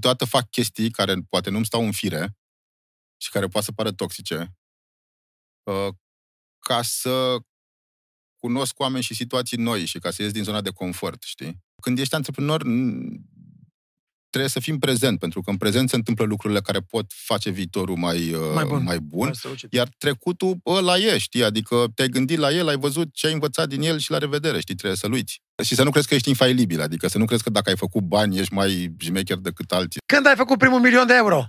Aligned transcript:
câteodată 0.00 0.24
fac 0.24 0.50
chestii 0.50 0.90
care 0.90 1.14
poate 1.28 1.50
nu-mi 1.50 1.64
stau 1.64 1.84
în 1.84 1.92
fire 1.92 2.36
și 3.16 3.30
care 3.30 3.46
poate 3.46 3.66
să 3.66 3.72
pară 3.72 3.92
toxice, 3.92 4.56
uh, 5.62 5.94
ca 6.58 6.82
să 6.82 7.36
cunosc 8.36 8.78
oameni 8.78 9.02
și 9.02 9.14
situații 9.14 9.56
noi 9.56 9.84
și 9.84 9.98
ca 9.98 10.10
să 10.10 10.22
ies 10.22 10.32
din 10.32 10.42
zona 10.42 10.60
de 10.60 10.70
confort, 10.70 11.22
știi? 11.22 11.62
Când 11.82 11.98
ești 11.98 12.14
antreprenor, 12.14 12.62
trebuie 14.30 14.50
să 14.50 14.60
fim 14.60 14.78
prezent, 14.78 15.18
pentru 15.18 15.40
că 15.40 15.50
în 15.50 15.56
prezent 15.56 15.88
se 15.88 15.96
întâmplă 15.96 16.24
lucrurile 16.24 16.60
care 16.60 16.80
pot 16.80 17.06
face 17.14 17.50
viitorul 17.50 17.96
mai, 17.96 18.32
uh, 18.32 18.40
mai 18.54 18.64
bun, 18.64 18.82
mai 18.82 18.98
bun 18.98 19.30
iar 19.70 19.88
trecutul 19.98 20.60
ăla 20.66 20.96
e, 20.96 21.18
știi? 21.18 21.44
Adică 21.44 21.86
te-ai 21.94 22.08
gândit 22.08 22.38
la 22.38 22.50
el, 22.50 22.68
ai 22.68 22.76
văzut 22.76 23.08
ce 23.12 23.26
ai 23.26 23.32
învățat 23.32 23.68
din 23.68 23.82
el 23.82 23.98
și 23.98 24.10
la 24.10 24.18
revedere, 24.18 24.60
știi? 24.60 24.74
Trebuie 24.74 24.98
să-l 24.98 25.12
uiți. 25.12 25.42
Și 25.62 25.74
să 25.74 25.82
nu 25.82 25.90
crezi 25.90 26.08
că 26.08 26.14
ești 26.14 26.28
infailibil, 26.28 26.80
adică 26.80 27.08
să 27.08 27.18
nu 27.18 27.24
crezi 27.24 27.42
că 27.42 27.50
dacă 27.50 27.70
ai 27.70 27.76
făcut 27.76 28.02
bani 28.02 28.38
ești 28.38 28.54
mai 28.54 28.94
jmecher 28.98 29.36
decât 29.36 29.72
alții. 29.72 30.00
Când 30.06 30.26
ai 30.26 30.36
făcut 30.36 30.58
primul 30.58 30.80
milion 30.80 31.06
de 31.06 31.14
euro? 31.16 31.46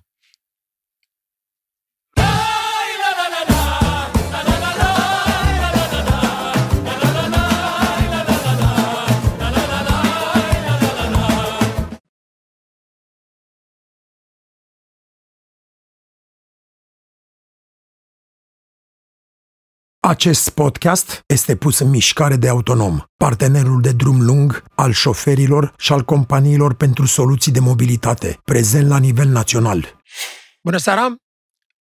Acest 20.08 20.50
podcast 20.50 21.24
este 21.26 21.56
pus 21.56 21.80
în 21.80 21.90
mișcare 21.90 22.36
de 22.36 22.48
Autonom, 22.48 23.00
partenerul 23.18 23.82
de 23.82 23.92
drum 23.92 24.22
lung 24.22 24.64
al 24.76 24.92
șoferilor 24.92 25.74
și 25.78 25.92
al 25.92 26.04
companiilor 26.04 26.74
pentru 26.74 27.06
soluții 27.06 27.52
de 27.52 27.60
mobilitate, 27.60 28.40
prezent 28.44 28.88
la 28.88 28.98
nivel 28.98 29.28
național. 29.28 30.02
Bună 30.62 30.78
seara! 30.78 31.16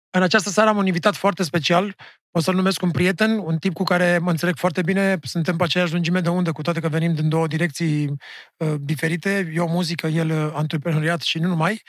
În 0.10 0.22
această 0.22 0.50
seară 0.50 0.70
am 0.70 0.78
un 0.78 0.86
invitat 0.86 1.16
foarte 1.16 1.44
special, 1.44 1.96
o 2.38 2.40
să-l 2.40 2.56
numesc 2.56 2.82
un 2.82 2.92
prieten, 2.92 3.38
un 3.38 3.58
tip 3.58 3.74
cu 3.74 3.84
care 3.84 4.18
mă 4.18 4.30
înțeleg 4.30 4.56
foarte 4.58 4.82
bine, 4.82 5.18
suntem 5.22 5.56
pe 5.56 5.64
aceeași 5.64 5.92
lungime 5.94 6.20
de 6.20 6.30
undă, 6.30 6.52
cu 6.52 6.62
toate 6.62 6.80
că 6.80 6.90
venim 6.90 7.14
din 7.14 7.30
două 7.30 7.48
direcții 7.48 8.14
uh, 8.58 8.74
diferite, 8.80 9.52
eu 9.54 9.68
muzică, 9.68 10.08
el 10.08 10.30
uh, 10.30 10.52
antreprenoriat 10.54 11.22
și 11.22 11.40
nu 11.40 11.48
numai. 11.48 11.82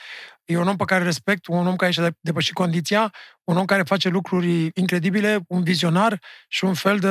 E 0.45 0.57
un 0.57 0.67
om 0.67 0.75
pe 0.75 0.83
care 0.83 1.03
respect, 1.03 1.47
un 1.47 1.67
om 1.67 1.75
care 1.75 1.91
și-a 1.91 2.09
depășit 2.19 2.53
condiția, 2.53 3.13
un 3.43 3.57
om 3.57 3.65
care 3.65 3.83
face 3.83 4.09
lucruri 4.09 4.69
incredibile, 4.73 5.39
un 5.47 5.63
vizionar 5.63 6.19
și 6.47 6.63
un 6.63 6.73
fel 6.73 6.99
de, 6.99 7.07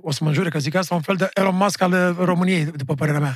o 0.00 0.10
să 0.10 0.18
mă 0.20 0.28
înjure 0.28 0.48
că 0.48 0.58
zic 0.58 0.74
asta, 0.74 0.94
un 0.94 1.00
fel 1.00 1.16
de 1.16 1.28
Elon 1.34 1.56
Musk 1.56 1.80
al 1.80 2.14
României, 2.18 2.64
după 2.64 2.94
părerea 2.94 3.20
mea. 3.20 3.34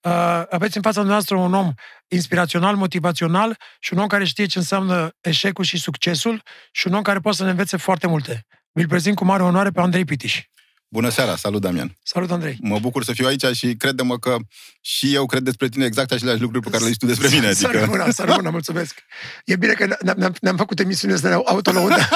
Uh, 0.00 0.44
aveți 0.50 0.76
în 0.76 0.82
fața 0.82 1.02
noastră 1.02 1.36
un 1.36 1.54
om 1.54 1.72
inspirațional, 2.08 2.76
motivațional 2.76 3.56
și 3.78 3.92
un 3.92 3.98
om 3.98 4.06
care 4.06 4.24
știe 4.24 4.46
ce 4.46 4.58
înseamnă 4.58 5.10
eșecul 5.20 5.64
și 5.64 5.78
succesul 5.78 6.42
și 6.70 6.86
un 6.86 6.94
om 6.94 7.02
care 7.02 7.18
poate 7.18 7.36
să 7.36 7.44
ne 7.44 7.50
învețe 7.50 7.76
foarte 7.76 8.06
multe. 8.06 8.46
Vi-l 8.78 8.88
prezint 8.88 9.16
cu 9.16 9.24
mare 9.24 9.42
onoare 9.42 9.70
pe 9.70 9.80
Andrei 9.80 10.04
Pitiș. 10.04 10.42
Bună 10.88 11.08
seara, 11.08 11.36
salut 11.36 11.60
Damian. 11.60 11.96
Salut 12.02 12.30
Andrei. 12.30 12.56
Mă 12.60 12.78
bucur 12.78 13.04
să 13.04 13.12
fiu 13.12 13.26
aici 13.26 13.44
și 13.44 13.74
crede-mă 13.74 14.18
că 14.18 14.36
și 14.80 15.14
eu 15.14 15.26
cred 15.26 15.42
despre 15.42 15.68
tine 15.68 15.84
exact 15.84 16.12
aceleași 16.12 16.40
lucruri 16.40 16.64
pe 16.64 16.70
care 16.70 16.82
le 16.82 16.88
zici 16.88 16.98
tu 16.98 17.06
despre 17.06 17.28
mine. 17.28 17.46
Adică... 17.46 17.70
Să 17.70 17.78
rămână, 17.78 18.10
să 18.10 18.24
rămână, 18.24 18.50
mulțumesc. 18.50 18.98
E 19.44 19.56
bine 19.56 19.72
că 19.72 19.96
ne-am, 20.02 20.34
ne-am 20.40 20.56
făcut 20.56 20.78
emisiunea 20.78 21.16
asta 21.16 21.28
de 21.28 21.34
autolăudă. 21.34 22.08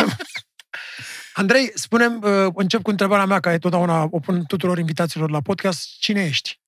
Andrei, 1.35 1.71
spunem, 1.75 2.23
uh, 2.23 2.53
încep 2.55 2.83
cu 2.83 2.91
întrebarea 2.91 3.27
mea, 3.27 3.41
care 3.41 3.59
totdeauna 3.59 4.09
o 4.11 4.19
pun 4.19 4.45
tuturor 4.45 4.79
invitațiilor 4.79 5.31
la 5.31 5.41
podcast. 5.41 5.89
Cine 5.99 6.25
ești? 6.25 6.61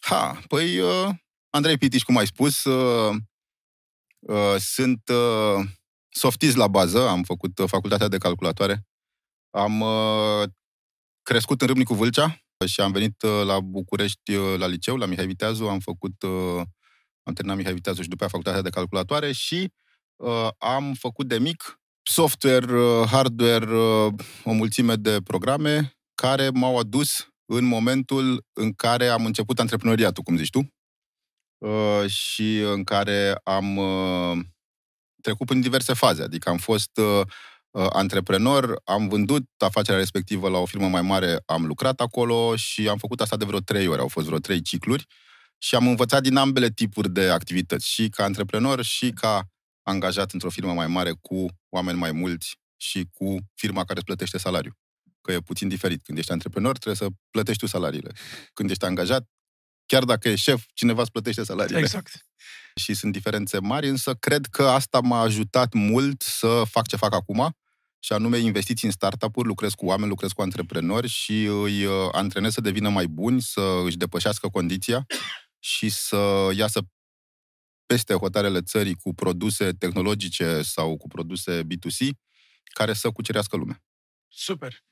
Ha, 0.00 0.40
păi, 0.48 0.78
uh, 0.78 1.08
Andrei 1.50 1.78
Pitiș, 1.78 2.02
cum 2.02 2.16
ai 2.16 2.26
spus, 2.26 2.64
uh, 2.64 3.14
uh, 4.18 4.56
sunt 4.58 5.08
uh, 5.08 5.64
softist 6.08 6.56
la 6.56 6.68
bază, 6.68 7.08
am 7.08 7.22
făcut 7.22 7.58
uh, 7.58 7.68
facultatea 7.68 8.08
de 8.08 8.18
calculatoare, 8.18 8.84
am 9.50 9.80
uh, 9.80 10.42
crescut 11.22 11.60
în 11.60 11.66
Râmnicu 11.66 11.94
Vâlcea 11.94 12.40
și 12.66 12.80
am 12.80 12.92
venit 12.92 13.22
uh, 13.22 13.42
la 13.44 13.60
București 13.60 14.34
uh, 14.34 14.58
la 14.58 14.66
liceu, 14.66 14.96
la 14.96 15.06
Mihai 15.06 15.26
Viteazu, 15.26 15.64
am 15.64 15.78
făcut, 15.78 16.22
uh, 16.22 16.62
am 17.22 17.32
terminat 17.32 17.56
Mihai 17.56 17.74
Viteazu 17.74 18.02
și 18.02 18.08
după 18.08 18.22
aia 18.22 18.30
facultatea 18.30 18.62
de 18.62 18.70
calculatoare 18.70 19.32
și 19.32 19.72
uh, 20.16 20.48
am 20.58 20.94
făcut 20.94 21.28
de 21.28 21.38
mic 21.38 21.80
software, 22.02 22.72
uh, 22.72 23.06
hardware, 23.06 23.74
uh, 23.74 24.12
o 24.44 24.52
mulțime 24.52 24.94
de 24.94 25.20
programe 25.24 25.92
care 26.14 26.50
m-au 26.50 26.78
adus 26.78 27.28
în 27.52 27.64
momentul 27.64 28.46
în 28.52 28.72
care 28.72 29.08
am 29.08 29.24
început 29.24 29.58
antreprenoriatul, 29.58 30.22
cum 30.22 30.36
zici 30.36 30.50
tu, 30.50 30.72
uh, 31.58 32.06
și 32.06 32.58
în 32.58 32.84
care 32.84 33.40
am 33.44 33.76
uh, 33.76 34.38
trecut 35.22 35.46
prin 35.46 35.60
diverse 35.60 35.92
faze. 35.92 36.22
Adică 36.22 36.48
am 36.48 36.58
fost 36.58 36.90
uh, 36.96 37.06
uh, 37.06 37.26
antreprenor, 37.72 38.80
am 38.84 39.08
vândut 39.08 39.44
afacerea 39.58 39.98
respectivă 39.98 40.48
la 40.48 40.58
o 40.58 40.66
firmă 40.66 40.88
mai 40.88 41.02
mare, 41.02 41.42
am 41.46 41.66
lucrat 41.66 42.00
acolo 42.00 42.56
și 42.56 42.88
am 42.88 42.98
făcut 42.98 43.20
asta 43.20 43.36
de 43.36 43.44
vreo 43.44 43.60
trei 43.60 43.86
ori, 43.86 44.00
au 44.00 44.08
fost 44.08 44.26
vreo 44.26 44.38
trei 44.38 44.62
cicluri 44.62 45.06
și 45.58 45.74
am 45.74 45.86
învățat 45.86 46.22
din 46.22 46.36
ambele 46.36 46.70
tipuri 46.70 47.10
de 47.10 47.30
activități, 47.30 47.88
și 47.88 48.08
ca 48.08 48.24
antreprenor 48.24 48.82
și 48.82 49.10
ca 49.10 49.48
angajat 49.82 50.32
într-o 50.32 50.50
firmă 50.50 50.72
mai 50.72 50.86
mare 50.86 51.12
cu 51.20 51.46
oameni 51.68 51.98
mai 51.98 52.12
mulți 52.12 52.56
și 52.76 53.08
cu 53.12 53.36
firma 53.54 53.84
care 53.84 53.94
îți 53.94 54.04
plătește 54.04 54.38
salariu. 54.38 54.72
Că 55.20 55.32
e 55.32 55.40
puțin 55.40 55.68
diferit. 55.68 56.02
Când 56.02 56.18
ești 56.18 56.32
antreprenor, 56.32 56.78
trebuie 56.78 57.08
să 57.08 57.14
plătești 57.30 57.60
tu 57.60 57.66
salariile. 57.66 58.12
Când 58.52 58.70
ești 58.70 58.84
angajat, 58.84 59.28
chiar 59.86 60.04
dacă 60.04 60.28
e 60.28 60.34
șef, 60.34 60.64
cineva 60.74 61.00
îți 61.00 61.10
plătește 61.10 61.44
salariile. 61.44 61.80
Exact. 61.80 62.26
Și 62.74 62.94
sunt 62.94 63.12
diferențe 63.12 63.58
mari, 63.58 63.88
însă 63.88 64.14
cred 64.14 64.46
că 64.46 64.68
asta 64.68 65.00
m-a 65.00 65.20
ajutat 65.20 65.72
mult 65.72 66.22
să 66.22 66.62
fac 66.70 66.86
ce 66.86 66.96
fac 66.96 67.14
acum, 67.14 67.50
și 68.00 68.12
anume 68.12 68.38
investiții 68.38 68.86
în 68.86 68.92
startup-uri, 68.92 69.48
lucrez 69.48 69.72
cu 69.72 69.86
oameni, 69.86 70.08
lucrez 70.08 70.30
cu 70.30 70.42
antreprenori 70.42 71.08
și 71.08 71.44
îi 71.44 71.84
uh, 71.84 72.08
antrenez 72.12 72.52
să 72.52 72.60
devină 72.60 72.88
mai 72.88 73.06
buni, 73.06 73.42
să 73.42 73.80
își 73.84 73.96
depășească 73.96 74.48
condiția 74.48 75.06
și 75.58 75.88
să 75.88 76.50
iasă 76.54 76.80
peste 77.86 78.14
hotarele 78.14 78.62
țării 78.62 78.94
cu 78.94 79.14
produse 79.14 79.72
tehnologice 79.72 80.62
sau 80.62 80.96
cu 80.96 81.08
produse 81.08 81.62
B2C 81.62 82.08
care 82.62 82.92
să 82.92 83.10
cucerească 83.10 83.56
lumea. 83.56 83.82
Super! 84.28 84.82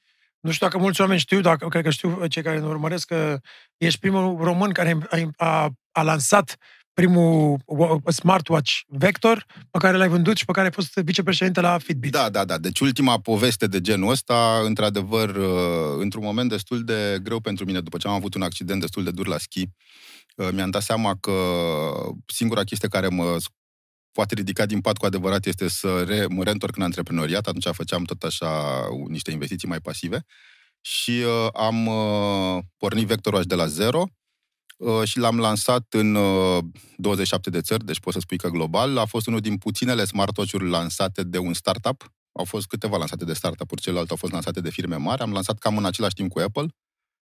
Nu 0.41 0.50
știu 0.50 0.66
dacă 0.66 0.78
mulți 0.78 1.00
oameni 1.00 1.20
știu, 1.20 1.41
dacă 1.41 1.68
cred 1.68 1.82
că 1.82 1.91
știu 1.91 2.26
cei 2.26 2.42
care 2.42 2.58
ne 2.58 2.66
urmăresc, 2.66 3.06
că 3.06 3.41
ești 3.76 3.98
primul 4.00 4.36
român 4.36 4.72
care 4.72 4.98
a, 5.08 5.47
a, 5.47 5.70
a 5.91 6.02
lansat 6.02 6.56
primul 6.98 7.59
smartwatch 8.06 8.81
Vector 8.86 9.47
pe 9.70 9.78
care 9.78 9.97
l-ai 9.97 10.09
vândut 10.09 10.36
și 10.36 10.44
pe 10.44 10.53
care 10.53 10.66
ai 10.66 10.72
fost 10.72 10.94
vicepreședinte 10.94 11.60
la 11.60 11.78
Fitbit. 11.78 12.12
Da, 12.12 12.31
da, 12.31 12.44
da. 12.44 12.59
Deci 12.59 12.81
ultima 12.81 13.20
poveste 13.20 13.66
de 13.66 13.81
genul 13.81 14.10
ăsta, 14.10 14.60
într-adevăr, 14.64 15.28
uh, 15.36 15.98
într-un 15.98 16.25
moment 16.25 16.48
destul 16.48 16.84
de 16.84 17.19
greu 17.22 17.41
pentru 17.41 17.64
mine, 17.64 17.81
după 17.81 17.97
ce 17.97 18.09
am 18.09 18.14
avut 18.14 18.34
un 18.34 18.42
accident 18.42 18.81
destul 18.81 19.04
de 19.04 19.10
dur 19.10 19.26
la 19.26 19.38
schi, 19.38 19.62
uh, 20.36 20.48
mi-am 20.53 20.70
dat 20.70 20.82
seama 20.82 21.16
că 21.20 21.32
singura 22.26 22.62
chestie 22.62 22.88
care 22.88 23.09
mă 23.09 23.36
poate 24.12 24.34
ridica 24.34 24.66
din 24.66 24.80
pat 24.80 24.97
cu 24.97 25.06
adevărat 25.06 25.47
este 25.47 25.69
să 25.69 26.04
re, 26.06 26.26
mă 26.28 26.42
reîntorc 26.44 26.76
în 26.76 26.82
antreprenoriat. 26.82 27.47
Atunci 27.47 27.76
făceam 27.76 28.04
tot 28.04 28.22
așa 28.22 28.80
niște 29.09 29.30
investiții 29.30 29.69
mai 29.69 29.80
pasive 29.80 30.25
și 30.80 31.10
uh, 31.10 31.48
am 31.53 31.86
uh, 31.86 32.59
pornit 32.76 33.06
vectorul 33.06 33.42
de 33.42 33.54
la 33.54 33.66
zero 33.66 34.00
Uh, 34.00 34.17
și 35.05 35.19
l-am 35.19 35.39
lansat 35.39 35.87
în 35.94 36.12
27 36.97 37.49
uh, 37.49 37.55
de 37.55 37.61
țări, 37.61 37.84
deci 37.84 38.00
pot 38.00 38.12
să 38.12 38.21
spui 38.21 38.37
că 38.39 38.49
global. 38.49 38.99
A 38.99 39.05
fost 39.05 39.27
unul 39.27 39.41
din 39.41 39.56
puținele 39.56 40.05
smartwatch-uri 40.05 40.69
lansate 40.69 41.22
de 41.22 41.39
un 41.39 41.53
startup. 41.53 42.12
Au 42.33 42.44
fost 42.44 42.66
câteva 42.66 42.97
lansate 42.97 43.25
de 43.25 43.33
startup-uri, 43.33 43.81
celelalte 43.81 44.11
au 44.11 44.16
fost 44.16 44.33
lansate 44.33 44.61
de 44.61 44.71
firme 44.71 44.97
mari. 44.97 45.22
Am 45.22 45.33
lansat 45.33 45.59
cam 45.59 45.77
în 45.77 45.84
același 45.84 46.15
timp 46.15 46.33
cu 46.33 46.39
Apple 46.39 46.66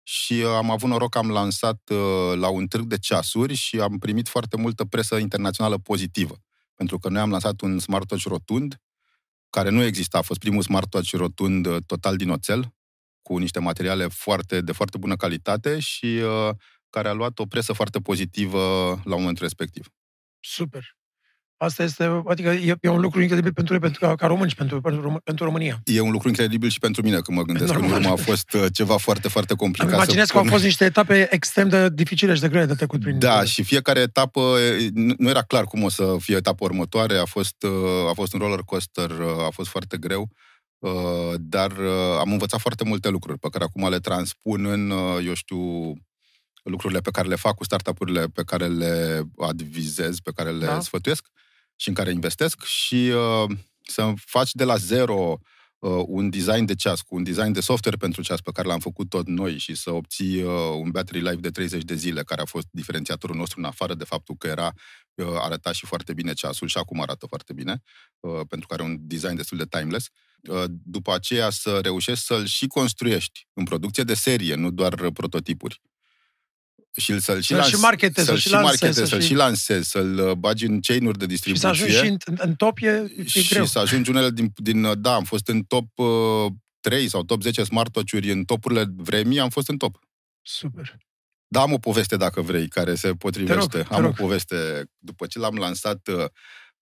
și 0.03 0.33
uh, 0.33 0.45
am 0.45 0.71
avut 0.71 0.89
noroc 0.89 1.09
că 1.09 1.17
am 1.17 1.29
lansat 1.29 1.89
la 2.35 2.49
un 2.49 2.67
târg 2.67 2.85
de 2.85 2.97
ceasuri 2.97 3.53
și 3.53 3.79
am 3.79 3.97
primit 3.97 4.27
foarte 4.27 4.57
multă 4.57 4.85
presă 4.85 5.17
internațională 5.17 5.77
pozitivă. 5.77 6.35
Pentru 6.75 6.99
că 6.99 7.09
noi 7.09 7.21
am 7.21 7.29
lansat 7.29 7.61
un 7.61 7.79
smartwatch 7.79 8.25
rotund, 8.25 8.81
care 9.49 9.69
nu 9.69 9.83
exista, 9.83 10.17
a 10.17 10.21
fost 10.21 10.39
primul 10.39 10.61
smartwatch 10.61 11.11
rotund 11.11 11.85
total 11.85 12.15
din 12.15 12.29
oțel, 12.29 12.73
cu 13.21 13.37
niște 13.37 13.59
materiale 13.59 14.07
foarte, 14.07 14.61
de 14.61 14.71
foarte 14.71 14.97
bună 14.97 15.15
calitate 15.15 15.79
și 15.79 16.05
uh, 16.05 16.49
care 16.95 17.07
a 17.07 17.13
luat 17.13 17.39
o 17.39 17.45
presă 17.45 17.73
foarte 17.73 17.99
pozitivă 17.99 18.61
la 19.03 19.15
momentul 19.15 19.43
respectiv. 19.43 19.85
Super. 20.39 20.83
Asta 21.57 21.83
este, 21.83 22.23
adică 22.27 22.49
e, 22.49 22.75
e 22.81 22.89
un 22.89 22.99
lucru 22.99 23.21
incredibil 23.21 23.53
pentru, 23.53 23.79
pentru 23.79 23.99
ca, 23.99 24.15
ca 24.15 24.27
români 24.27 24.49
și 24.49 24.55
pentru, 24.55 24.81
pentru, 24.81 25.21
pentru 25.23 25.45
România. 25.45 25.81
E 25.83 25.99
un 25.99 26.11
lucru 26.11 26.27
incredibil 26.27 26.69
și 26.69 26.79
pentru 26.79 27.01
mine, 27.01 27.19
că 27.19 27.31
mă 27.31 27.41
gândesc 27.41 27.71
Normal. 27.71 27.89
că 27.89 27.95
în 27.95 28.01
urmă 28.01 28.13
a 28.13 28.23
fost 28.29 28.53
uh, 28.53 28.65
ceva 28.73 28.97
foarte, 28.97 29.27
foarte 29.27 29.53
complicat. 29.53 29.91
Îmi 29.91 30.01
imaginez 30.01 30.29
că 30.29 30.37
au 30.37 30.43
fost 30.43 30.63
niște 30.63 30.85
etape 30.85 31.27
extrem 31.31 31.69
de 31.69 31.89
dificile 31.89 32.33
și 32.33 32.41
de 32.41 32.49
grele 32.49 32.65
de 32.65 32.73
trecut 32.73 32.99
prin... 32.99 33.19
Da, 33.19 33.43
și 33.43 33.63
fiecare 33.63 33.99
etapă, 33.99 34.41
nu 35.17 35.29
era 35.29 35.41
clar 35.41 35.63
cum 35.63 35.83
o 35.83 35.89
să 35.89 36.15
fie 36.19 36.35
etapa 36.35 36.65
următoare, 36.65 37.17
a 37.17 37.25
fost, 37.25 37.63
uh, 37.63 38.09
a 38.09 38.13
fost 38.13 38.33
un 38.33 38.39
roller 38.39 38.59
coaster, 38.59 39.09
uh, 39.09 39.45
a 39.47 39.49
fost 39.49 39.69
foarte 39.69 39.97
greu, 39.97 40.29
dar 41.37 41.71
am 42.19 42.31
învățat 42.31 42.59
foarte 42.59 42.83
multe 42.83 43.09
lucruri 43.09 43.39
pe 43.39 43.47
care 43.51 43.63
acum 43.63 43.89
le 43.89 43.99
transpun 43.99 44.65
în, 44.65 44.93
eu 45.25 45.33
știu, 45.33 45.93
lucrurile 46.69 46.99
pe 47.01 47.11
care 47.11 47.27
le 47.27 47.35
fac 47.35 47.55
cu 47.55 47.63
startup-urile 47.63 48.27
pe 48.27 48.43
care 48.43 48.67
le 48.67 49.23
advizez, 49.37 50.19
pe 50.19 50.31
care 50.35 50.51
le 50.51 50.65
da. 50.65 50.79
sfătuiesc 50.79 51.27
și 51.75 51.87
în 51.87 51.93
care 51.93 52.11
investesc 52.11 52.63
și 52.63 53.11
uh, 53.13 53.57
să 53.81 54.13
faci 54.15 54.51
de 54.51 54.63
la 54.63 54.75
zero 54.75 55.37
uh, 55.79 56.03
un 56.05 56.29
design 56.29 56.65
de 56.65 56.75
ceas, 56.75 57.01
cu 57.01 57.15
un 57.15 57.23
design 57.23 57.51
de 57.51 57.61
software 57.61 57.97
pentru 57.97 58.21
ceas 58.21 58.41
pe 58.41 58.51
care 58.51 58.67
l-am 58.67 58.79
făcut 58.79 59.09
tot 59.09 59.27
noi 59.27 59.57
și 59.57 59.75
să 59.75 59.91
obții 59.91 60.41
uh, 60.41 60.51
un 60.79 60.91
battery 60.91 61.21
life 61.21 61.35
de 61.35 61.49
30 61.49 61.83
de 61.83 61.95
zile, 61.95 62.23
care 62.23 62.41
a 62.41 62.45
fost 62.45 62.67
diferențiatorul 62.71 63.35
nostru 63.35 63.59
în 63.59 63.65
afară 63.65 63.93
de 63.93 64.03
faptul 64.03 64.35
că 64.35 64.47
era 64.47 64.73
uh, 65.13 65.27
arăta 65.37 65.71
și 65.71 65.85
foarte 65.85 66.13
bine 66.13 66.33
ceasul 66.33 66.67
și 66.67 66.77
acum 66.77 67.01
arată 67.01 67.25
foarte 67.25 67.53
bine, 67.53 67.81
uh, 68.19 68.39
pentru 68.49 68.67
că 68.67 68.73
are 68.73 68.83
un 68.83 68.97
design 68.99 69.35
destul 69.35 69.57
de 69.57 69.65
timeless. 69.65 70.09
Uh, 70.41 70.63
după 70.67 71.13
aceea 71.13 71.49
să 71.49 71.79
reușești 71.81 72.25
să-l 72.25 72.45
și 72.45 72.67
construiești 72.67 73.47
în 73.53 73.63
producție 73.63 74.03
de 74.03 74.13
serie, 74.13 74.55
nu 74.55 74.71
doar 74.71 75.11
prototipuri 75.11 75.81
și 76.97 77.19
să-l 77.19 77.41
și, 77.41 77.53
Să-l 77.53 77.63
și 77.63 77.75
marketezi, 77.75 78.25
să-l 78.25 78.35
să-l 78.37 78.37
și 78.37 78.47
și 78.47 78.53
lansezi, 78.53 78.81
marketezi, 78.83 78.97
să-l 78.97 79.07
să-l 79.07 79.21
și- 79.21 79.27
și 79.27 79.33
lansezi, 79.33 79.89
să-l 79.89 80.19
uh, 80.19 80.31
bagi 80.31 80.65
în 80.65 80.79
chain-uri 80.81 81.17
de 81.17 81.23
Și 81.23 81.29
distribuție. 81.29 81.67
să 81.69 81.73
ajungi 81.73 81.95
și 81.97 82.05
în, 82.07 82.17
în, 82.25 82.35
în 82.39 82.55
top 82.55 82.77
e, 82.81 82.87
e 83.17 83.23
și 83.25 83.47
greu. 83.47 83.65
să 83.65 83.79
ajungi 83.79 84.09
unele 84.09 84.29
din, 84.29 84.51
din... 84.55 85.01
Da, 85.01 85.13
am 85.13 85.23
fost 85.23 85.47
în 85.47 85.63
top 85.63 85.85
uh, 85.99 86.51
3 86.79 87.07
sau 87.09 87.23
top 87.23 87.41
10 87.41 87.63
smartwatch-uri, 87.63 88.31
în 88.31 88.43
topurile 88.43 88.85
vremii 88.95 89.39
am 89.39 89.49
fost 89.49 89.69
în 89.69 89.77
top. 89.77 89.99
Super. 90.41 90.97
Da, 91.47 91.61
am 91.61 91.73
o 91.73 91.77
poveste, 91.77 92.17
dacă 92.17 92.41
vrei, 92.41 92.67
care 92.67 92.95
se 92.95 93.11
potrivește. 93.13 93.67
Te 93.67 93.77
rog, 93.77 93.87
te 93.87 93.93
am 93.93 94.01
rog. 94.01 94.09
o 94.09 94.13
poveste. 94.13 94.83
După 94.97 95.25
ce 95.25 95.39
l-am 95.39 95.55
lansat 95.55 96.07
uh, 96.07 96.25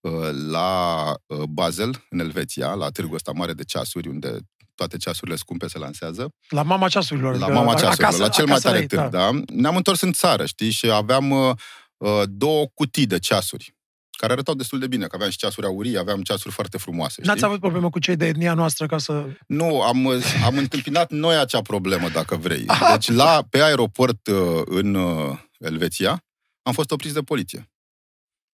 uh, 0.00 0.30
la 0.50 1.00
uh, 1.26 1.42
Basel, 1.42 2.04
în 2.10 2.18
Elveția, 2.18 2.74
la 2.74 2.88
târgul 2.90 3.14
ăsta 3.14 3.32
mare 3.32 3.52
de 3.52 3.64
ceasuri, 3.64 4.08
unde 4.08 4.38
toate 4.74 4.96
ceasurile 4.96 5.36
scumpe 5.36 5.68
se 5.68 5.78
lansează, 5.78 6.28
La 6.48 6.62
mama 6.62 6.88
ceasurilor. 6.88 7.36
la 7.38 7.46
că 7.46 7.52
mama 7.52 7.74
ceasurilor, 7.74 8.04
acasă- 8.08 8.22
la 8.22 8.28
cel 8.28 8.44
mai 8.44 8.52
acasă 8.52 8.66
tare 8.68 8.78
ai, 8.80 8.86
târg, 8.86 9.08
da. 9.10 9.30
Ne-am 9.54 9.76
întors 9.76 10.00
în 10.00 10.12
țară, 10.12 10.46
știi, 10.46 10.70
și 10.70 10.90
aveam 10.90 11.30
uh, 11.30 11.54
uh, 11.96 12.22
două 12.26 12.66
cutii 12.74 13.06
de 13.06 13.18
ceasuri, 13.18 13.74
care 14.18 14.32
arătau 14.32 14.54
destul 14.54 14.78
de 14.78 14.86
bine, 14.86 15.06
că 15.06 15.14
aveam 15.14 15.30
și 15.30 15.36
ceasuri 15.36 15.66
aurii, 15.66 15.98
aveam 15.98 16.22
ceasuri 16.22 16.54
foarte 16.54 16.78
frumoase, 16.78 17.12
știi? 17.12 17.26
N-ați 17.26 17.44
avut 17.44 17.60
problemă 17.60 17.90
cu 17.90 17.98
cei 17.98 18.16
de 18.16 18.26
etnia 18.26 18.54
noastră 18.54 18.86
ca 18.86 18.98
să... 18.98 19.26
Nu, 19.46 19.82
am, 19.82 20.06
am 20.44 20.56
întâmpinat 20.56 21.10
noi 21.10 21.36
acea 21.36 21.62
problemă, 21.62 22.08
dacă 22.08 22.36
vrei. 22.36 22.64
Aha. 22.66 22.90
Deci, 22.92 23.08
la, 23.10 23.46
pe 23.50 23.62
aeroport 23.62 24.26
uh, 24.26 24.62
în 24.64 24.94
uh, 24.94 25.38
Elveția, 25.58 26.24
am 26.62 26.72
fost 26.72 26.90
opriți 26.90 27.14
de 27.14 27.20
poliție. 27.20 27.68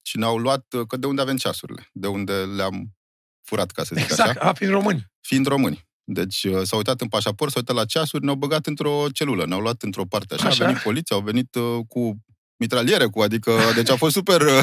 Și 0.02 0.18
ne-au 0.18 0.36
luat, 0.36 0.72
uh, 0.72 0.86
că 0.86 0.96
de 0.96 1.06
unde 1.06 1.20
avem 1.22 1.36
ceasurile, 1.36 1.88
de 1.92 2.06
unde 2.06 2.32
le-am 2.32 2.96
furat, 3.42 3.70
ca 3.70 3.84
să 3.84 3.94
zic 3.94 4.04
Exact, 4.04 4.30
așa, 4.38 4.48
a, 4.48 4.52
fiind 4.52 4.72
români. 4.72 5.06
fiind 5.20 5.46
români. 5.46 5.88
Deci 6.04 6.44
uh, 6.44 6.60
s-au 6.62 6.78
uitat 6.78 7.00
în 7.00 7.08
pașaport, 7.08 7.52
s-au 7.52 7.60
uitat 7.60 7.76
la 7.76 7.84
ceasuri, 7.84 8.24
ne-au 8.24 8.36
băgat 8.36 8.66
într-o 8.66 9.06
celulă, 9.12 9.46
ne-au 9.46 9.60
luat 9.60 9.82
într-o 9.82 10.04
parte 10.04 10.34
așa, 10.34 10.46
Așa. 10.46 10.64
a 10.64 10.66
venit 10.66 10.82
poliția, 10.82 11.16
au 11.16 11.22
venit 11.22 11.54
uh, 11.54 11.78
cu 11.88 12.24
mitraliere, 12.56 13.06
cu, 13.06 13.20
adică, 13.20 13.52
deci 13.76 13.90
a 13.90 13.96
fost 13.96 14.14
super 14.14 14.40
uh, 14.40 14.62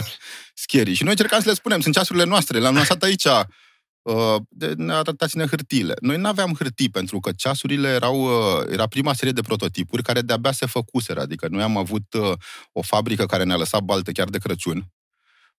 scary. 0.54 0.94
Și 0.94 1.04
noi 1.04 1.12
încercam 1.12 1.40
să 1.40 1.48
le 1.48 1.54
spunem, 1.54 1.80
sunt 1.80 1.94
ceasurile 1.94 2.26
noastre, 2.26 2.60
le-am 2.60 2.76
lansat 2.76 3.04
aici, 3.04 3.26
uh, 4.02 4.36
de, 4.50 4.74
ne 4.78 4.94
arătați-ne 4.94 5.46
hârtiile. 5.46 5.94
Noi 6.02 6.18
nu 6.18 6.28
aveam 6.28 6.56
hârtii, 6.58 6.90
pentru 6.90 7.20
că 7.20 7.32
ceasurile 7.32 7.88
erau, 7.88 8.22
uh, 8.22 8.66
era 8.72 8.88
prima 8.88 9.14
serie 9.14 9.34
de 9.34 9.42
prototipuri 9.42 10.04
care 10.04 10.22
de-abia 10.22 10.52
se 10.52 10.66
făcuseră, 10.66 11.22
adică 11.22 11.48
noi 11.50 11.62
am 11.62 11.78
avut 11.78 12.14
uh, 12.14 12.32
o 12.72 12.82
fabrică 12.82 13.26
care 13.26 13.44
ne-a 13.44 13.58
lăsat 13.58 13.82
baltă 13.82 14.12
chiar 14.12 14.30
de 14.30 14.38
Crăciun, 14.38 14.92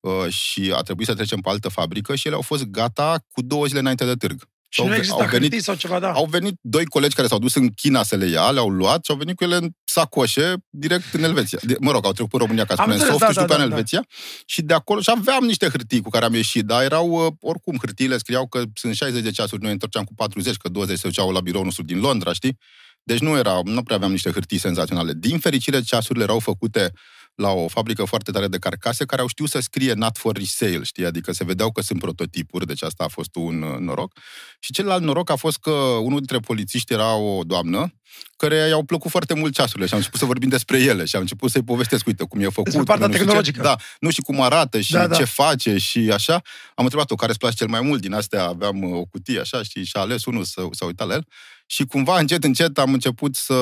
uh, 0.00 0.28
și 0.28 0.72
a 0.74 0.80
trebuit 0.80 1.06
să 1.06 1.14
trecem 1.14 1.40
pe 1.40 1.48
altă 1.48 1.68
fabrică 1.68 2.14
și 2.14 2.26
ele 2.26 2.36
au 2.36 2.42
fost 2.42 2.64
gata 2.64 3.24
cu 3.32 3.42
două 3.42 3.66
zile 3.66 3.78
înainte 3.78 4.04
de 4.04 4.14
târg. 4.14 4.48
Și 4.70 4.80
Au 4.80 4.86
nu 4.86 4.92
ve- 4.92 4.98
există 4.98 5.22
au 5.22 5.28
venit- 5.28 5.40
hârtii 5.40 5.62
sau 5.62 5.74
ceva, 5.74 5.98
da. 5.98 6.10
Au 6.12 6.24
venit 6.24 6.54
doi 6.60 6.84
colegi 6.84 7.14
care 7.14 7.28
s-au 7.28 7.38
dus 7.38 7.54
în 7.54 7.68
China 7.68 8.02
să 8.02 8.16
le 8.16 8.26
ia, 8.26 8.50
le-au 8.50 8.68
luat 8.68 9.04
și 9.04 9.10
au 9.10 9.16
venit 9.16 9.36
cu 9.36 9.44
ele 9.44 9.56
în 9.56 9.68
sacoșe 9.84 10.54
direct 10.70 11.14
în 11.14 11.22
Elveția. 11.22 11.58
De, 11.62 11.76
mă 11.80 11.90
rog, 11.90 12.04
au 12.04 12.12
trecut 12.12 12.32
în 12.32 12.38
România, 12.38 12.64
ca 12.64 12.74
să 12.74 12.80
Am 12.80 12.90
spunem, 12.90 13.00
înțeles, 13.08 13.20
soft 13.20 13.34
da, 13.34 13.40
și 13.40 13.46
după 13.46 13.48
da, 13.48 13.54
aia 13.54 13.64
în 13.64 13.70
da, 13.70 13.76
Elveția. 13.76 14.02
Și 14.46 14.62
de 14.62 14.74
acolo, 14.74 15.00
și 15.00 15.10
aveam 15.16 15.44
niște 15.44 15.68
hârtii 15.68 16.00
cu 16.00 16.10
care 16.10 16.24
am 16.24 16.34
ieșit, 16.34 16.64
dar 16.64 16.82
erau, 16.82 17.08
uh, 17.26 17.32
oricum, 17.40 17.76
hârtiile 17.80 18.18
scriau 18.18 18.46
că 18.48 18.62
sunt 18.74 18.94
60 18.94 19.22
de 19.22 19.30
ceasuri, 19.30 19.62
noi 19.62 19.72
întorceam 19.72 20.04
cu 20.04 20.14
40, 20.14 20.56
că 20.56 20.68
20 20.68 20.98
se 20.98 21.06
duceau 21.06 21.30
la 21.32 21.40
biroul 21.40 21.64
nostru 21.64 21.82
din 21.84 21.98
Londra, 22.00 22.32
știi? 22.32 22.58
Deci 23.02 23.18
nu 23.18 23.36
era, 23.36 23.60
nu 23.64 23.82
prea 23.82 23.96
aveam 23.96 24.10
niște 24.10 24.30
hârtii 24.30 24.58
senzaționale. 24.58 25.12
Din 25.16 25.38
fericire, 25.38 25.80
ceasurile 25.82 26.24
erau 26.24 26.38
făcute 26.38 26.92
la 27.38 27.50
o 27.50 27.68
fabrică 27.68 28.04
foarte 28.04 28.30
tare 28.30 28.48
de 28.48 28.58
carcase 28.58 29.04
care 29.04 29.20
au 29.20 29.26
știut 29.28 29.48
să 29.48 29.60
scrie 29.60 29.92
not 29.92 30.16
for 30.16 30.36
resale, 30.36 30.82
știi? 30.82 31.04
Adică 31.04 31.32
se 31.32 31.44
vedeau 31.44 31.72
că 31.72 31.82
sunt 31.82 31.98
prototipuri, 31.98 32.66
deci 32.66 32.82
asta 32.82 33.04
a 33.04 33.08
fost 33.08 33.36
un 33.36 33.62
uh, 33.62 33.78
noroc. 33.78 34.12
Și 34.58 34.72
celălalt 34.72 35.02
noroc 35.02 35.30
a 35.30 35.36
fost 35.36 35.58
că 35.58 35.70
unul 35.70 36.18
dintre 36.18 36.38
polițiști 36.38 36.92
era 36.92 37.14
o 37.14 37.42
doamnă 37.44 37.92
care 38.36 38.56
i-au 38.56 38.82
plăcut 38.84 39.10
foarte 39.10 39.34
mult 39.34 39.54
ceasurile 39.54 39.86
și 39.86 39.92
am 39.92 39.98
început 39.98 40.18
să 40.20 40.26
vorbim 40.26 40.48
despre 40.48 40.78
ele 40.78 41.04
și 41.04 41.14
am 41.14 41.20
început 41.20 41.50
să-i 41.50 41.62
povestesc, 41.62 42.06
uite, 42.06 42.24
cum 42.24 42.40
e 42.40 42.44
făcut. 42.44 42.64
Despre 42.64 42.82
partea 42.82 43.06
cum 43.06 43.14
nu 43.14 43.20
știu 43.20 43.26
tehnologică. 43.26 43.60
Ce, 43.60 43.66
da, 43.66 43.76
nu 44.00 44.10
și 44.10 44.20
cum 44.20 44.40
arată 44.40 44.80
și 44.80 44.92
Da, 44.92 44.98
da, 44.98 45.06
da. 45.06 45.16
ce 45.16 45.24
face 45.24 45.76
și 45.76 46.10
așa. 46.12 46.42
Am 46.74 46.84
întrebat-o 46.84 47.14
care 47.14 47.30
îți 47.30 47.38
place 47.38 47.56
cel 47.56 47.68
mai 47.68 47.80
mult 47.80 48.00
din 48.00 48.12
astea, 48.12 48.44
aveam 48.44 48.82
uh, 48.82 48.94
o 48.94 49.04
cutie 49.04 49.40
așa, 49.40 49.62
știi, 49.62 49.84
și 49.84 49.96
a 49.96 50.00
ales 50.00 50.24
unul 50.24 50.44
să 50.44 50.66
s-a 50.70 50.84
uitat 50.84 51.06
la 51.06 51.14
el. 51.14 51.26
Și 51.70 51.84
cumva, 51.84 52.18
încet, 52.18 52.44
încet, 52.44 52.78
am 52.78 52.92
început 52.92 53.34
să, 53.34 53.54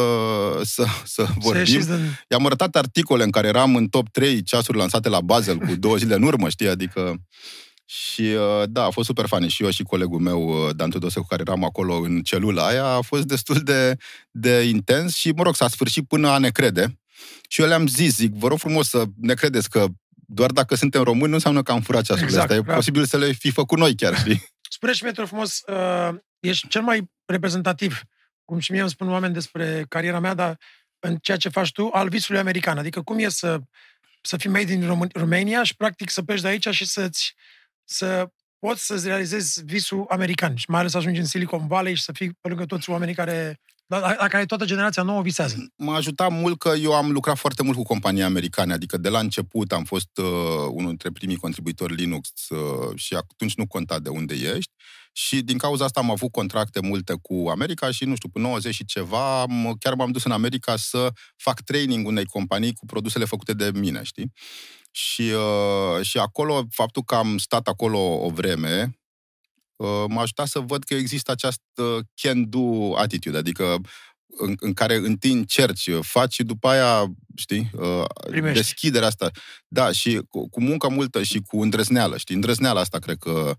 să, 0.63 0.85
să 1.05 1.25
Să 1.25 1.27
vorbim. 1.35 1.61
ieșiți 1.61 1.87
din... 1.87 2.19
I-am 2.29 2.47
arătat 2.47 2.77
articole 2.77 3.25
în 3.25 3.31
care 3.31 3.49
eram 3.49 3.77
în 3.77 3.89
top 3.89 4.09
3 4.09 4.43
ceasuri 4.43 4.79
lansate 4.79 5.09
la 5.09 5.21
Basel 5.21 5.59
cu 5.59 5.75
două 5.77 5.97
zile 5.97 6.15
în 6.15 6.23
urmă, 6.23 6.49
știi, 6.49 6.69
adică... 6.69 7.15
Și 7.89 8.21
uh, 8.21 8.63
da, 8.69 8.85
a 8.85 8.91
fost 8.91 9.07
super 9.07 9.27
funny. 9.27 9.49
Și 9.49 9.63
eu 9.63 9.71
și 9.71 9.83
colegul 9.83 10.21
meu, 10.21 10.49
uh, 10.49 10.75
Dan 10.77 10.91
Tudose, 10.91 11.21
cu 11.21 11.27
care 11.27 11.43
eram 11.47 11.65
acolo 11.65 11.95
în 11.95 12.23
celula 12.23 12.67
aia, 12.67 12.85
a 12.85 13.01
fost 13.01 13.23
destul 13.23 13.61
de, 13.61 13.97
de 14.31 14.63
intens 14.63 15.15
și, 15.15 15.31
mă 15.31 15.43
rog, 15.43 15.55
s-a 15.55 15.69
sfârșit 15.69 16.07
până 16.09 16.29
a 16.29 16.39
ne 16.39 16.51
crede. 16.51 16.99
Și 17.49 17.61
eu 17.61 17.67
le-am 17.67 17.87
zis, 17.87 18.15
zic, 18.15 18.33
vă 18.35 18.49
rog 18.49 18.59
frumos 18.59 18.89
să 18.89 19.05
ne 19.21 19.35
credeți 19.35 19.71
că 19.71 19.87
doar 20.27 20.51
dacă 20.51 20.75
suntem 20.75 21.03
români 21.03 21.29
nu 21.29 21.35
înseamnă 21.35 21.63
că 21.63 21.73
am 21.73 21.81
furat 21.81 22.03
ceasurile 22.05 22.37
Exact, 22.37 22.51
astea. 22.51 22.65
E 22.65 22.69
da. 22.69 22.75
posibil 22.75 23.05
să 23.05 23.17
le 23.17 23.33
fi 23.33 23.51
făcut 23.51 23.79
noi 23.79 23.95
chiar, 23.95 24.19
știi? 24.19 24.43
Spune-și 24.71 25.03
mie, 25.03 25.13
te 25.13 25.21
rog 25.21 25.29
frumos, 25.29 25.63
uh, 25.67 26.15
ești 26.41 26.69
cel 26.69 26.83
mai 26.83 27.11
reprezentativ, 27.25 28.03
cum 28.45 28.59
și 28.59 28.73
mie 28.73 28.81
îmi 28.81 28.91
spun 28.91 29.11
oameni 29.11 29.35
despre 29.35 29.85
cariera 29.89 30.19
mea, 30.19 30.35
dar 30.35 30.59
în 30.99 31.17
ceea 31.17 31.37
ce 31.37 31.49
faci 31.49 31.73
tu, 31.73 31.89
al 31.93 32.09
visului 32.09 32.41
american. 32.41 32.79
Adică 32.79 33.03
cum 33.03 33.19
e 33.19 33.29
să, 33.29 33.61
să 34.21 34.37
fii 34.37 34.51
made 34.51 34.73
in 34.73 34.83
Rom- 34.83 35.13
Romania 35.13 35.63
și 35.63 35.77
practic 35.77 36.11
să 36.11 36.23
pleci 36.23 36.41
de 36.41 36.49
aici 36.49 36.69
și 36.69 36.87
să-ți, 36.87 37.35
să 37.85 38.31
poți 38.59 38.87
să-ți 38.87 39.07
realizezi 39.07 39.65
visul 39.65 40.05
american 40.09 40.57
și 40.57 40.71
mai 40.71 40.79
ales 40.79 40.93
să 40.93 40.97
ajungi 40.97 41.21
în 41.21 41.27
Silicon 41.27 41.67
Valley 41.67 41.95
și 41.95 42.03
să 42.03 42.13
fii 42.13 42.33
pe 42.41 42.49
lângă 42.49 42.65
toți 42.65 42.91
oamenii 42.91 43.15
care, 43.15 43.61
la, 43.87 43.99
la 43.99 44.15
la 44.19 44.29
care 44.29 44.45
toată 44.45 44.65
generația 44.65 45.03
nouă 45.03 45.23
visează. 45.23 45.73
m-a 45.77 45.95
ajutat 45.95 46.31
mult 46.31 46.59
că 46.59 46.69
eu 46.69 46.93
am 46.93 47.13
lucrat 47.13 47.37
foarte 47.37 47.63
mult 47.63 47.77
cu 47.77 47.83
companii 47.83 48.23
americane, 48.23 48.73
adică 48.73 48.97
de 48.97 49.09
la 49.09 49.19
început 49.19 49.73
am 49.73 49.85
fost 49.85 50.19
uh, 50.19 50.25
unul 50.71 50.89
dintre 50.89 51.11
primii 51.11 51.37
contribuitori 51.37 51.95
Linux 51.95 52.49
uh, 52.49 52.97
și 52.97 53.15
atunci 53.15 53.55
nu 53.55 53.67
conta 53.67 53.99
de 53.99 54.09
unde 54.09 54.35
ești 54.35 54.73
și 55.19 55.43
din 55.43 55.59
cauza 55.59 55.85
asta 55.85 56.01
am 56.01 56.11
avut 56.11 56.31
contracte 56.31 56.81
multe 56.81 57.15
cu 57.23 57.49
America 57.49 57.91
și, 57.91 58.05
nu 58.05 58.15
știu, 58.15 58.29
până 58.29 58.47
90 58.47 58.75
și 58.75 58.85
ceva, 58.85 59.41
am, 59.41 59.77
chiar 59.79 59.95
m-am 59.95 60.11
dus 60.11 60.25
în 60.25 60.31
America 60.31 60.77
să 60.77 61.09
fac 61.37 61.61
training 61.61 62.07
unei 62.07 62.25
companii 62.25 62.73
cu 62.73 62.87
produsele 62.87 63.25
făcute 63.25 63.53
de 63.53 63.71
mine, 63.75 64.03
știi? 64.03 64.33
Și, 64.91 65.23
uh, 65.23 66.05
și 66.05 66.19
acolo, 66.19 66.67
faptul 66.71 67.03
că 67.03 67.15
am 67.15 67.39
stat 67.39 67.69
acolo 67.69 67.99
o 67.99 68.31
vreme, 68.31 68.99
uh, 69.77 70.05
m-a 70.09 70.21
ajutat 70.21 70.47
să 70.47 70.59
văd 70.59 70.85
că 70.85 70.95
există 70.95 71.31
această 71.31 72.01
can-do 72.15 72.97
attitude, 72.97 73.37
adică 73.37 73.77
în, 74.27 74.55
în 74.59 74.73
care 74.73 74.95
întâi 74.95 75.33
încerci, 75.33 75.91
faci 76.01 76.33
și 76.33 76.43
după 76.43 76.69
aia, 76.69 77.05
știi, 77.37 77.71
uh, 77.73 78.05
Primești. 78.31 78.57
deschiderea 78.59 79.09
asta. 79.09 79.31
Da, 79.69 79.93
și 79.93 80.21
cu, 80.29 80.49
cu 80.49 80.63
muncă 80.63 80.89
multă 80.89 81.23
și 81.23 81.41
cu 81.41 81.63
îndrăzneală, 81.63 82.17
știi, 82.17 82.35
îndrăzneala 82.35 82.81
asta 82.81 82.99
cred 82.99 83.17
că 83.19 83.55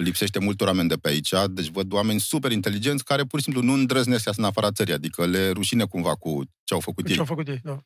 lipsește 0.00 0.38
multor 0.38 0.66
oameni 0.66 0.88
de 0.88 0.96
pe 0.96 1.08
aici, 1.08 1.32
deci 1.50 1.68
văd 1.68 1.92
oameni 1.92 2.20
super 2.20 2.52
inteligenți 2.52 3.04
care 3.04 3.24
pur 3.24 3.38
și 3.38 3.44
simplu 3.44 3.62
nu 3.62 3.72
îndrăznesc 3.72 4.22
să 4.22 4.28
iasă 4.28 4.40
în 4.40 4.46
afara 4.46 4.72
țării, 4.72 4.94
adică 4.94 5.26
le 5.26 5.50
rușine 5.50 5.84
cumva 5.84 6.14
cu 6.14 6.42
ce 6.64 6.74
au 6.74 6.80
făcut 6.80 7.06
Ce 7.06 7.12
ei. 7.12 7.18
au 7.18 7.24
făcut 7.24 7.48
ei? 7.48 7.60
Da. 7.62 7.78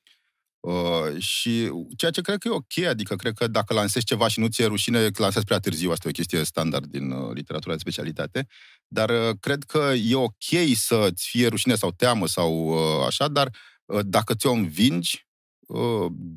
Uh, 0.61 1.19
și 1.19 1.71
ceea 1.97 2.11
ce 2.11 2.21
cred 2.21 2.39
că 2.39 2.49
e 2.49 2.51
ok, 2.51 2.87
adică 2.89 3.17
cred 3.17 3.33
că 3.35 3.47
dacă 3.47 3.75
lansezi 3.75 4.05
ceva 4.05 4.29
și 4.29 4.41
nu 4.41 4.47
ți-e 4.47 4.67
rușine, 4.67 5.11
că 5.11 5.23
lansezi 5.23 5.45
prea 5.45 5.59
târziu, 5.59 5.91
asta 5.91 6.07
e 6.07 6.11
o 6.11 6.13
chestie 6.13 6.43
standard 6.43 6.87
din 6.87 7.11
uh, 7.11 7.35
literatura 7.35 7.75
de 7.75 7.81
specialitate, 7.81 8.47
dar 8.87 9.11
uh, 9.11 9.37
cred 9.41 9.63
că 9.63 9.93
e 10.05 10.15
ok 10.15 10.75
să-ți 10.75 11.29
fie 11.29 11.47
rușine 11.47 11.75
sau 11.75 11.91
teamă 11.91 12.27
sau 12.27 12.69
uh, 12.69 13.07
așa, 13.07 13.29
dar 13.29 13.51
uh, 13.85 14.01
dacă 14.05 14.35
ți-o 14.35 14.53
învingi, 14.53 15.27
uh, 15.27 15.34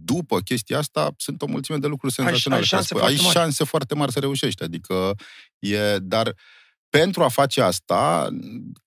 după 0.05 0.39
chestia 0.39 0.77
asta, 0.77 1.13
sunt 1.17 1.41
o 1.41 1.46
mulțime 1.46 1.77
de 1.77 1.88
lucruri 1.88 2.13
Ai- 2.17 2.25
senzaționale. 2.25 2.62
ai 2.62 2.67
șanse 2.67 2.93
Ai 2.93 3.00
foarte 3.00 3.22
mari. 3.22 3.36
șanse 3.38 3.63
foarte 3.63 3.96
mari 3.96 4.12
să 4.12 4.19
reușești, 4.19 4.63
adică 4.63 5.15
e, 5.60 5.98
dar 5.98 6.36
pentru 6.89 7.24
a 7.24 7.27
face 7.27 7.62
asta, 7.62 8.27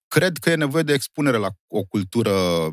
cred 0.09 0.37
că 0.39 0.51
e 0.51 0.55
nevoie 0.55 0.83
de 0.83 0.93
expunere 0.93 1.37
la 1.37 1.49
o 1.67 1.83
cultură 1.83 2.71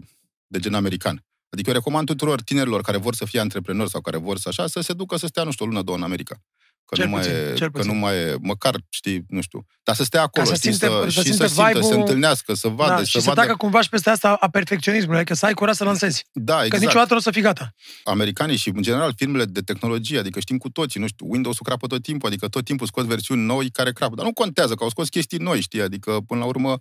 de 0.47 0.59
gen 0.59 0.73
american. 0.73 1.25
Adică 1.49 1.69
eu 1.69 1.75
recomand 1.75 2.07
tuturor 2.07 2.41
tinerilor 2.41 2.81
care 2.81 2.97
vor 2.97 3.15
să 3.15 3.25
fie 3.25 3.39
antreprenori 3.39 3.89
sau 3.89 4.01
care 4.01 4.17
vor 4.17 4.37
să 4.37 4.49
așa, 4.49 4.67
să 4.67 4.81
se 4.81 4.93
ducă 4.93 5.17
să 5.17 5.27
stea, 5.27 5.43
nu 5.43 5.51
știu, 5.51 5.65
o 5.65 5.67
lună, 5.67 5.81
două 5.81 5.97
în 5.97 6.03
America. 6.03 6.41
Că 6.89 6.95
Cel 6.95 7.05
nu 7.05 7.11
mai 7.11 7.21
puțin, 7.21 7.35
e, 7.37 7.53
cel 7.53 7.71
că 7.71 7.77
puțin. 7.77 7.91
nu 7.93 7.97
mai 7.99 8.15
e, 8.17 8.35
măcar, 8.41 8.75
știi, 8.89 9.23
nu 9.27 9.41
știu. 9.41 9.65
Dar 9.83 9.95
să 9.95 10.03
stea 10.03 10.21
acolo, 10.21 10.45
să 10.45 10.55
știi, 10.55 10.69
simte- 10.71 10.85
să, 10.87 11.01
să 11.03 11.09
și 11.09 11.21
simte 11.21 11.47
să 11.47 11.53
simtă, 11.53 11.63
să 11.63 11.71
se 11.71 11.79
vibe-ul- 11.79 11.99
întâlnească, 11.99 12.53
să 12.53 12.67
vadă, 12.67 12.91
da, 12.93 12.97
și 12.99 13.05
și 13.05 13.11
să 13.11 13.19
să 13.19 13.27
vadă. 13.27 13.41
tacă 13.41 13.55
cumva 13.55 13.81
și 13.81 13.89
peste 13.89 14.09
asta 14.09 14.33
a 14.33 14.49
perfecționismului, 14.49 15.17
adică 15.17 15.33
să 15.33 15.45
ai 15.45 15.53
curaj 15.53 15.75
să 15.75 15.83
lansezi. 15.83 16.25
Da, 16.31 16.57
Că 16.57 16.63
exact. 16.65 16.83
niciodată 16.83 17.11
nu 17.11 17.17
o 17.17 17.21
să 17.21 17.31
fii 17.31 17.41
gata. 17.41 17.73
americanii 18.03 18.55
și, 18.57 18.69
în 18.75 18.81
general, 18.81 19.13
filmele 19.15 19.45
de 19.45 19.61
tehnologie, 19.61 20.19
adică 20.19 20.39
știm 20.39 20.57
cu 20.57 20.69
toții, 20.69 20.99
nu 20.99 21.07
știu, 21.07 21.25
Windows-ul 21.29 21.65
crapă 21.65 21.87
tot 21.87 22.01
timpul, 22.03 22.27
adică 22.29 22.47
tot 22.47 22.65
timpul 22.65 22.87
scot 22.87 23.05
versiuni 23.05 23.41
noi 23.41 23.69
care 23.69 23.91
crapă. 23.91 24.15
Dar 24.15 24.25
nu 24.25 24.33
contează, 24.33 24.75
că 24.75 24.83
au 24.83 24.89
scos 24.89 25.09
chestii 25.09 25.37
noi, 25.37 25.61
știi, 25.61 25.81
adică, 25.81 26.17
până 26.27 26.39
la 26.39 26.45
urmă, 26.45 26.79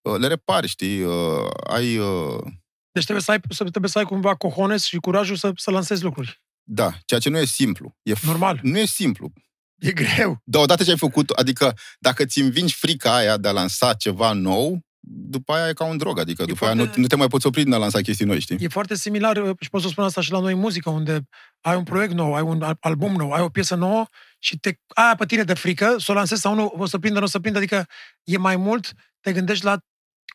uh, 0.00 0.14
le 0.18 0.26
repari, 0.26 0.66
știi, 0.68 1.02
uh, 1.02 1.14
ai... 1.70 1.96
uh, 1.98 2.38
Deci 2.92 3.04
trebuie 3.06 3.24
să 3.24 3.30
ai, 3.30 3.38
să- 3.50 3.64
trebuie 3.64 3.90
să 3.90 3.98
ai 3.98 4.04
cumva 4.04 4.34
cojones 4.34 4.84
și 4.84 4.96
curajul 4.96 5.36
să, 5.36 5.50
să 5.56 5.70
lansezi 5.70 6.02
lucruri. 6.02 6.42
Da, 6.70 6.92
ceea 7.06 7.20
ce 7.20 7.28
nu 7.28 7.38
e 7.38 7.44
simplu. 7.44 7.96
E 8.02 8.12
f- 8.14 8.20
Normal. 8.20 8.58
Nu 8.62 8.78
e 8.78 8.84
simplu. 8.84 9.32
E 9.78 9.92
greu. 9.92 10.40
Dar 10.44 10.62
odată 10.62 10.84
ce 10.84 10.90
ai 10.90 10.98
făcut, 10.98 11.30
adică 11.30 11.76
dacă 11.98 12.24
ți 12.24 12.40
învingi 12.40 12.74
frica 12.74 13.14
aia 13.14 13.36
de 13.36 13.48
a 13.48 13.52
lansa 13.52 13.94
ceva 13.94 14.32
nou, 14.32 14.78
după 15.10 15.52
aia 15.52 15.68
e 15.68 15.72
ca 15.72 15.84
un 15.84 15.96
drog, 15.96 16.18
adică 16.18 16.42
E 16.42 16.46
după 16.46 16.64
aia 16.64 16.74
foarte- 16.74 16.92
nu, 16.96 17.00
nu 17.02 17.06
te 17.06 17.16
mai 17.16 17.26
poți 17.28 17.46
opri 17.46 17.62
din 17.62 17.72
a 17.72 17.76
lansa 17.76 18.00
chestii 18.00 18.24
noi, 18.24 18.40
știi? 18.40 18.56
E 18.60 18.68
foarte 18.68 18.94
similar 18.94 19.36
uh, 19.36 19.56
și 19.60 19.68
pot 19.70 19.82
să 19.82 19.88
spun 19.88 20.04
asta 20.04 20.20
și 20.20 20.30
la 20.32 20.40
noi 20.40 20.52
în 20.52 20.58
muzică, 20.58 20.90
unde 20.90 21.28
ai 21.60 21.76
un 21.76 21.82
proiect 21.84 22.12
nou, 22.12 22.34
ai 22.34 22.42
un 22.42 22.62
al- 22.62 22.76
album 22.80 23.12
nou, 23.16 23.32
ai 23.32 23.42
o 23.42 23.48
piesă 23.48 23.74
nouă 23.74 24.06
și 24.38 24.58
te 24.58 24.72
aia 24.88 25.14
pe 25.18 25.26
tine 25.26 25.42
de 25.42 25.54
frică, 25.54 25.94
să 25.98 26.10
o 26.10 26.14
lansezi 26.14 26.40
sau 26.40 26.54
nu, 26.54 26.72
o 26.76 26.86
să 26.86 26.98
prindă, 26.98 27.18
nu 27.18 27.24
o 27.24 27.28
să 27.28 27.38
prindă, 27.40 27.58
adică 27.58 27.86
e 28.24 28.36
mai 28.38 28.56
mult, 28.56 28.92
te 29.20 29.32
gândești 29.32 29.64
la 29.64 29.78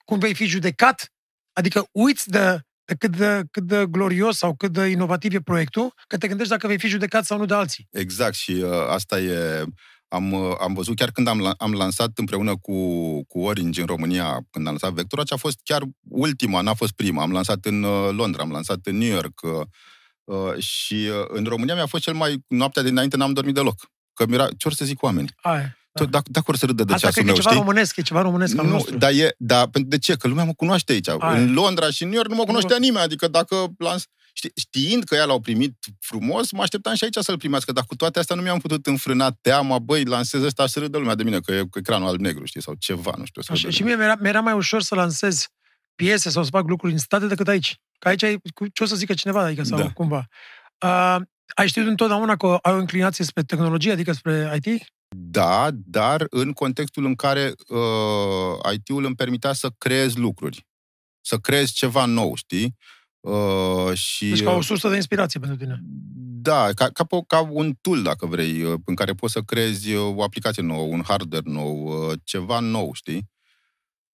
cum 0.05 0.19
vei 0.19 0.33
fi 0.33 0.45
judecat, 0.45 1.11
adică 1.53 1.87
uiți 1.91 2.29
de, 2.29 2.39
de, 2.39 2.61
cât, 2.93 3.17
de 3.17 3.41
cât 3.51 3.63
de 3.63 3.85
glorios 3.89 4.37
sau 4.37 4.55
cât 4.55 4.71
de 4.71 4.85
inovativ 4.85 5.33
e 5.33 5.39
proiectul, 5.39 5.93
că 6.07 6.17
te 6.17 6.27
gândești 6.27 6.51
dacă 6.51 6.67
vei 6.67 6.79
fi 6.79 6.87
judecat 6.87 7.25
sau 7.25 7.37
nu 7.37 7.45
de 7.45 7.53
alții. 7.53 7.87
Exact, 7.91 8.33
și 8.33 8.51
uh, 8.51 8.69
asta 8.89 9.19
e... 9.19 9.63
Am, 10.07 10.31
uh, 10.31 10.55
am 10.59 10.73
văzut 10.73 10.95
chiar 10.95 11.11
când 11.11 11.27
am, 11.27 11.39
la- 11.39 11.53
am 11.57 11.73
lansat 11.73 12.11
împreună 12.15 12.57
cu, 12.57 12.77
cu 13.25 13.39
Orange 13.39 13.81
în 13.81 13.87
România, 13.87 14.39
când 14.51 14.67
am 14.67 14.71
lansat 14.71 14.93
Vectora, 14.93 15.23
ce 15.23 15.33
a 15.33 15.37
fost 15.37 15.59
chiar 15.63 15.81
ultima, 16.09 16.61
n-a 16.61 16.73
fost 16.73 16.91
prima. 16.91 17.21
Am 17.21 17.31
lansat 17.31 17.65
în 17.65 17.83
uh, 17.83 18.09
Londra, 18.11 18.43
am 18.43 18.51
lansat 18.51 18.79
în 18.83 18.97
New 18.97 19.13
York 19.13 19.41
uh, 19.41 19.51
uh, 20.23 20.57
și 20.57 20.93
uh, 20.93 21.25
în 21.27 21.43
România 21.43 21.73
mi-a 21.75 21.85
fost 21.85 22.03
cel 22.03 22.13
mai... 22.13 22.43
Noaptea 22.47 22.81
dinainte 22.81 23.17
n-am 23.17 23.33
dormit 23.33 23.53
deloc. 23.53 23.75
Că 24.13 24.25
mi-era... 24.27 24.47
Ce 24.57 24.67
or 24.67 24.73
să 24.73 24.85
zic 24.85 25.01
oamenii? 25.01 25.29
Aia. 25.41 25.77
Da. 25.93 26.05
Dacă, 26.05 26.25
dacă 26.31 26.45
or 26.49 26.55
să 26.55 26.65
râdă 26.65 26.83
de 26.83 26.93
Asta 26.93 27.07
ceasul 27.07 27.23
cred 27.23 27.25
că 27.25 27.31
meu, 27.31 27.39
e 27.39 27.41
ceva 27.43 27.49
știi? 27.55 27.61
românesc, 27.65 27.95
e 27.97 28.01
ceva 28.01 28.21
românesc 28.21 28.57
al 28.57 28.65
Nu, 28.65 28.71
nostru. 28.71 28.97
dar 28.97 29.11
e, 29.11 29.35
da, 29.37 29.67
pentru 29.69 29.89
de 29.89 29.97
ce? 29.97 30.15
Că 30.15 30.27
lumea 30.27 30.43
mă 30.43 30.53
cunoaște 30.53 30.91
aici. 30.91 31.07
Aia. 31.07 31.17
În 31.31 31.53
Londra 31.53 31.89
și 31.89 32.03
în 32.03 32.07
New 32.09 32.17
York 32.17 32.29
nu 32.29 32.35
mă 32.35 32.43
cunoștea 32.43 32.77
nimeni. 32.77 33.03
Adică 33.03 33.27
dacă 33.27 33.67
lans... 33.77 34.03
Ști, 34.35 34.51
știind 34.55 35.03
că 35.03 35.15
ea 35.15 35.25
l-au 35.25 35.39
primit 35.39 35.77
frumos, 35.99 36.51
mă 36.51 36.61
așteptam 36.61 36.95
și 36.95 37.03
aici 37.03 37.15
să-l 37.19 37.37
primească. 37.37 37.71
Dar 37.71 37.83
cu 37.87 37.95
toate 37.95 38.19
astea 38.19 38.35
nu 38.35 38.41
mi-am 38.41 38.59
putut 38.59 38.85
înfrâna 38.85 39.31
teama, 39.41 39.79
băi, 39.79 40.03
lansez 40.05 40.43
ăsta 40.43 40.67
să 40.67 40.79
râdă 40.79 40.97
lumea 40.97 41.15
de 41.15 41.23
mine, 41.23 41.39
că 41.39 41.51
e 41.53 41.61
cu 41.69 41.77
ecranul 41.79 42.07
alb-negru, 42.07 42.45
știi, 42.45 42.61
sau 42.61 42.73
ceva, 42.79 43.13
nu 43.17 43.25
știu. 43.25 43.41
Să 43.41 43.51
Așa, 43.51 43.61
râdă 43.61 43.73
și 43.75 43.81
lumea. 43.81 43.95
mie 43.95 44.05
mi-era, 44.05 44.19
mi-era 44.21 44.39
mai 44.41 44.53
ușor 44.53 44.81
să 44.81 44.95
lansez 44.95 45.47
piese 45.95 46.29
sau 46.29 46.43
să 46.43 46.49
fac 46.49 46.67
lucruri 46.67 46.93
în 46.93 46.99
state 46.99 47.25
decât 47.27 47.47
aici. 47.47 47.75
Că 47.99 48.07
aici 48.07 48.23
ai, 48.23 48.39
cu- 48.53 48.67
ce 48.67 48.83
o 48.83 48.85
să 48.85 48.95
zică 48.95 49.13
cineva, 49.13 49.41
adică, 49.43 49.63
sau 49.63 49.77
Da. 49.77 49.89
cumva. 49.91 50.27
Uh, 50.85 51.17
ai 51.55 51.67
știut 51.67 51.87
întotdeauna 51.87 52.35
că 52.35 52.57
ai 52.61 52.73
o 52.73 52.79
inclinație 52.79 53.25
spre 53.25 53.43
tehnologie, 53.43 53.91
adică 53.91 54.11
spre 54.11 54.59
IT? 54.63 54.85
Da, 55.15 55.69
dar 55.73 56.25
în 56.29 56.51
contextul 56.51 57.05
în 57.05 57.15
care 57.15 57.53
uh, 57.67 58.73
IT-ul 58.73 59.05
îmi 59.05 59.15
permitea 59.15 59.53
să 59.53 59.69
creez 59.77 60.15
lucruri. 60.15 60.67
Să 61.21 61.37
creez 61.37 61.71
ceva 61.71 62.05
nou, 62.05 62.35
știi? 62.35 62.75
Uh, 63.19 63.93
și, 63.93 64.29
Deci 64.29 64.43
ca 64.43 64.51
o 64.51 64.61
sursă 64.61 64.89
de 64.89 64.95
inspirație 64.95 65.39
pentru 65.39 65.57
tine. 65.57 65.79
Da, 66.41 66.69
ca, 66.75 66.89
ca, 66.89 67.03
pe- 67.03 67.23
ca 67.27 67.47
un 67.51 67.73
tool, 67.81 68.01
dacă 68.01 68.25
vrei, 68.25 68.63
uh, 68.63 68.79
în 68.85 68.95
care 68.95 69.13
poți 69.13 69.33
să 69.33 69.41
creezi 69.41 69.93
uh, 69.93 70.15
o 70.15 70.23
aplicație 70.23 70.63
nouă, 70.63 70.87
un 70.87 71.03
hardware 71.07 71.49
nou, 71.49 72.07
uh, 72.07 72.13
ceva 72.23 72.59
nou, 72.59 72.93
știi? 72.93 73.31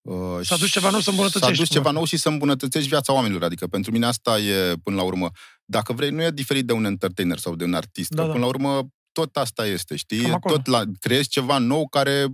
Uh, 0.02 0.40
Să 0.42 0.54
aduci 0.54 0.66
și- 0.68 0.72
ceva 0.72 0.90
nou 0.90 1.00
să 1.00 1.10
îmbunătățești, 1.10 1.56
Să 1.56 1.62
aduci 1.62 1.68
cumva. 1.68 1.82
ceva 1.82 1.92
nou 1.92 2.04
și 2.06 2.18
să 2.18 2.30
îmbunătățești 2.30 2.90
viața 2.90 3.14
oamenilor. 3.14 3.44
Adică 3.44 3.68
pentru 3.68 3.92
mine 3.92 4.06
asta 4.06 4.40
e, 4.40 4.74
până 4.84 4.96
la 4.96 5.02
urmă, 5.04 5.30
dacă 5.66 5.94
vrei, 5.94 6.10
nu 6.10 6.22
e 6.22 6.32
diferit 6.32 6.66
de 6.66 6.74
un 6.74 6.86
entertainer 6.86 7.38
sau 7.38 7.56
de 7.56 7.64
un 7.64 7.74
artist. 7.74 8.10
Da, 8.10 8.22
că 8.22 8.28
da. 8.28 8.34
până 8.34 8.44
la 8.44 8.50
urmă, 8.50 8.88
tot 9.12 9.38
asta 9.38 9.66
este, 9.66 9.96
știi? 9.96 10.22
Cam 10.22 10.34
acolo. 10.34 10.56
Tot 10.56 10.66
la, 10.66 10.84
creezi 11.00 11.30
ceva 11.30 11.58
nou 11.58 11.88
care 11.88 12.26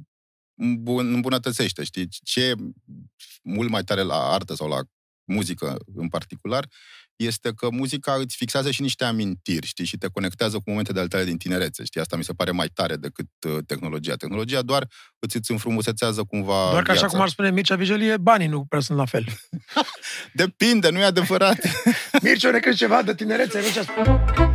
îmbun- 0.62 1.14
îmbunătățește, 1.14 1.84
știi? 1.84 2.08
Ce 2.10 2.42
e 2.44 2.56
mult 3.44 3.70
mai 3.70 3.84
tare 3.84 4.02
la 4.02 4.16
artă 4.32 4.56
sau 4.56 4.68
la 4.68 4.80
muzică 5.24 5.78
în 5.96 6.08
particular, 6.08 6.68
este 7.16 7.52
că 7.56 7.70
muzica 7.72 8.14
îți 8.14 8.36
fixează 8.36 8.72
și 8.72 8.82
niște 8.82 9.04
amintiri, 9.04 9.68
știi, 9.68 9.86
și 9.86 9.98
te 9.98 10.08
conectează 10.08 10.58
cu 10.58 10.64
momentele 10.66 11.00
ale 11.00 11.08
tale 11.08 11.24
din 11.24 11.38
tinerețe, 11.38 11.84
știi? 11.84 12.02
Asta 12.02 12.18
mi 12.18 12.24
se 12.24 12.34
pare 12.34 12.52
mai 12.52 12.68
tare 12.68 12.96
decât 12.96 13.28
uh, 13.48 13.58
tehnologia. 13.66 14.16
Tehnologia 14.16 14.62
doar 14.62 14.88
îți, 15.20 15.38
îți 15.38 15.52
înfrumusețează 15.52 16.24
cumva 16.24 16.70
Doar 16.72 16.84
că 16.84 16.92
așa 16.92 17.00
viața. 17.00 17.16
cum 17.16 17.22
ar 17.22 17.30
spune 17.30 17.52
Mircea 17.52 17.76
Vigelie, 17.76 18.18
banii 18.18 18.48
nu 18.48 18.66
prea 18.66 18.82
sunt 18.82 18.98
la 18.98 19.06
fel. 19.06 19.26
Depinde, 20.34 20.90
nu 20.90 21.00
e 21.00 21.04
adevărat. 21.04 21.58
Mircea 22.24 22.52
ne 22.52 22.60
crezi 22.60 22.78
ceva 22.78 23.02
de 23.02 23.16
tinerețe, 23.16 23.60
nu 23.60 23.72
ce 23.74 24.55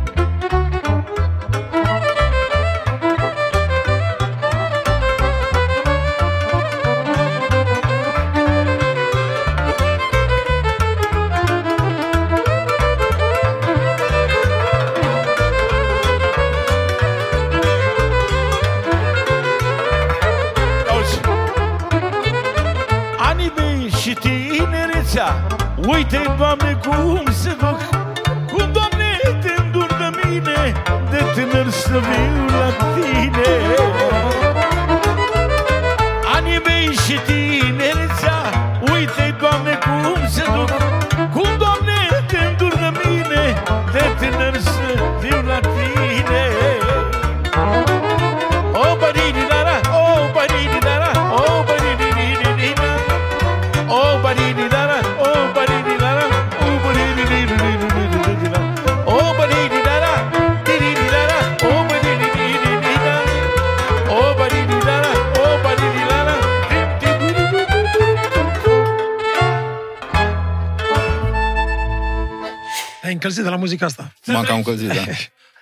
Uite, 26.01 26.35
Doamne, 26.37 26.79
cum 26.83 27.31
se 27.31 27.55
duc 27.59 27.79
Cum, 28.51 28.71
Doamne, 28.71 29.19
te 29.41 29.61
îndur 29.61 29.87
de 29.87 30.09
mine 30.23 30.73
De 31.09 31.23
tânăr 31.35 31.69
să 31.69 31.99
muzica 73.61 73.85
asta. 73.85 74.13
M-am 74.25 74.43
cam 74.43 74.57
încălzit, 74.57 74.87
da. 74.87 75.03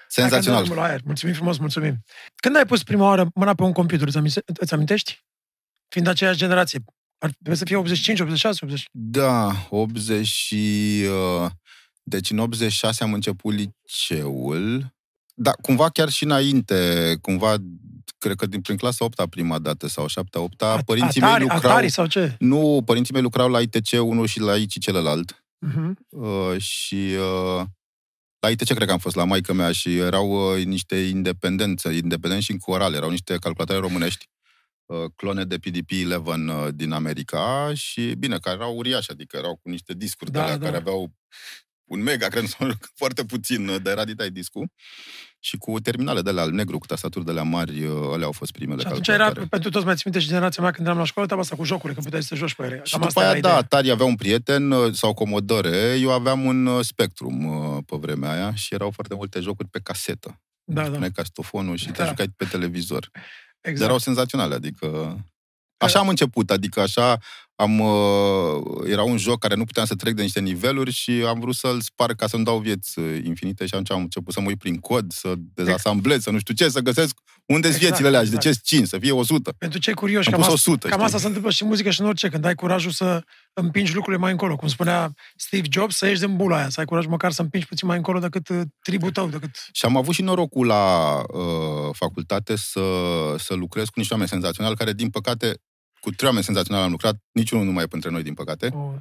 Senzațional. 0.08 0.60
Hai 0.60 0.68
că 0.68 0.74
dăm 0.74 0.84
la 0.84 0.90
aer. 0.90 1.02
Mulțumim 1.06 1.36
frumos, 1.36 1.58
mulțumim. 1.58 2.04
Când 2.36 2.56
ai 2.56 2.66
pus 2.66 2.84
prima 2.84 3.06
oară 3.06 3.30
mâna 3.36 3.54
pe 3.54 3.64
un 3.64 3.72
computer, 3.72 4.08
îți, 4.08 4.18
aminte- 4.18 4.44
îți 4.46 4.74
amintești? 4.74 5.24
Fiind 5.88 6.08
aceeași 6.08 6.38
generație. 6.38 6.80
Ar 7.18 7.30
trebui 7.30 7.58
să 7.58 7.66
fie 7.66 7.76
85, 7.76 8.20
86, 8.20 8.60
80. 8.64 8.86
Da, 8.92 9.68
80 9.70 10.28
și... 10.28 11.04
uh, 11.42 11.50
Deci 12.04 12.30
în 12.30 12.40
86 12.40 13.04
am 13.04 13.14
început 13.14 13.54
liceul. 13.54 14.94
Da, 15.34 15.52
cumva 15.52 15.90
chiar 15.90 16.10
și 16.10 16.24
înainte, 16.24 17.16
cumva, 17.22 17.56
cred 18.18 18.36
că 18.36 18.46
din 18.46 18.62
prin 18.62 18.78
clasa 18.78 19.06
8 19.06 19.26
prima 19.26 19.60
dată 19.60 19.88
sau 19.88 20.08
7 20.08 20.38
8 20.40 20.64
părinții 20.86 21.22
Atari, 21.22 21.44
mei 21.44 21.50
lucrau... 21.54 21.72
Atari 21.72 21.90
sau 21.90 22.06
ce? 22.06 22.36
Nu, 22.40 22.82
părinții 22.86 23.14
mei 23.14 23.22
lucrau 23.22 23.50
la 23.50 23.60
ITC 23.60 23.92
unul 23.92 24.28
și 24.28 24.40
la 24.40 24.56
ICI 24.56 24.80
celălalt. 24.80 25.44
Uh-huh. 25.68 25.92
Uh, 26.10 26.62
și 26.62 26.96
uh, 27.56 27.66
la 28.40 28.50
ITC 28.50 28.74
cred 28.74 28.88
că 28.88 28.92
am 28.92 29.00
fost 29.00 29.16
la 29.16 29.24
maică 29.24 29.54
mea 29.54 29.72
și 29.72 29.98
erau 29.98 30.54
uh, 30.56 30.66
niște 30.66 30.96
independențe, 30.96 31.94
independenți 31.94 32.46
și 32.46 32.52
în 32.52 32.58
coral, 32.58 32.94
erau 32.94 33.10
niște 33.10 33.38
calculatoare 33.38 33.82
românești, 33.82 34.26
uh, 34.86 35.06
clone 35.16 35.44
de 35.44 35.58
PDP-11 35.58 36.24
uh, 36.26 36.68
din 36.74 36.92
America 36.92 37.72
și, 37.74 38.14
bine, 38.18 38.38
care 38.38 38.56
erau 38.56 38.78
uriași, 38.78 39.12
adică 39.12 39.38
erau 39.38 39.56
cu 39.56 39.70
niște 39.70 39.94
discuri 39.94 40.32
Da, 40.32 40.40
de 40.40 40.46
alea 40.46 40.58
da. 40.58 40.66
care 40.66 40.78
aveau 40.78 41.14
un 41.84 42.02
mega, 42.02 42.28
cred, 42.34 42.46
sau 42.46 42.70
foarte 42.96 43.26
puțin 43.26 43.68
uh, 43.68 43.82
de 43.82 43.92
raditai 43.92 44.30
discul 44.30 44.72
și 45.40 45.58
cu 45.58 45.80
terminale 45.80 46.22
de 46.22 46.30
alea 46.30 46.44
al 46.44 46.52
negru, 46.52 46.78
cu 46.78 46.86
tastaturi 46.86 47.26
de 47.26 47.32
alea 47.32 47.44
mari, 47.44 47.84
uh, 47.84 48.10
alea 48.14 48.26
au 48.26 48.32
fost 48.32 48.52
primele 48.52 48.82
Și 48.82 48.88
atunci 48.88 49.06
calculatoare. 49.06 49.40
era, 49.40 49.50
pentru 49.50 49.70
toți 49.70 49.86
mai 49.86 49.94
țin 49.94 50.02
minte 50.06 50.20
și 50.20 50.28
generația 50.28 50.64
mea 50.64 50.72
când 50.72 50.88
eram 50.88 51.00
la 51.00 51.06
școală, 51.06 51.28
treaba 51.28 51.44
asta 51.46 51.56
cu 51.56 51.64
jocurile, 51.64 51.94
că 51.94 52.02
puteai 52.04 52.24
să 52.24 52.36
joci 52.36 52.54
pe 52.56 52.64
ele. 52.64 52.82
Și 52.84 52.92
Cam 52.92 53.02
după 53.02 53.06
asta 53.06 53.20
aia, 53.20 53.30
era 53.30 53.40
da, 53.40 53.48
ideea. 53.48 53.62
Atari 53.64 53.92
avea 53.92 54.06
un 54.06 54.16
prieten 54.16 54.72
uh, 54.72 54.94
sau 54.94 55.14
Commodore, 55.14 55.98
eu 56.00 56.12
aveam 56.12 56.46
un 56.46 56.66
uh, 56.66 56.86
Spectrum 56.86 57.46
uh, 57.46 57.78
pe 57.86 57.96
vremea 58.00 58.32
aia 58.32 58.56
și 58.56 58.74
erau 58.74 58.92
foarte 58.92 59.16
multe 59.16 59.40
jocuri 59.40 59.68
pe 59.68 59.80
casetă. 59.84 60.42
Da, 60.64 60.84
da. 60.84 60.90
puneai 60.90 61.12
castofonul 61.12 61.76
și 61.78 61.86
te 61.86 62.02
Da. 62.02 62.08
jucai 62.08 62.28
pe 62.38 62.46
televizor. 62.46 63.10
Exact. 63.62 63.86
Erau 63.86 63.98
senzaționale, 63.98 64.56
adică... 64.56 65.18
Așa 65.78 66.00
am 66.00 66.08
început, 66.08 66.52
adică 66.52 66.82
așa 66.82 67.18
am... 67.62 67.80
Uh, 67.80 68.90
era 68.90 69.04
un 69.04 69.18
joc 69.18 69.40
care 69.40 69.56
nu 69.56 69.64
puteam 69.64 69.86
să 69.86 69.96
trec 69.96 70.14
de 70.14 70.22
niște 70.22 70.40
niveluri 70.40 70.92
și 70.92 71.12
am 71.28 71.40
vrut 71.40 71.56
să-l 71.56 71.82
sparg 71.82 72.16
ca 72.16 72.28
să-mi 72.28 72.44
dau 72.44 72.60
vieți 72.60 73.00
uh, 73.00 73.20
infinite 73.24 73.66
și 73.66 73.74
atunci 73.74 73.92
am 73.92 74.00
început 74.00 74.34
să 74.34 74.42
mă 74.42 74.48
uit 74.48 74.60
prin 74.60 74.76
cod, 74.76 75.12
să 75.12 75.34
dezasamblez, 75.38 76.22
să 76.22 76.32
nu 76.32 76.40
știu 76.40 76.54
ce, 76.54 76.70
să 76.70 76.80
găsesc 76.80 77.18
unde 77.46 77.68
sunt 77.68 77.82
Exact, 77.82 77.82
viețile 77.82 78.08
alea 78.08 78.24
și 78.24 78.30
de 78.30 78.36
exact. 78.36 78.64
ce 78.64 78.76
5, 78.76 78.88
să 78.88 78.98
fie 78.98 79.12
100. 79.12 79.54
Pentru 79.58 79.80
cei 79.80 79.94
curioși, 79.94 80.28
Am 80.28 80.34
cam, 80.34 80.42
pus 80.42 80.54
asta, 80.54 80.72
100, 80.72 80.88
cam 80.88 80.92
știi? 80.92 81.06
asta 81.06 81.18
se 81.18 81.28
întâmplă 81.28 81.52
și 81.52 81.64
în 81.64 81.68
muzică 81.68 81.90
și 81.90 82.02
în 82.02 82.08
orice, 82.08 82.30
când 82.30 82.46
ai 82.46 82.56
curajul 82.56 82.92
să 82.92 83.24
împingi 83.54 83.94
lucrurile 83.94 84.22
mai 84.22 84.32
încolo. 84.32 84.56
Cum 84.56 84.68
spunea 84.68 85.14
Steve 85.36 85.68
Jobs, 85.72 85.96
să 85.96 86.08
ieși 86.08 86.20
din 86.20 86.36
bula 86.36 86.58
aia, 86.58 86.70
să 86.70 86.80
ai 86.80 86.86
curaj 86.86 87.06
măcar 87.06 87.32
să 87.32 87.42
împingi 87.42 87.68
puțin 87.68 87.88
mai 87.88 87.98
încolo 87.98 88.20
decât 88.20 88.50
uh, 88.50 88.62
tribul 88.82 89.12
tău, 89.12 89.28
decât... 89.28 89.50
Și 89.72 89.86
am 89.86 89.98
avut 89.98 90.14
și 90.14 90.22
norocul 90.22 90.66
la 90.66 91.16
uh, 91.34 91.90
facultate 91.92 92.56
să, 92.56 92.82
să 93.38 93.54
lucrez 93.54 93.86
cu 93.86 93.94
niște 93.96 94.14
oameni 94.14 94.32
senzaționali, 94.32 94.76
care, 94.76 94.94
din 94.94 95.10
păcate, 95.10 95.62
cu 96.00 96.10
trei 96.10 96.28
oameni 96.28 96.46
senzaționali 96.46 96.86
am 96.86 96.92
lucrat, 96.92 97.16
niciunul 97.32 97.66
nu 97.66 97.72
mai 97.72 97.84
e 97.84 97.88
între 97.90 98.10
noi, 98.10 98.24
din 98.24 98.34
păcate. 98.34 98.70
O, 98.74 98.94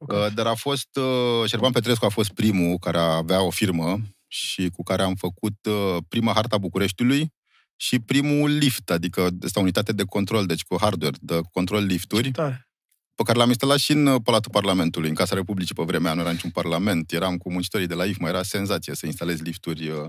Uh, 0.00 0.26
dar 0.34 0.46
a 0.46 0.54
fost, 0.54 0.96
uh, 0.96 1.48
Șerban 1.48 1.72
Petrescu 1.72 2.04
a 2.04 2.08
fost 2.08 2.30
primul 2.30 2.78
care 2.78 2.98
avea 2.98 3.42
o 3.42 3.50
firmă 3.50 4.00
și 4.26 4.68
cu 4.68 4.82
care 4.82 5.02
am 5.02 5.14
făcut 5.14 5.66
uh, 5.66 5.96
prima 6.08 6.32
harta 6.32 6.58
Bucureștiului 6.58 7.32
și 7.76 7.98
primul 7.98 8.50
lift, 8.50 8.90
adică 8.90 9.28
asta 9.44 9.60
unitate 9.60 9.92
de 9.92 10.04
control, 10.04 10.46
deci 10.46 10.62
cu 10.62 10.76
hardware, 10.80 11.16
de 11.20 11.40
control 11.52 11.84
lifturi, 11.84 12.30
tare. 12.30 12.68
pe 13.14 13.22
care 13.22 13.38
l-am 13.38 13.48
instalat 13.48 13.78
și 13.78 13.92
în 13.92 14.06
uh, 14.06 14.20
Palatul 14.24 14.50
Parlamentului, 14.50 15.08
în 15.08 15.14
Casa 15.14 15.34
Republicii 15.34 15.74
pe 15.74 15.82
vremea, 15.82 16.14
nu 16.14 16.20
era 16.20 16.30
niciun 16.30 16.50
parlament, 16.50 17.12
eram 17.12 17.36
cu 17.36 17.52
muncitorii 17.52 17.86
de 17.86 17.94
la 17.94 18.04
IFMA, 18.04 18.28
era 18.28 18.42
senzație 18.42 18.94
să 18.94 19.06
instalezi 19.06 19.42
lifturi 19.42 19.88
uh, 19.88 20.06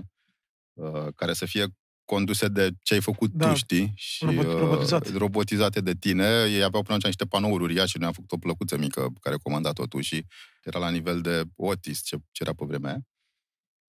uh, 0.72 1.06
care 1.16 1.32
să 1.32 1.46
fie 1.46 1.66
conduse 2.14 2.48
de 2.48 2.70
ce 2.82 2.94
ai 2.94 3.00
făcut 3.00 3.30
Da, 3.32 3.48
tu, 3.48 3.54
știi? 3.54 3.92
Și, 3.94 4.24
robot- 4.24 4.46
uh, 4.46 4.58
robotizat. 4.58 5.16
robotizate 5.16 5.80
de 5.80 5.94
tine. 5.94 6.24
Ei 6.24 6.62
aveau 6.62 6.82
până 6.82 6.96
atunci 6.96 7.04
niște 7.04 7.24
panouri 7.24 7.62
uriașe, 7.62 7.98
ne-am 7.98 8.12
făcut 8.12 8.32
o 8.32 8.36
plăcuță 8.36 8.76
mică 8.76 9.00
pe 9.00 9.18
care 9.20 9.36
comanda 9.42 9.72
totul 9.72 10.00
și 10.00 10.24
era 10.62 10.78
la 10.78 10.90
nivel 10.90 11.20
de 11.20 11.42
Otis, 11.56 12.02
ce, 12.02 12.16
ce 12.30 12.42
era 12.42 12.52
pe 12.52 12.64
vremea 12.64 12.90
aia. 12.90 13.00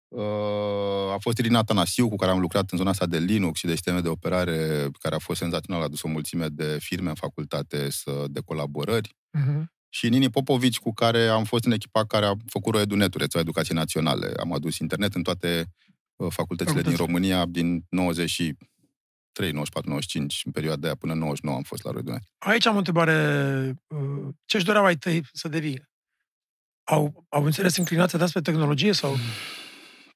Uh, 0.08 1.14
a 1.14 1.18
fost 1.20 1.38
Irina 1.38 1.64
Tanasiu, 1.64 2.10
cu 2.10 2.16
care 2.16 2.32
am 2.32 2.40
lucrat 2.40 2.72
în 2.72 2.78
zona 2.78 2.90
asta 2.90 3.06
de 3.06 3.18
Linux 3.20 3.60
și 3.60 3.66
de 3.66 3.72
sisteme 3.72 4.00
de 4.00 4.08
operare, 4.08 4.90
care 5.00 5.16
a 5.16 5.20
fost 5.20 5.40
senzațional, 5.40 5.82
a 5.84 5.88
dus 5.88 6.02
o 6.02 6.08
mulțime 6.08 6.48
de 6.48 6.78
firme 6.80 7.10
în 7.10 7.16
facultate, 7.16 7.90
să, 7.90 8.26
de 8.30 8.40
colaborări. 8.46 9.16
Mhm. 9.32 9.72
Și 9.90 10.10
Nini 10.10 10.30
Popovici, 10.30 10.80
cu 10.80 10.94
care 10.94 11.28
am 11.28 11.44
fost 11.44 11.66
în 11.66 11.72
echipa 11.72 12.06
care 12.06 12.26
a 12.26 12.34
făcut 12.48 12.74
Roedunetul, 12.74 13.20
rețeaua 13.22 13.46
educației 13.46 13.78
naționale. 13.78 14.32
Am 14.40 14.54
adus 14.54 14.78
internet 14.78 15.14
în 15.16 15.24
toate 15.24 15.74
uh, 16.26 16.32
facultățile 16.32 16.82
din 16.82 16.92
Facultăți. 16.92 17.12
România 17.12 17.46
din 17.46 17.86
93, 17.90 19.52
94, 19.52 19.90
95, 19.90 20.42
în 20.46 20.52
perioada 20.52 20.86
aia 20.88 20.96
până 20.96 21.14
în 21.14 21.20
99 21.20 21.58
am 21.58 21.64
fost 21.64 21.84
la 21.84 21.92
Roedunet. 21.92 22.22
Aici 22.38 22.66
am 22.66 22.76
o 22.76 22.78
întrebare. 22.78 23.16
uh, 23.88 24.28
Ce-și 24.46 24.66
doreau 24.66 24.86
ai 24.86 24.96
tăi 24.96 25.22
să 25.34 25.48
devii? 25.48 25.92
Au, 26.84 27.26
au 27.30 27.44
înțeles 27.46 27.76
inclinația 27.76 28.20
ta 28.20 28.26
spre 28.26 28.42
tehnologie 28.42 28.92
sau... 28.92 29.16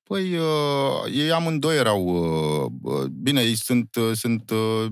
Păi, 0.04 0.38
uh, 0.38 1.14
ei 1.14 1.32
amândoi 1.32 1.78
erau... 1.78 2.04
Uh, 2.06 2.72
uh, 2.82 3.06
bine, 3.06 3.42
ei 3.42 3.56
sunt, 3.56 3.96
uh, 3.96 4.12
sunt 4.14 4.50
uh, 4.50 4.86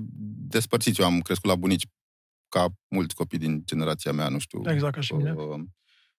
despărțiți. 0.48 1.00
Eu 1.00 1.06
am 1.06 1.20
crescut 1.20 1.48
la 1.48 1.56
bunici 1.56 1.86
ca 2.48 2.66
mulți 2.88 3.14
copii 3.14 3.38
din 3.38 3.62
generația 3.64 4.12
mea, 4.12 4.28
nu 4.28 4.38
știu. 4.38 4.62
Exact 4.72 4.94
ca 4.94 5.00
și 5.00 5.12
mine. 5.14 5.32
Uh, 5.32 5.60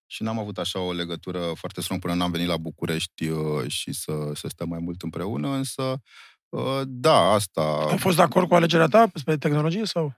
și 0.10 0.24
n-am 0.24 0.40
avut 0.40 0.58
așa 0.58 0.80
o 0.80 0.92
legătură 0.92 1.40
foarte 1.56 1.82
strong 1.82 2.02
până 2.02 2.14
n-am 2.14 2.32
venit 2.32 2.48
la 2.48 2.58
București 2.58 3.28
uh, 3.28 3.68
și 3.68 3.94
să, 3.94 4.32
să 4.34 4.48
stăm 4.48 4.70
mai 4.70 4.80
mult 4.80 5.02
împreună, 5.02 5.50
însă, 5.50 6.02
uh, 6.50 6.82
da, 6.86 7.18
asta... 7.32 7.62
Au 7.62 7.98
fost 7.98 8.16
de 8.16 8.22
acord 8.22 8.48
cu 8.48 8.56
alegerea 8.56 8.88
ta 8.88 9.10
spre 9.14 9.38
tehnologie 9.38 9.86
sau... 9.86 10.14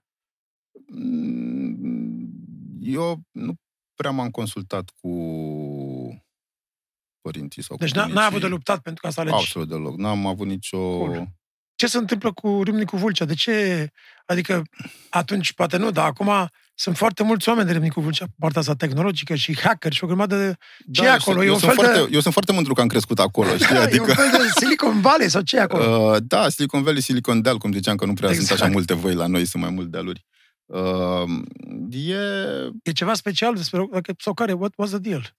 Mm, 0.88 2.30
Eu 2.82 3.20
nu 3.32 3.54
prea 3.96 4.12
m-am 4.12 4.30
consultat 4.30 4.90
cu 5.02 5.10
părinții 7.22 7.64
sau 7.64 7.78
Deci 7.78 7.92
cu 7.92 7.96
n- 7.96 7.98
n-ai 7.98 8.06
bunicii. 8.08 8.28
avut 8.28 8.42
de 8.42 8.48
luptat 8.48 8.80
pentru 8.82 9.02
ca 9.02 9.10
să 9.10 9.20
alegi. 9.20 9.36
Absolut 9.36 9.68
deloc. 9.70 9.98
N-am 9.98 10.26
avut 10.26 10.48
nicio... 10.48 10.98
Cool. 10.98 11.28
Ce 11.76 11.88
se 11.88 11.98
întâmplă 11.98 12.34
cu 12.34 12.64
Râmnicu 12.64 12.98
Vâlcea? 12.98 13.26
De 13.26 13.34
ce? 13.34 13.90
Adică 14.26 14.62
atunci 15.10 15.54
poate 15.54 15.78
nu, 15.78 15.92
dar 15.92 16.06
acum 16.06 16.50
sunt 16.80 16.98
foarte 16.98 17.24
mulți 17.24 17.50
oameni 17.50 17.68
de 17.68 17.74
Râmnicu 17.74 18.02
Vâlcea 18.02 18.26
pe 18.26 18.32
partea 18.40 18.62
asta 18.62 18.76
tehnologică 18.76 19.36
și 19.36 19.60
hacker 19.60 19.94
și 19.94 20.04
o 20.04 20.08
grămadă 20.08 20.38
de... 20.38 20.56
Ce 20.92 21.02
e 21.04 21.06
eu 21.06 21.12
acolo? 21.14 21.36
sunt- 21.38 21.44
E 21.44 21.48
eu 21.48 21.54
un 21.54 21.60
sunt 21.60 21.72
fel 21.74 21.86
de- 21.86 21.92
foarte, 21.92 22.14
Eu 22.14 22.20
sunt 22.20 22.34
foarte 22.34 22.52
mândru 22.52 22.74
că 22.74 22.82
am 22.82 22.88
crescut 22.88 23.20
acolo, 23.20 23.50
știi? 23.58 23.66
E 23.76 23.78
un 23.78 23.84
Adică... 23.84 24.14
fel 24.14 24.30
de 24.32 24.38
Silicon 24.60 25.02
Valley 25.02 25.30
sau 25.30 25.42
ce 25.42 25.56
e 25.56 25.60
acolo? 25.62 25.84
Uh, 26.12 26.18
da, 26.22 26.50
Silicon 26.50 26.84
Valley, 26.84 27.02
Silicon 27.02 27.42
Deal, 27.42 27.58
cum 27.58 27.72
ziceam 27.74 27.96
că 27.96 28.06
nu 28.06 28.14
prea 28.14 28.30
Exact. 28.30 28.48
sunt 28.48 28.60
așa 28.62 28.72
multe 28.72 28.94
voi 28.94 29.14
la 29.14 29.28
noi, 29.28 29.46
sunt 29.46 29.64
mai 29.64 29.72
mult 29.72 29.88
dealuri. 29.92 30.26
Uh, 30.66 31.24
e, 31.92 32.16
E 32.84 32.92
ceva 32.92 33.14
special 33.14 33.56
despre... 33.56 33.86
dacă- 33.92 34.14
Sau 34.18 34.34
care? 34.34 34.54
What 34.54 34.74
was 34.78 34.90
the 34.90 35.00
deal? 35.00 35.38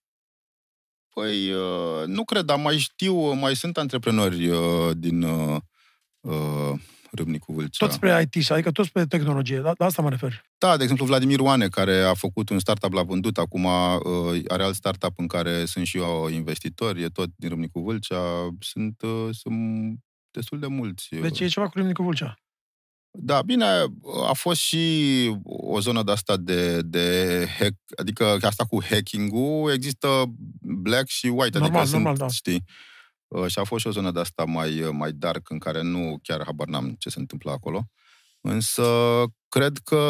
păi, 1.14 1.50
uh, 1.52 2.06
nu 2.06 2.24
cred, 2.24 2.44
dar 2.44 2.58
mai 2.58 2.78
știu, 2.78 3.32
mai 3.32 3.56
sunt 3.56 3.76
antreprenori 3.76 4.48
uh, 4.48 4.90
din 4.96 5.22
uh, 5.22 5.56
uh, 6.20 6.72
Râmnicu 7.12 7.52
Vâlcea. 7.52 7.86
Tot 7.86 7.94
spre 7.94 8.28
IT, 8.34 8.50
adică 8.50 8.70
tot 8.70 8.86
spre 8.86 9.06
tehnologie. 9.06 9.60
La, 9.60 9.72
la 9.78 9.84
asta 9.84 10.02
mă 10.02 10.10
refer. 10.10 10.44
Da, 10.58 10.76
de 10.76 10.82
exemplu, 10.82 11.06
Vladimir 11.06 11.40
Oane, 11.40 11.68
care 11.68 12.00
a 12.00 12.14
făcut 12.14 12.48
un 12.48 12.58
startup 12.58 12.92
la 12.92 13.02
vândut, 13.02 13.38
acum 13.38 13.64
uh, 13.64 14.40
are 14.48 14.62
alt 14.62 14.74
startup 14.74 15.12
în 15.18 15.26
care 15.26 15.64
sunt 15.64 15.86
și 15.86 15.96
eu 15.96 16.28
investitor, 16.28 16.96
e 16.96 17.06
tot 17.08 17.30
din 17.36 17.48
Râmnicu 17.48 17.80
Vâlcea, 17.80 18.48
sunt, 18.60 19.02
uh, 19.02 19.28
sunt 19.30 19.98
destul 20.30 20.58
de 20.58 20.66
mulți. 20.66 21.14
uh, 21.14 21.20
Deci 21.20 21.40
e 21.40 21.46
ceva 21.46 21.68
cu 21.68 21.78
Râmnicu 21.78 22.02
Vâlcea. 22.02 22.34
Da, 23.12 23.42
bine, 23.42 23.64
a 24.28 24.32
fost 24.32 24.60
și 24.60 24.86
o 25.44 25.80
zonă 25.80 26.02
de 26.02 26.12
asta 26.12 26.36
de, 26.36 26.82
de 26.82 27.46
hack, 27.58 27.74
adică 27.96 28.38
asta 28.40 28.64
cu 28.64 28.82
hacking-ul, 28.84 29.72
există 29.72 30.24
black 30.60 31.08
și 31.08 31.26
white, 31.26 31.58
Normal, 31.58 31.80
adică 31.80 31.96
normal, 31.96 32.16
sunt, 32.16 32.28
da. 32.28 32.34
știi, 32.34 32.64
Uh, 32.64 32.74
și 33.46 33.58
a 33.58 33.64
fost 33.64 33.80
și 33.80 33.86
o 33.86 33.90
zonă 33.90 34.10
de 34.10 34.20
asta 34.20 34.44
mai, 34.44 34.88
mai 34.92 35.12
dark, 35.12 35.50
în 35.50 35.58
care 35.58 35.82
nu 35.82 36.18
chiar 36.22 36.42
habar 36.44 36.66
n-am 36.66 36.94
ce 36.98 37.08
se 37.08 37.18
întâmplă 37.18 37.50
acolo. 37.50 37.84
Însă, 38.40 38.84
cred 39.48 39.78
că 39.84 40.02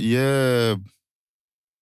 e 0.00 0.74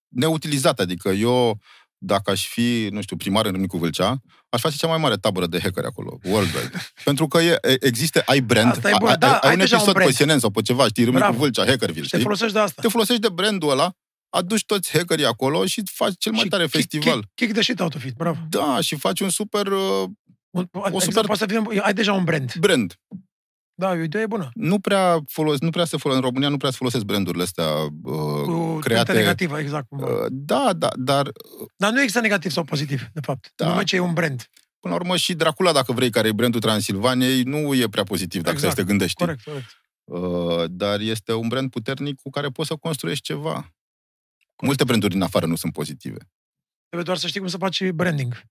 neutilizat, 0.09 0.81
adică 0.81 1.09
eu, 1.09 1.59
dacă 1.99 2.31
aș 2.31 2.47
fi, 2.47 2.89
nu 2.91 3.03
știu, 3.03 3.17
primar 3.17 3.45
în 3.45 3.51
Râmnicu 3.51 3.77
Vâlcea, 3.79 4.17
aș 4.49 4.61
face 4.61 4.77
cea 4.77 4.87
mai 4.87 4.99
mare 4.99 5.17
tabără 5.17 5.47
de 5.47 5.61
hackeri 5.61 5.87
acolo, 5.87 6.19
worldwide. 6.25 6.71
Pentru 7.05 7.29
că 7.29 7.39
e, 7.39 7.59
e- 7.63 7.87
există, 7.87 8.23
ai 8.27 8.41
brand, 8.41 8.71
Asta 8.71 8.91
e 8.91 8.95
bun, 8.99 9.09
ai, 9.09 9.17
da, 9.17 9.33
ai, 9.33 9.39
ai 9.43 9.53
un 9.53 9.59
deja 9.59 9.75
un 9.77 9.83
episod 9.83 9.95
brand. 10.03 10.17
pe 10.17 10.25
CNN 10.25 10.39
sau 10.39 10.51
pe 10.51 10.63
ceva, 10.63 10.87
știi, 10.89 11.05
Râmnicu 11.05 11.25
Bravo. 11.27 11.39
Vâlcea, 11.43 11.65
Hackerville, 11.67 12.05
Și 12.05 12.11
te 12.11 12.17
știi? 12.17 12.23
folosești 12.23 12.53
de 12.55 12.59
asta. 12.61 12.83
Te 12.83 12.89
foloseești 12.89 13.23
de 13.27 13.33
brandul 13.35 13.71
ăla, 13.71 13.93
aduci 14.29 14.65
toți 14.65 14.91
hackerii 14.93 15.25
acolo 15.25 15.67
și 15.67 15.83
faci 15.93 16.13
cel 16.19 16.33
mai 16.33 16.41
Și 16.43 16.49
tare 16.49 16.67
kick- 16.67 16.71
festival. 16.71 17.19
Kick, 17.21 17.35
kick 17.35 17.53
the 17.53 17.63
shit 17.63 17.81
out 17.81 17.95
of 17.95 18.05
it, 18.05 18.15
bravo. 18.15 18.39
Da, 18.49 18.81
și 18.81 18.97
faci 18.97 19.21
un 19.21 19.31
super 19.31 19.67
uh, 19.67 20.09
Un, 20.59 20.69
o 20.93 20.99
super- 21.01 21.25
Poate 21.25 21.47
să 21.47 21.47
fie, 21.47 21.81
ai 21.83 21.93
deja 21.95 22.13
un 22.13 22.25
brand. 22.25 22.55
brand. 22.61 22.95
Da, 23.75 23.95
e 23.95 23.99
o 24.01 24.03
idee 24.03 24.27
bună. 24.27 24.51
Nu 24.55 24.79
prea, 24.79 25.19
folos, 25.27 25.61
nu 25.61 25.71
prea 25.71 25.85
se 25.85 25.97
folosesc, 25.97 26.25
în 26.25 26.31
România 26.31 26.49
nu 26.49 26.57
prea 26.57 26.71
se 26.71 26.77
folosesc 26.77 27.05
brandurile 27.05 27.43
astea 27.43 27.65
uh, 27.65 28.43
Cu 28.43 28.79
create. 28.79 28.81
create... 28.81 29.13
negativă, 29.13 29.59
exact. 29.59 29.89
Cum 29.89 29.99
Uh, 30.03 30.09
da, 30.31 30.73
da, 30.77 30.89
dar 30.99 31.31
Dar 31.77 31.91
nu 31.93 31.99
există 31.99 32.21
negativ 32.21 32.51
sau 32.51 32.65
pozitiv, 32.65 33.09
de 33.13 33.21
fapt. 33.21 33.53
Da. 33.55 33.65
Da. 33.65 33.71
Numai 33.71 33.85
ce 33.85 33.97
e 33.97 33.99
un 33.99 34.13
brand. 34.13 34.49
până 34.81 34.95
la 34.95 35.01
urmă 35.01 35.17
și 35.17 35.35
Dracula, 35.35 35.73
dacă 35.73 35.93
vrei, 35.93 36.11
care 36.11 36.29
e 36.29 36.33
brandul 36.33 36.61
Transilvaniei, 36.61 37.43
nu 37.43 37.75
e 37.75 37.89
prea 37.89 38.05
pozitiv 38.05 38.43
dacă 38.43 38.55
Exact. 38.57 38.57
exact. 38.57 38.77
să 38.77 38.83
te 38.83 38.89
gândești. 38.89 39.19
Corect, 39.25 39.43
corect. 39.43 39.67
Uh, 40.05 40.65
dar 40.71 41.01
este 41.01 41.33
un 41.33 41.49
brand 41.49 41.71
puternic 41.71 42.21
cu 42.23 42.31
care 42.31 42.49
poți 42.49 42.69
să 42.69 42.77
construiești 42.77 43.25
ceva. 43.25 43.75
Multe 44.63 44.85
branduri 44.85 45.13
din 45.13 45.23
afară 45.23 45.47
nu 45.47 45.57
sunt 45.57 45.73
pozitive. 45.73 46.19
Trebuie 46.89 47.03
doar 47.05 47.17
să 47.17 47.27
știi 47.27 47.41
cum 47.41 47.49
să 47.49 47.57
faci 47.57 47.91
branding. 47.91 48.43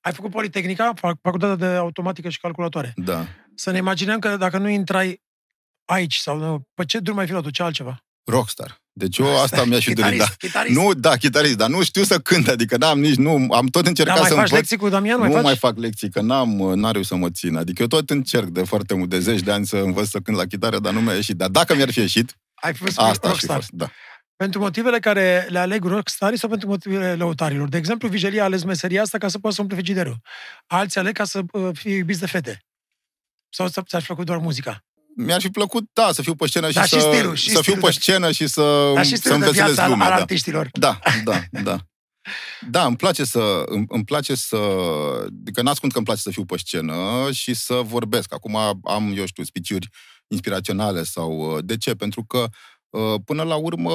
Ai 0.00 0.12
făcut 0.12 0.30
Politehnica, 0.30 0.92
fac- 0.94 1.20
facultatea 1.22 1.56
de 1.56 1.66
automatică 1.76 2.28
și 2.28 2.40
calculatoare. 2.40 2.92
Da. 2.96 3.26
Să 3.54 3.70
ne 3.70 3.78
imaginăm 3.78 4.18
că 4.18 4.36
dacă 4.36 4.58
nu 4.58 4.68
intrai 4.68 5.22
aici 5.84 6.14
sau 6.16 6.38
nu, 6.38 6.62
pe 6.74 6.84
ce 6.84 6.98
drum 6.98 7.18
ai 7.18 7.26
fi 7.26 7.32
luat 7.32 7.44
tu, 7.44 7.50
ce 7.50 7.62
altceva? 7.62 8.04
Rockstar. 8.24 8.78
Deci 8.92 9.18
eu 9.18 9.40
asta 9.40 9.64
mi-aș 9.64 9.84
fi 9.84 9.92
dorit. 9.92 10.18
Da. 10.18 10.24
Chitarist, 10.24 10.36
chitarist. 10.38 10.76
Nu, 10.78 10.94
da, 10.94 11.16
chitarist, 11.16 11.56
dar 11.56 11.68
nu 11.68 11.82
știu 11.82 12.02
să 12.02 12.18
cânt, 12.18 12.48
adică 12.48 12.76
n-am 12.76 13.00
nici, 13.00 13.14
nu, 13.16 13.46
am 13.52 13.66
tot 13.66 13.86
încercat 13.86 14.12
Dar 14.14 14.22
mai 14.22 14.28
să 14.30 14.36
faci 14.36 14.44
învăț. 14.44 14.58
lecții 14.58 14.76
cu 14.76 14.88
Damian? 14.88 15.18
Mai 15.18 15.28
nu 15.28 15.34
faci? 15.34 15.42
mai 15.44 15.56
fac 15.56 15.78
lecții, 15.78 16.10
că 16.10 16.20
n-am, 16.20 16.48
n-am 16.56 16.92
reușit 16.92 17.10
să 17.10 17.16
mă 17.16 17.30
țin. 17.30 17.56
Adică 17.56 17.82
eu 17.82 17.88
tot 17.88 18.10
încerc 18.10 18.46
de 18.46 18.62
foarte 18.64 18.94
mult, 18.94 19.08
de 19.10 19.18
zeci 19.18 19.40
de 19.40 19.52
ani 19.52 19.66
să 19.66 19.76
învăț 19.76 20.08
să 20.08 20.18
cânt 20.18 20.36
la 20.36 20.44
chitară, 20.46 20.78
dar 20.78 20.92
nu 20.92 21.00
mi-a 21.00 21.14
ieșit. 21.14 21.36
Dar 21.36 21.48
dacă 21.48 21.74
mi-ar 21.74 21.90
fi 21.92 21.98
ieșit, 21.98 22.36
Ai 22.54 22.74
fost 22.74 22.98
asta 22.98 23.08
aș 23.08 23.16
fi 23.18 23.26
rockstar. 23.26 23.56
fost. 23.56 23.70
Da. 23.70 23.90
Pentru 24.40 24.60
motivele 24.60 24.98
care 24.98 25.46
le 25.48 25.58
aleg 25.58 25.84
rockstarii 25.84 26.38
sau 26.38 26.48
pentru 26.48 26.68
motivele 26.68 27.14
lăutarilor? 27.14 27.68
De 27.68 27.76
exemplu, 27.76 28.08
Vigelia 28.08 28.40
a 28.42 28.44
ales 28.44 28.62
meseria 28.64 29.02
asta 29.02 29.18
ca 29.18 29.28
să 29.28 29.38
poată 29.38 29.56
să 29.56 29.62
umple 29.62 29.76
frigiderul. 29.76 30.20
Alții 30.66 31.00
aleg 31.00 31.14
ca 31.14 31.24
să 31.24 31.40
uh, 31.52 31.68
fie 31.72 31.94
iubiți 31.96 32.20
de 32.20 32.26
fete. 32.26 32.64
Sau 33.48 33.68
să- 33.68 33.82
ți-aș 33.86 34.04
plăcut 34.04 34.26
doar 34.26 34.38
muzica. 34.38 34.84
Mi-ar 35.16 35.40
fi 35.40 35.48
plăcut, 35.50 35.84
da, 35.92 36.12
să 36.12 36.22
fiu 36.22 36.34
pe 36.34 36.46
scenă 36.46 36.68
și, 36.68 36.74
Da, 36.74 36.82
și 36.82 36.88
să, 36.88 37.10
stilul, 37.12 37.34
și 37.34 37.44
să 37.44 37.50
fiu 37.52 37.60
stilul 37.60 37.80
pe 37.80 37.86
de- 37.86 37.92
scenă 37.92 38.30
și 38.30 38.46
să, 38.46 38.90
Dar 38.94 39.04
și 39.04 39.10
să 39.10 39.16
stilul 39.16 39.38
de 39.38 39.44
învețelesc 39.44 39.74
viață 39.74 39.82
al, 39.82 39.90
lumea. 39.90 40.06
al 40.06 40.12
da. 40.12 40.18
artiștilor. 40.20 40.68
da, 40.72 40.98
da, 41.24 41.40
da. 41.50 41.76
Da, 42.70 42.84
îmi 42.86 42.96
place 42.96 43.24
să... 43.24 43.62
Îmi, 43.66 43.84
îmi 43.88 44.04
place 44.04 44.34
să... 44.34 44.56
Adică 45.40 45.62
n-ascund 45.62 45.92
că 45.92 45.98
îmi 45.98 46.06
place 46.06 46.20
să 46.20 46.30
fiu 46.30 46.44
pe 46.44 46.56
scenă 46.58 47.28
și 47.32 47.54
să 47.54 47.74
vorbesc. 47.74 48.34
Acum 48.34 48.56
am, 48.84 49.12
eu 49.16 49.26
știu, 49.26 49.44
spiciuri 49.44 49.88
inspiraționale 50.28 51.02
sau... 51.02 51.60
De 51.60 51.76
ce? 51.76 51.94
Pentru 51.94 52.24
că 52.24 52.38
Uh, 52.38 52.48
până 53.24 53.42
la 53.42 53.54
urmă, 53.54 53.92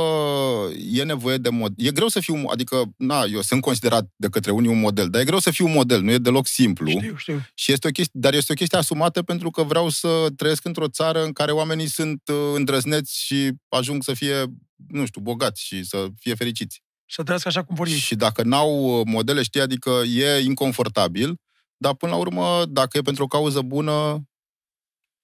e 0.92 1.04
nevoie 1.04 1.38
de 1.38 1.50
mod. 1.50 1.74
E 1.78 1.92
greu 1.92 2.08
să 2.08 2.20
fiu, 2.20 2.44
adică, 2.52 2.84
na, 2.98 3.24
eu 3.24 3.42
sunt 3.42 3.62
considerat 3.62 4.08
de 4.16 4.30
către 4.30 4.52
unii 4.52 4.70
un 4.70 4.80
model, 4.80 5.10
dar 5.10 5.22
e 5.22 5.26
greu 5.26 5.40
să 5.40 5.52
fiu 5.52 5.66
un 5.66 5.72
model, 5.72 6.02
nu 6.02 6.12
e 6.12 6.18
deloc 6.18 6.48
simplu. 6.48 6.90
Știu, 6.90 7.16
știu. 7.18 7.42
Și 7.54 7.72
este 7.72 7.88
o 7.88 7.92
chestie, 7.92 8.20
dar 8.22 8.34
este 8.34 8.52
o 8.52 8.56
chestie 8.56 8.78
asumată 8.78 9.22
pentru 9.24 9.50
că 9.50 9.64
vreau 9.64 9.90
să 9.90 10.28
trăiesc 10.36 10.66
într-o 10.66 10.88
țară 10.88 11.24
în 11.24 11.32
care 11.32 11.52
oamenii 11.52 11.88
sunt 11.88 12.22
uh, 12.32 12.38
îndrăzneți 12.56 13.24
și 13.24 13.52
ajung 13.70 14.04
să 14.04 14.14
fie, 14.14 14.44
nu 14.88 15.06
știu, 15.06 15.22
bogați 15.22 15.64
și 15.64 15.84
să 15.84 16.08
fie 16.20 16.36
fericiți. 16.36 16.84
Să 17.08 17.24
trăiască 17.24 17.48
așa 17.48 17.64
cum 17.64 17.76
vor 17.76 17.88
ei. 17.88 17.98
Și 17.98 18.16
dacă 18.16 18.44
n-au 18.44 19.00
uh, 19.00 19.06
modele, 19.06 19.44
știi, 19.44 19.62
adică 19.62 20.02
e 20.16 20.44
inconfortabil, 20.44 21.36
dar 21.78 21.94
până 21.94 22.12
la 22.12 22.18
urmă, 22.18 22.64
dacă 22.70 22.98
e 22.98 23.02
pentru 23.02 23.24
o 23.24 23.28
cauză 23.28 23.62
bună, 23.62 24.24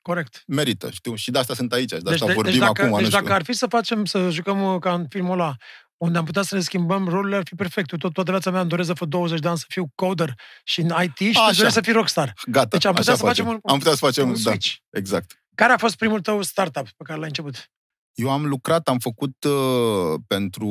Corect. 0.02 0.44
merită, 0.48 0.90
știu. 0.90 1.16
Și 1.16 1.32
de 1.32 1.38
asta 1.38 1.54
sunt 1.54 1.74
aici, 1.74 1.90
de 1.90 1.98
Deci, 1.98 2.14
asta 2.14 2.26
de, 2.26 2.34
vorbim 2.34 2.52
deci, 2.52 2.62
dacă, 2.62 2.82
acum, 2.82 2.94
deci 2.94 3.04
nu 3.04 3.10
știu. 3.10 3.22
dacă 3.22 3.34
ar 3.34 3.44
fi 3.44 3.54
să 3.54 3.68
facem, 3.68 4.06
să 4.06 4.30
jucăm 4.30 4.74
uh, 4.74 4.80
ca 4.80 4.94
în 4.94 5.06
filmul 5.10 5.34
ăla, 5.34 5.56
unde 5.98 6.18
am 6.18 6.26
putea 6.26 6.42
să 6.42 6.56
ne 6.56 6.62
schimbăm 6.62 7.08
rolurile, 7.08 7.36
ar 7.36 7.44
fi 7.46 7.56
perfect. 7.56 7.92
Eu 7.92 7.98
tot, 7.98 8.14
toată 8.14 8.32
viața 8.32 8.52
mea 8.52 8.60
îmi 8.60 8.70
doresc 8.70 8.88
să 8.88 8.94
fac 8.94 9.08
20 9.08 9.40
de 9.40 9.48
ani 9.48 9.58
să 9.58 9.66
fiu 9.68 9.92
coder 9.96 10.34
și 10.64 10.82
în 10.82 10.94
IT 11.04 11.18
și 11.18 11.28
Așa. 11.28 11.50
tu 11.50 11.56
doresc 11.56 11.74
să 11.74 11.82
fii 11.82 11.94
rockstar. 11.94 12.34
Gata, 12.46 12.68
Deci 12.68 12.86
am 12.86 12.94
putea 12.94 13.14
așa 13.14 13.22
să 13.22 13.28
facem 13.28 13.48
un, 13.48 13.60
Am 13.64 13.78
putea 13.78 13.92
să 13.92 13.98
facem, 13.98 14.28
un 14.28 14.34
da, 14.34 14.40
switch. 14.40 14.76
exact. 14.90 15.44
Care 15.56 15.74
a 15.74 15.78
fost 15.78 15.96
primul 15.96 16.22
tău 16.22 16.42
startup 16.42 16.86
pe 16.86 17.04
care 17.04 17.20
l-ai 17.20 17.28
început? 17.28 17.72
Eu 18.14 18.30
am 18.32 18.46
lucrat, 18.46 18.88
am 18.88 19.00
făcut 19.00 19.44
uh, 19.44 20.20
pentru 20.28 20.68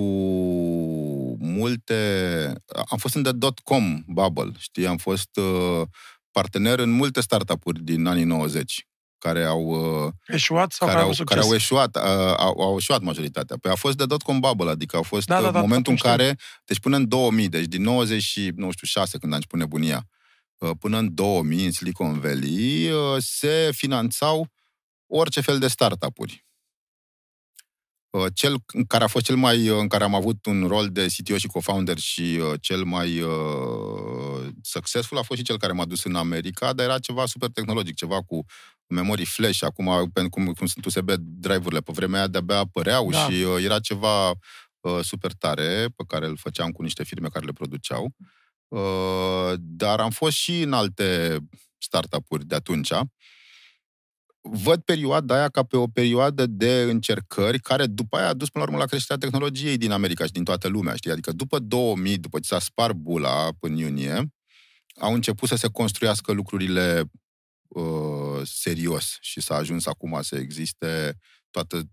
multe... 1.39 2.53
Am 2.89 2.99
fost 2.99 3.15
în 3.15 3.23
the 3.23 3.33
dot-com 3.33 4.03
bubble, 4.07 4.51
știi? 4.59 4.87
Am 4.87 4.97
fost 4.97 5.37
uh, 5.37 5.83
partener 6.31 6.79
în 6.79 6.91
multe 6.91 7.21
startup-uri 7.21 7.83
din 7.83 8.07
anii 8.07 8.25
90 8.25 8.89
care 9.21 9.45
au, 9.45 9.63
uh, 9.63 10.13
Eșuat 10.27 10.73
sau 10.73 10.87
care 10.87 10.91
care 10.91 11.01
au, 11.01 11.07
au 11.09 11.15
succes? 11.15 11.37
care 11.37 11.49
au 11.49 11.55
eșuat, 11.55 11.97
uh, 11.97 12.35
au, 12.37 12.61
au 12.61 12.77
eșuat 12.77 13.01
majoritatea. 13.01 13.57
Păi 13.61 13.71
a 13.71 13.75
fost 13.75 13.97
de 13.97 14.07
dot-com 14.07 14.41
bubble, 14.41 14.71
adică 14.71 14.97
a 14.97 15.03
fost 15.03 15.27
Da, 15.27 15.35
da, 15.35 15.41
da, 15.41 15.47
da, 15.47 15.53
da, 15.53 15.61
momentul 15.61 15.93
în 15.93 15.99
atunci 15.99 16.17
care, 16.17 16.39
deci 16.65 16.81
până 16.81 16.97
în 16.97 17.09
2000, 17.09 17.49
deci 17.49 17.65
din 17.65 17.83
90 17.83 18.23
și, 18.23 18.53
nu 18.57 18.71
știu, 18.71 18.87
6, 18.87 19.19
când 19.19 19.33
a 19.33 19.35
început 19.35 19.59
nebunia, 19.59 20.09
uh, 20.59 20.71
până 20.79 20.99
în 20.99 21.15
2000, 21.15 21.65
în 21.65 21.73
Silicon 21.73 22.21
Valley, 22.21 22.91
uh, 22.91 23.17
se 23.19 23.71
finanțau 23.73 24.49
orice 25.07 25.41
fel 25.41 25.59
de 25.59 25.69
startup-uri. 25.69 26.45
Uh, 28.11 28.27
Cel 28.35 28.57
în 28.67 28.85
care 28.85 29.05
a 29.05 29.07
fost 29.07 29.25
cel 29.25 29.37
mai, 29.37 29.69
uh, 29.69 29.79
în 29.81 29.89
care 29.89 30.05
am 30.05 30.15
avut 30.15 30.47
un 30.47 30.67
rol 30.67 30.89
de 30.89 31.07
CTO 31.17 31.37
și 31.39 31.47
co-founder 31.47 31.99
și 31.99 32.21
uh, 32.43 32.53
cel 32.61 32.85
mai 32.85 33.21
uh, 33.21 34.49
successful 34.63 35.19
a 35.19 35.23
fost 35.23 35.39
și 35.39 35.45
cel 35.47 35.59
care 35.59 35.73
m-a 35.73 35.85
dus 35.85 36.05
în 36.05 36.15
America, 36.15 36.73
dar 36.73 36.87
era 36.87 36.99
ceva 36.99 37.27
super 37.27 37.49
tehnologic, 37.49 37.95
ceva 37.95 38.23
cu 38.23 38.45
memorii 38.87 39.25
flash, 39.25 39.63
acum 39.63 40.11
pentru 40.13 40.31
cum, 40.31 40.53
cum 40.53 40.67
sunt 40.67 40.85
USB 40.85 41.11
drive-urile, 41.19 41.81
pe 41.81 41.93
vremea 41.95 42.19
aia 42.19 42.29
de-abia 42.29 42.57
apăreau 42.59 43.11
Da. 43.11 43.19
și 43.29 43.43
uh, 43.43 43.63
era 43.65 43.79
ceva 43.79 44.31
uh, 44.81 44.99
super 45.03 45.33
tare 45.33 45.87
pe 45.97 46.05
care 46.07 46.27
îl 46.27 46.37
făceam 46.37 46.71
cu 46.71 46.83
niște 46.83 47.05
firme 47.05 47.29
care 47.29 47.45
le 47.45 47.53
produceau. 47.53 48.15
Uh, 48.69 49.53
dar 49.57 50.01
am 50.01 50.11
fost 50.11 50.37
și 50.37 50.61
în 50.61 50.73
alte 50.73 51.39
startup-uri 51.79 52.47
de 52.47 52.55
atunci. 52.55 52.93
Văd 54.43 54.81
perioada 54.83 55.35
aia 55.35 55.49
ca 55.49 55.63
pe 55.63 55.77
o 55.77 55.87
perioadă 55.87 56.47
de 56.47 56.83
încercări 56.83 57.59
care 57.59 57.87
după 57.87 58.17
aia 58.17 58.29
a 58.29 58.35
dus 58.35 58.49
până 58.49 58.65
la 58.65 58.71
urmă 58.71 58.83
la 58.83 58.89
creșterea 58.89 59.17
tehnologiei 59.17 59.77
din 59.77 59.91
America 59.91 60.25
și 60.25 60.33
din 60.33 60.45
toată 60.45 60.69
lumea, 60.69 60.95
știi? 60.95 61.11
Adică 61.11 61.33
după 61.33 61.59
2000, 61.59 62.19
după 62.19 62.39
ce 62.39 62.49
s-a 62.49 62.59
spart 62.59 62.95
bula 62.95 63.49
în 63.61 63.77
iunie, 63.77 64.33
au 64.99 65.15
început 65.15 65.49
să 65.49 65.57
se 65.57 65.69
construiască 65.69 66.33
lucrurile 66.33 67.11
uh, 67.69 68.41
serios 68.43 69.17
și 69.21 69.41
s-a 69.41 69.55
ajuns 69.55 69.87
acum 69.87 70.19
să 70.23 70.37
existe 70.37 71.19
toată 71.51 71.91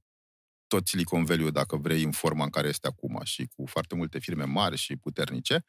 tot 0.68 0.88
Silicon 0.88 1.24
Valley, 1.24 1.52
dacă 1.52 1.76
vrei, 1.76 2.04
în 2.04 2.12
forma 2.12 2.44
în 2.44 2.50
care 2.50 2.68
este 2.68 2.88
acum 2.88 3.22
și 3.24 3.48
cu 3.56 3.66
foarte 3.66 3.96
multe 3.96 4.20
firme 4.20 4.44
mari 4.44 4.78
și 4.78 4.96
puternice. 4.96 5.66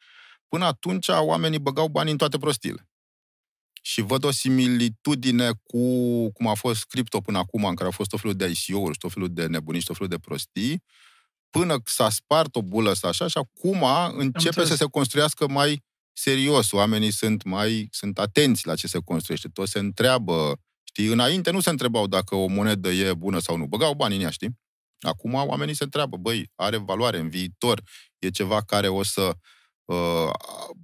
Până 0.47 0.65
atunci, 0.65 1.07
oamenii 1.07 1.59
băgau 1.59 1.87
bani 1.87 2.11
în 2.11 2.17
toate 2.17 2.37
prostiile. 2.37 2.88
Și 3.81 4.01
văd 4.01 4.23
o 4.23 4.31
similitudine 4.31 5.51
cu 5.63 5.81
cum 6.31 6.47
a 6.47 6.53
fost 6.53 6.85
cripto 6.85 7.21
până 7.21 7.37
acum, 7.37 7.65
în 7.65 7.75
care 7.75 7.89
a 7.89 7.91
fost 7.91 8.09
tot 8.09 8.19
felul 8.19 8.35
de 8.35 8.51
ICO-uri, 8.55 8.97
tot 8.97 9.11
felul 9.11 9.33
de 9.33 9.45
nebunii 9.45 9.79
și 9.79 9.85
tot 9.85 9.95
felul 9.95 10.11
de 10.11 10.19
prostii, 10.19 10.83
până 11.49 11.81
s-a 11.85 12.09
spart 12.09 12.55
o 12.55 12.61
bulă 12.61 12.89
asta 12.89 13.07
așa 13.07 13.27
și 13.27 13.37
acum 13.37 13.83
începe 14.17 14.47
înțeles. 14.47 14.67
să 14.67 14.75
se 14.75 14.85
construiască 14.85 15.47
mai 15.47 15.83
serios. 16.13 16.71
Oamenii 16.71 17.11
sunt 17.11 17.43
mai 17.43 17.87
sunt 17.91 18.19
atenți 18.19 18.67
la 18.67 18.75
ce 18.75 18.87
se 18.87 18.99
construiește. 18.99 19.47
Toți 19.47 19.71
se 19.71 19.79
întreabă, 19.79 20.59
știi, 20.83 21.07
înainte 21.07 21.51
nu 21.51 21.59
se 21.59 21.69
întrebau 21.69 22.07
dacă 22.07 22.35
o 22.35 22.47
monedă 22.47 22.89
e 22.89 23.13
bună 23.13 23.39
sau 23.39 23.57
nu. 23.57 23.65
Băgau 23.65 23.93
bani 23.93 24.15
în 24.15 24.21
ea, 24.21 24.29
știi? 24.29 24.59
Acum 24.99 25.33
oamenii 25.33 25.75
se 25.75 25.83
întreabă, 25.83 26.17
băi, 26.17 26.51
are 26.55 26.77
valoare 26.77 27.19
în 27.19 27.29
viitor, 27.29 27.81
e 28.19 28.29
ceva 28.29 28.61
care 28.61 28.87
o 28.87 29.03
să 29.03 29.35
uh, 29.89 30.29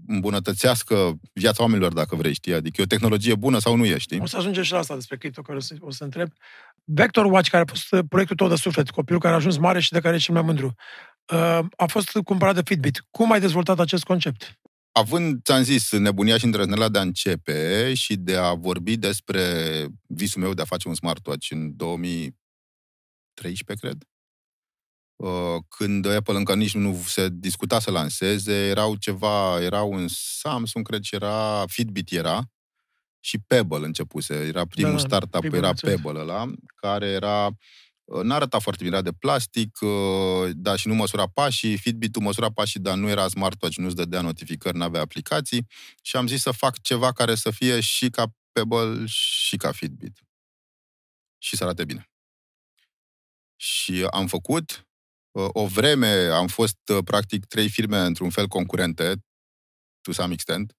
îmbunătățească 0.07 1.19
viața 1.33 1.63
oamenilor, 1.63 1.93
dacă 1.93 2.15
vrei, 2.15 2.33
știi? 2.33 2.53
Adică 2.53 2.81
e 2.81 2.83
o 2.83 2.87
tehnologie 2.87 3.35
bună 3.35 3.59
sau 3.59 3.75
nu 3.75 3.85
e, 3.85 3.97
știi? 3.97 4.19
O 4.19 4.25
să 4.25 4.37
ajungem 4.37 4.63
și 4.63 4.71
la 4.71 4.77
asta 4.77 4.95
despre 4.95 5.17
cripto, 5.17 5.41
care 5.41 5.57
o 5.57 5.61
să, 5.61 5.75
o 5.79 5.91
să 5.91 6.03
întreb. 6.03 6.29
Vector 6.83 7.25
Watch, 7.25 7.49
care 7.49 7.63
a 7.63 7.67
fost 7.69 7.91
uh, 7.91 7.99
proiectul 8.09 8.35
tău 8.35 8.47
de 8.47 8.55
suflet, 8.55 8.89
copilul 8.89 9.19
care 9.19 9.33
a 9.33 9.37
ajuns 9.37 9.57
mare 9.57 9.79
și 9.79 9.91
de 9.91 9.99
care 9.99 10.15
ești 10.15 10.25
cel 10.25 10.35
mai 10.35 10.43
mândru, 10.43 10.75
uh, 11.33 11.59
a 11.75 11.85
fost 11.87 12.11
cumpărat 12.23 12.55
de 12.55 12.61
Fitbit. 12.65 13.03
Cum 13.11 13.31
ai 13.31 13.39
dezvoltat 13.39 13.79
acest 13.79 14.03
concept? 14.03 14.59
Având, 14.91 15.43
ți-am 15.43 15.63
zis, 15.63 15.91
nebunia 15.91 16.37
și 16.37 16.45
îndrăzneala 16.45 16.89
de 16.89 16.97
a 16.97 17.01
începe 17.01 17.93
și 17.93 18.15
de 18.15 18.35
a 18.35 18.53
vorbi 18.53 18.97
despre 18.97 19.41
visul 20.07 20.41
meu 20.41 20.53
de 20.53 20.61
a 20.61 20.65
face 20.65 20.87
un 20.87 20.93
smartwatch 20.93 21.51
în 21.51 21.75
2013, 21.75 23.87
cred, 23.87 24.01
uh, 24.01 24.07
când 25.67 26.05
Apple 26.05 26.37
încă 26.37 26.55
nici 26.55 26.73
nu 26.73 27.03
se 27.07 27.27
discuta 27.31 27.79
să 27.79 27.91
lanseze, 27.91 28.67
erau 28.67 28.95
ceva, 28.95 29.61
era 29.61 29.81
un 29.81 30.05
Samsung, 30.09 30.87
cred 30.87 31.01
și 31.01 31.15
era, 31.15 31.63
Fitbit 31.67 32.11
era, 32.11 32.49
și 33.25 33.39
Pebble 33.47 33.85
începuse. 33.85 34.33
Era 34.35 34.65
primul 34.65 34.91
Da, 34.91 35.01
da, 35.01 35.07
startup, 35.07 35.39
primul 35.39 35.57
era 35.57 35.67
înțeles. 35.67 35.95
Pebble 35.95 36.19
ăla, 36.19 36.51
care 36.75 37.07
era 37.07 37.45
uh, 38.03 38.21
n-arăta 38.21 38.59
foarte 38.59 38.83
bine, 38.83 38.95
era 38.95 39.05
de 39.05 39.13
plastic, 39.19 39.77
uh, 39.81 40.49
da, 40.53 40.75
și 40.75 40.87
nu 40.87 40.93
măsura 40.93 41.27
pașii, 41.27 41.77
Fitbit-ul 41.77 42.21
măsura 42.21 42.51
pașii, 42.51 42.79
dar 42.79 42.97
nu 42.97 43.09
era 43.09 43.27
smartwatch, 43.27 43.77
nu-ți 43.77 43.95
dădea 43.95 44.21
notificări, 44.21 44.77
n-avea 44.77 45.01
aplicații 45.01 45.67
și 46.01 46.15
am 46.15 46.27
zis 46.27 46.41
să 46.41 46.51
fac 46.51 46.81
ceva 46.81 47.11
care 47.11 47.35
să 47.35 47.51
fie 47.51 47.79
și 47.79 48.09
ca 48.09 48.25
Pebble 48.51 49.05
și 49.05 49.57
ca 49.57 49.71
Fitbit. 49.71 50.19
Și 51.37 51.55
să 51.55 51.63
arate 51.63 51.85
bine. 51.85 52.09
Și 53.55 54.07
am 54.11 54.27
făcut, 54.27 54.71
uh, 54.71 54.84
o 55.53 55.65
vreme 55.67 56.07
am 56.27 56.47
fost 56.47 56.77
uh, 56.93 57.03
practic 57.03 57.45
trei 57.45 57.69
firme 57.69 57.97
într-un 57.97 58.29
fel 58.29 58.47
concurente, 58.47 59.13
to 60.01 60.11
some 60.11 60.33
extent, 60.33 60.75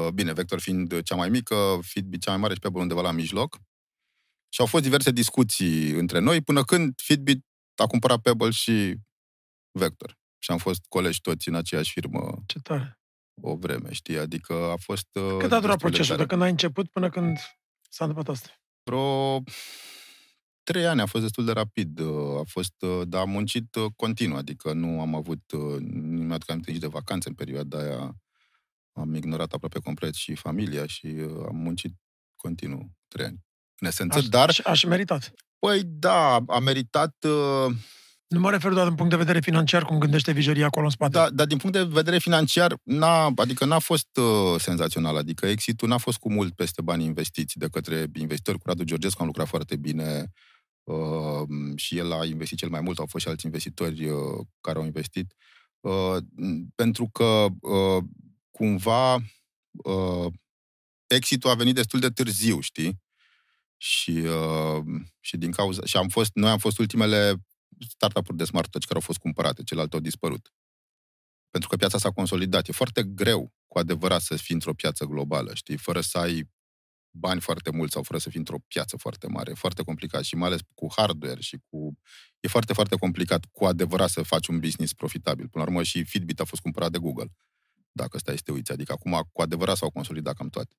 Uh, 0.00 0.08
Bine, 0.08 0.32
Vector 0.32 0.60
fiind 0.60 1.02
cea 1.02 1.14
mai 1.14 1.28
mică, 1.28 1.78
Fitbit 1.82 2.20
cea 2.22 2.30
mai 2.30 2.40
mare 2.40 2.54
și 2.54 2.60
Pebble 2.60 2.80
undeva 2.80 3.00
la 3.00 3.10
mijloc. 3.10 3.58
Și 4.48 4.60
au 4.60 4.66
fost 4.66 4.82
diverse 4.82 5.10
discuții 5.10 5.90
între 5.90 6.18
noi, 6.18 6.42
până 6.42 6.64
când 6.64 7.00
Fitbit 7.02 7.44
a 7.82 7.86
cumpărat 7.86 8.20
Pebble 8.20 8.50
și 8.50 8.96
Vector. 9.78 10.18
Și 10.38 10.50
am 10.50 10.58
fost 10.58 10.80
colegi 10.88 11.20
toți 11.20 11.48
în 11.48 11.54
aceeași 11.54 11.92
firmă 11.92 12.42
Ce 12.46 12.58
tare. 12.58 12.98
o 13.42 13.56
vreme, 13.56 13.92
știi? 13.92 14.18
Adică 14.18 14.54
a 14.54 14.76
fost... 14.76 15.06
uh, 15.12 15.36
Cât 15.38 15.52
a 15.52 15.60
durat 15.60 15.60
destul 15.60 15.70
de 15.70 15.76
procesul? 15.76 16.06
tare. 16.06 16.22
De 16.22 16.26
când 16.26 16.42
ai 16.42 16.50
început 16.50 16.88
până 16.90 17.10
când 17.10 17.38
s-a 17.90 18.04
întâmplat 18.04 18.36
asta? 18.36 18.60
Vreo 18.82 19.42
trei 20.66 20.86
ani 20.86 21.00
a 21.00 21.06
fost 21.06 21.22
destul 21.22 21.44
de 21.44 21.52
rapid. 21.52 21.98
uh, 21.98 22.38
A 22.38 22.42
fost, 22.46 22.72
uh, 22.78 23.00
dar 23.08 23.20
am 23.20 23.30
muncit 23.30 23.74
uh, 23.74 23.84
continuu, 23.96 24.36
adică 24.36 24.72
nu 24.72 25.00
am 25.00 25.14
avut, 25.14 25.42
uh, 25.52 25.76
nu 25.80 26.22
mi-aduc 26.24 26.50
aminte 26.50 26.70
nici 26.70 26.80
de 26.80 26.86
vacanțe 26.86 27.28
în 27.28 27.34
perioada 27.34 27.78
aia. 27.78 28.14
Am 28.92 29.14
ignorat 29.14 29.52
aproape 29.52 29.78
complet 29.78 30.14
și 30.14 30.34
familia 30.34 30.86
și 30.86 31.06
uh, 31.06 31.44
am 31.48 31.56
muncit 31.56 31.94
continuu 32.36 32.90
trei 33.08 33.26
ani. 33.26 33.38
În 33.80 33.86
esență, 33.88 34.18
Aș, 34.18 34.28
dar, 34.28 34.48
aș, 34.48 34.58
aș 34.58 34.84
meritat. 34.84 35.32
păi 35.58 35.82
da, 35.84 36.36
a 36.46 36.58
meritat, 36.58 37.14
uh, 37.24 37.74
Nu 38.28 38.40
mă 38.40 38.50
refer 38.50 38.72
doar 38.72 38.86
din 38.86 38.94
punct 38.96 39.10
de 39.10 39.16
vedere 39.16 39.40
financiar, 39.40 39.84
cum 39.84 39.98
gândește 39.98 40.32
vijeria 40.32 40.66
acolo 40.66 40.84
în 40.84 40.90
spate. 40.90 41.12
da, 41.12 41.30
dar 41.30 41.46
din 41.46 41.56
punct 41.58 41.76
de 41.76 41.84
vedere 41.84 42.18
financiar, 42.18 42.76
n-a, 42.82 43.32
adică 43.36 43.64
n-a 43.64 43.78
fost 43.78 44.16
uh, 44.16 44.60
senzațional, 44.60 45.16
adică 45.16 45.46
exitul 45.46 45.88
n-a 45.88 45.96
fost 45.96 46.18
cu 46.18 46.32
mult 46.32 46.54
peste 46.54 46.82
banii 46.82 47.06
investiți 47.06 47.58
de 47.58 47.68
către 47.68 48.06
investitori. 48.14 48.58
Cu 48.58 48.66
Radu 48.68 48.84
Georgescu 48.84 49.20
am 49.20 49.26
lucrat 49.26 49.46
foarte 49.46 49.76
bine 49.76 50.32
uh, 50.86 51.48
și 51.76 51.98
el 51.98 52.12
a 52.12 52.24
investit 52.24 52.58
cel 52.58 52.68
mai 52.68 52.80
mult, 52.80 52.98
au 52.98 53.06
fost 53.06 53.24
și 53.24 53.30
alți 53.30 53.46
investitori 53.46 54.08
uh, 54.08 54.46
care 54.60 54.78
au 54.78 54.84
investit, 54.84 55.34
uh, 55.80 56.16
pentru 56.74 57.08
că 57.12 57.46
uh, 57.60 58.04
cumva 58.50 59.14
uh, 59.70 60.26
exitul 61.06 61.50
a 61.50 61.54
venit 61.54 61.74
destul 61.74 62.00
de 62.00 62.10
târziu, 62.10 62.60
știi? 62.60 63.02
Și, 63.76 64.10
uh, 64.10 64.84
și 65.20 65.36
din 65.36 65.52
cauza... 65.52 65.82
Și 65.84 65.96
am 65.96 66.08
fost, 66.08 66.30
noi 66.34 66.50
am 66.50 66.58
fost 66.58 66.78
ultimele 66.78 67.34
startup-uri 67.88 68.36
de 68.38 68.44
smart 68.44 68.70
touch 68.70 68.86
care 68.86 68.98
au 68.98 69.06
fost 69.06 69.18
cumpărate, 69.18 69.62
celelalte 69.62 69.96
au 69.96 70.02
dispărut. 70.02 70.52
pentru 71.50 71.68
că 71.68 71.76
piața 71.76 71.98
s-a 71.98 72.10
consolidat. 72.10 72.68
E 72.68 72.72
foarte 72.72 73.02
greu, 73.04 73.54
cu 73.68 73.78
adevărat, 73.78 74.20
să 74.22 74.36
fii 74.36 74.54
într-o 74.54 74.74
piață 74.74 75.04
globală, 75.04 75.54
știi, 75.54 75.76
fără 75.76 76.00
să 76.00 76.18
ai 76.18 76.50
bani 77.18 77.40
foarte 77.40 77.70
mulți 77.70 77.92
sau 77.92 78.02
fără 78.02 78.18
să 78.18 78.28
fii 78.28 78.38
într-o 78.38 78.58
piață 78.68 78.96
foarte 78.96 79.26
mare. 79.26 79.50
E 79.50 79.54
foarte 79.54 79.82
complicat 79.82 80.22
și 80.22 80.34
mai 80.34 80.48
ales 80.48 80.60
cu 80.74 80.86
hardware 80.96 81.40
și 81.40 81.58
cu... 81.68 81.98
E 82.40 82.48
foarte, 82.48 82.72
foarte 82.72 82.96
complicat 82.96 83.44
cu 83.52 83.64
adevărat 83.64 84.10
să 84.10 84.22
faci 84.22 84.46
un 84.46 84.60
business 84.60 84.92
profitabil. 84.92 85.48
Până 85.48 85.64
la 85.64 85.70
urmă 85.70 85.82
și 85.82 86.04
Fitbit 86.04 86.40
a 86.40 86.44
fost 86.44 86.62
cumpărat 86.62 86.90
de 86.90 86.98
Google, 86.98 87.32
dacă 87.92 88.18
stai 88.18 88.36
să 88.36 88.42
te 88.44 88.52
uiți. 88.52 88.72
Adică 88.72 88.92
acum 88.92 89.28
cu 89.32 89.42
adevărat 89.42 89.76
s-au 89.76 89.90
consolidat 89.90 90.34
cam 90.36 90.48
toate. 90.48 90.76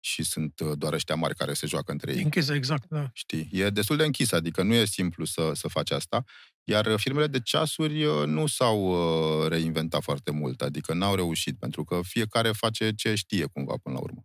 Și 0.00 0.22
sunt 0.22 0.60
uh, 0.60 0.78
doar 0.78 0.92
ăștia 0.92 1.14
mari 1.14 1.34
care 1.34 1.52
se 1.52 1.66
joacă 1.66 1.92
între 1.92 2.12
ei. 2.12 2.22
Închisă, 2.22 2.54
exact, 2.54 2.88
da. 2.88 3.10
Știi? 3.12 3.48
E 3.52 3.70
destul 3.70 3.96
de 3.96 4.04
închis, 4.04 4.32
adică 4.32 4.62
nu 4.62 4.74
e 4.74 4.84
simplu 4.84 5.24
să, 5.24 5.52
să 5.54 5.68
faci 5.68 5.90
asta. 5.90 6.24
Iar 6.64 6.96
firmele 6.96 7.26
de 7.26 7.40
ceasuri 7.40 8.04
uh, 8.04 8.26
nu 8.26 8.46
s-au 8.46 8.80
uh, 8.84 9.48
reinventat 9.48 10.02
foarte 10.02 10.30
mult, 10.30 10.62
adică 10.62 10.94
n-au 10.94 11.14
reușit, 11.14 11.58
pentru 11.58 11.84
că 11.84 12.00
fiecare 12.02 12.52
face 12.52 12.92
ce 12.94 13.14
știe 13.14 13.44
cumva 13.44 13.74
până 13.82 13.94
la 13.94 14.00
urmă. 14.00 14.24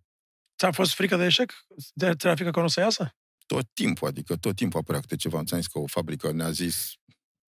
Ți-a 0.60 0.72
fost 0.72 0.94
frică 0.94 1.16
de 1.16 1.26
eșec? 1.26 1.52
De 1.94 2.14
ți-era 2.16 2.36
frică 2.36 2.52
că 2.52 2.60
nu 2.60 2.66
o 2.66 2.70
să 2.70 2.80
iasă? 2.80 3.16
Tot 3.46 3.66
timpul, 3.74 4.08
adică 4.08 4.36
tot 4.36 4.56
timpul 4.56 4.80
apărea 4.80 5.02
câte 5.02 5.16
ceva. 5.16 5.44
Ți-am 5.44 5.60
zis 5.60 5.70
că 5.70 5.80
o 5.80 5.88
fabrică 5.88 6.32
ne-a 6.32 6.52
zis 6.52 6.94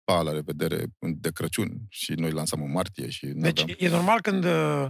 pa, 0.05 0.23
la 0.23 0.33
revedere 0.33 0.85
de 0.99 1.31
Crăciun 1.31 1.71
și 1.89 2.13
noi 2.13 2.31
lansam 2.31 2.63
în 2.63 2.71
martie 2.71 3.11
și 3.11 3.27
Deci 3.27 3.61
n-aveam- 3.61 3.77
e 3.79 3.89
normal 3.89 4.21
când, 4.21 4.45
uh, 4.45 4.87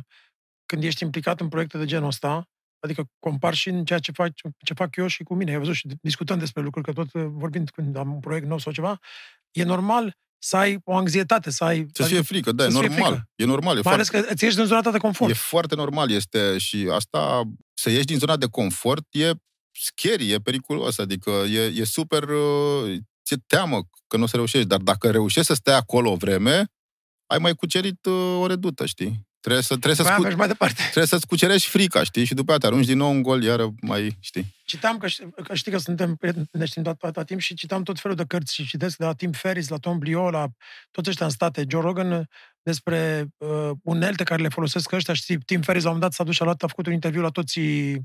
când 0.67 0.83
ești 0.83 1.03
implicat 1.03 1.41
în 1.41 1.49
proiecte 1.49 1.79
de 1.79 1.85
genul 1.85 2.07
ăsta, 2.09 2.49
adică 2.81 3.05
compar 3.19 3.55
și 3.55 3.69
în 3.69 3.85
ceea 3.85 3.99
ce 3.99 4.13
fac, 4.13 4.31
ce 4.65 4.75
fac 4.75 4.97
eu 4.97 5.07
și 5.07 5.23
cu 5.23 5.35
mine. 5.35 5.51
Ai 5.51 5.59
văzut 5.59 5.75
și 5.75 5.89
discutăm 6.01 6.39
despre 6.39 6.63
lucruri, 6.63 6.87
că 6.87 6.93
tot 6.93 7.13
uh, 7.13 7.27
vorbind 7.31 7.71
când 7.71 7.97
am 7.97 8.13
un 8.13 8.21
proiect 8.21 8.47
nou 8.47 8.59
sau 8.59 8.73
ceva, 8.73 8.99
e 9.51 9.63
normal 9.63 10.17
să 10.43 10.57
ai 10.57 10.79
o 10.85 10.97
anxietate, 10.97 11.51
să 11.51 11.65
ai... 11.65 11.87
Să 11.93 12.03
fie 12.03 12.21
frică, 12.21 12.53
da, 12.53 12.65
e 12.65 12.71
să-ți 12.71 12.79
fie 12.81 12.89
normal. 12.89 13.13
frică. 13.13 13.29
E 13.35 13.45
normal, 13.45 13.71
e 13.77 13.81
Mai 13.81 13.83
foarte, 13.95 14.01
ales 14.11 14.27
că 14.27 14.33
îți 14.33 14.45
ieși 14.45 14.57
din 14.57 14.65
zona 14.65 14.81
ta 14.81 14.91
de 14.91 14.99
confort. 14.99 15.31
e 15.31 15.35
foarte 15.35 15.75
normal. 15.75 16.11
Este 16.11 16.59
și 16.59 16.89
asta, 16.93 17.43
să 17.79 17.91
ieși 17.91 18.05
din 18.05 18.19
zona 18.19 18.37
de 18.37 18.47
confort, 18.47 19.07
e 19.11 19.33
scary, 19.71 20.33
e 20.33 20.39
periculos, 20.39 20.99
adică 20.99 21.31
e, 21.31 21.61
e 21.61 21.85
super, 21.85 22.23
uh, 22.23 22.97
ți-e 23.25 23.37
teamă 23.47 23.83
că 24.07 24.17
nu 24.17 24.23
o 24.23 24.27
să 24.27 24.37
reușești, 24.37 24.67
dar 24.67 24.81
dacă 24.81 25.11
reușești 25.11 25.47
să 25.47 25.55
stai 25.55 25.77
acolo 25.77 26.11
o 26.11 26.17
vreme, 26.17 26.67
ai 27.27 27.39
mai 27.39 27.55
cucerit 27.55 28.07
uh, 28.07 28.39
o 28.41 28.47
redută, 28.47 28.87
știi? 28.87 29.28
Trebuie, 29.49 29.63
să, 29.63 29.75
trebuie, 29.77 29.95
să 29.95 30.03
Mai 30.03 30.13
scu- 30.13 30.23
mergi 30.23 30.37
mai 30.39 30.47
departe. 30.47 30.83
trebuie 30.83 31.07
să-ți 31.07 31.27
cucerești 31.27 31.69
frica, 31.69 32.03
știi? 32.03 32.25
Și 32.25 32.35
după 32.35 32.53
aceea 32.53 32.59
te 32.59 32.67
arunci 32.67 32.87
din 32.87 32.97
nou 32.97 33.11
în 33.11 33.23
gol, 33.23 33.43
iară 33.43 33.75
mai, 33.81 34.17
știi? 34.21 34.57
Citam 34.65 34.99
că, 34.99 35.07
știi- 35.07 35.31
că 35.45 35.55
știi 35.55 35.73
că 35.73 35.79
suntem 35.79 36.15
prieteni, 36.15 36.49
ne 36.53 36.65
știm 36.65 36.83
de 36.83 36.89
atâta 36.89 37.23
timp 37.25 37.41
și 37.41 37.55
citam 37.55 37.83
tot 37.83 38.01
felul 38.01 38.17
de 38.17 38.25
cărți 38.25 38.55
și 38.55 38.67
citesc 38.67 38.97
de 38.97 39.05
la 39.05 39.13
Tim 39.15 39.33
Ferris, 39.33 39.69
la 39.69 39.77
Tom 39.77 39.99
Blio, 39.99 40.31
la 40.31 40.47
toți 40.91 41.09
ăștia 41.09 41.27
în 41.27 41.33
state, 41.33 41.65
Joe 41.71 41.81
Rogan, 41.81 42.29
despre 42.63 43.27
uh, 43.37 43.71
unelte 43.83 44.23
care 44.25 44.43
le 44.43 44.49
folosesc 44.49 44.93
ăștia. 44.93 45.15
Știi, 45.15 45.39
Tim 45.39 45.61
Ferris 45.61 45.83
la 45.83 45.91
un 45.91 45.95
moment 45.95 46.11
dat 46.17 46.19
s-a 46.19 46.25
dus 46.25 46.35
și 46.35 46.43
a, 46.43 46.45
luat, 46.45 46.63
a 46.63 46.67
făcut 46.67 46.87
un 46.87 46.93
interviu 46.93 47.21
la 47.21 47.29
toți 47.29 47.59
uh, 47.59 48.01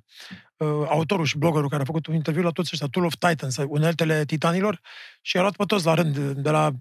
autorul 0.89 1.25
și 1.25 1.37
bloggerul 1.37 1.69
care 1.69 1.81
a 1.81 1.85
făcut 1.85 2.07
un 2.07 2.13
interviu 2.15 2.41
la 2.43 2.49
toți 2.51 2.69
ăștia, 2.73 2.87
Tool 2.87 3.05
of 3.05 3.13
Titans, 3.27 3.55
uneltele 3.67 4.25
titanilor 4.25 4.79
și 5.21 5.37
a 5.37 5.41
luat 5.41 5.55
pe 5.55 5.63
toți 5.67 5.85
la 5.85 5.93
rând, 5.93 6.17
de 6.17 6.49
la 6.49 6.71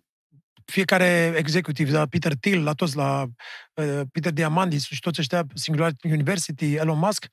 fiecare 0.64 1.34
executiv, 1.36 1.90
de 1.90 1.96
la 1.96 2.06
Peter 2.06 2.34
Thiel, 2.34 2.62
la 2.62 2.72
toți, 2.72 2.96
la 2.96 3.26
uh, 3.74 4.00
Peter 4.12 4.32
Diamandis 4.32 4.84
și 4.84 5.00
toți 5.00 5.20
ăștia, 5.20 5.44
Singularity 5.54 6.06
University, 6.06 6.74
Elon 6.74 6.98
Musk, 6.98 7.26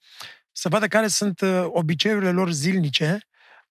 să 0.51 0.69
vadă 0.69 0.87
care 0.87 1.07
sunt 1.07 1.41
uh, 1.41 1.65
obiceiurile 1.67 2.31
lor 2.31 2.51
zilnice 2.51 3.19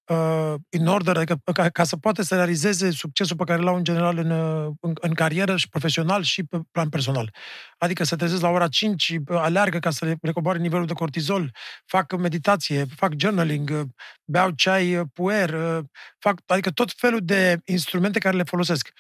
uh, 0.09 0.55
in 0.69 0.87
order, 0.87 1.17
adică 1.17 1.41
ca, 1.53 1.69
ca 1.69 1.85
să 1.85 1.97
poată 1.97 2.23
să 2.23 2.35
realizeze 2.35 2.91
succesul 2.91 3.37
pe 3.37 3.45
care 3.45 3.63
l-au 3.63 3.77
în 3.77 3.85
general 3.85 4.19
în, 4.19 4.31
uh, 4.31 4.73
în, 4.81 4.93
în 5.01 5.15
carieră 5.15 5.57
și 5.57 5.69
profesional 5.69 6.23
și 6.23 6.45
pe 6.45 6.61
plan 6.71 6.89
personal. 6.89 7.35
Adică 7.79 8.05
să 8.05 8.17
trezesc 8.17 8.43
la 8.43 8.49
ora 8.49 8.69
5, 8.69 9.09
uh, 9.09 9.37
aleargă 9.37 9.79
ca 9.79 9.91
să 9.91 10.05
le 10.05 10.19
recoboare 10.23 10.59
nivelul 10.59 10.87
de 10.87 10.93
cortizol, 10.93 11.51
fac 11.85 12.17
meditație, 12.17 12.85
fac 12.97 13.13
journaling, 13.17 13.71
uh, 13.71 13.81
beau 14.25 14.51
ceai 14.51 14.97
uh, 14.97 15.07
puer, 15.13 15.51
uh, 15.51 15.85
fac, 16.19 16.41
adică 16.47 16.71
tot 16.71 16.93
felul 16.97 17.21
de 17.23 17.61
instrumente 17.65 18.19
care 18.19 18.37
le 18.37 18.43
folosesc. 18.43 18.91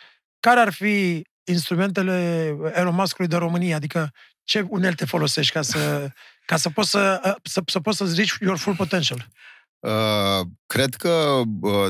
Care 0.40 0.60
ar 0.60 0.72
fi 0.72 1.22
instrumentele 1.44 2.46
Elon 2.74 2.94
Musk-ului 2.94 3.30
de 3.30 3.36
România? 3.36 3.76
Adică 3.76 4.12
ce 4.44 4.66
unelte 4.68 5.04
folosești 5.04 5.52
ca 5.52 5.62
să, 5.62 6.10
ca 6.46 6.56
să 6.56 6.70
poți 6.70 6.90
să, 6.90 7.20
uh, 7.24 7.34
să, 7.42 7.62
să 7.66 7.80
poți 7.80 7.96
să-ți 7.96 8.14
reach 8.14 8.36
your 8.40 8.58
full 8.58 8.76
potential? 8.76 9.28
Uh, 9.78 10.46
cred 10.66 10.94
că 10.94 11.42
uh, 11.60 11.86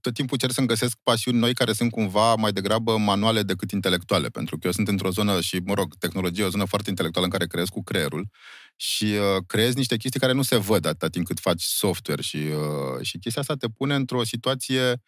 tot 0.00 0.14
timpul 0.14 0.38
cer 0.38 0.50
să-mi 0.50 0.66
găsesc 0.66 0.96
pasiuni 1.02 1.38
noi 1.38 1.54
care 1.54 1.72
sunt 1.72 1.90
cumva 1.90 2.34
mai 2.34 2.52
degrabă 2.52 2.98
manuale 2.98 3.42
decât 3.42 3.70
intelectuale, 3.70 4.28
pentru 4.28 4.58
că 4.58 4.66
eu 4.66 4.72
sunt 4.72 4.88
într-o 4.88 5.10
zonă 5.10 5.40
și, 5.40 5.60
mă 5.64 5.74
rog, 5.74 5.94
tehnologie, 5.94 6.44
o 6.44 6.48
zonă 6.48 6.64
foarte 6.64 6.90
intelectuală 6.90 7.26
în 7.26 7.32
care 7.32 7.46
creez 7.46 7.68
cu 7.68 7.82
creierul 7.82 8.28
și 8.76 9.04
uh, 9.04 9.42
creezi 9.46 9.76
niște 9.76 9.96
chestii 9.96 10.20
care 10.20 10.32
nu 10.32 10.42
se 10.42 10.56
văd 10.56 10.86
atâta 10.86 11.08
timp 11.08 11.26
cât 11.26 11.40
faci 11.40 11.62
software 11.62 12.22
și, 12.22 12.36
uh, 12.36 13.02
și 13.02 13.18
chestia 13.18 13.42
asta 13.42 13.54
te 13.54 13.68
pune 13.68 13.94
într-o 13.94 14.24
situație 14.24 14.90
uh, 14.90 14.98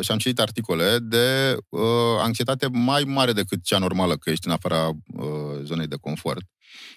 și 0.00 0.10
am 0.10 0.18
citit 0.18 0.38
articole 0.38 0.98
de 0.98 1.56
uh, 1.68 1.82
anxietate 2.18 2.68
mai 2.72 3.02
mare 3.02 3.32
decât 3.32 3.62
cea 3.62 3.78
normală, 3.78 4.16
că 4.16 4.30
ești 4.30 4.46
în 4.46 4.52
afara 4.52 4.88
uh, 4.88 5.60
zonei 5.62 5.86
de 5.86 5.96
confort. 6.00 6.44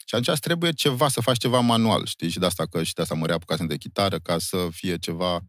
Și 0.05 0.15
atunci 0.15 0.27
îți 0.27 0.39
trebuie 0.39 0.71
ceva, 0.71 1.07
să 1.07 1.21
faci 1.21 1.37
ceva 1.37 1.59
manual, 1.59 2.05
știi? 2.05 2.29
Și 2.29 2.39
de 2.39 2.45
asta 2.45 2.65
că 2.65 2.83
și 2.83 2.93
de 2.93 3.01
asta 3.01 3.15
mă 3.15 3.25
reapucasem 3.25 3.67
de 3.67 3.77
chitară, 3.77 4.17
ca 4.17 4.37
să 4.39 4.67
fie 4.71 4.97
ceva... 4.97 5.39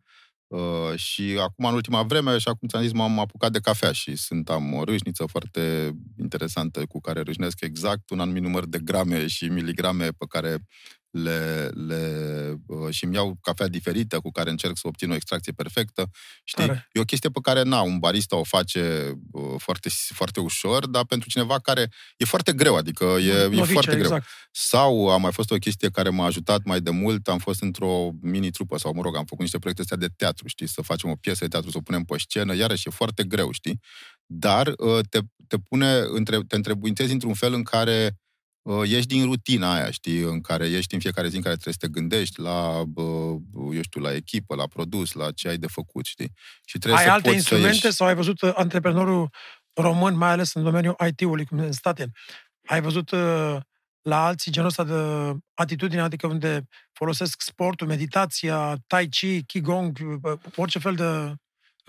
Uh, 0.46 0.94
și 0.96 1.36
acum, 1.40 1.64
în 1.64 1.74
ultima 1.74 2.02
vreme, 2.02 2.30
așa 2.30 2.54
cum 2.54 2.68
ți-am 2.68 2.82
zis, 2.82 2.92
m-am 2.92 3.18
apucat 3.18 3.52
de 3.52 3.58
cafea 3.58 3.92
și 3.92 4.16
sunt, 4.16 4.50
am 4.50 4.74
o 4.74 4.84
râșniță 4.84 5.26
foarte 5.26 5.92
interesantă 6.18 6.86
cu 6.86 7.00
care 7.00 7.20
râșnesc 7.20 7.60
exact 7.60 8.10
un 8.10 8.20
anumit 8.20 8.42
număr 8.42 8.66
de 8.66 8.78
grame 8.78 9.26
și 9.26 9.44
miligrame 9.44 10.08
pe 10.08 10.24
care 10.28 10.58
le, 11.22 11.70
le 11.74 12.02
uh, 12.66 12.94
și 12.94 13.04
îmi 13.04 13.14
iau 13.14 13.38
cafea 13.40 13.68
diferită 13.68 14.20
cu 14.20 14.30
care 14.30 14.50
încerc 14.50 14.76
să 14.76 14.86
obțin 14.86 15.10
o 15.10 15.14
extracție 15.14 15.52
perfectă. 15.52 16.10
Știi? 16.44 16.66
Tare. 16.66 16.88
E 16.92 17.00
o 17.00 17.04
chestie 17.04 17.30
pe 17.30 17.38
care, 17.42 17.62
na, 17.62 17.80
un 17.80 17.98
barista 17.98 18.36
o 18.36 18.42
face 18.44 19.12
uh, 19.30 19.54
foarte, 19.58 19.88
foarte 20.14 20.40
ușor, 20.40 20.86
dar 20.86 21.04
pentru 21.04 21.28
cineva 21.28 21.58
care 21.58 21.90
e 22.16 22.24
foarte 22.24 22.52
greu, 22.52 22.76
adică 22.76 23.04
e, 23.04 23.32
e 23.32 23.42
Novice, 23.42 23.72
foarte 23.72 23.90
greu. 23.90 24.02
exact. 24.02 24.26
Sau 24.50 25.08
a 25.10 25.16
mai 25.16 25.32
fost 25.32 25.50
o 25.50 25.56
chestie 25.56 25.90
care 25.90 26.08
m-a 26.08 26.24
ajutat 26.24 26.64
mai 26.64 26.80
de 26.80 26.90
mult, 26.90 27.28
am 27.28 27.38
fost 27.38 27.62
într-o 27.62 28.10
mini-trupă, 28.20 28.78
sau 28.78 28.92
mă 28.94 29.02
rog, 29.02 29.16
am 29.16 29.24
făcut 29.24 29.40
niște 29.40 29.58
proiecte 29.58 29.82
astea 29.82 29.96
de 29.96 30.08
teatru, 30.16 30.48
știi, 30.48 30.68
să 30.68 30.82
facem 30.82 31.10
o 31.10 31.14
piesă 31.14 31.38
de 31.40 31.48
teatru, 31.48 31.70
să 31.70 31.76
o 31.76 31.80
punem 31.80 32.02
pe 32.02 32.18
scenă, 32.18 32.54
iarăși 32.54 32.88
e 32.88 32.90
foarte 32.90 33.24
greu, 33.24 33.50
știi? 33.52 33.80
Dar 34.26 34.66
uh, 34.66 34.98
te, 35.08 35.18
te 35.46 35.56
pune, 35.58 35.98
între, 36.08 36.38
te 36.48 36.56
întrebuințezi 36.56 37.12
într-un 37.12 37.34
fel 37.34 37.52
în 37.52 37.62
care 37.62 38.16
uh, 38.66 38.88
ieși 38.88 39.06
din 39.06 39.24
rutina 39.24 39.74
aia, 39.74 39.90
știi, 39.90 40.20
în 40.20 40.40
care 40.40 40.66
ești 40.66 40.94
în 40.94 41.00
fiecare 41.00 41.28
zi 41.28 41.36
în 41.36 41.42
care 41.42 41.54
trebuie 41.54 41.74
să 41.80 41.86
te 41.86 41.92
gândești 42.00 42.40
la, 42.40 42.82
uh, 42.94 43.40
eu 43.74 43.82
știu, 43.82 44.00
la 44.00 44.14
echipă, 44.14 44.54
la 44.54 44.66
produs, 44.66 45.12
la 45.12 45.30
ce 45.30 45.48
ai 45.48 45.58
de 45.58 45.66
făcut, 45.66 46.04
știi? 46.04 46.32
Și 46.64 46.78
trebuie 46.78 47.00
Ai 47.00 47.06
să 47.06 47.12
alte 47.12 47.22
poți 47.22 47.36
instrumente 47.36 47.76
să 47.78 47.84
ieși. 47.86 47.96
sau 47.96 48.06
ai 48.06 48.14
văzut 48.14 48.40
uh, 48.40 48.50
antreprenorul 48.54 49.30
român, 49.74 50.16
mai 50.16 50.30
ales 50.30 50.54
în 50.54 50.62
domeniul 50.62 50.96
IT-ului, 51.08 51.44
cum 51.44 51.58
în 51.58 51.72
state, 51.72 52.10
ai 52.66 52.80
văzut 52.80 53.10
uh, 53.10 53.56
la 54.02 54.24
alții 54.26 54.52
genul 54.52 54.68
ăsta 54.68 54.84
de 54.84 54.94
atitudine, 55.54 56.00
adică 56.00 56.26
unde 56.26 56.68
folosesc 56.92 57.40
sportul, 57.40 57.86
meditația, 57.86 58.76
tai 58.86 59.08
chi, 59.08 59.44
qigong, 59.44 59.98
uh, 60.22 60.32
orice 60.56 60.78
fel 60.78 60.94
de 60.94 61.34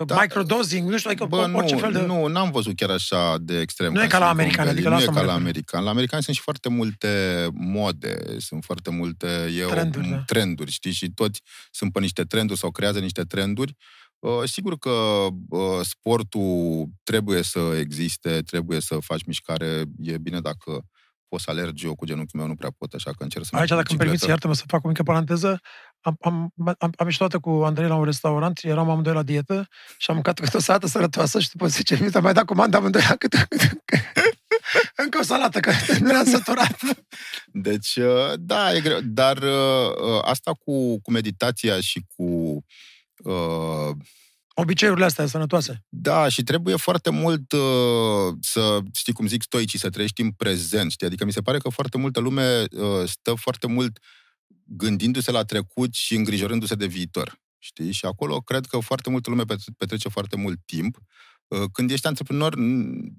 Da. 0.06 0.14
da. 0.14 0.20
microdosing, 0.20 0.88
nu 0.88 0.98
știu, 0.98 1.10
adică 1.10 1.26
Bă, 1.26 1.50
orice 1.52 1.74
nu, 1.74 1.80
fel 1.80 1.92
de... 1.92 2.00
nu, 2.00 2.26
n-am 2.26 2.50
văzut 2.50 2.76
chiar 2.76 2.90
așa 2.90 3.36
de 3.40 3.60
extrem. 3.60 3.92
Nu 3.92 4.02
e 4.02 4.06
ca 4.06 4.18
la 4.18 4.24
și 4.24 4.30
americani, 4.30 4.66
Bombeli, 4.66 4.86
adică 4.86 4.88
la 4.88 4.94
Nu 4.94 5.00
e 5.00 5.04
asta 5.06 5.10
mă 5.12 5.18
ca 5.18 5.24
la 5.24 5.32
refer. 5.32 5.46
americani. 5.46 5.84
La 5.84 5.90
americani 5.90 6.22
sunt 6.22 6.36
și 6.36 6.42
foarte 6.42 6.68
multe 6.68 7.46
mode, 7.52 8.18
sunt 8.38 8.64
foarte 8.64 8.90
multe 8.90 9.26
e 9.58 9.64
Trenduri, 9.64 10.06
o, 10.06 10.10
da. 10.10 10.22
trenduri, 10.26 10.70
știi? 10.70 10.92
Și 10.92 11.10
toți 11.10 11.42
sunt 11.70 11.92
pe 11.92 12.00
niște 12.00 12.22
trenduri 12.22 12.58
sau 12.58 12.70
creează 12.70 12.98
niște 12.98 13.22
trenduri. 13.22 13.76
Uh, 14.18 14.42
sigur 14.44 14.78
că 14.78 14.90
uh, 15.48 15.80
sportul 15.82 16.86
trebuie 17.02 17.42
să 17.42 17.76
existe, 17.78 18.40
trebuie 18.42 18.80
să 18.80 18.98
faci 19.00 19.24
mișcare. 19.24 19.84
E 20.02 20.18
bine 20.18 20.40
dacă 20.40 20.84
poți 21.28 21.44
să 21.44 21.50
alergi 21.50 21.86
eu 21.86 21.94
cu 21.94 22.04
genunchiul 22.04 22.40
meu, 22.40 22.48
nu 22.48 22.54
prea 22.54 22.70
pot, 22.78 22.92
așa 22.92 23.10
că 23.10 23.22
încerc 23.22 23.44
să 23.44 23.50
merg 23.52 23.62
Aici, 23.62 23.70
cu 23.70 23.76
dacă 23.80 23.90
îmi 23.90 23.98
bicicletă. 23.98 24.04
permiți, 24.04 24.28
iartă-mă 24.28 24.54
să 24.54 24.64
fac 24.66 24.84
o 24.84 24.88
mică 24.88 25.02
paranteză, 25.02 25.60
am, 26.00 26.16
am, 26.20 26.52
am, 26.78 26.92
am 26.96 27.04
ieșit 27.04 27.18
toată 27.18 27.38
cu 27.38 27.50
Andrei 27.50 27.88
la 27.88 27.94
un 27.94 28.04
restaurant, 28.04 28.60
eram 28.62 28.90
amândoi 28.90 29.14
la 29.14 29.22
dietă 29.22 29.68
și 29.96 30.06
am 30.08 30.14
mâncat 30.14 30.40
câte 30.40 30.56
o 30.56 30.60
salată 30.60 30.86
sărătoasă 30.86 31.40
și 31.40 31.50
după 31.50 31.66
10 31.66 31.94
minute 31.94 32.16
am 32.16 32.22
mai 32.22 32.32
dat 32.32 32.44
comandă 32.44 32.76
amândoi 32.76 33.04
la 33.08 33.16
câte, 33.16 33.46
câte, 33.48 33.82
încă 35.02 35.18
o 35.18 35.22
salată, 35.22 35.60
că 35.60 35.72
nu 36.00 36.08
eram 36.08 36.24
săturat. 36.24 36.78
Deci, 37.46 37.96
uh, 37.96 38.32
da, 38.38 38.74
e 38.74 38.80
greu. 38.80 39.00
Dar 39.02 39.36
uh, 39.36 39.90
uh, 40.02 40.20
asta 40.22 40.52
cu, 40.52 41.00
cu 41.00 41.10
meditația 41.10 41.80
și 41.80 42.04
cu 42.16 42.24
uh, 43.16 43.96
Obiceiurile 44.60 45.04
astea 45.04 45.26
sănătoase. 45.26 45.84
Da, 45.88 46.28
și 46.28 46.42
trebuie 46.42 46.76
foarte 46.76 47.10
mult 47.10 47.52
uh, 47.52 48.36
să, 48.40 48.78
știi 48.94 49.12
cum 49.12 49.26
zic, 49.26 49.42
stoicii, 49.42 49.78
să 49.78 49.90
trăiești 49.90 50.20
în 50.20 50.30
prezent, 50.30 50.90
știi? 50.90 51.06
Adică 51.06 51.24
mi 51.24 51.32
se 51.32 51.40
pare 51.40 51.58
că 51.58 51.68
foarte 51.68 51.98
multă 51.98 52.20
lume 52.20 52.64
uh, 52.70 53.08
stă 53.08 53.34
foarte 53.34 53.66
mult 53.66 53.98
gândindu-se 54.64 55.30
la 55.30 55.42
trecut 55.42 55.94
și 55.94 56.14
îngrijorându-se 56.14 56.74
de 56.74 56.86
viitor, 56.86 57.40
știi? 57.58 57.92
Și 57.92 58.04
acolo 58.04 58.40
cred 58.40 58.66
că 58.66 58.78
foarte 58.78 59.10
multă 59.10 59.30
lume 59.30 59.42
pet- 59.44 59.76
petrece 59.76 60.08
foarte 60.08 60.36
mult 60.36 60.60
timp. 60.66 60.98
Uh, 61.48 61.62
când 61.72 61.90
ești 61.90 62.06
antreprenor, 62.06 62.54
n- 62.56 63.12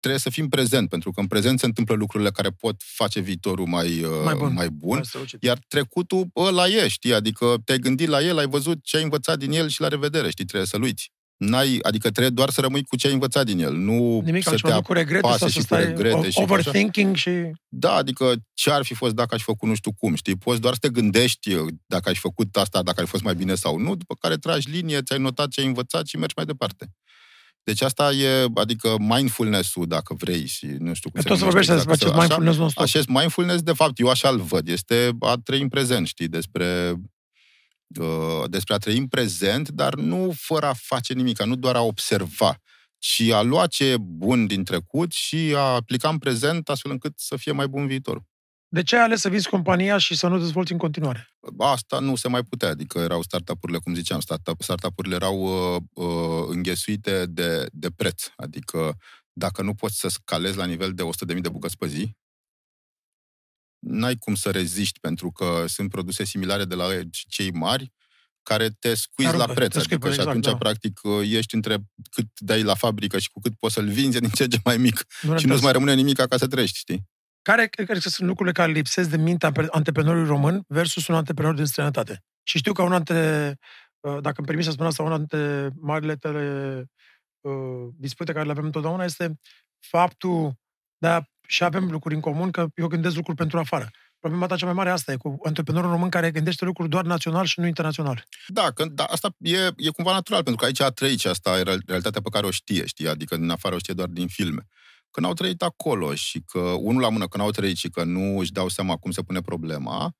trebuie 0.00 0.20
să 0.20 0.30
fim 0.30 0.48
prezent, 0.48 0.88
pentru 0.88 1.10
că 1.10 1.20
în 1.20 1.26
prezent 1.26 1.58
se 1.58 1.66
întâmplă 1.66 1.94
lucrurile 1.94 2.30
care 2.30 2.50
pot 2.50 2.76
face 2.84 3.20
viitorul 3.20 3.66
mai, 3.66 4.02
uh, 4.02 4.10
Mai 4.24 4.34
bun. 4.34 4.52
mai 4.52 4.68
bun. 4.70 4.94
Mai 4.94 5.04
strălucit. 5.04 5.42
Iar 5.42 5.58
trecutul, 5.68 6.26
ăla 6.36 6.66
e, 6.66 6.88
știi? 6.88 7.14
Adică 7.14 7.56
te-ai 7.64 7.78
gândit 7.78 8.08
la 8.08 8.22
el, 8.22 8.38
ai 8.38 8.46
văzut 8.46 8.78
ce 8.82 8.96
ai 8.96 9.02
învățat 9.02 9.38
din 9.38 9.52
el 9.52 9.68
și 9.68 9.80
la 9.80 9.88
revedere, 9.88 10.30
știi? 10.30 10.44
Trebuie 10.44 10.68
să-l 10.68 10.82
uiți. 10.82 11.10
N-ai, 11.36 11.78
adică 11.82 12.10
trebuie 12.10 12.32
doar 12.32 12.50
să 12.50 12.60
rămâi 12.60 12.84
cu 12.84 12.96
ce 12.96 13.06
ai 13.06 13.12
învățat 13.12 13.46
din 13.46 13.58
el, 13.58 13.74
nu 13.74 14.20
Nimic 14.24 14.42
să 14.42 14.48
altceva, 14.48 14.68
te 14.72 14.74
nu 14.74 14.82
cu 14.82 14.92
regrete 14.92 15.26
apase 15.26 15.38
sau 15.38 15.48
și 15.48 15.54
să 15.54 15.60
cu 15.60 15.64
stai 15.66 15.84
regrete 15.84 16.30
și 16.30 16.36
cu 16.36 16.42
așa. 16.42 16.42
overthinking 16.42 17.16
și... 17.16 17.30
Da, 17.68 17.92
adică 17.92 18.34
ce 18.54 18.70
ar 18.70 18.84
fi 18.84 18.94
fost 18.94 19.14
dacă 19.14 19.34
aș 19.34 19.40
fi 19.40 19.46
făcut 19.46 19.68
nu 19.68 19.74
știu 19.74 19.92
cum, 19.92 20.14
știi? 20.14 20.36
Poți 20.36 20.60
doar 20.60 20.72
să 20.72 20.78
te 20.80 20.88
gândești 20.88 21.52
uh, 21.54 21.66
dacă 21.86 22.08
ai 22.08 22.14
făcut 22.14 22.56
asta, 22.56 22.82
dacă 22.82 23.00
ar 23.00 23.04
fi 23.04 23.10
fost 23.10 23.22
mai 23.22 23.34
bine 23.34 23.54
sau 23.54 23.78
nu, 23.78 23.94
după 23.94 24.14
care 24.20 24.36
tragi 24.36 24.70
linie, 24.70 25.02
ți-ai 25.02 25.18
notat 25.18 25.48
ce 25.48 25.60
ai 25.60 25.66
învățat 25.66 26.06
și 26.06 26.16
mergi 26.16 26.34
mai 26.36 26.44
departe. 26.44 26.90
Deci 27.66 27.80
asta 27.80 28.12
e, 28.12 28.46
adică 28.54 28.96
mindfulness-ul, 28.98 29.86
dacă 29.86 30.14
vrei, 30.14 30.46
și 30.46 30.66
nu 30.66 30.94
știu 30.94 31.10
cum 31.10 31.20
Că 31.20 31.28
tot 31.28 31.38
să 31.38 31.44
numește 31.44 31.72
vorbești 31.72 31.72
despre 31.72 31.92
exact, 31.92 32.02
acest 32.02 32.12
așa. 32.12 32.20
mindfulness 32.20 32.58
non-stop. 32.58 32.82
Acest 32.84 33.08
mindfulness, 33.08 33.62
de 33.62 33.72
fapt, 33.72 33.98
eu 33.98 34.08
așa-l 34.08 34.40
văd. 34.40 34.68
Este 34.68 35.10
a 35.20 35.36
trăi 35.44 35.60
în 35.60 35.68
prezent, 35.68 36.06
știi, 36.06 36.28
despre, 36.28 36.94
uh, 38.00 38.44
despre 38.46 38.74
a 38.74 38.78
trăi 38.78 38.96
în 38.96 39.06
prezent, 39.06 39.68
dar 39.68 39.94
nu 39.94 40.32
fără 40.36 40.66
a 40.66 40.72
face 40.72 41.12
nimic, 41.12 41.42
nu 41.42 41.56
doar 41.56 41.76
a 41.76 41.82
observa, 41.82 42.62
ci 42.98 43.20
a 43.20 43.42
lua 43.42 43.66
ce 43.66 43.84
e 43.84 43.96
bun 44.00 44.46
din 44.46 44.64
trecut 44.64 45.12
și 45.12 45.52
a 45.56 45.74
aplica 45.74 46.08
în 46.08 46.18
prezent 46.18 46.68
astfel 46.68 46.90
încât 46.90 47.12
să 47.16 47.36
fie 47.36 47.52
mai 47.52 47.66
bun 47.66 47.86
viitor. 47.86 48.22
De 48.68 48.82
ce 48.82 48.96
ai 48.96 49.02
ales 49.02 49.20
să 49.20 49.28
vinzi 49.28 49.48
compania 49.48 49.98
și 49.98 50.14
să 50.14 50.28
nu 50.28 50.38
dezvolți 50.38 50.72
în 50.72 50.78
continuare? 50.78 51.28
Asta 51.58 51.98
nu 51.98 52.16
se 52.16 52.28
mai 52.28 52.42
putea, 52.42 52.68
adică 52.68 52.98
erau 52.98 53.22
startup-urile, 53.22 53.78
cum 53.78 53.94
ziceam, 53.94 54.20
startup, 54.20 54.62
startup-urile 54.62 55.14
erau 55.14 55.40
uh, 55.74 55.82
uh, 55.92 56.44
înghesuite 56.48 57.26
de, 57.26 57.66
de 57.72 57.90
preț, 57.90 58.22
adică 58.36 58.96
dacă 59.32 59.62
nu 59.62 59.74
poți 59.74 59.98
să 59.98 60.08
scalezi 60.08 60.56
la 60.56 60.64
nivel 60.64 60.94
de 60.94 61.02
100.000 61.34 61.40
de 61.40 61.48
bucăți 61.48 61.76
pe 61.76 61.86
zi, 61.86 62.16
n-ai 63.78 64.16
cum 64.16 64.34
să 64.34 64.50
reziști, 64.50 65.00
pentru 65.00 65.32
că 65.32 65.64
sunt 65.68 65.90
produse 65.90 66.24
similare 66.24 66.64
de 66.64 66.74
la 66.74 66.86
cei 67.28 67.50
mari, 67.52 67.92
care 68.42 68.68
te 68.68 68.94
scuizi 68.94 69.30
Aruncă, 69.30 69.46
la 69.46 69.54
preț. 69.54 69.72
te 69.72 69.80
scuipă, 69.80 70.06
Adică 70.06 70.22
și 70.22 70.28
exact, 70.28 70.28
atunci, 70.28 70.44
da. 70.44 70.56
practic, 70.56 71.00
uh, 71.02 71.30
ești 71.30 71.54
între 71.54 71.78
cât 72.10 72.26
dai 72.40 72.62
la 72.62 72.74
fabrică 72.74 73.18
și 73.18 73.30
cu 73.30 73.40
cât 73.40 73.54
poți 73.54 73.74
să-l 73.74 73.88
vinzi, 73.88 74.16
e 74.16 74.20
din 74.20 74.28
ce 74.30 74.42
în 74.42 74.50
ce 74.50 74.60
mai 74.64 74.76
mic. 74.76 74.94
Nu 74.96 75.02
Și 75.12 75.26
rentează. 75.26 75.46
nu-ți 75.46 75.62
mai 75.62 75.72
rămâne 75.72 75.94
nimic 75.94 76.16
ca 76.16 76.36
să 76.36 76.46
trăiești, 76.46 76.78
știi? 76.78 77.06
Care 77.46 77.66
cred 77.66 77.86
că 77.86 78.08
sunt 78.08 78.28
lucrurile 78.28 78.54
care 78.54 78.72
lipsesc 78.72 79.10
de 79.10 79.16
mintea 79.16 79.48
antre- 79.48 79.66
antreprenorului 79.70 80.28
român 80.28 80.64
versus 80.68 81.06
un 81.06 81.14
antreprenor 81.14 81.54
din 81.54 81.64
străinătate? 81.64 82.24
Și 82.42 82.58
știu 82.58 82.72
că 82.72 82.82
una 82.82 82.96
dintre, 82.96 83.58
uh, 84.00 84.18
dacă 84.20 84.34
îmi 84.36 84.46
permis 84.46 84.64
să 84.64 84.70
spun 84.70 84.86
asta, 84.86 85.02
una 85.02 85.16
dintre 85.16 85.70
marile 85.80 86.16
tale 86.16 86.84
uh, 87.40 87.88
dispute 87.96 88.32
care 88.32 88.44
le 88.44 88.50
avem 88.50 88.64
întotdeauna 88.64 89.04
este 89.04 89.38
faptul, 89.78 90.54
da, 90.98 91.22
și 91.46 91.64
avem 91.64 91.90
lucruri 91.90 92.14
în 92.14 92.20
comun, 92.20 92.50
că 92.50 92.66
eu 92.74 92.86
gândesc 92.86 93.14
lucruri 93.16 93.36
pentru 93.36 93.58
afară. 93.58 93.90
Problema 94.18 94.46
ta 94.46 94.56
cea 94.56 94.66
mai 94.66 94.74
mare 94.74 94.90
asta 94.90 95.12
e 95.12 95.16
cu 95.16 95.36
antreprenorul 95.44 95.90
român 95.90 96.08
care 96.08 96.30
gândește 96.30 96.64
lucruri 96.64 96.88
doar 96.88 97.04
național 97.04 97.44
și 97.44 97.60
nu 97.60 97.66
internațional. 97.66 98.26
Da, 98.46 98.70
că, 98.70 98.84
da 98.84 99.04
asta 99.04 99.28
e, 99.38 99.58
e 99.76 99.90
cumva 99.92 100.12
natural, 100.12 100.42
pentru 100.42 100.60
că 100.60 100.64
aici 100.64 100.80
a 100.80 100.88
trăit 100.90 101.18
și 101.18 101.28
asta 101.28 101.58
e 101.58 101.62
real- 101.62 101.82
realitatea 101.86 102.20
pe 102.20 102.28
care 102.28 102.46
o 102.46 102.50
știe, 102.50 102.86
știi? 102.86 103.08
Adică 103.08 103.36
din 103.36 103.50
afară 103.50 103.74
o 103.74 103.78
știe 103.78 103.94
doar 103.94 104.08
din 104.08 104.28
filme. 104.28 104.66
Când 105.16 105.28
au 105.28 105.34
trăit 105.34 105.62
acolo 105.62 106.14
și 106.14 106.40
că, 106.40 106.58
unul 106.58 107.00
la 107.00 107.08
mână, 107.08 107.28
când 107.28 107.42
au 107.42 107.50
trăit 107.50 107.76
și 107.76 107.88
că 107.88 108.04
nu 108.04 108.38
își 108.38 108.52
dau 108.52 108.68
seama 108.68 108.96
cum 108.96 109.10
se 109.10 109.22
pune 109.22 109.40
problema, 109.40 110.12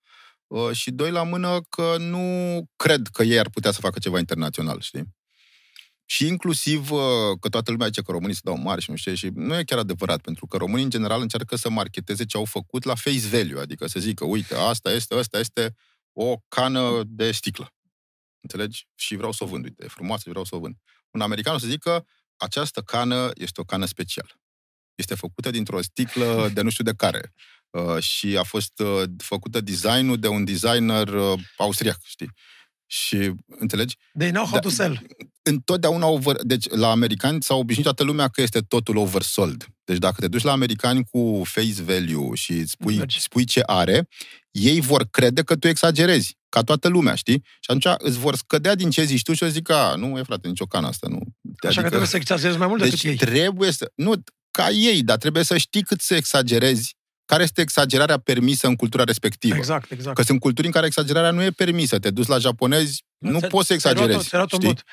uh, 0.46 0.70
și 0.72 0.90
doi 0.90 1.11
la 1.11 1.22
mână 1.22 1.61
că 1.68 1.96
nu 1.98 2.64
cred 2.76 3.06
că 3.12 3.22
ei 3.22 3.38
ar 3.38 3.50
putea 3.50 3.70
să 3.70 3.80
facă 3.80 3.98
ceva 3.98 4.18
internațional, 4.18 4.80
știi? 4.80 5.04
Și 6.04 6.26
inclusiv 6.26 6.90
uh, 6.90 7.00
că 7.40 7.48
toată 7.48 7.70
lumea 7.70 7.87
zice 7.87 8.02
că 8.02 8.12
românii 8.12 8.35
se 8.35 8.40
dau 8.44 8.59
mari 8.59 8.82
și 8.82 8.90
nu 8.90 8.96
știu 8.96 9.12
ce, 9.12 9.16
și 9.16 9.30
nu 9.35 9.59
e 9.59 9.64
chiar 9.64 9.78
adevărat, 9.78 10.20
pentru 10.20 10.46
că 10.46 10.56
românii 10.56 10.85
în 10.85 10.90
general 10.90 11.20
încearcă 11.20 11.56
să 11.56 11.70
marketeze 11.70 12.24
ce 12.24 12.37
au 12.37 12.44
făcut 12.44 12.85
la 12.85 12.94
face 12.94 13.26
value, 13.26 13.61
adică 13.61 13.87
să 13.87 14.00
zică, 14.00 14.24
uite, 14.24 14.54
asta 14.54 14.92
este, 14.92 15.14
asta 15.14 15.38
este 15.38 15.74
o 16.12 16.37
cană 16.48 17.02
de 17.06 17.32
sticlă. 17.32 17.74
Înțelegi? 18.40 18.88
Și 18.94 19.16
vreau 19.16 19.32
să 19.32 19.44
o 19.44 19.46
vând, 19.46 19.64
uite, 19.64 19.85
e 19.85 19.88
frumoasă 19.88 20.22
și 20.22 20.28
vreau 20.28 20.44
să 20.44 20.54
o 20.54 20.59
vând. 20.59 20.76
Un 21.11 21.20
american 21.20 21.54
o 21.54 21.59
să 21.59 21.66
zică, 21.66 22.06
această 22.37 22.80
cană 22.80 23.30
este 23.35 23.61
o 23.61 23.64
cană 23.64 23.85
specială. 23.85 24.30
Este 24.96 25.14
făcută 25.14 25.50
dintr-o 25.50 25.82
sticlă 25.82 26.50
de 26.54 26.61
nu 26.61 26.70
știu 26.70 26.85
de 26.85 26.92
care. 26.96 27.32
Uh, 27.70 28.02
și 28.02 28.37
a 28.37 28.42
fost 28.42 28.78
uh, 28.78 29.02
făcută 29.18 29.61
designul 29.61 30.18
de 30.18 30.28
un 30.28 30.44
designer 30.44 31.09
uh, 31.09 31.38
austriac, 31.56 31.98
știi? 32.04 32.30
Și, 32.88 33.32
înțelegi? 33.46 33.96
They 34.18 34.30
know 34.30 34.44
how 34.44 34.52
Da. 34.54 34.59
to 34.61 34.68
sell. 34.68 35.06
întotdeauna 35.42 36.06
over... 36.06 36.37
Deci, 36.42 36.68
la 36.68 36.90
americani 36.90 37.42
s-a 37.42 37.54
obișnuit 37.54 37.87
toată 37.87 38.02
lumea 38.02 38.28
că 38.28 38.40
este 38.42 38.61
totul 38.61 38.96
oversold. 38.96 39.66
Deci, 39.85 39.98
dacă 39.98 40.20
te 40.20 40.28
duci 40.28 40.42
la 40.42 40.52
americani 40.52 41.04
cu 41.04 41.42
face 41.44 41.82
value 41.82 42.35
și 42.35 42.66
spui, 42.66 42.96
Mergi. 42.96 43.20
spui 43.20 43.44
ce 43.44 43.61
are, 43.66 44.09
ei 44.50 44.80
vor 44.80 45.04
crede 45.11 45.42
că 45.42 45.56
tu 45.56 45.68
exagerezi, 45.68 46.37
ca 46.48 46.62
toată 46.62 46.88
lumea, 46.88 47.14
știi? 47.14 47.42
Și 47.44 47.70
atunci 47.70 47.87
îți 47.98 48.18
vor 48.18 48.37
scădea 48.37 48.74
din 48.74 48.90
ce 48.90 49.04
zici 49.04 49.22
tu 49.22 49.32
și 49.35 49.42
o 49.42 49.46
zic, 49.46 49.70
a, 49.70 49.94
nu 49.94 50.18
e 50.18 50.22
frate, 50.22 50.48
nicio 50.48 50.66
cană 50.66 50.87
asta, 50.87 51.06
nu. 51.11 51.20
Așa 51.68 51.80
că 51.80 51.87
trebuie 51.88 52.09
să 52.09 52.16
exagerezi 52.16 52.59
mai 52.59 52.66
mult 52.66 52.82
decât 52.82 53.02
Deci 53.02 53.11
ei. 53.11 53.16
trebuie 53.16 53.70
să... 53.70 53.92
Nu, 53.94 54.22
ca 54.57 54.71
ei, 54.71 55.03
dar 55.03 55.16
trebuie 55.19 55.42
să 55.42 55.57
știi 55.57 55.83
cât 55.83 56.01
să 56.01 56.14
exagerezi, 56.14 56.95
care 57.25 57.42
este 57.42 57.61
exagerarea 57.61 58.19
permisă 58.19 58.66
în 58.66 58.77
cultura 58.77 59.05
respectivă. 59.05 59.57
Exact, 59.57 59.90
exact. 59.90 60.16
Că 60.16 60.23
sunt 60.23 60.40
culturi 60.40 60.66
în 60.66 60.73
care 60.73 60.87
exagerarea 60.87 61.31
nu 61.31 61.42
e 61.42 61.51
permisă. 61.51 61.99
Te 61.99 62.11
duci 62.11 62.27
la 62.27 62.38
japonezi, 62.38 63.05
nu 63.19 63.38
Ți-a- 63.38 63.49
poți 63.49 63.66
să 63.66 63.77
ți-ai 63.77 63.95
luat-o- 63.95 64.11
exagerezi. 64.12 64.29
ți-ai 64.29 64.40
luat-o 64.40 64.57
în 64.57 64.62
știi? 64.62 64.85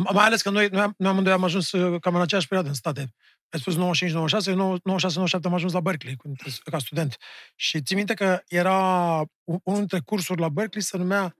bot. 0.00 0.12
Mai 0.14 0.24
ales 0.24 0.42
că 0.42 0.50
noi, 0.50 0.68
noi, 0.70 0.80
am- 0.82 0.94
noi 0.98 1.10
amândoi 1.10 1.32
am 1.32 1.44
ajuns 1.44 1.72
uh, 1.72 2.00
cam 2.00 2.14
în 2.14 2.20
aceeași 2.20 2.46
perioadă 2.48 2.70
în 2.72 2.78
state. 2.78 3.14
Ai 3.50 3.60
spus 3.60 3.74
95-96, 3.76 4.54
96-97 4.54 5.44
am 5.44 5.54
ajuns 5.54 5.72
la 5.72 5.80
Berkeley 5.80 6.16
cu- 6.16 6.32
ca 6.70 6.78
student. 6.78 7.16
Și 7.56 7.82
ții 7.82 7.96
minte 7.96 8.14
că 8.14 8.42
era 8.48 8.78
un- 9.44 9.60
unul 9.62 9.78
dintre 9.78 10.00
cursuri 10.04 10.40
la 10.40 10.48
Berkeley 10.48 10.82
se 10.84 10.96
numea 10.96 11.34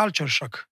Culture 0.00 0.28
Shock. 0.28 0.68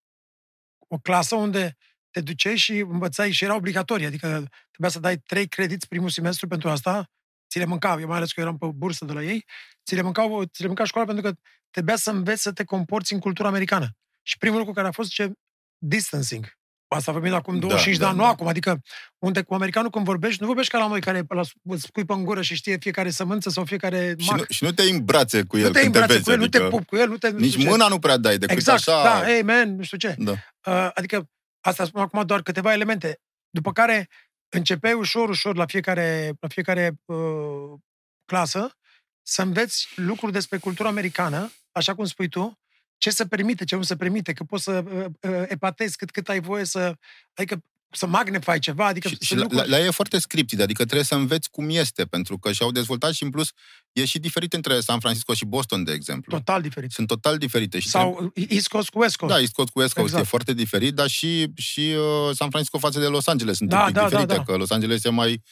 O 0.88 0.98
clasă 0.98 1.34
unde 1.34 1.76
te 2.10 2.20
duceai 2.20 2.56
și 2.56 2.72
învățai 2.78 3.30
și 3.30 3.44
era 3.44 3.54
obligatorie, 3.54 4.06
adică 4.06 4.26
trebuia 4.70 4.90
să 4.90 4.98
dai 5.00 5.16
trei 5.18 5.48
credit 5.48 5.84
primul 5.84 6.08
semestru 6.08 6.46
pentru 6.48 6.68
asta, 6.68 7.10
ți 7.50 7.58
le 7.58 7.64
mâncau, 7.64 8.00
eu 8.00 8.06
mai 8.06 8.16
ales 8.16 8.32
că 8.32 8.40
eram 8.40 8.58
pe 8.58 8.66
bursă 8.74 9.04
de 9.04 9.12
la 9.12 9.22
ei, 9.22 9.44
ți 9.86 9.94
le 9.94 10.02
mâncau, 10.02 10.44
ți 10.44 10.60
le 10.60 10.66
mânca 10.66 10.84
școala 10.84 11.06
pentru 11.06 11.30
că 11.30 11.36
trebuia 11.70 11.96
să 11.96 12.10
înveți 12.10 12.42
să 12.42 12.52
te 12.52 12.64
comporți 12.64 13.12
în 13.12 13.18
cultura 13.18 13.48
americană. 13.48 13.86
Și 14.22 14.38
primul 14.38 14.58
lucru 14.58 14.72
care 14.72 14.86
a 14.88 14.90
fost 14.92 15.10
ce 15.10 15.32
distancing. 15.78 16.56
Asta 16.88 17.12
vorbim 17.12 17.34
acum 17.34 17.54
Da, 17.58 17.60
25 17.66 17.96
de 17.98 18.02
da, 18.02 18.08
ani, 18.08 18.18
nu 18.18 18.24
da. 18.24 18.28
acum. 18.28 18.46
Adică, 18.46 18.80
unde 19.18 19.42
cu 19.42 19.54
americanul 19.54 19.90
când 19.90 20.04
vorbești, 20.04 20.40
nu 20.40 20.46
vorbești 20.46 20.72
ca 20.72 20.78
la 20.78 20.86
noi 20.86 21.00
care 21.00 21.22
la, 21.28 21.42
îți 21.62 21.82
spui 21.82 22.04
pe 22.04 22.12
în 22.12 22.24
gură 22.24 22.42
și 22.42 22.54
știe 22.54 22.76
fiecare 22.80 23.10
sămânță 23.10 23.50
sau 23.50 23.64
fiecare 23.64 24.14
Și 24.18 24.28
mac. 24.30 24.38
nu, 24.38 24.44
și 24.48 24.64
nu 24.64 24.72
te 24.72 24.82
îmbrațe 24.82 25.42
cu 25.42 25.56
el 25.58 25.66
nu 25.66 25.70
te 25.72 25.80
când 25.80 25.92
te 25.92 25.98
îmbrați 25.98 26.12
vezi. 26.12 26.24
cu 26.24 26.30
el, 26.30 26.40
adică 26.42 26.58
nu 26.62 26.68
te 26.68 26.76
pup 26.76 26.86
cu 26.86 26.96
el, 26.96 27.08
nu 27.08 27.16
te... 27.16 27.30
nu 27.30 27.38
Nici 27.38 27.50
știu 27.50 27.62
ce. 27.62 27.68
mâna 27.68 27.88
nu 27.88 27.98
prea 27.98 28.16
dai, 28.16 28.38
decât 28.38 28.56
Exact, 28.56 28.88
așa... 28.88 29.02
da, 29.02 29.24
hey 29.26 29.42
man, 29.42 29.74
nu 29.76 29.82
știu 29.82 29.98
ce. 29.98 30.14
da. 30.18 30.32
Uh, 30.32 30.90
adică, 30.94 31.28
asta 31.60 31.84
spun 31.84 32.00
acum 32.00 32.26
doar 32.26 32.42
câteva 32.42 32.72
elemente. 32.72 33.20
După 33.50 33.72
care 33.72 34.08
începeai 34.48 34.92
ușor, 34.92 35.28
ușor 35.28 35.56
la 35.56 35.66
fiecare, 35.66 36.32
la 36.40 36.48
fiecare 36.48 37.00
uh, 37.04 37.78
clasă 38.24 38.76
să 39.22 39.42
înveți 39.42 39.88
lucruri 39.96 40.32
despre 40.32 40.58
cultura 40.58 40.88
americană, 40.88 41.52
așa 41.72 41.94
cum 41.94 42.04
spui 42.04 42.28
tu, 42.28 42.58
ce 42.96 43.10
se 43.10 43.26
permite, 43.26 43.64
ce 43.64 43.76
nu 43.76 43.82
se 43.82 43.96
permite, 43.96 44.32
că 44.32 44.44
poți 44.44 44.62
să 44.62 44.84
uh, 44.84 45.04
uh, 45.20 45.44
epatezi 45.48 45.96
cât, 45.96 46.10
cât 46.10 46.28
ai 46.28 46.40
voie 46.40 46.64
să... 46.64 46.94
Adică 47.34 47.62
să 47.90 48.06
magnifai 48.06 48.58
ceva, 48.58 48.86
adică 48.86 49.08
Și, 49.08 49.16
și 49.20 49.26
sunt 49.26 49.38
la, 49.40 49.44
la, 49.46 49.52
lucruri... 49.52 49.70
la 49.70 49.78
ei 49.80 49.86
e 49.86 49.90
foarte 49.90 50.18
scriptit, 50.18 50.60
adică 50.60 50.82
trebuie 50.84 51.04
să 51.04 51.14
înveți 51.14 51.50
cum 51.50 51.68
este, 51.70 52.04
pentru 52.04 52.38
că 52.38 52.52
și-au 52.52 52.70
dezvoltat 52.72 53.12
și 53.12 53.22
în 53.22 53.30
plus 53.30 53.50
e 53.92 54.04
și 54.04 54.18
diferit 54.18 54.52
între 54.52 54.80
San 54.80 55.00
Francisco 55.00 55.34
și 55.34 55.44
Boston, 55.44 55.84
de 55.84 55.92
exemplu. 55.92 56.36
total 56.36 56.62
diferit. 56.62 56.90
Sunt 56.90 57.06
total 57.06 57.38
diferite. 57.38 57.78
Și 57.78 57.88
trebuie- 57.88 58.14
Sau 58.14 58.32
East 58.48 58.68
Coast 58.68 58.88
cu 58.88 58.98
West 58.98 59.16
Coast. 59.16 59.34
Da, 59.34 59.40
East 59.40 59.52
Coast 59.52 59.70
cu 59.70 59.78
West 59.80 59.92
Coast 59.92 60.08
Exact. 60.08 60.24
e 60.26 60.28
foarte 60.28 60.52
diferit, 60.54 60.94
dar 60.94 61.06
și, 61.08 61.46
și 61.56 61.80
uh, 61.80 62.34
San 62.34 62.48
Francisco 62.50 62.78
față 62.78 62.98
de 63.00 63.06
Los 63.06 63.26
Angeles 63.26 63.56
sunt 63.56 63.68
Da, 63.68 63.78
un 63.80 63.84
pic 63.86 63.94
da, 63.94 64.00
da, 64.00 64.08
diferite, 64.08 64.34
da. 64.34 64.42
că 64.42 64.56
Los 64.56 64.70
Angeles 64.70 65.04
e 65.04 65.10
mai 65.10 65.42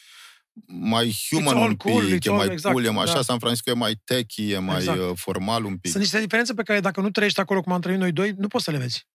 mai 0.67 1.15
human 1.29 1.57
all 1.57 1.67
un 1.69 1.75
cool, 1.75 2.03
pic, 2.05 2.13
it's 2.15 2.25
e 2.25 2.29
all- 2.29 2.37
mai 2.37 2.47
exact, 2.51 2.73
cool, 2.73 2.85
e 2.85 2.89
mai 2.89 3.03
așa, 3.03 3.13
da. 3.13 3.21
San 3.21 3.39
Francisco 3.39 3.69
e 3.69 3.73
mai 3.73 3.95
techy, 4.03 4.51
e 4.51 4.57
mai 4.57 4.75
Exact. 4.77 4.99
uh, 4.99 5.11
formal 5.15 5.63
un 5.63 5.77
pic. 5.77 5.91
Sunt 5.91 6.03
niște 6.03 6.19
diferențe 6.21 6.53
pe 6.53 6.63
care 6.63 6.79
dacă 6.79 7.01
nu 7.01 7.09
trăiești 7.09 7.39
acolo 7.39 7.61
cum 7.61 7.71
am 7.73 7.81
trăit 7.81 7.99
noi 7.99 8.11
doi, 8.11 8.33
nu 8.37 8.47
poți 8.47 8.63
să 8.63 8.71
le 8.71 8.77
vezi. 8.77 9.05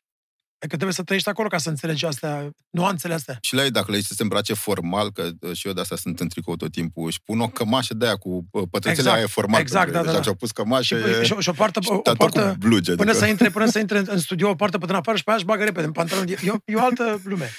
Adică 0.62 0.76
trebuie 0.76 0.92
să 0.92 1.02
trăiești 1.02 1.28
acolo 1.28 1.48
ca 1.48 1.58
să 1.58 1.68
înțelegi 1.68 2.06
astea, 2.06 2.50
nuanțele 2.70 3.14
astea. 3.14 3.38
Și 3.40 3.54
la 3.54 3.62
ei, 3.64 3.70
dacă 3.70 3.90
le 3.90 3.96
zici 3.96 4.06
să 4.06 4.14
se 4.14 4.22
îmbrace 4.22 4.54
formal, 4.54 5.10
că 5.12 5.28
uh, 5.40 5.56
și 5.56 5.66
eu 5.66 5.72
de 5.72 5.80
asta 5.80 5.96
sunt 5.96 6.20
în 6.20 6.28
tricou 6.28 6.56
tot 6.56 6.72
timpul, 6.72 7.06
își 7.06 7.22
pun 7.24 7.40
o 7.40 7.48
cămașă 7.48 7.94
de 7.94 8.04
aia 8.04 8.16
cu 8.16 8.28
uh, 8.50 8.62
pătrățele 8.70 9.00
Exact, 9.00 9.14
aia 9.14 9.24
e 9.24 9.26
formal. 9.26 9.60
exact, 9.60 9.84
pentru 9.84 9.92
da, 9.92 9.98
că 9.98 10.04
da, 10.04 10.10
deja 10.10 10.16
da. 10.16 10.22
ce-au 10.22 10.34
pus 10.34 10.50
cămașă 10.50 10.82
Și, 10.82 10.94
e... 10.94 11.24
și, 11.24 11.34
și 11.38 11.48
o 11.48 11.52
poartă, 11.52 11.80
o, 11.84 11.94
o 11.94 11.98
tot 11.98 12.16
poartă 12.16 12.48
cu 12.48 12.56
blugi, 12.58 12.90
până, 12.90 13.10
adică... 13.10 13.24
să 13.24 13.30
intre, 13.30 13.50
până 13.50 13.66
să 13.66 13.78
intre 13.78 13.98
în, 13.98 14.06
în 14.08 14.18
studio, 14.18 14.48
o 14.48 14.54
poartă 14.54 14.78
până 14.78 14.96
afară 14.96 15.16
și 15.16 15.24
pe 15.24 15.30
aia 15.30 15.38
își 15.38 15.48
bagă 15.48 15.64
repede 15.64 15.86
în 15.86 15.92
pantalon. 15.92 16.28
E, 16.28 16.36
e, 16.44 16.50
o, 16.50 16.56
e 16.64 16.74
o 16.74 16.84
altă 16.84 17.20
lume. 17.24 17.50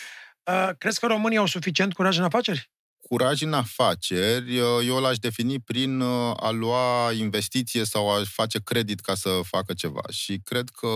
Uh, 0.43 0.69
crezi 0.77 0.99
că 0.99 1.05
românii 1.05 1.37
au 1.37 1.45
suficient 1.45 1.93
curaj 1.93 2.17
în 2.17 2.23
afaceri? 2.23 2.71
Curaj 3.13 3.41
în 3.41 3.53
afaceri, 3.53 4.59
uh, 4.59 4.67
eu 4.87 4.99
l-aș 4.99 5.17
defini 5.17 5.59
prin 5.59 5.99
uh, 5.99 6.33
a 6.35 6.49
lua 6.49 7.11
investiție 7.11 7.83
sau 7.83 8.09
a 8.09 8.21
face 8.25 8.59
credit 8.63 8.99
ca 8.99 9.15
să 9.15 9.39
facă 9.43 9.73
ceva. 9.73 10.01
Și 10.09 10.39
cred 10.43 10.69
că 10.69 10.87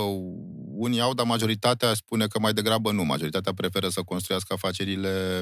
unii 0.65 1.01
au, 1.01 1.13
dar 1.13 1.26
majoritatea 1.26 1.93
spune 1.93 2.28
că 2.28 2.39
mai 2.39 2.53
degrabă 2.53 2.91
nu. 2.91 3.03
Majoritatea 3.03 3.53
preferă 3.53 3.89
să 3.89 4.01
construiască 4.01 4.53
afacerile 4.53 5.41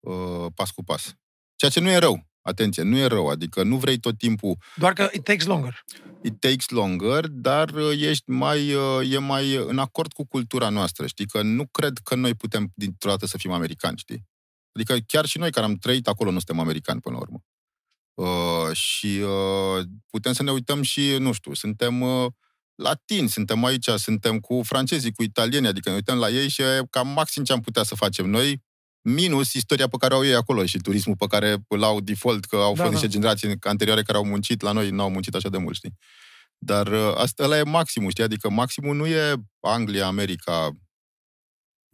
uh, 0.00 0.46
pas 0.54 0.70
cu 0.70 0.84
pas. 0.84 1.02
Ceea 1.02 1.14
Ceea 1.56 1.70
ce 1.70 1.80
nu 1.80 1.90
e 1.90 1.96
rău. 1.96 2.26
Atenție, 2.42 2.82
nu 2.82 2.96
e 2.96 3.06
rău. 3.06 3.28
Adică 3.28 3.62
nu 3.62 3.76
vrei 3.76 3.98
tot 3.98 4.18
timpul 4.18 4.56
Doar 4.76 4.92
că 4.92 5.08
it 5.12 5.24
takes 5.24 5.46
longer. 5.46 5.84
it 6.22 6.40
takes 6.40 6.68
longer, 6.68 7.26
dar 7.28 7.70
uh, 7.70 8.00
ești 8.00 8.30
mai, 8.30 8.74
uh, 8.74 9.12
e 9.12 9.18
mai 9.18 9.54
în 9.54 9.78
acord 9.78 10.12
cu 10.12 10.26
cultura 10.26 10.68
noastră, 10.68 11.06
știi? 11.06 11.26
Că 11.26 11.42
nu 11.42 11.66
cred 11.66 11.98
că 12.02 12.14
noi 12.14 12.34
putem 12.34 12.72
dintr-o 12.74 13.10
dată 13.10 13.26
să 13.26 13.38
fim 13.38 13.50
americani, 13.50 13.98
știi? 13.98 14.32
Adică 14.74 14.96
chiar 15.06 15.26
și 15.26 15.38
noi 15.38 15.50
care 15.50 15.66
am 15.66 15.74
trăit 15.74 16.08
acolo 16.08 16.30
nu 16.30 16.36
suntem 16.36 16.58
americani 16.58 17.00
până 17.00 17.16
la 17.16 17.20
urmă. 17.20 17.42
Uh, 18.14 18.76
și 18.76 19.06
uh, 19.06 19.84
putem 20.10 20.32
să 20.32 20.42
ne 20.42 20.50
uităm 20.50 20.82
și, 20.82 21.16
nu 21.18 21.32
știu, 21.32 21.54
suntem 21.54 22.00
uh, 22.00 22.26
latini, 22.74 23.28
suntem 23.28 23.64
aici, 23.64 23.88
suntem 23.88 24.38
cu 24.40 24.62
francezii, 24.64 25.12
cu 25.12 25.22
italieni, 25.22 25.66
adică 25.66 25.88
ne 25.88 25.94
uităm 25.94 26.18
la 26.18 26.28
ei 26.28 26.48
și 26.48 26.62
e 26.62 26.86
cam 26.90 27.08
maxim 27.08 27.44
ce 27.44 27.52
am 27.52 27.60
putea 27.60 27.82
să 27.82 27.94
facem 27.94 28.30
noi, 28.30 28.62
minus 29.00 29.52
istoria 29.52 29.88
pe 29.88 29.96
care 29.96 30.14
au 30.14 30.24
ei 30.24 30.34
acolo 30.34 30.64
și 30.64 30.78
turismul 30.78 31.16
pe 31.16 31.26
care 31.26 31.64
îl 31.68 31.82
au 31.82 32.00
default, 32.00 32.44
că 32.44 32.56
au 32.56 32.74
Da, 32.74 32.82
fost 32.82 32.82
da. 32.82 32.88
niște 32.90 33.08
generații 33.08 33.56
anterioare 33.60 34.02
care 34.02 34.18
au 34.18 34.24
muncit 34.24 34.60
la 34.60 34.72
noi, 34.72 34.90
n-au 34.90 35.10
muncit 35.10 35.34
așa 35.34 35.48
de 35.48 35.58
mult, 35.58 35.76
știi? 35.76 35.94
Dar 36.58 36.86
uh, 36.86 37.12
asta 37.16 37.44
ăla 37.44 37.58
e 37.58 37.62
maximul, 37.62 38.10
știi? 38.10 38.24
Adică 38.24 38.50
maximul 38.50 38.96
nu 38.96 39.06
e 39.06 39.34
Anglia, 39.60 40.06
America, 40.06 40.70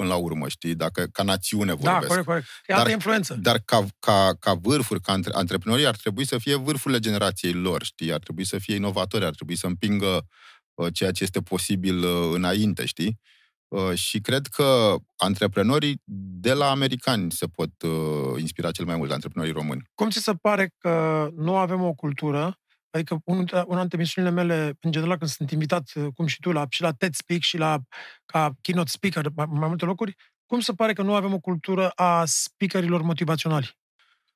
până 0.01 0.12
la 0.12 0.18
urmă, 0.18 0.48
știi? 0.48 0.74
Dacă 0.74 1.05
ca 1.12 1.22
națiune 1.22 1.74
Da, 1.74 1.74
vorbesc. 1.74 2.07
corect, 2.07 2.26
corect. 2.26 2.46
E 2.46 2.72
Dar- 2.72 2.78
altă 2.78 2.90
influență. 2.90 3.34
Dar 3.34 3.59
ca, 3.64 3.86
ca, 3.98 4.30
ca 4.40 4.55
vârfuri, 4.55 5.01
ca 5.01 5.12
antre, 5.12 5.32
antreprenorii, 5.34 5.86
ar 5.86 5.96
trebui 5.96 6.26
să 6.26 6.38
fie 6.38 6.55
vârfurile 6.55 7.01
generației 7.01 7.53
lor, 7.53 7.82
știi? 7.82 8.12
Ar 8.12 8.18
trebui 8.18 8.44
să 8.44 8.59
fie 8.59 8.74
inovatori, 8.74 9.24
ar 9.24 9.34
trebui 9.34 9.57
să 9.57 9.66
împingă 9.66 10.26
uh, 10.74 10.86
ceea 10.92 11.11
ce 11.11 11.22
este 11.22 11.40
posibil 11.40 12.05
uh, 12.05 12.30
înainte, 12.34 12.84
știi? 12.84 13.20
Uh, 13.68 13.94
și 13.94 14.20
cred 14.20 14.46
că 14.46 14.94
antreprenorii 15.16 16.03
de 16.40 16.53
la 16.53 16.70
americani 16.70 17.32
se 17.32 17.46
pot 17.46 17.70
uh, 17.82 18.40
inspira 18.40 18.70
cel 18.70 18.84
mai 18.84 18.96
mult, 18.96 19.11
antreprenorii 19.12 19.55
români. 19.55 19.82
Cum 19.94 20.11
ți 20.11 20.18
se 20.22 20.32
pare 20.34 20.74
că 20.78 21.28
nu 21.36 21.57
avem 21.57 21.82
o 21.82 21.92
cultură? 21.92 22.55
Adică 22.91 23.20
unul 23.24 23.45
dintre- 23.45 23.64
una 23.66 23.80
dintre 23.80 23.99
misiunile 23.99 24.34
mele, 24.34 24.76
în 24.80 24.93
general, 24.93 25.16
când 25.16 25.30
sunt 25.30 25.51
invitat, 25.51 25.91
uh, 25.95 26.07
cum 26.14 26.26
și 26.26 26.41
tu, 26.41 26.53
la, 26.53 26.66
și 26.68 26.82
la 26.82 26.93
TED 26.93 27.14
Speak 27.14 27.41
și 27.41 27.57
la 27.57 27.78
ca 28.24 28.53
keynote 28.61 28.91
speaker, 28.91 29.30
mai, 29.34 29.47
mai 29.51 29.68
multe 29.68 29.84
locuri, 29.84 30.16
cum 30.47 30.61
se 30.61 30.72
pare 30.72 30.93
că 30.93 31.03
nu 31.03 31.14
avem 31.14 31.32
o 31.32 31.38
cultură 31.38 31.88
a 31.88 32.24
speakerilor 32.24 33.03
motivaționali? 33.03 33.78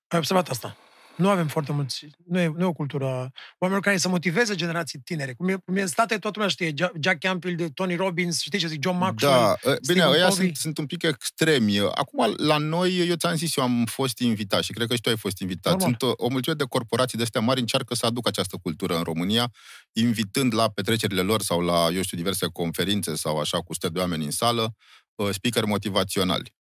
Ai 0.09 0.19
observat 0.19 0.49
asta? 0.49 0.77
Nu 1.17 1.29
avem 1.29 1.47
foarte 1.47 1.73
mulți, 1.73 2.07
nu 2.27 2.41
e, 2.41 2.53
nu 2.57 2.63
e 2.63 2.65
o 2.65 2.73
cultură 2.73 3.05
a 3.05 3.31
oamenilor 3.59 3.81
care 3.81 3.97
să 3.97 4.09
motiveze 4.09 4.55
generații 4.55 4.99
tinere. 4.99 5.33
Cum 5.33 5.49
e, 5.49 5.55
cum 5.65 5.77
e 5.77 5.81
în 5.81 5.87
state, 5.87 6.19
toată 6.19 6.39
lumea 6.39 6.49
știe, 6.49 6.73
Ja- 6.73 6.93
Jack 7.01 7.19
Campbell, 7.19 7.69
Tony 7.69 7.97
Robbins, 7.97 8.41
știi 8.41 8.59
ce 8.59 8.67
zic, 8.67 8.83
John 8.83 8.99
Maxwell. 8.99 9.33
Da, 9.33 9.51
uh, 9.51 9.57
bine, 9.63 9.79
Stephen 9.83 10.09
ăia 10.09 10.29
Covey. 10.29 10.45
sunt, 10.45 10.57
sunt 10.57 10.79
un 10.79 10.87
pic 10.87 11.03
extremi. 11.03 11.79
Acum, 11.81 12.35
la 12.37 12.57
noi, 12.57 13.09
eu 13.09 13.15
ți-am 13.15 13.37
zis, 13.37 13.57
eu 13.57 13.65
am 13.65 13.85
fost 13.85 14.19
invitat 14.19 14.63
și 14.63 14.73
cred 14.73 14.89
că 14.89 14.95
și 14.95 15.01
tu 15.01 15.09
ai 15.09 15.17
fost 15.17 15.39
invitat. 15.39 15.73
Normal. 15.73 15.97
Sunt 15.99 16.03
o, 16.19 16.25
o 16.25 16.29
mulțime 16.29 16.55
de 16.55 16.65
corporații 16.65 17.19
de 17.19 17.25
astea 17.25 17.41
mari 17.41 17.61
încearcă 17.61 17.95
să 17.95 18.07
aducă 18.07 18.29
această 18.29 18.57
cultură 18.63 18.97
în 18.97 19.03
România, 19.03 19.51
invitând 19.93 20.55
la 20.55 20.69
petrecerile 20.69 21.21
lor 21.21 21.43
sau 21.43 21.61
la, 21.61 21.89
eu 21.93 22.03
știu, 22.03 22.17
diverse 22.17 22.47
conferințe 22.53 23.15
sau 23.17 23.39
așa, 23.39 23.59
cu 23.59 23.73
sute 23.73 23.89
de 23.89 23.99
oameni 23.99 24.25
în 24.25 24.31
sală, 24.31 24.75
uh, 25.15 25.29
speaker 25.31 25.65
motivaționali. 25.65 26.55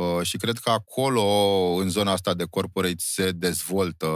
Uh, 0.00 0.22
și 0.22 0.36
cred 0.36 0.58
că 0.58 0.70
acolo, 0.70 1.22
în 1.74 1.88
zona 1.88 2.12
asta 2.12 2.34
de 2.34 2.44
corporate, 2.44 2.94
se 2.96 3.30
dezvoltă 3.30 4.06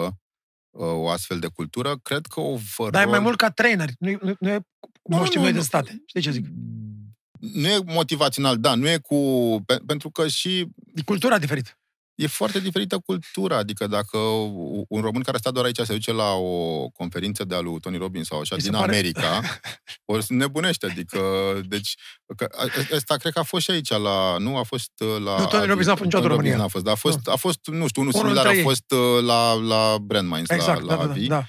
uh, 0.71 0.87
o 0.87 1.09
astfel 1.09 1.39
de 1.39 1.47
cultură. 1.47 1.99
Cred 2.03 2.27
că 2.27 2.41
o 2.41 2.59
Dar 2.91 3.07
e 3.07 3.11
mai 3.11 3.19
mult 3.19 3.37
ca 3.37 3.51
trainer. 3.51 3.91
Nu, 3.99 4.09
e- 4.09 4.19
nu, 4.23 4.35
nu 4.41 4.51
e 4.51 4.59
cum 5.03 5.17
Nu, 5.17 5.23
o 5.23 5.25
știm 5.25 5.39
nu, 5.39 5.45
noi 5.45 5.53
nu. 5.53 5.59
de 5.59 5.65
state. 5.65 6.03
Știi 6.07 6.21
ce 6.21 6.31
zic? 6.31 6.47
Nu 7.39 7.69
e 7.69 7.81
motivațional, 7.85 8.59
da, 8.59 8.75
nu 8.75 8.89
e 8.89 8.99
cu... 8.99 9.17
Pe, 9.67 9.81
pentru 9.87 10.11
că 10.11 10.29
și 10.29 10.69
E 10.95 11.03
cultura 11.05 11.39
diferită. 11.39 11.71
E 12.15 12.27
foarte 12.27 12.61
diferită 12.61 12.99
cultura. 12.99 13.57
Adică 13.57 13.87
dacă 13.87 14.19
un 14.89 15.01
român 15.01 15.23
care 15.23 15.37
stă 15.37 15.51
doar 15.51 15.65
aici 15.65 15.79
se 15.79 15.93
duce 15.93 16.13
la 16.13 16.31
o 16.33 16.89
conferință 16.89 17.45
de-a 17.45 17.61
lui 17.61 17.81
Tony 17.81 17.97
Robbins 17.97 18.27
sau 18.27 18.41
așa 18.41 18.55
Mi 18.55 18.61
se 18.61 18.69
din 18.71 18.79
pare- 18.79 18.93
America, 18.93 19.41
o 20.13 20.21
să 20.21 20.27
nebunește. 20.33 20.87
Adică, 20.87 21.21
deci, 21.65 21.95
că, 22.37 22.47
a- 22.57 22.67
ăsta 22.95 23.17
cred 23.17 23.33
că 23.33 23.39
a 23.39 23.43
fost 23.43 23.65
și 23.65 23.71
aici 23.71 23.89
la... 23.89 24.37
Nu 24.39 24.57
a 24.57 24.63
fost 24.63 24.91
uh, 24.99 25.23
la... 25.25 25.39
Nu, 25.39 25.47
Tony 25.47 25.67
Robbins 25.67 25.87
n-a 25.87 25.95
fost 25.95 26.05
niciodată 26.05 26.05
în 26.05 26.11
Tony 26.11 26.27
Robbins 26.29 26.37
România. 26.37 26.57
N-a 26.57 26.67
fost, 26.69 26.85
dar 26.85 26.93
a 26.93 26.97
fost, 26.97 27.29
a 27.29 27.37
fost, 27.37 27.59
nu 27.67 27.87
știu, 27.89 28.03
unul 28.03 28.13
Unul 28.15 28.27
similar 28.27 28.47
a 28.47 28.51
dintre 28.51 28.57
ei. 28.59 28.63
fost 28.63 28.93
uh, 28.93 29.23
la, 29.25 29.53
la 29.53 29.99
Brand 29.99 30.29
Minds, 30.31 30.51
Exact, 30.51 30.81
la, 30.81 30.87
da, 30.87 30.95
la 30.95 31.01
da, 31.01 31.07
da, 31.07 31.13
Avi. 31.13 31.27
da. 31.27 31.45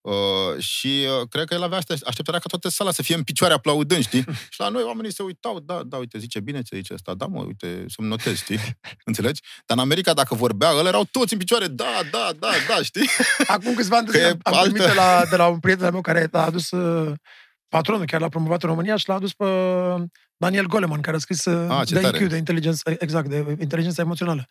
Uh, 0.00 0.58
și 0.58 1.06
uh, 1.20 1.28
cred 1.28 1.44
că 1.46 1.54
el 1.54 1.62
avea 1.62 1.78
aștept- 1.78 2.06
așteptarea 2.06 2.40
ca 2.40 2.46
toată 2.48 2.68
sala 2.68 2.90
să 2.90 3.02
fie 3.02 3.14
în 3.14 3.22
picioare 3.22 3.54
aplaudând, 3.54 4.02
știi? 4.02 4.24
și 4.54 4.60
la 4.60 4.68
noi 4.68 4.82
oamenii 4.82 5.12
se 5.12 5.22
uitau, 5.22 5.60
da, 5.60 5.82
da, 5.86 5.96
uite, 5.96 6.18
zice 6.18 6.40
bine 6.40 6.62
ce 6.62 6.76
zice 6.76 6.94
asta, 6.94 7.14
da, 7.14 7.26
mă, 7.26 7.42
uite, 7.42 7.84
să-mi 7.88 8.08
notez, 8.08 8.36
știi? 8.36 8.58
Înțelegi? 9.04 9.40
Dar 9.66 9.76
în 9.76 9.82
America, 9.82 10.12
dacă 10.14 10.34
vorbea, 10.34 10.70
ăla 10.70 10.88
erau 10.88 11.04
toți 11.10 11.32
în 11.32 11.38
picioare, 11.38 11.66
da, 11.66 12.00
da, 12.10 12.30
da, 12.38 12.48
da, 12.68 12.82
știi? 12.82 13.08
Acum 13.46 13.74
câțiva 13.74 13.96
ani 13.96 14.06
de 14.06 14.12
Că 14.12 14.18
zile 14.18 14.28
e 14.30 14.38
am 14.42 14.54
altă- 14.54 14.70
primit 14.72 14.86
de 14.88 14.94
la, 14.94 15.22
de 15.30 15.36
la 15.36 15.46
un 15.46 15.58
prieten 15.58 15.84
al 15.84 15.92
meu 15.92 16.00
care 16.00 16.28
a 16.32 16.38
adus 16.44 16.70
uh, 16.70 17.12
patronul, 17.68 18.06
chiar 18.06 18.20
l-a 18.20 18.28
promovat 18.28 18.62
în 18.62 18.68
România 18.68 18.96
și 18.96 19.08
l-a 19.08 19.14
adus 19.14 19.32
pe 19.34 19.44
Daniel 20.36 20.66
Goleman, 20.66 21.00
care 21.00 21.16
a 21.16 21.20
scris 21.20 21.44
uh, 21.44 21.66
Ah, 21.70 21.86
ce 21.86 21.94
de 21.94 22.00
tare. 22.00 22.18
IQ, 22.24 22.28
de 22.28 22.36
inteligență, 22.36 22.96
exact, 22.98 23.28
de 23.28 23.56
inteligența 23.60 24.02
emoțională. 24.02 24.46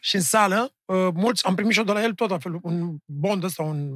Și 0.00 0.14
în 0.16 0.22
sală, 0.22 0.74
uh, 0.84 1.08
mulți, 1.14 1.44
am 1.46 1.54
primit 1.54 1.72
și 1.72 1.78
eu 1.78 1.84
de 1.84 1.92
la 1.92 2.02
el 2.02 2.12
tot 2.12 2.30
la 2.30 2.38
fel, 2.38 2.58
un 2.62 2.96
bond 3.04 3.44
ăsta, 3.44 3.62
un 3.62 3.90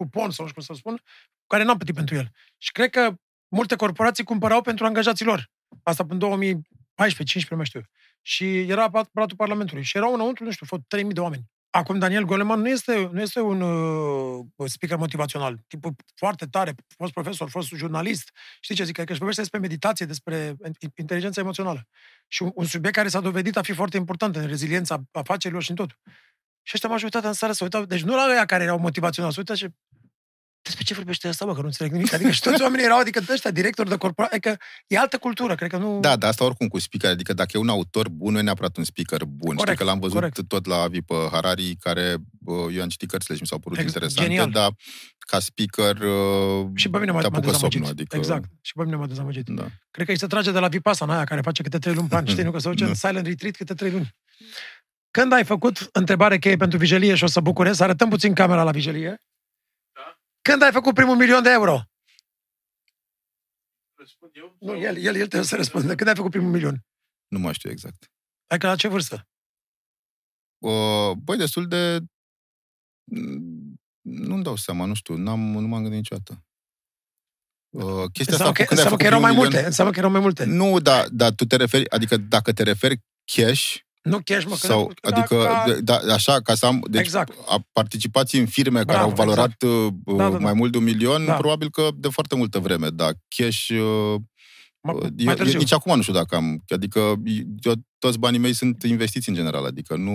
cupon 0.00 0.30
sau 0.30 0.44
nu 0.44 0.50
știu 0.50 0.62
cum 0.62 0.74
să 0.74 0.80
spun, 0.80 1.02
care 1.46 1.62
n-am 1.62 1.76
plătit 1.76 1.94
pentru 1.94 2.14
el. 2.14 2.28
Și 2.58 2.72
cred 2.72 2.90
că 2.90 3.14
multe 3.48 3.76
corporații 3.76 4.24
cumpărau 4.24 4.62
pentru 4.62 4.84
angajații 4.84 5.24
lor. 5.24 5.50
Asta 5.82 6.04
până 6.04 6.18
2014-15, 6.18 7.48
nu 7.48 7.56
mai 7.56 7.64
știu. 7.64 7.82
Și 8.22 8.60
era 8.60 8.82
aparatul 8.82 9.36
Parlamentului. 9.36 9.82
Și 9.82 9.96
erau 9.96 10.12
înăuntru, 10.14 10.44
nu 10.44 10.50
știu, 10.50 10.66
fost 10.66 10.82
3000 10.88 11.14
de 11.14 11.20
oameni. 11.20 11.44
Acum, 11.70 11.98
Daniel 11.98 12.24
Goleman 12.24 12.60
nu 12.60 12.68
este, 12.68 13.08
nu 13.12 13.20
este 13.20 13.40
un 13.40 13.60
uh, 13.60 14.44
speaker 14.66 14.98
motivațional. 14.98 15.58
Tipul 15.68 15.94
foarte 16.14 16.46
tare, 16.46 16.74
fost 16.96 17.12
profesor, 17.12 17.50
fost 17.50 17.68
jurnalist. 17.68 18.30
Știi 18.60 18.74
ce 18.74 18.84
zic? 18.84 18.94
Că 18.94 19.04
își 19.06 19.18
vorbește 19.18 19.40
despre 19.40 19.58
meditație, 19.58 20.06
despre 20.06 20.56
inteligența 20.96 21.40
emoțională. 21.40 21.88
Și 22.28 22.42
un, 22.42 22.50
un 22.54 22.64
subiect 22.64 22.96
care 22.96 23.08
s-a 23.08 23.20
dovedit 23.20 23.56
a 23.56 23.62
fi 23.62 23.72
foarte 23.72 23.96
important 23.96 24.36
în 24.36 24.46
reziliența 24.46 25.02
afacerilor 25.12 25.62
și 25.62 25.70
în 25.70 25.76
tot. 25.76 25.90
Și 26.62 26.72
ăștia 26.74 26.88
majoritatea 26.88 27.28
în 27.28 27.34
seară 27.34 27.54
se 27.54 27.64
uitau, 27.64 27.84
deci 27.84 28.02
nu 28.02 28.14
la 28.14 28.26
ăia 28.30 28.44
care 28.44 28.62
erau 28.62 28.78
motivaționali, 28.78 29.32
se 29.32 29.38
uitau 29.40 29.56
și 29.56 29.68
despre 30.70 30.84
ce 30.84 30.94
vorbește 30.94 31.28
asta, 31.28 31.44
bă, 31.44 31.54
că 31.54 31.60
nu 31.60 31.66
înțeleg 31.66 31.92
nimic. 31.92 32.12
Adică 32.12 32.30
și 32.30 32.40
toți 32.40 32.62
oamenii 32.62 32.84
erau, 32.84 32.98
adică 32.98 33.20
ăștia, 33.32 33.50
directori 33.50 33.88
de 33.88 33.96
corporație, 33.96 34.36
adică 34.36 34.64
e 34.86 34.98
altă 34.98 35.18
cultură, 35.18 35.54
cred 35.54 35.70
că 35.70 35.76
nu... 35.76 36.00
Da, 36.00 36.16
dar 36.16 36.30
asta 36.30 36.44
oricum 36.44 36.68
cu 36.68 36.78
speaker, 36.78 37.10
adică 37.10 37.32
dacă 37.32 37.50
e 37.54 37.58
un 37.58 37.68
autor 37.68 38.08
bun, 38.08 38.32
nu 38.32 38.38
e 38.38 38.42
neapărat 38.42 38.76
un 38.76 38.84
speaker 38.84 39.24
bun. 39.24 39.38
Știi 39.40 39.56
Corect, 39.56 39.78
că 39.78 39.84
l-am 39.84 39.98
văzut 39.98 40.14
corect. 40.14 40.42
tot 40.48 40.66
la 40.66 40.76
Avi 40.82 41.02
pe 41.02 41.14
Harari, 41.32 41.76
care 41.80 42.16
uh, 42.44 42.74
eu 42.76 42.82
am 42.82 42.88
citit 42.88 43.08
cărțile 43.10 43.34
și 43.34 43.40
mi 43.42 43.46
s-au 43.48 43.58
părut 43.58 43.78
Ex- 43.78 43.86
interesante, 43.86 44.28
genial. 44.28 44.50
dar 44.50 44.70
ca 45.18 45.38
speaker 45.38 45.96
uh, 45.96 46.66
Și 46.74 46.88
pe 46.88 46.98
mine 46.98 47.10
m-a, 47.12 47.20
te 47.20 47.28
m-a 47.28 47.36
apucă 47.36 47.50
dezamăgit. 47.52 47.72
somnul, 47.72 47.90
adică... 47.90 48.16
Exact. 48.16 48.48
Și 48.60 48.72
pe 48.76 48.84
mine 48.84 48.96
m-a 48.96 49.06
dezamăgit. 49.06 49.48
Da. 49.48 49.66
Cred 49.90 50.06
că 50.06 50.12
îi 50.12 50.18
se 50.18 50.26
trage 50.26 50.52
de 50.52 50.58
la 50.58 50.68
Vipassana 50.68 51.14
aia, 51.14 51.24
care 51.24 51.40
face 51.40 51.62
câte 51.62 51.78
trei 51.78 51.94
luni 51.94 52.08
pe 52.08 52.16
an. 52.16 52.26
Știi, 52.26 52.42
nu? 52.42 52.50
Că 52.50 52.58
se 52.58 52.68
duce 52.68 52.84
în 52.84 52.88
Da. 53.00 53.08
silent 53.08 53.26
retreat 53.26 53.54
câte 53.56 53.74
trei 53.74 53.90
luni. 53.90 54.14
Când 55.10 55.32
ai 55.32 55.44
făcut 55.44 55.88
întrebare 55.92 56.38
cheie 56.38 56.56
pentru 56.56 56.78
vijelie 56.78 57.14
și 57.14 57.24
o 57.24 57.26
să 57.26 57.40
bucure, 57.40 57.72
să 57.72 57.82
arătăm 57.82 58.08
puțin 58.08 58.34
camera 58.34 58.62
la 58.62 58.70
vijelie. 58.70 59.22
Când 60.50 60.62
ai 60.62 60.72
făcut 60.72 60.94
primul 60.94 61.16
milion 61.16 61.42
de 61.42 61.50
euro? 61.50 61.80
Răspund 63.98 64.30
eu? 64.34 64.56
Nu, 64.60 64.76
el, 64.76 64.96
el, 64.96 65.14
el 65.14 65.26
trebuie 65.26 65.42
să 65.48 65.56
răspundă. 65.56 65.94
Când 65.94 66.08
ai 66.08 66.14
făcut 66.14 66.30
primul 66.30 66.50
milion? 66.50 66.84
Nu 67.28 67.38
mai 67.38 67.54
știu 67.54 67.70
exact. 67.70 68.10
Adică 68.46 68.66
la 68.66 68.76
ce 68.76 68.88
vârstă? 68.88 69.28
Uh, 70.58 71.12
băi, 71.24 71.36
destul 71.36 71.68
de... 71.68 71.98
mm, 73.04 73.80
Nu-mi 74.00 74.42
dau 74.42 74.56
seama, 74.56 74.84
nu 74.84 74.94
știu, 74.94 75.14
n-am, 75.16 75.40
nu 75.40 75.66
m-am 75.66 75.80
gândit 75.82 75.98
niciodată. 75.98 76.44
Uh, 77.68 78.10
chestia 78.12 78.34
Înseamnă 78.36 78.44
asta 78.44 78.52
că, 78.52 78.62
cu 78.62 78.68
când 78.68 78.78
ai 78.80 78.84
înseamnă 78.84 78.88
făcut 78.88 78.98
că 79.00 79.06
erau 79.06 79.20
mai 79.20 79.30
primul 79.30 79.44
multe. 79.44 79.56
milion- 79.58 79.66
Înseamnă 79.66 79.92
că 79.92 79.98
erau 79.98 80.10
mai 80.10 80.20
multe. 80.20 80.44
Nu, 80.44 80.80
dar 80.80 81.08
da, 81.08 81.30
tu 81.32 81.44
te 81.44 81.56
referi, 81.56 81.90
adică 81.90 82.16
dacă 82.16 82.52
te 82.52 82.62
referi 82.62 83.00
cash, 83.34 83.76
Nu 84.02 84.18
cash, 84.24 84.44
mă. 84.44 84.50
când 84.60 84.62
ai 84.62 84.68
sau, 84.70 84.78
făcut- 84.80 85.04
adică, 85.04 85.34
da, 85.42 85.48
ca- 85.64 85.80
da, 85.80 86.00
da, 86.06 86.14
așa, 86.14 86.40
ca 86.40 86.54
să 86.54 86.66
am, 86.66 86.84
deci, 86.90 87.00
Exact. 87.00 87.32
a 87.48 87.64
participați 87.72 88.36
în 88.36 88.46
firme 88.46 88.78
care 88.84 88.86
Bravo, 88.98 89.04
au 89.08 89.14
valorat 89.14 89.62
uh, 89.62 89.92
Da, 90.04 90.14
da, 90.16 90.28
da. 90.30 90.38
mai 90.38 90.52
mult 90.52 90.72
de 90.72 90.78
un 90.78 90.84
milion, 90.84 91.24
Da. 91.24 91.34
probabil 91.34 91.70
că 91.70 91.88
de 91.94 92.08
foarte 92.08 92.34
multă 92.36 92.58
vreme, 92.58 92.88
dar 92.88 93.12
cash, 93.36 93.68
uh, 93.68 94.14
Mă- 94.80 94.92
eu, 94.92 94.98
mai 95.00 95.24
eu, 95.26 95.34
târziu. 95.34 95.58
nici 95.58 95.72
acum 95.72 95.96
nu 95.96 96.02
știu 96.02 96.14
dacă 96.14 96.34
am, 96.36 96.62
adică 96.68 97.14
eu, 97.62 97.72
toți 97.98 98.18
banii 98.18 98.38
mei 98.38 98.52
sunt 98.52 98.82
investiți 98.82 99.28
în 99.28 99.34
general, 99.34 99.64
adică 99.64 99.96
nu... 99.96 100.14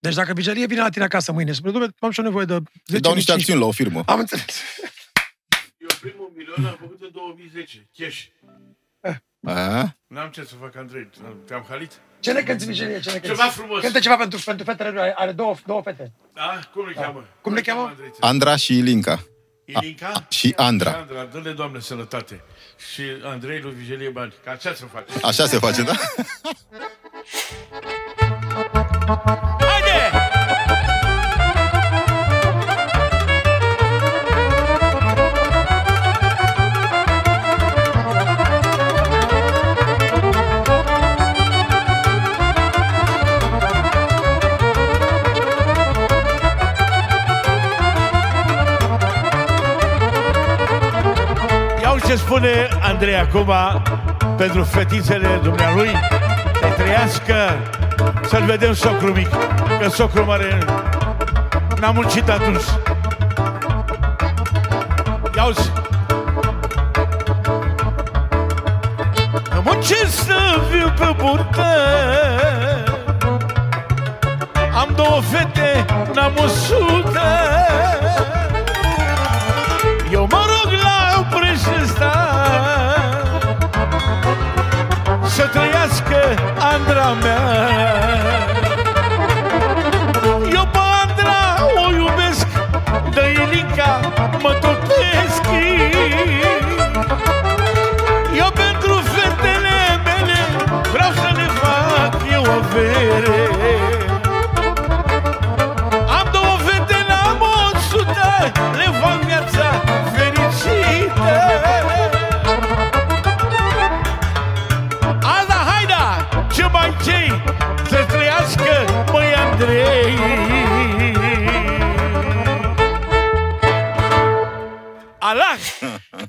Deci 0.00 0.14
dacă 0.14 0.32
vijelie 0.32 0.66
vine 0.66 0.80
la 0.80 0.88
tine 0.88 1.04
acasă 1.04 1.32
mâine, 1.32 1.52
spune, 1.52 1.72
dom'le, 1.86 1.90
am 1.98 2.10
și 2.10 2.20
o 2.20 2.22
nevoie 2.22 2.44
de 2.44 2.52
10 2.54 2.62
Îți 2.86 3.00
dau 3.02 3.14
niște 3.14 3.32
15. 3.32 3.32
acțiuni 3.32 3.60
la 3.60 3.66
o 3.66 3.70
firmă. 3.70 4.02
Am 4.06 4.18
înțeles. 4.18 4.56
Eu 5.78 5.88
primul 6.00 6.32
milion 6.36 6.64
am 6.70 6.76
făcut 6.80 7.00
în 7.00 7.10
2010, 7.12 7.88
cash. 7.96 8.20
A? 9.42 9.96
N-am 10.06 10.30
ce 10.30 10.44
să 10.44 10.54
fac, 10.60 10.76
Andrei. 10.76 11.08
Te-am 11.46 11.64
halit? 11.68 12.00
Ce 12.20 12.32
ne 12.32 12.40
cânti 12.42 12.64
vijelie? 12.66 13.00
Ce 13.00 13.10
ne 13.10 13.18
cânti? 13.18 13.36
Ceva 13.36 13.48
frumos. 13.48 13.80
Cântă 13.80 13.98
ceva 13.98 14.16
pentru, 14.16 14.40
pentru 14.44 14.64
fetele 14.64 14.90
lui. 14.90 15.12
Are 15.14 15.32
două, 15.32 15.54
două 15.66 15.80
fete. 15.84 16.12
Da? 16.34 16.60
Cum 16.72 16.86
le 16.86 16.92
cheamă? 16.92 17.24
Cum 17.40 17.54
le 17.54 17.60
cheamă? 17.60 17.80
Andreiță? 17.88 18.16
Andra 18.20 18.56
și 18.56 18.76
Ilinca. 18.76 19.24
Ilinca? 19.64 20.26
și 20.28 20.52
Andra. 20.56 20.90
Andra, 20.90 21.24
dă-le, 21.32 21.50
Doamne, 21.50 21.80
sănătate. 21.80 22.40
Și 22.92 23.02
Andrei 23.24 23.60
lui 23.60 23.72
Vigelie 23.72 24.08
bani. 24.08 24.34
Ca 24.44 24.50
așa 24.50 24.74
să 24.74 24.84
faci. 24.92 25.24
Așa 25.24 25.46
se 25.46 25.58
face, 25.58 25.82
da? 25.82 25.92
Haide! 29.58 30.27
Ce 52.08 52.16
spune 52.16 52.68
Andrei 52.82 53.16
acum 53.16 53.52
pentru 54.36 54.62
fetițele 54.62 55.40
dumnealui? 55.42 55.88
Să 56.60 56.66
trăiască, 56.76 57.34
să-l 58.28 58.44
vedem 58.44 58.72
socru 58.74 59.12
mic, 59.12 59.28
că 59.80 59.88
socru 59.88 60.24
mare 60.24 60.58
n-a 61.80 61.90
muncit 61.90 62.28
atunci. 62.28 62.62
Ia 65.36 65.44
uzi. 65.44 65.72
Muncesc 69.64 70.24
să 70.24 70.60
fiu 70.70 70.92
pe 70.98 71.14
burtă 71.22 71.66
Am 74.80 74.88
două 74.96 75.20
fete, 75.20 75.84
n-am 76.14 76.32
o 76.36 76.46
sută 76.46 77.20
Să 85.38 85.46
trăiască 85.46 86.34
Andra 86.58 87.12
mea 87.22 88.57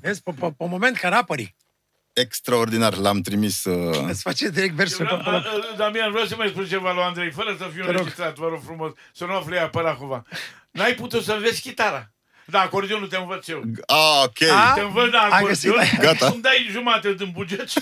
Vezi, 0.10 0.22
pe, 0.24 0.32
pe, 0.40 0.48
pe 0.58 0.66
moment 0.68 0.98
ca 0.98 1.10
rapării. 1.10 1.56
Extraordinar, 2.14 2.96
l-am 2.96 3.22
trimis... 3.22 3.64
Uh... 3.64 4.06
Îți 4.08 4.22
face 4.22 4.50
direct 4.50 4.74
versul. 4.74 5.08
Eu 5.10 5.16
pe 5.18 5.22
vreau- 5.24 5.38
acolo. 5.38 5.62
a- 5.64 5.68
a- 5.74 5.76
Damian, 5.76 6.12
vreau 6.12 6.26
să 6.26 6.36
mai 6.36 6.48
spun 6.48 6.66
ceva 6.68 6.94
lui 6.94 7.04
Andrei, 7.04 7.32
fără 7.32 7.56
să 7.58 7.64
fiu 7.74 7.82
Te 7.82 7.86
rog. 7.88 7.96
înregistrat, 7.96 8.36
vă 8.36 8.48
rog 8.48 8.62
frumos, 8.66 8.92
să 9.14 9.26
nu 9.26 9.34
afle 9.36 9.56
ea 9.56 9.70
pe 9.70 9.82
la 9.82 9.94
cumva. 9.94 10.24
N-ai 10.72 10.94
putut 10.94 11.24
să 11.24 11.34
înveți 11.34 11.62
chitara. 11.62 12.12
Da, 12.46 12.60
acordeonul 12.62 13.08
te 13.08 13.18
învăț 13.18 13.48
eu. 13.48 13.62
Ah, 13.88 14.24
ok. 14.26 14.42
A? 14.52 14.74
Te 14.76 14.82
învăț 14.82 15.12
la 15.12 15.20
Ai 15.20 15.44
găsit? 15.44 15.70
acordeon. 15.70 15.98
Gata. 16.02 16.26
Îmi 16.34 16.42
dai 16.42 16.68
jumate 16.72 17.14
din 17.14 17.32
buget. 17.34 17.70
și- 17.70 17.80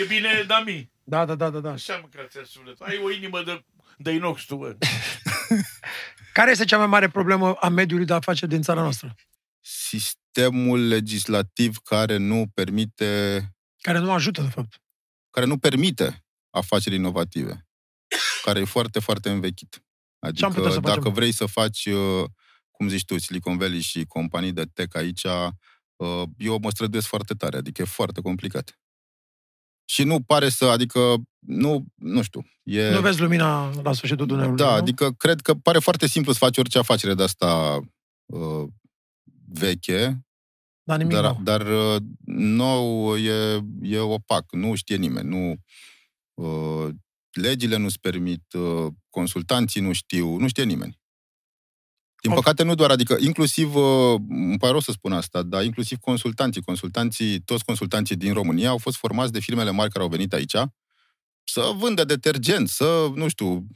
e 0.00 0.04
bine, 0.04 0.44
Dami. 0.46 0.90
Da, 1.04 1.24
da, 1.24 1.34
da, 1.34 1.50
da, 1.50 1.58
da. 1.58 1.70
Așa 1.70 2.00
mâncați 2.00 2.50
suflet. 2.50 2.80
Ai 2.80 3.00
o 3.04 3.10
inimă 3.10 3.42
de, 3.42 3.64
de 3.96 4.10
inox 4.10 4.42
tu, 4.44 4.56
bă. 4.56 4.76
Care 6.32 6.50
este 6.50 6.64
cea 6.64 6.78
mai 6.78 6.86
mare 6.86 7.08
problemă 7.08 7.52
a 7.52 7.68
mediului 7.68 8.04
de 8.06 8.12
afaceri 8.14 8.50
din 8.50 8.62
țara 8.62 8.80
noastră? 8.80 9.14
Sistemul 9.68 10.86
legislativ 10.86 11.76
care 11.78 12.16
nu 12.16 12.46
permite 12.54 13.40
Care 13.82 13.98
nu 13.98 14.12
ajută, 14.12 14.42
de 14.42 14.48
fapt. 14.48 14.82
care 15.30 15.46
nu 15.46 15.58
permite 15.58 16.24
afaceri 16.50 16.94
inovative, 16.94 17.66
care 18.42 18.60
e 18.60 18.64
foarte, 18.64 18.98
foarte 19.00 19.30
învechit. 19.30 19.84
Ce-am 20.20 20.30
putea 20.30 20.48
Adică 20.48 20.68
să 20.68 20.80
facem? 20.80 21.02
dacă 21.02 21.10
vrei 21.10 21.32
să 21.32 21.46
faci, 21.46 21.84
uh, 21.86 22.24
cum 22.70 22.88
zici 22.88 23.04
tu, 23.04 23.18
Silicon 23.18 23.56
Valley 23.58 23.80
și 23.80 24.04
companii 24.04 24.52
de 24.52 24.64
tech 24.64 24.96
aici, 24.96 25.24
uh, 25.96 26.22
eu 26.38 26.58
mă 26.58 26.70
străduiesc 26.70 27.06
foarte 27.08 27.34
tare, 27.34 27.56
adică 27.56 27.82
e 27.82 27.84
foarte 27.84 28.20
complicat. 28.20 28.78
Și 29.88 30.02
nu 30.02 30.22
pare 30.22 30.48
să, 30.48 30.64
adică, 30.64 31.14
nu, 31.38 31.84
nu 31.94 32.22
știu, 32.22 32.42
e... 32.62 32.90
Nu 32.90 33.00
vezi 33.00 33.20
lumina 33.20 33.70
la 33.82 33.92
sfârșitul 33.92 34.26
tunelului, 34.26 34.56
Da, 34.56 34.70
nu? 34.70 34.76
adică 34.76 35.12
cred 35.12 35.40
că 35.40 35.54
pare 35.54 35.78
foarte 35.78 36.06
simplu 36.06 36.32
să 36.32 36.38
faci 36.38 36.56
orice 36.58 36.78
afacere 36.78 37.14
de 37.14 37.22
asta 37.22 37.80
uh, 38.26 38.64
veche, 39.48 40.26
Dar 40.82 40.98
nimic 40.98 41.14
dar, 41.14 41.24
nou. 41.24 41.40
dar 41.42 41.66
uh, 41.66 42.02
nou 42.34 43.16
e, 43.16 43.64
e 43.82 43.98
opac, 43.98 44.52
nu 44.52 44.74
știe 44.74 44.96
nimeni, 44.96 45.28
nu... 45.28 45.54
Uh, 46.34 46.94
legile 47.32 47.76
nu-ți 47.76 48.00
permit, 48.00 48.52
uh, 48.52 48.92
consultanții 49.10 49.80
nu 49.80 49.92
știu, 49.92 50.36
nu 50.36 50.48
știe 50.48 50.64
nimeni. 50.64 51.00
Din 52.22 52.30
Of. 52.30 52.36
păcate 52.36 52.62
nu 52.62 52.74
doar, 52.74 52.90
adică 52.90 53.16
inclusiv, 53.20 53.74
uh, 53.74 54.20
îmi 54.28 54.58
pare 54.58 54.70
rău 54.70 54.80
să 54.80 54.92
spun 54.92 55.12
asta, 55.12 55.42
dar 55.42 55.64
inclusiv 55.64 55.98
consultanții, 55.98 56.62
consultanții, 56.62 57.40
toți 57.40 57.64
consultanții 57.64 58.16
din 58.16 58.32
România 58.32 58.68
au 58.68 58.78
fost 58.78 58.96
formați 58.96 59.32
de 59.32 59.40
firmele 59.40 59.70
mari 59.70 59.90
care 59.90 60.04
au 60.04 60.10
venit 60.10 60.32
aici 60.32 60.56
să 61.44 61.72
vândă 61.76 62.04
detergent, 62.04 62.68
să, 62.68 63.10
nu 63.14 63.28
știu, 63.28 63.66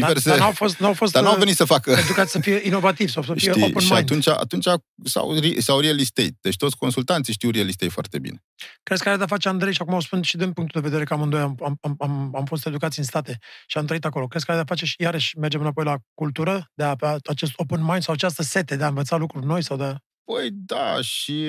diverse... 0.00 0.28
Dar, 0.28 0.38
dar 0.38 0.46
n-au 0.46 0.54
fost, 0.54 0.78
n-au 0.78 0.92
fost 0.92 1.12
dar 1.12 1.22
n-au 1.22 1.32
uh, 1.32 1.38
venit 1.38 1.56
să 1.56 1.64
facă... 1.64 1.90
educați 1.90 2.30
să 2.30 2.38
fie 2.38 2.60
inovativi 2.62 3.10
sau 3.10 3.22
să 3.22 3.32
fie 3.34 3.50
Știi, 3.50 3.62
open 3.62 3.80
și 3.80 3.92
mind. 3.92 4.02
atunci, 4.02 4.28
atunci 4.28 4.66
sau, 5.04 5.38
re- 5.38 5.60
sau 5.60 5.80
real 5.80 6.00
estate. 6.00 6.36
Deci 6.40 6.56
toți 6.56 6.76
consultanții 6.76 7.32
știu 7.32 7.50
real 7.50 7.68
estate 7.68 7.90
foarte 7.90 8.18
bine. 8.18 8.44
Crezi 8.82 9.02
că 9.02 9.08
are 9.08 9.18
de-a 9.18 9.26
face 9.26 9.48
Andrei, 9.48 9.72
și 9.72 9.82
acum 9.82 9.94
o 9.94 10.00
spun 10.00 10.22
și 10.22 10.36
din 10.36 10.52
punctul 10.52 10.80
de 10.80 10.86
vedere 10.88 11.04
că 11.04 11.14
amândoi 11.14 11.40
am, 11.40 11.56
am, 11.64 11.78
am, 11.80 11.94
am, 11.98 12.32
am 12.36 12.44
fost 12.44 12.66
educați 12.66 12.98
în 12.98 13.04
state 13.04 13.38
și 13.66 13.78
am 13.78 13.86
trăit 13.86 14.04
acolo. 14.04 14.26
Crezi 14.26 14.44
că 14.44 14.50
are 14.50 14.60
de-a 14.60 14.74
face 14.74 14.86
și 14.86 14.94
iarăși 14.98 15.38
mergem 15.38 15.60
înapoi 15.60 15.84
la 15.84 15.96
cultură, 16.14 16.70
de 16.74 16.84
a 16.84 16.88
avea 16.88 17.16
acest 17.24 17.52
open 17.56 17.84
mind 17.84 18.02
sau 18.02 18.14
această 18.14 18.42
sete 18.42 18.76
de 18.76 18.84
a 18.84 18.88
învăța 18.88 19.16
lucruri 19.16 19.46
noi 19.46 19.62
sau 19.62 19.76
de 19.76 19.84
a... 19.84 19.94
Păi 20.32 20.50
da, 20.52 21.00
și, 21.00 21.44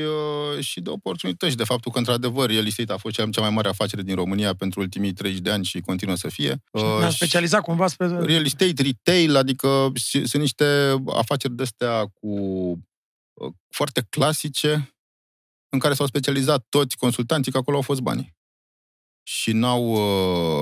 uh, 0.56 0.64
și 0.64 0.82
de 0.82 0.90
oportunități, 0.90 1.56
de 1.58 1.64
faptul 1.64 1.92
că, 1.92 1.98
într-adevăr, 1.98 2.50
real 2.50 2.66
estate 2.66 2.92
a 2.92 2.98
fost 2.98 3.16
cea, 3.16 3.30
cea 3.30 3.42
mai 3.42 3.50
mare 3.50 3.68
afacere 3.68 4.02
din 4.02 4.16
România 4.16 4.54
pentru 4.54 4.80
ultimii 4.80 5.14
30 5.14 5.40
de 5.42 5.52
ani 5.52 5.66
și 5.66 5.80
continuă 5.80 6.16
să 6.16 6.30
fie. 6.30 6.64
Uh, 6.72 6.82
Ne-am 6.82 7.10
și 7.10 7.16
specializat 7.16 7.62
cumva 7.62 7.88
spre... 7.88 8.08
Real 8.08 8.46
estate, 8.46 8.82
retail, 8.82 9.36
adică 9.36 9.92
și- 9.96 10.26
sunt 10.26 10.42
niște 10.42 10.96
afaceri 11.08 11.56
de-astea 11.56 12.06
cu 12.06 12.30
uh, 13.34 13.54
foarte 13.70 14.06
clasice, 14.10 14.96
în 15.70 15.80
care 15.80 15.94
s-au 15.94 16.06
specializat 16.06 16.66
toți 16.70 16.98
consultanții, 16.98 17.52
că 17.52 17.58
acolo 17.58 17.76
au 17.78 17.84
fost 17.84 18.02
banii. 18.02 18.36
Și 19.24 19.52
n-au, 19.52 19.84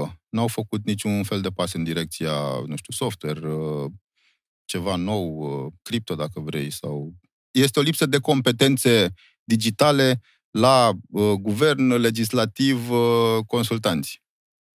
uh, 0.01 0.09
n-au 0.29 0.47
făcut 0.47 0.85
niciun 0.85 1.23
fel 1.23 1.41
de 1.41 1.49
pas 1.49 1.73
în 1.73 1.83
direcția, 1.83 2.33
nu 2.65 2.75
știu, 2.75 2.93
software, 2.93 3.47
uh, 3.47 3.91
ceva 4.65 4.95
nou, 4.95 5.37
uh, 5.37 5.71
cripto, 5.81 6.15
dacă 6.15 6.39
vrei, 6.39 6.69
sau... 6.71 7.13
Este 7.59 7.79
o 7.79 7.81
lipsă 7.81 8.05
de 8.05 8.19
competențe 8.19 9.13
digitale 9.43 10.21
la 10.49 10.91
uh, 11.11 11.31
guvern, 11.31 11.87
legislativ, 11.93 12.89
uh, 12.89 13.37
consultanți. 13.47 14.21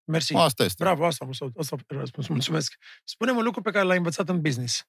Mersi. 0.05 0.35
Asta 0.35 0.65
este. 0.65 0.83
Bravo, 0.85 1.07
asta, 1.07 1.27
asta, 1.31 1.49
asta 1.59 1.77
a 1.89 1.95
răspuns. 1.95 2.27
Mulțumesc. 2.29 2.75
Spune-mi 3.05 3.39
un 3.39 3.45
lucru 3.45 3.61
pe 3.63 3.71
care 3.71 3.85
l-ai 3.85 3.97
învățat 3.97 4.29
în 4.29 4.41
business. 4.41 4.85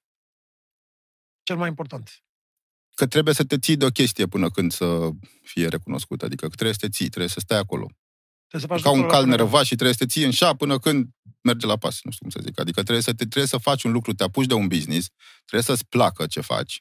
Cel 1.42 1.56
mai 1.56 1.68
important. 1.68 2.22
că 2.94 3.06
trebuie 3.06 3.34
să 3.34 3.44
te 3.44 3.58
ții 3.58 3.76
de 3.76 3.84
o 3.84 3.88
chestie 3.90 4.26
până 4.26 4.50
când 4.50 4.72
să 4.72 5.10
fie 5.42 5.68
recunoscut. 5.68 6.22
Adică 6.22 6.48
că 6.48 6.54
trebuie 6.54 6.72
să 6.72 6.80
te 6.86 6.88
ții, 6.88 7.08
trebuie 7.08 7.30
să 7.30 7.40
stai 7.40 7.58
acolo. 7.58 7.86
Trebuie 8.48 8.60
să 8.60 8.74
faci 8.74 8.82
Ca 8.82 8.90
un 8.90 8.96
lucrurile 8.96 9.12
cal 9.12 9.20
la 9.20 9.24
până- 9.24 9.36
nerăvat 9.36 9.64
și 9.64 9.74
trebuie 9.74 9.96
să 9.96 10.04
te 10.04 10.10
ții 10.10 10.24
în 10.24 10.30
șa 10.30 10.54
până 10.54 10.78
când 10.78 11.08
merge 11.40 11.66
la 11.66 11.76
pas, 11.76 12.00
nu 12.02 12.10
știu 12.10 12.28
cum 12.28 12.30
să 12.30 12.46
zic. 12.48 12.60
Adică 12.60 12.82
trebuie 12.82 13.02
să, 13.02 13.10
te, 13.10 13.16
trebuie 13.24 13.46
să 13.46 13.58
faci 13.58 13.82
un 13.82 13.92
lucru, 13.92 14.12
te 14.12 14.22
apuci 14.22 14.46
de 14.46 14.54
un 14.54 14.66
business, 14.68 15.08
trebuie 15.44 15.62
să-ți 15.62 15.88
placă 15.88 16.26
ce 16.26 16.40
faci, 16.40 16.80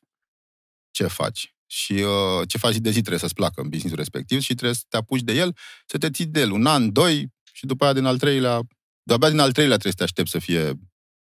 ce 0.91 1.07
faci. 1.07 1.55
Și 1.65 1.93
uh, 1.93 2.47
ce 2.47 2.57
faci 2.57 2.73
zi 2.73 2.79
de 2.79 2.89
zi 2.89 2.99
trebuie 2.99 3.19
să-ți 3.19 3.33
placă 3.33 3.61
în 3.61 3.69
businessul 3.69 3.97
respectiv 3.97 4.41
și 4.41 4.53
trebuie 4.53 4.73
să 4.75 4.83
te 4.89 4.97
apuci 4.97 5.21
de 5.21 5.33
el, 5.33 5.55
să 5.85 5.97
te 5.97 6.09
ții 6.11 6.25
de 6.25 6.39
el 6.39 6.51
un 6.51 6.65
an, 6.65 6.91
doi 6.91 7.27
și 7.51 7.65
după 7.65 7.83
aia 7.83 7.93
din 7.93 8.05
al 8.05 8.17
treilea, 8.17 8.59
de-abia 9.03 9.29
din 9.29 9.39
al 9.39 9.51
treilea 9.51 9.77
trebuie 9.77 9.91
să 9.91 9.97
te 9.97 10.03
aștepți 10.03 10.31
să 10.31 10.39
fie 10.39 10.73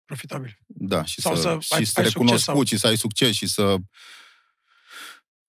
Profitabil. 0.05 0.57
da, 0.67 1.05
și 1.05 1.21
Sau 1.21 1.35
să, 1.35 1.41
să 1.41 1.47
ai- 1.49 1.59
și 1.59 1.73
ai 1.73 1.85
să 1.85 1.91
succes 1.93 2.13
recunoscut 2.13 2.41
sau- 2.55 2.63
și 2.65 2.77
să 2.77 2.87
ai 2.87 2.97
succes 2.97 3.35
și 3.35 3.47
să... 3.47 3.75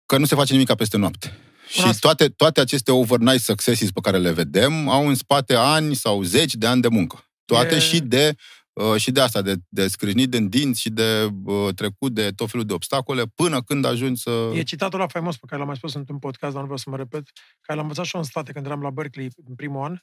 Că 0.05 0.17
nu 0.17 0.25
se 0.25 0.35
face 0.35 0.51
nimic 0.53 0.73
peste 0.73 0.97
noapte. 0.97 1.37
Și 1.69 1.81
asta- 1.81 1.99
toate, 1.99 2.29
toate 2.29 2.59
aceste 2.61 2.91
overnight 2.91 3.43
successes 3.43 3.91
pe 3.91 3.99
care 4.01 4.17
le 4.17 4.31
vedem 4.31 4.89
au 4.89 5.07
în 5.07 5.15
spate 5.15 5.55
ani 5.55 5.95
sau 5.95 6.23
zeci 6.23 6.53
de 6.55 6.67
ani 6.67 6.81
de 6.81 6.87
muncă. 6.87 7.25
Toate 7.45 7.75
E- 7.75 7.79
și 7.79 7.99
de 7.99 8.35
uh, 8.73 8.95
și 8.95 9.11
de 9.11 9.21
asta, 9.21 9.41
de, 9.41 9.55
de 9.69 9.87
scrâșnit 9.87 10.29
din 10.29 10.49
dinți 10.49 10.81
și 10.81 10.89
de 10.89 11.29
uh, 11.43 11.73
trecut 11.75 12.13
de 12.13 12.31
tot 12.31 12.49
felul 12.49 12.65
de 12.65 12.73
obstacole 12.73 13.23
până 13.25 13.61
când 13.61 13.85
ajungi 13.85 14.21
să... 14.21 14.51
E 14.53 14.63
citatul 14.63 14.99
ăla 14.99 15.07
faimos 15.07 15.37
pe 15.37 15.45
care 15.45 15.57
l-am 15.57 15.67
mai 15.67 15.77
spus 15.77 15.93
într-un 15.93 16.19
podcast, 16.19 16.51
dar 16.51 16.61
nu 16.61 16.67
vreau 16.67 16.77
să 16.77 16.89
mă 16.89 16.97
repet, 16.97 17.29
care 17.61 17.79
l-am 17.79 17.81
învățat 17.81 18.05
și 18.05 18.15
eu 18.15 18.21
în 18.21 18.27
state 18.27 18.51
când 18.51 18.65
eram 18.65 18.81
la 18.81 18.89
Berkeley 18.89 19.29
în 19.47 19.55
primul 19.55 19.83
an 19.83 19.97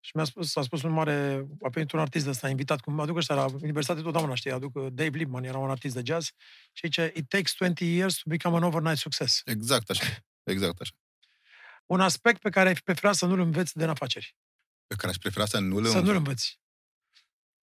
și 0.00 0.10
mi-a 0.14 0.24
spus, 0.24 0.56
a 0.56 0.62
spus 0.62 0.82
un 0.82 0.90
mare, 0.90 1.46
a 1.62 1.68
venit 1.68 1.92
un 1.92 2.00
artist 2.00 2.24
de 2.24 2.30
ăsta, 2.30 2.48
invitat, 2.48 2.80
cum 2.80 3.00
aduc 3.00 3.16
ăștia 3.16 3.34
la 3.34 3.46
universitate 3.60 4.00
totdeauna, 4.00 4.34
știi, 4.34 4.50
aduc 4.50 4.74
uh, 4.74 4.86
Dave 4.92 5.16
Liebman, 5.16 5.44
era 5.44 5.58
un 5.58 5.70
artist 5.70 5.94
de 5.94 6.02
jazz 6.04 6.26
și 6.72 6.86
zice, 6.86 7.12
it 7.14 7.28
takes 7.28 7.54
20 7.58 7.80
years 7.80 8.14
to 8.14 8.22
become 8.26 8.56
an 8.56 8.62
overnight 8.62 8.98
success. 8.98 9.42
Exact 9.44 9.90
așa. 9.90 10.04
Exact 10.42 10.80
așa. 10.80 10.92
Un 11.86 12.00
aspect 12.00 12.40
pe 12.40 12.50
care 12.50 12.68
ai 12.68 12.74
fi 12.74 12.82
preferat 12.82 13.14
să 13.14 13.26
nu-l 13.26 13.40
înveți 13.40 13.76
din 13.76 13.88
afaceri. 13.88 14.36
Pe 14.86 14.94
care 14.94 15.08
aș 15.08 15.16
prefera 15.16 15.46
să 15.46 15.58
nu-l 15.58 15.84
Să 15.84 16.00
nu-l 16.00 16.16
înveți. 16.16 16.60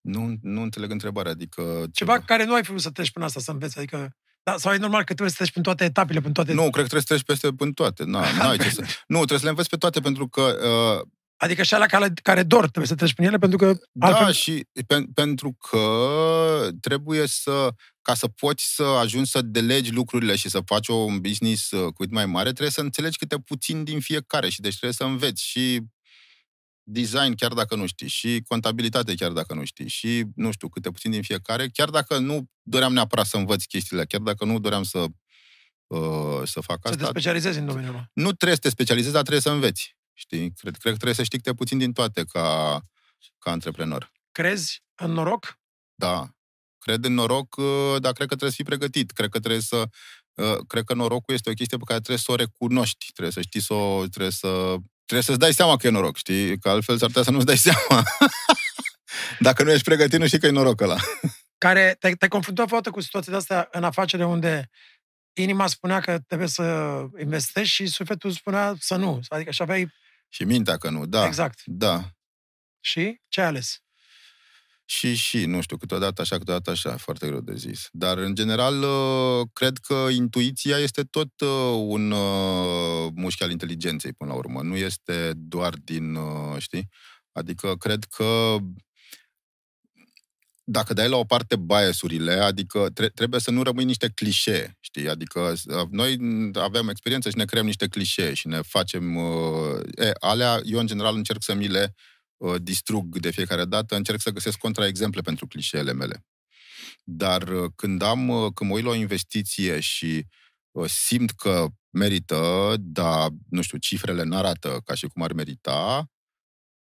Nu, 0.02 0.38
nu 0.42 0.62
înțeleg 0.62 0.92
întrebarea. 0.92 1.32
Adică 1.32 1.86
Ceva 1.94 2.20
care 2.20 2.46
nu 2.46 2.54
ai 2.54 2.62
vrut 2.62 2.82
să 2.82 2.90
treci 2.90 3.12
până 3.12 3.26
asta, 3.26 3.40
să 3.40 3.52
înveți, 3.52 3.78
adică 3.78 4.16
Da, 4.44 4.58
sau 4.58 4.74
e 4.74 4.78
normal 4.78 5.00
că 5.00 5.06
trebuie 5.14 5.30
să 5.30 5.36
treci 5.36 5.52
prin 5.52 5.64
toate 5.64 5.84
etapele, 5.84 6.20
prin 6.20 6.34
toate... 6.34 6.54
Nu, 6.54 6.62
cred 6.70 6.74
că 6.88 6.90
trebuie 6.90 7.02
să 7.02 7.08
treci 7.08 7.24
peste 7.24 7.52
până 7.52 7.72
toate. 7.72 8.04
Na, 8.04 8.32
n-ai 8.38 8.58
ce 8.58 8.70
să... 8.70 8.82
Nu, 9.08 9.18
trebuie 9.18 9.38
să 9.40 9.44
le 9.44 9.50
înveți 9.50 9.70
pe 9.70 9.78
toate 9.78 10.00
pentru 10.00 10.28
că 10.28 10.42
uh, 10.42 11.08
Adică 11.42 11.64
și 11.64 11.74
alea 11.74 11.88
care, 11.88 12.14
care 12.24 12.44
dor, 12.44 12.60
trebuie 12.60 12.88
să 12.88 12.96
treci 12.96 13.14
prin 13.14 13.26
ele, 13.28 13.38
pentru 13.38 13.58
că... 13.58 13.76
Da, 13.92 14.08
altfel- 14.08 14.34
și 14.34 14.68
pe, 14.88 15.04
pentru 15.14 15.58
că 15.70 16.68
trebuie 16.82 17.28
să, 17.28 17.70
ca 18.02 18.14
să 18.14 18.28
poți 18.28 18.74
să 18.76 18.84
ajungi 18.84 19.30
să 19.30 19.42
delegi 19.42 19.92
lucrurile 19.92 20.36
și 20.36 20.50
să 20.50 20.62
faci 20.66 20.88
o- 20.88 20.94
un 20.96 21.20
business 21.20 21.72
uh, 21.72 21.94
cât 21.96 22.12
mai 22.12 22.26
mare, 22.26 22.50
trebuie 22.50 22.70
să 22.70 22.82
înțelegi 22.82 23.18
câte 23.18 23.40
puțin 23.40 23.84
din 23.84 24.00
fiecare 24.00 24.50
și 24.50 24.62
deci 24.62 24.78
trebuie 24.78 24.94
să 24.94 25.04
înveți 25.04 25.44
și 25.44 25.82
design 26.92 27.34
chiar 27.36 27.54
dacă 27.54 27.76
nu 27.76 27.86
știi, 27.88 28.08
și 28.08 28.44
contabilitate 28.48 29.16
chiar 29.16 29.32
dacă 29.32 29.54
nu 29.54 29.66
știi, 29.66 29.88
și 29.88 30.24
nu 30.36 30.52
știu, 30.52 30.70
câte 30.70 30.90
puțin 30.92 31.12
din 31.12 31.22
fiecare, 31.22 31.68
chiar 31.68 31.90
dacă 31.90 32.18
nu 32.18 32.50
doream 32.62 32.94
neapărat 32.94 33.26
să 33.26 33.38
învăț 33.38 33.64
chestiile, 33.64 34.06
chiar 34.06 34.22
dacă 34.22 34.46
nu 34.46 34.60
doream 34.60 34.84
să, 34.84 35.06
uh, 35.88 36.42
să 36.44 36.60
fac 36.62 36.80
Să 36.84 36.90
te 36.90 36.96
asta, 36.96 37.08
specializezi 37.10 37.60
în 37.60 37.66
domeniul 37.66 37.94
ăla. 37.94 38.10
nu 38.14 38.32
trebuie 38.32 38.56
să 38.56 38.62
te 38.62 38.70
specializezi, 38.70 39.14
dar 39.14 39.22
trebuie 39.22 39.42
să 39.42 39.50
înveți. 39.52 39.96
Știi? 40.14 40.40
Cred, 40.54 40.72
cred 40.78 40.92
că 40.92 40.98
trebuie 40.98 41.14
să 41.14 41.24
știi 41.24 41.38
câte 41.38 41.54
puțin 41.54 41.78
din 41.78 41.94
toate 41.94 42.24
ca, 42.24 42.80
ca 43.38 43.52
antreprenor. 43.52 44.12
Crezi 44.32 44.84
în 44.96 45.12
noroc? 45.12 45.60
Da. 45.96 46.30
Cred 46.80 47.06
în 47.06 47.14
noroc, 47.14 47.56
uh, 47.56 47.66
dar 48.00 48.14
cred 48.14 48.28
că 48.28 48.36
trebuie 48.36 48.50
să 48.50 48.56
fii 48.56 48.66
pregătit. 48.66 49.12
Cred 49.12 49.30
că 49.30 49.40
trebuie 49.40 49.62
să... 49.62 49.84
uh, 50.34 50.58
Cred 50.68 50.84
că 50.84 50.94
norocul 50.94 51.34
este 51.34 51.50
o 51.50 51.54
chestie 51.54 51.78
pe 51.78 51.84
care 51.86 52.00
trebuie 52.00 52.24
să 52.26 52.32
o 52.32 52.36
recunoști. 52.36 53.06
Trebuie 53.12 53.32
să 53.34 53.42
știi 53.42 53.62
să 53.62 53.74
o... 53.74 54.08
Trebuie 54.08 54.32
să... 54.32 54.76
Trebuie 55.12 55.36
să-ți 55.36 55.46
dai 55.46 55.54
seama 55.54 55.76
că 55.76 55.88
e 55.88 55.90
noroc, 55.90 56.18
știi? 56.18 56.60
Că 56.60 56.70
altfel 56.70 56.98
s-ar 56.98 57.08
putea 57.08 57.24
să 57.24 57.32
nu-ți 57.32 57.46
dai 57.46 57.58
seama. 57.68 58.04
Dacă 59.40 59.64
nu 59.64 59.72
ești 59.72 59.84
pregătit, 59.84 60.20
nu 60.20 60.28
știi 60.28 60.40
că 60.40 60.46
e 60.46 60.50
noroc 60.50 60.82
ăla. 60.82 60.98
Care 61.58 61.96
te-ai, 62.00 62.14
te-ai 62.14 62.30
confruntat 62.30 62.66
vreodată 62.66 62.90
cu 62.92 63.02
situații 63.02 63.32
de 63.32 63.38
astea 63.38 63.68
în 63.72 63.84
afacere 63.84 64.26
unde 64.26 64.70
inima 65.34 65.68
spunea 65.68 66.00
că 66.00 66.20
trebuie 66.28 66.48
să 66.48 66.64
investești 67.20 67.74
și 67.74 67.88
sufletul 67.88 68.32
spunea 68.32 68.76
să 68.80 68.96
nu. 68.96 69.20
Adică 69.28 69.52
și 69.52 69.62
aveai... 69.62 69.92
Și 70.30 70.44
mintea 70.44 70.78
că 70.78 70.90
nu, 70.90 71.06
da. 71.06 71.26
Exact. 71.26 71.62
Da. 71.66 72.04
Și 72.80 73.22
ce 73.28 73.42
ai 73.42 73.48
ales? 73.48 73.78
Și, 74.94 75.16
și, 75.16 75.46
nu 75.46 75.62
știu, 75.62 75.78
câteodată 75.78 76.22
așa, 76.22 76.38
câteodată 76.38 76.70
așa, 76.70 76.98
foarte 76.98 77.28
greu 77.28 77.42
de 77.42 77.56
zis. 77.56 77.88
Dar, 77.92 78.18
în 78.18 78.36
general, 78.36 78.82
uh, 78.82 79.48
cred 79.54 79.78
că 79.78 80.08
intuiția 80.12 80.78
este 80.78 81.04
tot 81.04 81.42
uh, 81.42 81.84
un 81.88 82.12
uh, 82.12 83.12
mușchi 83.16 83.44
al 83.44 83.52
inteligenței, 83.52 84.14
până 84.14 84.32
la 84.32 84.38
urmă. 84.38 84.62
Nu 84.62 84.76
este 84.76 85.32
doar 85.36 85.74
din, 85.84 86.16
uh, 86.16 86.58
știi? 86.58 86.90
Adică, 87.32 87.76
cred 87.76 88.04
că 88.04 88.58
dacă 90.64 90.94
dai 90.94 91.10
la 91.10 91.18
o 91.18 91.24
parte 91.24 91.56
biasurile, 91.56 92.34
adică 92.34 92.90
tre- 92.94 93.10
trebuie 93.10 93.40
să 93.40 93.52
nu 93.52 93.64
rămâi 93.64 93.86
niște 93.86 94.12
clișee, 94.16 94.78
știi? 94.80 95.10
Adică 95.10 95.54
uh, 95.66 95.88
noi 95.90 96.18
avem 96.54 96.90
experiență 96.90 97.30
și 97.30 97.38
ne 97.38 97.46
creăm 97.46 97.66
niște 97.66 97.88
clișee 97.88 98.34
și 98.34 98.48
ne 98.48 98.62
facem... 98.62 99.16
Uh, 99.16 99.80
e, 99.96 100.12
alea, 100.20 100.60
eu 100.64 100.80
în 100.80 100.88
general 100.88 101.16
încerc 101.16 101.44
să 101.44 101.54
mi 101.54 101.68
le 101.68 101.94
uh, 101.96 102.21
distrug 102.62 103.20
de 103.20 103.32
fiecare 103.32 103.66
dată, 103.66 103.96
încerc 103.96 104.22
să 104.22 104.30
găsesc 104.30 104.58
contraexemple 104.58 105.22
pentru 105.22 105.48
clișeele 105.48 105.94
mele. 105.94 106.26
Dar 107.04 107.48
uh, 107.48 107.72
când 107.76 108.02
am, 108.02 108.30
uh, 108.30 108.52
când 108.54 108.70
mă 108.70 108.76
uit 108.76 108.86
la 108.86 108.90
o 108.90 108.96
investiție 108.96 109.80
și 109.80 110.26
uh, 110.72 110.90
simt 110.90 111.32
că 111.32 111.68
merită, 111.90 112.76
dar, 112.80 113.30
nu 113.50 113.62
știu, 113.62 113.78
cifrele 113.78 114.24
n-arată 114.24 114.82
ca 114.86 114.94
și 114.94 115.08
cum 115.08 115.22
ar 115.22 115.34
merita, 115.34 116.12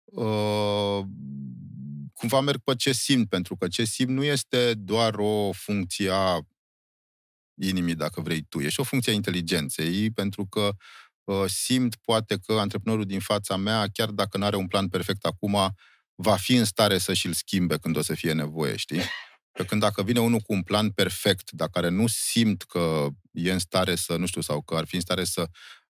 uh, 0.03 0.99
cumva 2.13 2.39
merg 2.41 2.59
pe 2.63 2.75
ce 2.75 2.91
simt, 2.91 3.29
pentru 3.29 3.55
că 3.55 3.67
ce 3.67 3.83
simt 3.83 4.09
nu 4.09 4.23
este 4.23 4.73
doar 4.73 5.13
o 5.17 5.51
funcție 5.51 6.09
a 6.11 6.39
inimii, 7.61 7.95
dacă 7.95 8.21
vrei 8.21 8.41
tu, 8.41 8.59
e 8.59 8.69
și 8.69 8.79
o 8.79 8.83
funcție 8.83 9.11
a 9.11 9.15
inteligenței, 9.15 10.11
pentru 10.11 10.45
că 10.45 10.59
uh, 10.59 10.75
simt 11.47 11.95
poate 11.95 12.37
că 12.45 12.53
antreprenorul 12.53 13.05
din 13.05 13.19
fața 13.19 13.55
mea, 13.55 13.87
chiar 13.93 14.09
dacă 14.09 14.37
nu 14.37 14.45
are 14.45 14.55
un 14.55 14.67
plan 14.67 14.87
perfect 14.87 15.25
acum, 15.25 15.57
va 16.15 16.35
fi 16.35 16.55
în 16.55 16.65
stare 16.65 16.97
să 16.97 17.13
și-l 17.13 17.33
schimbe 17.33 17.77
când 17.77 17.97
o 17.97 18.01
să 18.01 18.13
fie 18.13 18.31
nevoie, 18.33 18.75
știi? 18.75 19.01
Pe 19.51 19.65
când 19.65 19.81
dacă 19.81 20.03
vine 20.03 20.19
unul 20.19 20.39
cu 20.39 20.53
un 20.53 20.61
plan 20.61 20.89
perfect, 20.89 21.51
dar 21.51 21.69
care 21.69 21.89
nu 21.89 22.07
simt 22.07 22.63
că 22.63 23.07
e 23.31 23.51
în 23.51 23.59
stare 23.59 23.95
să, 23.95 24.15
nu 24.15 24.25
știu, 24.25 24.41
sau 24.41 24.61
că 24.61 24.75
ar 24.75 24.85
fi 24.85 24.95
în 24.95 25.01
stare 25.01 25.23
să, 25.23 25.45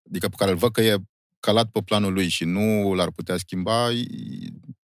adică 0.09 0.27
pe 0.29 0.35
care 0.37 0.51
îl 0.51 0.57
văd 0.57 0.71
că 0.71 0.81
e 0.81 0.97
calat 1.39 1.69
pe 1.69 1.81
planul 1.81 2.13
lui 2.13 2.27
și 2.27 2.43
nu 2.43 2.93
l-ar 2.93 3.11
putea 3.11 3.37
schimba, 3.37 3.91
e- 3.91 4.05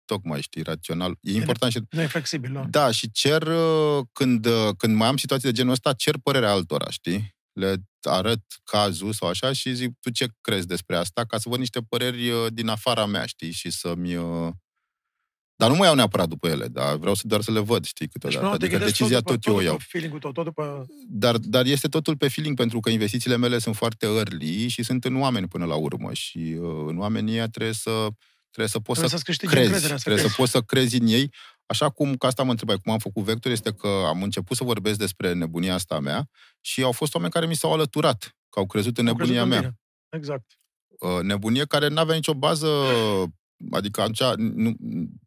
tocmai, 0.04 0.40
știi, 0.40 0.62
rațional. 0.62 1.16
E 1.20 1.32
important 1.36 1.72
și 1.72 1.80
Nu 1.90 2.00
e 2.00 2.06
flexibil, 2.06 2.50
nu? 2.50 2.66
da, 2.70 2.90
și 2.90 3.10
cer, 3.10 3.42
uh, 3.42 4.04
când, 4.12 4.46
uh, 4.46 4.68
când 4.76 4.96
mai 4.96 5.08
am 5.08 5.16
situații 5.16 5.48
de 5.48 5.54
genul 5.54 5.72
ăsta, 5.72 5.92
cer 5.92 6.18
părerea 6.22 6.50
altora, 6.50 6.90
știi? 6.90 7.36
Le 7.60 7.76
arăt 8.02 8.40
cazul 8.64 9.12
sau 9.12 9.28
așa 9.28 9.52
și 9.52 9.74
zic, 9.74 9.90
tu 10.00 10.10
ce 10.10 10.26
crezi 10.40 10.66
despre 10.66 10.96
asta? 10.96 11.24
Ca 11.24 11.38
să 11.38 11.48
văd 11.48 11.58
niște 11.58 11.80
păreri 11.88 12.30
uh, 12.30 12.46
din 12.52 12.68
afara 12.68 13.06
mea, 13.06 13.26
știi? 13.26 13.50
Și 13.50 13.70
să-mi... 13.70 14.16
uh, 14.16 14.48
Dar 15.56 15.70
nu 15.70 15.76
mă 15.76 15.84
iau 15.84 15.94
neapărat 15.94 16.28
după 16.28 16.48
ele, 16.48 16.66
dar 16.68 16.96
vreau 16.96 17.14
să 17.14 17.22
doar 17.26 17.40
să 17.40 17.50
le 17.52 17.60
văd, 17.60 17.84
știi, 17.84 18.06
Deci, 18.06 18.12
câteodată. 18.12 18.44
nu, 18.44 18.50
te 18.50 18.54
Adică 18.64 18.70
gândești 18.78 18.98
decizia 18.98 19.18
după, 19.18 19.32
tot 19.32 19.44
eu 19.44 19.54
o 19.54 19.60
iau. 19.60 19.72
după 19.72 19.84
feeling-ul 19.88 20.18
tău, 20.20 20.32
tot 20.32 20.44
după... 20.44 20.86
Dar, 21.08 21.36
dar 21.38 21.64
este 21.66 21.88
totul 21.88 22.16
pe 22.16 22.28
feeling, 22.28 22.56
pentru 22.56 22.80
că 22.80 22.90
investițiile 22.90 23.36
mele 23.36 23.58
sunt 23.58 23.76
foarte 23.76 24.06
early 24.06 24.68
și 24.68 24.82
sunt 24.82 25.04
în 25.04 25.16
oameni 25.20 25.48
până 25.48 25.64
la 25.64 25.74
urmă. 25.74 26.12
Și 26.12 26.38
uh, 26.60 26.84
în 26.86 26.98
oamenii 26.98 27.32
ăia 27.34 27.48
trebuie 27.48 27.74
să, 27.74 27.90
trebuie 28.50 28.68
să 28.68 28.78
poți 28.80 28.98
Trebuie 29.00 29.08
să 29.08 29.16
să-ți 29.16 29.24
câștigi 29.24 29.50
crezi, 29.52 29.66
încrederea, 29.66 29.96
să 29.96 30.02
trebuie 30.02 30.22
crezi. 30.22 30.34
să 30.36 30.40
poți 30.42 30.52
să 30.52 30.60
crezi 30.60 30.96
în 31.00 31.06
ei. 31.06 31.32
Așa 31.70 31.90
cum, 31.90 32.16
că 32.16 32.26
asta 32.26 32.42
mă 32.42 32.50
întrebai, 32.50 32.76
cum 32.76 32.92
am 32.92 32.98
făcut 32.98 33.22
Vector, 33.24 33.52
este 33.52 33.72
că 33.72 33.86
am 34.06 34.22
început 34.22 34.56
să 34.56 34.64
vorbesc 34.64 34.98
despre 34.98 35.32
nebunia 35.32 35.74
asta 35.74 35.94
a 35.94 35.98
mea 35.98 36.28
și 36.60 36.82
au 36.82 36.92
fost 36.92 37.14
oameni 37.14 37.32
care 37.32 37.46
mi 37.46 37.56
s-au 37.56 37.72
alăturat, 37.72 38.36
că 38.48 38.58
au 38.58 38.66
crezut 38.66 38.98
în 38.98 39.06
Au 39.06 39.14
crezut 39.14 39.34
nebunia 39.34 39.56
în 39.56 39.62
mea. 39.62 39.70
tine. 39.70 39.80
Exact. 40.16 40.58
Uh, 41.00 41.22
nebunie 41.22 41.64
care 41.64 41.88
nu 41.88 42.00
avea 42.00 42.14
nicio 42.14 42.34
bază, 42.34 42.68
adică 43.70 44.00
atunci 44.00 44.22
nu, 44.52 44.74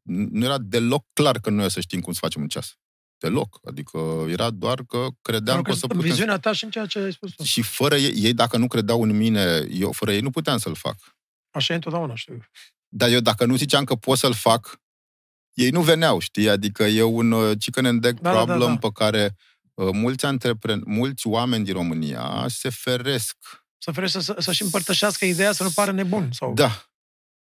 nu 0.03 0.45
era 0.45 0.57
deloc 0.57 1.05
clar 1.13 1.39
că 1.39 1.49
noi 1.49 1.65
o 1.65 1.69
să 1.69 1.79
știm 1.79 1.99
cum 1.99 2.13
să 2.13 2.19
facem 2.21 2.41
un 2.41 2.47
ceas. 2.47 2.77
Deloc. 3.17 3.59
Adică 3.63 4.25
era 4.27 4.49
doar 4.49 4.83
că 4.85 5.07
credeam 5.21 5.43
Doar 5.43 5.61
că 5.61 5.69
o 5.69 5.73
că 5.73 5.79
să 5.79 5.85
în 5.89 5.95
putem... 5.95 6.09
viziunea 6.09 6.39
ta 6.39 6.51
și 6.51 6.63
în 6.63 6.69
ceea 6.69 6.85
ce 6.85 6.99
ai 6.99 7.11
spus 7.11 7.31
tu. 7.31 7.43
Și 7.43 7.61
fără 7.61 7.95
ei, 7.95 8.13
ei, 8.15 8.33
dacă 8.33 8.57
nu 8.57 8.67
credeau 8.67 9.01
în 9.01 9.17
mine, 9.17 9.65
eu 9.69 9.91
fără 9.91 10.13
ei 10.13 10.19
nu 10.19 10.29
puteam 10.29 10.57
să-l 10.57 10.75
fac. 10.75 10.97
Așa 11.49 11.73
e 11.73 11.75
întotdeauna, 11.75 12.15
știu. 12.15 12.39
Dar 12.87 13.09
eu 13.09 13.19
dacă 13.19 13.45
nu 13.45 13.55
ziceam 13.55 13.83
că 13.83 13.95
pot 13.95 14.17
să-l 14.17 14.33
fac, 14.33 14.81
ei 15.53 15.69
nu 15.69 15.81
veneau, 15.81 16.19
știi? 16.19 16.49
Adică 16.49 16.83
e 16.83 17.01
un 17.01 17.31
uh, 17.31 17.57
chicken 17.59 17.85
and 17.85 18.05
egg 18.05 18.19
Da, 18.19 18.31
da, 18.31 18.37
da, 18.37 18.43
problem 18.43 18.73
da. 18.73 18.87
pe 18.87 18.89
care 18.93 19.35
uh, 19.73 19.89
mulți, 19.91 20.25
antrepren- 20.25 20.83
mulți 20.85 21.27
oameni 21.27 21.63
din 21.65 21.73
România 21.73 22.45
se 22.47 22.69
feresc. 22.69 23.35
Să 23.77 23.91
ferește 23.91 24.21
să, 24.21 24.35
să-și 24.39 24.61
împărtășească 24.61 25.25
ideea 25.25 25.51
să 25.51 25.63
nu 25.63 25.69
pară 25.75 25.91
nebun. 25.91 26.29
Sau... 26.31 26.53
Da, 26.53 26.83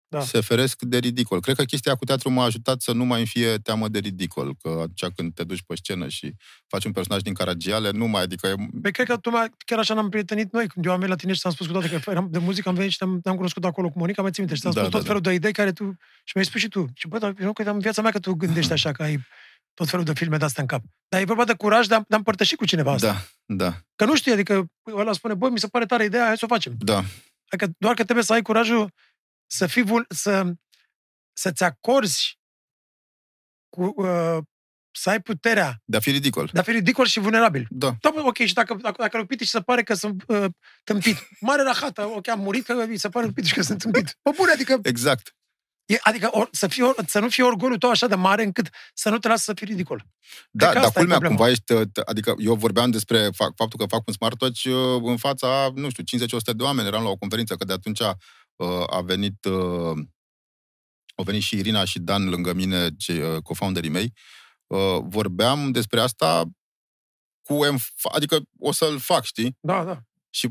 Da. 0.07 0.21
se 0.21 0.41
feresc 0.41 0.81
de 0.81 0.97
ridicol. 0.97 1.41
Cred 1.41 1.55
că 1.55 1.63
chestia 1.63 1.95
cu 1.95 2.05
teatru 2.05 2.29
m-a 2.29 2.43
ajutat 2.43 2.81
să 2.81 2.91
nu 2.91 3.05
mai 3.05 3.17
îmi 3.17 3.27
fie 3.27 3.57
teamă 3.57 3.87
de 3.87 3.99
ridicol, 3.99 4.55
că 4.61 4.69
atunci 4.69 5.13
când 5.15 5.33
te 5.33 5.43
duci 5.43 5.61
pe 5.67 5.75
scenă 5.75 6.07
și 6.07 6.33
faci 6.67 6.85
un 6.85 6.91
personaj 6.91 7.21
din 7.21 7.33
Caragiale, 7.33 7.91
nu 7.91 8.05
mai, 8.07 8.21
adică 8.21 8.47
e... 8.47 8.55
Păi 8.81 8.91
cred 8.91 9.07
că 9.07 9.17
tu 9.17 9.29
mai, 9.29 9.49
chiar 9.65 9.79
așa 9.79 9.93
ne-am 9.93 10.09
prietenit 10.09 10.53
noi. 10.53 10.67
Când 10.67 10.85
eu 10.85 10.91
am 10.91 10.97
venit 10.97 11.13
la 11.13 11.19
tine 11.19 11.33
și 11.33 11.39
ți-am 11.39 11.53
spus 11.53 11.65
cu 11.65 11.71
toate 11.71 11.89
că 11.89 12.09
eram 12.09 12.27
de 12.31 12.37
muzică, 12.37 12.69
am 12.69 12.75
venit 12.75 12.91
și 12.91 12.97
te-am, 12.97 13.19
te-am 13.21 13.35
cunoscut 13.35 13.65
acolo 13.65 13.89
cu 13.89 13.99
Monica, 13.99 14.21
mai 14.21 14.31
ții 14.31 14.41
minte, 14.41 14.55
și 14.55 14.61
ți-am 14.61 14.73
Da, 14.73 14.79
spus 14.79 14.91
da, 14.91 14.97
tot 14.97 15.07
da. 15.07 15.13
felul 15.13 15.21
de 15.27 15.33
idei 15.33 15.53
care 15.53 15.71
tu... 15.71 15.83
Și 16.23 16.31
mi-ai 16.35 16.45
spus 16.47 16.61
și 16.61 16.67
tu. 16.67 16.85
Și 16.93 17.07
bă, 17.07 17.17
dar 17.17 17.33
eu 17.39 17.45
nu 17.45 17.53
credeam 17.53 17.75
în 17.75 17.81
viața 17.81 18.01
mea 18.01 18.11
că 18.11 18.19
tu 18.19 18.33
gândești 18.33 18.71
așa, 18.71 18.91
că 18.91 19.03
ai 19.03 19.19
tot 19.73 19.89
felul 19.89 20.05
de 20.05 20.13
filme 20.13 20.37
de 20.37 20.45
astea 20.45 20.61
în 20.61 20.67
cap. 20.67 20.81
Dar 21.07 21.21
e 21.21 21.25
vorba 21.25 21.43
de 21.43 21.53
curaj 21.53 21.87
de 21.87 21.95
a, 21.95 21.99
de 21.99 22.13
a 22.13 22.17
împărtăși 22.17 22.55
cu 22.55 22.65
cineva 22.65 22.91
asta. 22.91 23.07
Da, 23.45 23.55
da, 23.55 23.73
Că 23.95 24.05
nu 24.05 24.15
știi, 24.15 24.31
adică 24.31 24.65
ăla 24.95 25.13
spune, 25.13 25.33
băi, 25.33 25.49
mi 25.49 25.59
se 25.59 25.67
pare 25.67 25.85
tare 25.85 26.03
ideea, 26.03 26.25
hai 26.25 26.37
să 26.37 26.45
o 26.45 26.53
facem. 26.53 26.73
da, 26.77 27.03
Adică 27.49 27.71
doar 27.77 27.93
că 27.93 28.03
trebuie 28.03 28.25
să 28.25 28.33
ai 28.33 28.41
curajul 28.41 28.91
să 29.45 29.67
fii 29.67 29.81
vul- 29.83 30.05
să, 30.09 30.53
să-ți 31.33 31.63
acorzi 31.63 32.39
cu, 33.69 33.93
uh, 33.95 34.37
să 34.91 35.09
ai 35.09 35.21
puterea 35.21 35.81
de 35.85 35.97
a 35.97 35.99
fi 35.99 36.11
ridicol. 36.11 36.49
de 36.53 36.59
a 36.59 36.63
fi 36.63 36.71
ridicol 36.71 37.05
și 37.05 37.19
vulnerabil. 37.19 37.67
Da, 37.69 37.95
Da, 38.01 38.09
bă, 38.13 38.21
ok, 38.25 38.37
și 38.37 38.53
dacă, 38.53 38.73
dacă, 38.73 38.95
dacă 39.01 39.17
lui 39.17 39.25
Pitici 39.25 39.47
se 39.47 39.61
pare 39.61 39.83
că 39.83 39.93
sunt 39.93 40.23
uh, 40.27 40.45
tâmpit, 40.83 41.17
mare 41.39 41.61
rahată, 41.61 42.05
ok, 42.05 42.27
am 42.27 42.39
murit 42.39 42.65
că 42.65 42.85
mi 42.87 42.97
se 42.97 43.09
pare 43.09 43.25
lui 43.25 43.33
Pitici 43.33 43.53
că 43.53 43.61
sunt 43.61 43.79
tâmpit. 43.79 44.17
Bă, 44.23 44.31
bune, 44.35 44.51
adică, 44.51 44.79
exact. 44.83 45.35
e, 45.85 45.97
adică 46.01 46.29
or, 46.31 46.47
să, 46.51 46.67
fie, 46.67 46.83
or, 46.83 46.95
să 47.07 47.19
nu 47.19 47.29
fie 47.29 47.43
orgolul 47.43 47.77
tău 47.77 47.89
așa 47.89 48.07
de 48.07 48.15
mare 48.15 48.43
încât 48.43 48.69
să 48.93 49.09
nu 49.09 49.17
te 49.17 49.27
lasă 49.27 49.43
să 49.43 49.53
fii 49.55 49.67
ridicol. 49.67 50.05
Da, 50.51 50.67
că 50.67 50.73
dar 50.73 50.83
asta 50.83 50.99
e 50.99 51.01
culmea, 51.01 51.17
problema. 51.17 51.35
cumva 51.35 51.51
ești, 51.51 51.71
uh, 51.73 51.81
t- 51.87 52.03
adică 52.05 52.35
eu 52.37 52.55
vorbeam 52.55 52.91
despre 52.91 53.27
fa- 53.27 53.55
faptul 53.55 53.79
că 53.79 53.85
fac 53.85 54.07
un 54.07 54.13
smartwatch 54.13 54.63
uh, 54.63 55.01
în 55.03 55.17
fața, 55.17 55.71
nu 55.75 55.89
știu, 55.89 56.03
50-100 56.25 56.27
de 56.55 56.63
oameni, 56.63 56.87
eram 56.87 57.03
la 57.03 57.09
o 57.09 57.15
conferință, 57.17 57.55
că 57.55 57.65
de 57.65 57.73
atunci 57.73 57.99
uh, 57.99 58.09
a 58.87 59.01
venit, 59.01 59.45
uh, 59.45 59.97
au 61.15 61.23
venit 61.23 61.41
și 61.41 61.57
Irina 61.57 61.83
și 61.83 61.99
Dan 61.99 62.29
lângă 62.29 62.53
mine, 62.53 62.95
cei 62.97 63.19
uh, 63.19 63.41
co-founderii 63.41 63.89
mei, 63.89 64.13
uh, 64.67 64.97
vorbeam 65.03 65.71
despre 65.71 65.99
asta 66.01 66.43
cu 67.41 67.59
enf- 67.65 68.11
adică 68.13 68.39
o 68.59 68.71
să-l 68.71 68.99
fac, 68.99 69.23
știi? 69.23 69.57
Da, 69.59 69.83
da. 69.83 69.99
Și 70.29 70.49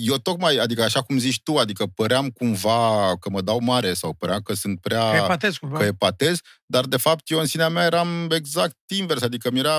eu 0.00 0.18
tocmai, 0.18 0.56
adică 0.56 0.82
așa 0.82 1.02
cum 1.02 1.18
zici 1.18 1.42
tu, 1.42 1.58
adică 1.58 1.86
păream 1.86 2.30
cumva 2.30 3.16
că 3.18 3.30
mă 3.30 3.40
dau 3.40 3.60
mare 3.60 3.94
sau 3.94 4.14
părea 4.14 4.40
că 4.40 4.54
sunt 4.54 4.80
prea 4.80 5.10
Că 5.10 5.16
e 5.16 5.26
patez 5.26 5.56
cumva. 5.56 5.78
că 5.78 5.84
epatez, 5.84 6.38
dar 6.66 6.84
de 6.86 6.96
fapt 6.96 7.30
eu 7.30 7.38
în 7.38 7.46
sinea 7.46 7.68
mea 7.68 7.84
eram 7.84 8.30
exact 8.30 8.76
invers, 8.86 9.22
adică 9.22 9.50
mi 9.50 9.58
era 9.58 9.78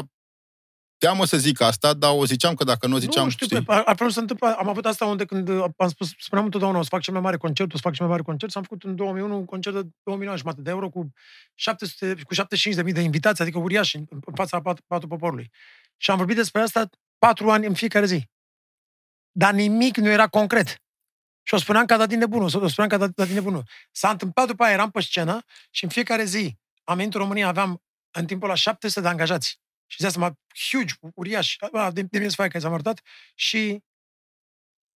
teamă 1.05 1.25
să 1.25 1.37
zic 1.37 1.61
asta, 1.61 1.93
dar 1.93 2.11
o 2.13 2.25
ziceam 2.25 2.53
că 2.53 2.63
dacă 2.63 2.87
nu 2.87 2.95
o 2.95 2.99
ziceam, 2.99 3.23
nu 3.23 3.29
știu, 3.29 3.45
știi? 3.45 3.63
pe- 3.63 3.73
altfel 3.85 4.05
nu 4.05 4.11
se 4.11 4.19
întâmplă. 4.19 4.55
Am 4.57 4.69
avut 4.69 4.85
asta 4.85 5.05
unde 5.05 5.25
când 5.25 5.49
uh, 5.49 5.65
am 5.77 5.87
spus, 5.87 6.09
spuneam 6.17 6.45
întotdeauna, 6.45 6.79
o 6.79 6.81
să 6.81 6.87
fac 6.91 7.01
cel 7.01 7.13
mai 7.13 7.21
mare 7.21 7.37
concert, 7.37 7.73
o 7.73 7.75
să 7.75 7.81
fac 7.81 7.93
cel 7.93 8.05
mai 8.05 8.11
mare 8.11 8.25
concert. 8.25 8.51
Și 8.51 8.57
am 8.57 8.63
făcut 8.63 8.83
în 8.83 8.95
2001 8.95 9.35
un 9.35 9.45
concert 9.45 9.75
de 9.75 9.81
2 9.81 10.13
milioane 10.13 10.35
și 10.35 10.41
jumătate 10.41 10.61
de 10.61 10.69
euro 10.69 10.89
cu, 10.89 11.11
700, 11.55 12.21
cu 12.23 12.33
75 12.33 12.75
de 12.75 12.83
mii 12.83 12.93
de 12.93 13.01
invitați, 13.01 13.41
adică 13.41 13.57
uriași 13.59 13.95
în, 13.95 14.05
în 14.09 14.33
fața 14.35 14.61
pat, 14.61 14.79
patul 14.87 15.07
poporului. 15.07 15.51
Și 15.97 16.11
am 16.11 16.17
vorbit 16.17 16.35
despre 16.35 16.61
asta 16.61 16.89
patru 17.17 17.51
ani 17.51 17.65
în 17.65 17.73
fiecare 17.73 18.05
zi. 18.05 18.29
Dar 19.31 19.53
nimic 19.53 19.97
nu 19.97 20.09
era 20.09 20.27
concret. 20.27 20.67
Și 21.43 21.53
o 21.53 21.57
spuneam 21.57 21.85
ca 21.85 21.97
dat 21.97 22.07
din 22.07 22.19
nebunul, 22.19 22.45
o 22.45 22.67
spuneam 22.67 22.89
ca 22.89 22.97
dat, 22.97 23.09
dat 23.09 23.25
din 23.25 23.35
nebunul. 23.35 23.63
S-a 23.91 24.09
întâmplat 24.09 24.47
după 24.47 24.63
aia, 24.63 24.73
eram 24.73 24.91
pe 24.91 25.01
scenă 25.01 25.43
și 25.69 25.83
în 25.83 25.89
fiecare 25.89 26.23
zi 26.23 26.57
am 26.83 26.97
venit 26.97 27.13
în 27.13 27.19
România, 27.19 27.47
aveam 27.47 27.81
în 28.11 28.25
timpul 28.25 28.47
la 28.47 28.55
700 28.55 29.01
de 29.01 29.07
angajați. 29.07 29.63
Și 29.87 29.99
de 29.99 30.07
asta 30.07 30.37
huge, 30.69 30.93
uriaș, 31.15 31.55
a, 31.71 31.91
de, 31.91 32.01
de 32.01 32.17
mine 32.17 32.29
să 32.29 32.35
fac 32.35 32.51
că 32.51 32.59
s-a 32.59 32.69
mărtat. 32.69 33.01
Și 33.35 33.83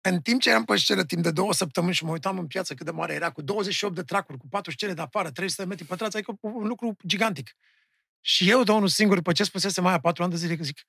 în 0.01 0.21
timp 0.21 0.41
ce 0.41 0.49
eram 0.49 0.65
pe 0.65 0.77
scenă 0.77 1.05
timp 1.05 1.23
de 1.23 1.31
două 1.31 1.53
săptămâni 1.53 1.93
și 1.93 2.03
mă 2.03 2.11
uitam 2.11 2.37
în 2.39 2.47
piață 2.47 2.73
cât 2.73 2.85
de 2.85 2.91
mare 2.91 3.13
era, 3.13 3.31
cu 3.31 3.41
28 3.41 3.95
de 3.95 4.03
tracuri, 4.03 4.37
cu 4.37 4.47
patru 4.47 4.71
scene 4.71 4.93
de 4.93 5.01
afară, 5.01 5.31
300 5.31 5.61
de 5.61 5.67
metri 5.67 5.85
pătrați, 5.85 6.17
adică 6.17 6.37
un 6.41 6.67
lucru 6.67 6.95
gigantic. 7.05 7.55
Și 8.21 8.49
eu, 8.49 8.63
de 8.63 8.71
unul 8.71 8.87
singur, 8.87 9.15
după 9.15 9.31
ce 9.31 9.43
spusese 9.43 9.81
mai 9.81 9.89
aia 9.89 9.99
patru 9.99 10.23
ani 10.23 10.31
de 10.31 10.37
zile, 10.37 10.55
că 10.55 10.63
zic, 10.63 10.81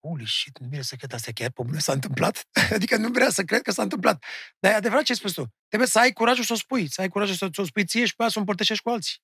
holy 0.00 0.26
shit, 0.26 0.58
nu 0.58 0.68
vrea 0.68 0.82
să 0.82 0.96
cred 0.96 1.12
asta 1.12 1.32
chiar 1.34 1.50
pe 1.50 1.62
bune 1.62 1.78
s-a 1.78 1.92
întâmplat. 1.92 2.46
adică 2.76 2.96
nu 2.96 3.08
vrea 3.08 3.30
să 3.30 3.42
cred 3.42 3.62
că 3.62 3.70
s-a 3.70 3.82
întâmplat. 3.82 4.24
Dar 4.58 4.72
e 4.72 4.74
adevărat 4.74 5.04
ce 5.04 5.12
ai 5.12 5.18
spus 5.18 5.32
tu. 5.32 5.54
Trebuie 5.68 5.88
să 5.88 5.98
ai 5.98 6.12
curajul 6.12 6.44
să 6.44 6.52
o 6.52 6.56
spui, 6.56 6.90
să 6.90 7.00
ai 7.00 7.08
curajul 7.08 7.34
să 7.34 7.60
o 7.60 7.64
spui 7.64 7.84
ție 7.84 8.04
și 8.04 8.14
pe 8.14 8.22
aia 8.22 8.30
să 8.30 8.38
o 8.38 8.40
împărtășești 8.40 8.82
cu 8.82 8.90
alții. 8.90 9.16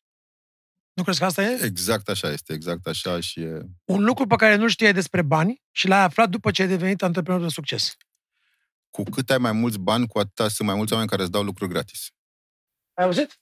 Nu 0.92 1.02
crezi 1.02 1.18
că 1.18 1.24
asta 1.24 1.42
e? 1.42 1.64
Exact 1.64 2.08
așa 2.08 2.30
este, 2.30 2.52
exact 2.52 2.86
așa 2.86 3.20
și 3.20 3.40
e... 3.40 3.60
Un 3.84 4.04
lucru 4.04 4.26
pe 4.26 4.36
care 4.36 4.54
nu 4.54 4.68
știai 4.68 4.92
despre 4.92 5.22
bani 5.22 5.62
și 5.70 5.88
l-ai 5.88 6.02
aflat 6.02 6.28
după 6.28 6.50
ce 6.50 6.62
ai 6.62 6.68
devenit 6.68 7.02
antreprenor 7.02 7.40
de 7.40 7.48
succes. 7.48 7.96
Cu 8.90 9.02
cât 9.02 9.30
ai 9.30 9.38
mai 9.38 9.52
mulți 9.52 9.78
bani, 9.78 10.06
cu 10.06 10.18
atât 10.18 10.50
sunt 10.50 10.68
mai 10.68 10.76
mulți 10.76 10.92
oameni 10.92 11.10
care 11.10 11.22
îți 11.22 11.30
dau 11.30 11.42
lucruri 11.42 11.70
gratis. 11.70 12.06
Ai 12.94 13.04
auzit? 13.04 13.40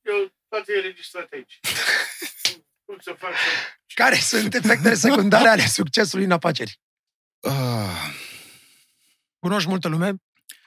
Eu, 0.00 0.32
toate 0.48 0.72
e 0.72 0.80
registrat 0.80 1.28
aici. 1.32 1.60
Cum 2.84 2.96
să 3.00 3.14
fac 3.18 3.30
să... 3.30 3.94
Care 3.94 4.16
sunt 4.16 4.54
efectele 4.54 4.94
secundare 4.94 5.48
ale 5.48 5.66
succesului 5.66 6.24
în 6.24 6.30
afaceri? 6.30 6.80
Ah, 7.40 8.14
Cunoști 9.38 9.68
multă 9.68 9.88
lume? 9.88 10.14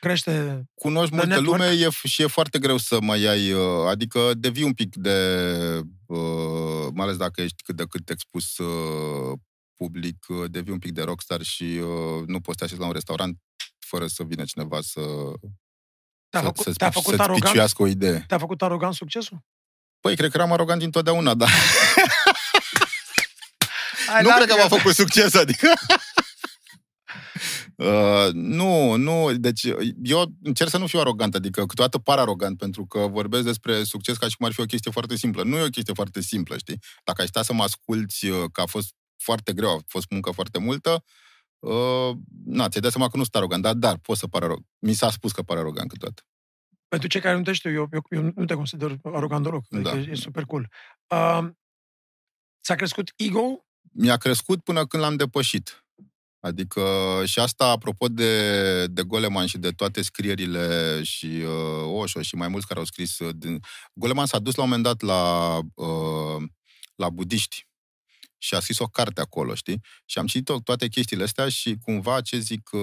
Crește... 0.02 0.64
cunoști 0.76 1.08
The 1.10 1.16
multă 1.16 1.34
network. 1.34 1.60
lume 1.62 1.72
e, 1.74 1.88
f- 1.88 2.10
și 2.10 2.22
e 2.22 2.28
foarte 2.28 2.60
greu 2.60 2.78
să 2.78 2.97
mai 3.02 3.26
ai, 3.26 3.52
uh, 3.54 3.88
adică 3.88 4.32
devii 4.36 4.64
un 4.64 4.74
pic 4.74 4.95
de, 4.95 5.18
uh, 6.06 6.88
mai 6.93 7.06
ales 7.06 7.18
dacă 7.18 7.41
ești 7.41 7.62
cât 7.64 7.76
de 7.76 7.84
cât 7.89 8.10
expus 8.10 8.58
uh, 8.58 9.38
public, 9.76 10.26
uh, 10.28 10.52
devii 10.52 10.72
un 10.72 10.80
pic 10.80 10.91
de 10.91 11.02
rockstar 11.02 11.41
și 11.41 11.64
uh, 11.64 12.24
nu 12.26 12.39
poți 12.41 12.52
să 12.52 12.56
te 12.58 12.64
așezi 12.64 12.80
la 12.80 12.86
un 12.86 12.91
restaurant 12.91 13.38
fără 13.80 14.08
să 14.08 14.24
vină 14.24 14.43
cineva 14.43 14.80
să, 14.82 15.02
Te-a 16.30 16.39
să, 16.39 16.45
făcut, 16.45 16.64
să-ți, 16.64 16.78
te-a 16.78 16.89
pici- 16.89 16.93
făcut 16.93 17.10
să-ți 17.10 17.22
arogant? 17.22 17.43
piciuiască 17.43 17.82
o 17.82 17.88
idee. 17.88 18.24
Te-a 18.28 18.38
făcut 18.38 18.62
arogant 18.62 18.93
succesul? 18.93 19.39
Păi, 19.99 20.16
cred 20.16 20.32
că 20.32 20.38
eram 20.38 20.52
arogant 20.52 20.80
dintotdeauna, 20.80 21.34
dar 21.34 21.49
Ai 24.16 24.22
nu 24.24 24.28
dat 24.30 24.38
cred 24.38 24.47
că 24.49 24.56
m-a 24.62 24.68
făcut 24.68 24.95
succes, 24.95 25.34
adică... 25.34 25.68
Uh, 27.82 28.29
nu, 28.34 28.95
nu, 28.95 29.34
deci 29.34 29.63
eu 30.03 30.36
încerc 30.43 30.69
să 30.69 30.77
nu 30.77 30.88
fiu 30.88 30.99
arogant, 30.99 31.36
adică 31.36 31.65
câteodată 31.65 31.97
par 31.97 32.17
arogant, 32.17 32.57
pentru 32.57 32.86
că 32.86 32.99
vorbesc 32.99 33.43
despre 33.43 33.84
succes 33.84 34.17
ca 34.17 34.27
și 34.27 34.36
cum 34.36 34.45
ar 34.45 34.51
fi 34.51 34.61
o 34.61 34.65
chestie 34.65 34.91
foarte 34.91 35.15
simplă. 35.15 35.43
Nu 35.43 35.57
e 35.57 35.65
o 35.65 35.69
chestie 35.69 35.93
foarte 35.93 36.21
simplă, 36.21 36.57
știi? 36.57 36.79
Dacă 37.03 37.21
ai 37.21 37.27
sta 37.27 37.41
să 37.41 37.53
mă 37.53 37.63
asculți 37.63 38.25
uh, 38.25 38.43
că 38.51 38.61
a 38.61 38.65
fost 38.65 38.93
foarte 39.17 39.53
greu, 39.53 39.69
a 39.69 39.79
fost 39.88 40.09
muncă 40.09 40.32
foarte 40.32 40.59
multă, 40.59 41.03
uh, 41.59 42.11
na, 42.45 42.69
ți-ai 42.69 42.82
dat 42.82 42.91
seama 42.91 43.07
că 43.09 43.17
nu 43.17 43.23
sunt 43.23 43.36
arogant, 43.36 43.61
dar, 43.61 43.73
dar 43.73 43.97
pot 43.97 44.17
să 44.17 44.27
par 44.27 44.41
arogant. 44.43 44.67
Mi 44.79 44.93
s-a 44.93 45.09
spus 45.09 45.32
că 45.32 45.41
par 45.41 45.57
arogant 45.57 45.89
câteodată. 45.89 46.21
Pentru 46.88 47.07
cei 47.07 47.21
care 47.21 47.38
nu 47.38 47.43
te 47.43 47.53
știu, 47.53 47.71
eu, 47.71 47.88
eu, 47.91 48.05
eu 48.09 48.32
nu 48.36 48.45
te 48.45 48.53
consider 48.53 48.97
arogant 49.03 49.43
deloc. 49.43 49.63
Adică 49.69 49.89
Da. 49.89 49.97
e 49.97 50.15
super 50.15 50.43
cool. 50.43 50.67
Uh, 51.07 51.49
ți-a 52.63 52.75
crescut 52.75 53.13
ego? 53.15 53.65
mi-a 53.93 54.17
crescut 54.17 54.63
până 54.63 54.86
când 54.86 55.03
l-am 55.03 55.15
depășit. 55.15 55.80
Adică 56.41 56.81
și 57.25 57.39
asta, 57.39 57.65
apropo 57.65 58.07
de, 58.07 58.87
de 58.87 59.03
Goleman 59.03 59.45
și 59.45 59.57
de 59.57 59.69
toate 59.69 60.01
scrierile 60.01 60.99
și 61.03 61.25
uh, 61.25 62.01
Osho 62.01 62.21
și 62.21 62.35
mai 62.35 62.47
mulți 62.47 62.67
care 62.67 62.79
au 62.79 62.85
scris... 62.85 63.19
Uh, 63.19 63.35
din... 63.35 63.59
Goleman 63.93 64.25
s-a 64.25 64.39
dus 64.39 64.55
la 64.55 64.63
un 64.63 64.69
moment 64.69 64.87
dat 64.87 65.01
la, 65.01 65.57
uh, 65.75 66.43
la 66.95 67.09
budiști 67.09 67.69
și 68.37 68.55
a 68.55 68.59
scris 68.59 68.79
o 68.79 68.87
carte 68.87 69.21
acolo, 69.21 69.53
știi? 69.55 69.81
Și 70.05 70.19
am 70.19 70.25
citit 70.25 70.63
toate 70.63 70.87
chestiile 70.87 71.23
astea 71.23 71.49
și 71.49 71.75
cumva 71.81 72.21
ce 72.21 72.37
zic, 72.37 72.69
uh, 72.71 72.81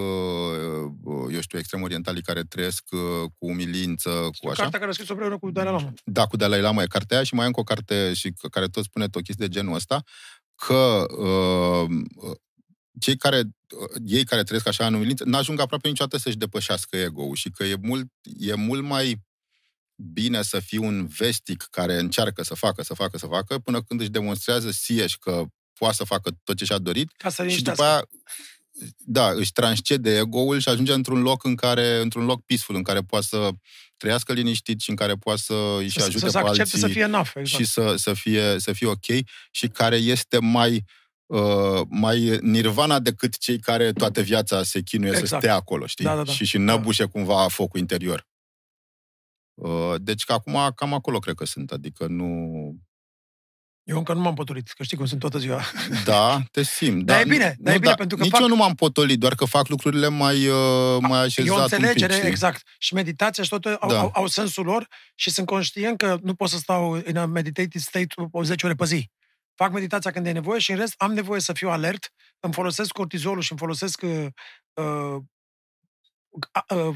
uh, 1.03 1.33
eu 1.33 1.41
știu, 1.41 1.59
extrem 1.59 1.83
orientalii 1.83 2.23
care 2.23 2.43
trăiesc 2.43 2.85
uh, 2.91 3.01
cu 3.39 3.47
umilință, 3.47 4.11
cu 4.11 4.49
așa. 4.49 4.63
Cartea 4.63 4.79
care 4.79 4.91
a 4.91 4.95
scris-o 4.95 5.13
împreună 5.13 5.39
cu 5.39 5.51
Dalai 5.51 5.73
Lama. 5.73 5.93
Da, 6.05 6.27
cu 6.27 6.37
Dalai 6.37 6.61
Lama 6.61 6.83
e 6.83 6.87
cartea 6.87 7.17
aia 7.17 7.25
și 7.25 7.35
mai 7.35 7.45
e 7.45 7.47
încă 7.47 7.61
o 7.61 7.63
carte 7.63 8.15
și 8.15 8.31
c- 8.31 8.51
care 8.51 8.69
tot 8.69 8.85
spune 8.85 9.09
tot 9.09 9.23
chestii 9.23 9.47
de 9.47 9.55
genul 9.55 9.75
ăsta, 9.75 10.03
că 10.55 11.07
uh, 11.17 11.91
cei 13.01 13.17
care, 13.17 13.39
uh, 13.39 14.03
ei 14.05 14.25
care 14.25 14.43
trăiesc 14.43 14.67
așa 14.67 14.87
în 14.87 14.95
umilință, 14.95 15.25
n-ajung 15.25 15.61
aproape 15.61 15.89
niciodată 15.89 16.17
să-și 16.17 16.37
depășească 16.37 16.97
ego-ul 16.97 17.37
și 17.37 17.51
că 17.51 17.65
e 17.65 17.77
mult, 17.81 18.07
e 18.39 18.55
mult 18.55 18.83
mai 18.83 19.27
bine 19.95 20.43
să 20.43 20.61
fii 20.61 20.79
un 20.79 21.07
vestic 21.07 21.67
care 21.71 21.99
încearcă 21.99 22.43
să 22.43 22.55
facă, 22.55 22.83
să 22.83 22.95
facă, 22.95 23.19
să 23.19 23.27
facă, 23.27 23.59
până 23.59 23.83
când 23.83 24.01
își 24.01 24.11
demonstrează 24.11 24.71
sieși 24.71 25.19
că 25.19 25.45
poate 25.79 25.95
să 25.95 26.05
facă 26.05 26.31
tot 26.45 26.57
ce 26.57 26.65
și-a 26.65 26.79
dorit 26.79 27.13
Ca 27.17 27.29
să 27.29 27.43
și 27.43 27.49
liniștească. 27.49 27.83
după 27.83 27.95
aia 27.95 28.09
da, 28.97 29.31
își 29.31 29.53
transcede 29.53 30.17
ego-ul 30.19 30.59
și 30.59 30.69
ajunge 30.69 30.93
într-un 30.93 31.21
loc 31.21 31.45
în 31.45 31.55
care, 31.55 32.01
într-un 32.01 32.25
loc 32.25 32.45
peaceful, 32.45 32.75
în 32.75 32.83
care 32.83 33.01
poate 33.01 33.27
să 33.29 33.51
trăiască 33.97 34.33
liniștit 34.33 34.81
și 34.81 34.91
în 34.91 34.97
care 34.97 35.15
poate 35.15 35.41
să 35.41 35.77
îi 35.79 35.89
și 35.89 35.99
să, 35.99 36.05
ajute 36.05 36.19
să 36.19 36.31
se 36.31 36.39
pe 36.39 36.47
accepte 36.47 36.61
alții 36.61 36.79
să 36.79 36.87
fie 36.89 37.03
enough. 37.03 37.31
Exact. 37.35 37.63
și 37.63 37.71
să, 37.71 37.95
să, 37.97 38.13
fie, 38.13 38.59
să 38.59 38.73
fie 38.73 38.87
ok 38.87 39.07
și 39.51 39.69
care 39.69 39.97
este 39.97 40.39
mai 40.39 40.73
uh, 40.73 40.83
mai 41.89 42.39
nirvana 42.43 42.99
decât 42.99 43.39
cei 43.39 43.59
care 43.59 43.93
toată 43.93 44.21
viața 44.21 44.63
se 44.63 44.81
chinuie 44.81 45.13
să 45.13 45.19
Exact. 45.19 45.43
stea 45.43 45.55
acolo, 45.55 45.87
știi? 45.87 46.05
Da, 46.05 46.15
da, 46.17 46.23
da. 46.23 46.33
Și, 46.33 46.45
și 46.45 46.59
năbușe 46.59 47.05
cumva 47.05 47.49
focul 47.49 47.81
interior. 47.81 48.27
Uh, 49.55 49.95
deci 50.01 50.25
că 50.25 50.33
acum 50.33 50.73
cam 50.75 50.95
acolo 50.95 51.19
cred 51.19 51.35
că 51.35 51.45
sunt, 51.45 51.71
adică 51.71 52.07
nu... 52.07 52.27
Eu 53.83 53.97
încă 53.99 54.13
nu 54.13 54.21
m-am 54.21 54.35
potolit, 54.35 54.69
că 54.69 54.83
știi 54.83 54.97
cum 54.97 55.07
sunt 55.07 55.21
toată 55.21 55.39
ziua. 55.39 55.63
Da, 56.05 56.43
te 56.53 56.63
simt. 56.63 57.05
Dar 57.07 57.17
da, 57.17 57.21
e 57.23 57.25
bine, 57.25 57.57
dar 57.59 57.75
e 57.75 57.79
bine, 57.79 57.95
pentru 57.95 58.17
că 58.17 58.23
nici 58.23 58.33
fac- 58.33 58.41
eu 58.41 58.49
nu 58.49 58.57
m-am 58.57 58.75
potolit, 58.75 59.19
doar 59.19 59.35
că 59.35 59.45
fac 59.45 59.69
lucrurile 59.69 60.09
mai, 60.09 60.47
uh, 60.47 60.97
mai 61.01 61.21
așezat 61.21 61.57
E 61.57 61.59
o 61.59 61.63
înțelegere, 61.63 62.03
un 62.03 62.09
pic, 62.09 62.17
știi? 62.17 62.29
exact. 62.29 62.63
Și 62.79 62.95
meditația 62.95 63.43
și 63.43 63.49
totul 63.49 63.77
au, 63.81 63.89
Da. 63.91 64.01
au, 64.01 64.11
au 64.15 64.27
sensul 64.27 64.65
lor 64.65 64.89
și 65.15 65.31
sunt 65.31 65.47
conștient 65.47 65.99
că 65.99 66.19
nu 66.23 66.35
pot 66.35 66.49
să 66.49 66.57
stau 66.57 66.91
în 67.05 67.17
a 67.17 67.27
meditative 67.27 67.79
state 67.85 68.07
o 68.31 68.43
10 68.43 68.67
ore 68.67 68.75
pe 68.75 68.85
zi. 68.85 69.11
Fac 69.59 69.73
meditația 69.73 70.11
când 70.11 70.27
e 70.27 70.33
nevoie 70.33 70.61
și 70.61 70.71
în 70.71 70.77
rest 70.77 70.95
am 70.97 71.13
nevoie 71.13 71.41
să 71.41 71.53
fiu 71.53 71.69
alert, 71.71 72.13
îmi 72.41 72.53
folosesc 72.53 72.93
cortizolul 72.93 73.43
și 73.43 73.51
îmi 73.51 73.61
folosesc 73.61 74.03
uh, 74.03 74.27
uh, 74.73 75.17
uh, 76.75 76.95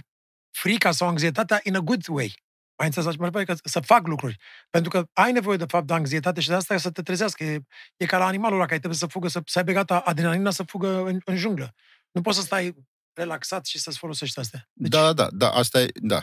frica 0.51 0.91
sau 0.91 1.09
anxietatea 1.09 1.61
in 1.63 1.77
a 1.77 1.79
good 1.79 2.09
way. 2.09 2.35
Mai 2.77 2.87
înțeles 2.87 3.07
la 3.07 3.13
ce 3.13 3.19
mă 3.19 3.25
refer? 3.25 3.45
Că 3.45 3.69
să 3.69 3.81
fac 3.81 4.07
lucruri. 4.07 4.37
Pentru 4.71 4.91
că 4.91 5.07
ai 5.13 5.33
nevoie, 5.33 5.57
de 5.57 5.65
fapt, 5.69 5.87
de 5.87 5.93
anxietate 5.93 6.41
și 6.41 6.49
de 6.49 6.55
asta 6.55 6.77
să 6.77 6.91
te 6.91 7.03
trezească. 7.03 7.45
E, 7.45 7.61
e 7.97 8.07
ca 8.07 8.19
la 8.19 8.27
animalul 8.27 8.57
ăla 8.57 8.67
care 8.67 8.79
trebuie 8.79 8.99
să 8.99 9.07
fugă, 9.07 9.29
să, 9.29 9.43
să 9.45 9.59
aibă 9.59 9.73
gata 9.73 9.99
adrenalina 9.99 10.51
să 10.51 10.63
fugă 10.63 11.05
în, 11.05 11.21
în 11.25 11.37
junglă. 11.37 11.75
Nu 12.11 12.21
poți 12.21 12.37
să 12.39 12.43
stai 12.43 12.75
relaxat 13.13 13.67
și 13.67 13.79
să-ți 13.79 13.99
folosești 13.99 14.39
astea. 14.39 14.69
Deci, 14.73 14.91
Da, 14.91 15.13
da, 15.13 15.29
da, 15.31 15.51
asta 15.51 15.81
e, 15.81 15.89
da. 15.95 16.23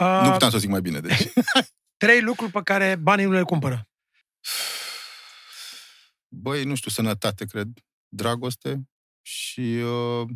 uh, 0.00 0.20
Nu 0.22 0.30
puteam 0.30 0.50
să 0.50 0.56
o 0.56 0.58
zic 0.58 0.68
mai 0.70 0.80
bine, 0.80 1.00
deci. 1.00 1.32
Trei 2.04 2.20
lucruri 2.20 2.52
pe 2.52 2.62
care 2.62 2.96
banii 2.96 3.24
nu 3.24 3.32
le 3.32 3.42
cumpără. 3.42 3.88
Băi, 6.28 6.64
nu 6.64 6.74
știu, 6.74 6.90
sănătate, 6.90 7.44
cred, 7.44 7.68
dragoste 8.08 8.88
și 9.22 9.60
uh, 9.84 10.28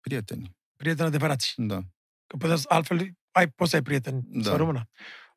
prieteni, 0.00 0.56
Prieteni 0.76 1.08
adevărați. 1.08 1.54
da. 1.56 1.78
Că 2.26 2.36
puteți, 2.36 2.68
altfel 2.68 3.16
ai, 3.30 3.50
poți 3.50 3.70
să 3.70 3.76
ai 3.76 3.82
prieteni 3.82 4.22
Da. 4.26 4.50
să 4.50 4.56
rămână. 4.56 4.88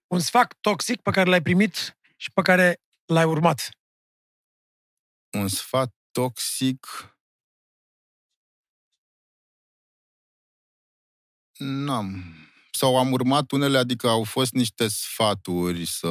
Un 0.08 0.20
sfat 0.20 0.58
toxic 0.62 1.02
pe 1.02 1.12
care 1.12 1.30
l-ai 1.30 1.41
primit 1.41 1.97
și 2.16 2.32
pe 2.34 2.41
care 2.41 2.82
l-ai 3.06 3.24
urmat. 3.26 3.70
Un 5.38 5.47
sfat 5.47 5.95
toxic... 6.12 6.88
N-am. 11.58 12.24
Sau 12.72 12.97
am 12.97 13.12
urmat 13.12 13.52
unele, 13.52 13.78
adică 13.78 14.08
au 14.08 14.24
fost 14.24 14.54
niște 14.54 14.88
sfaturi 14.88 15.86
să, 15.86 16.08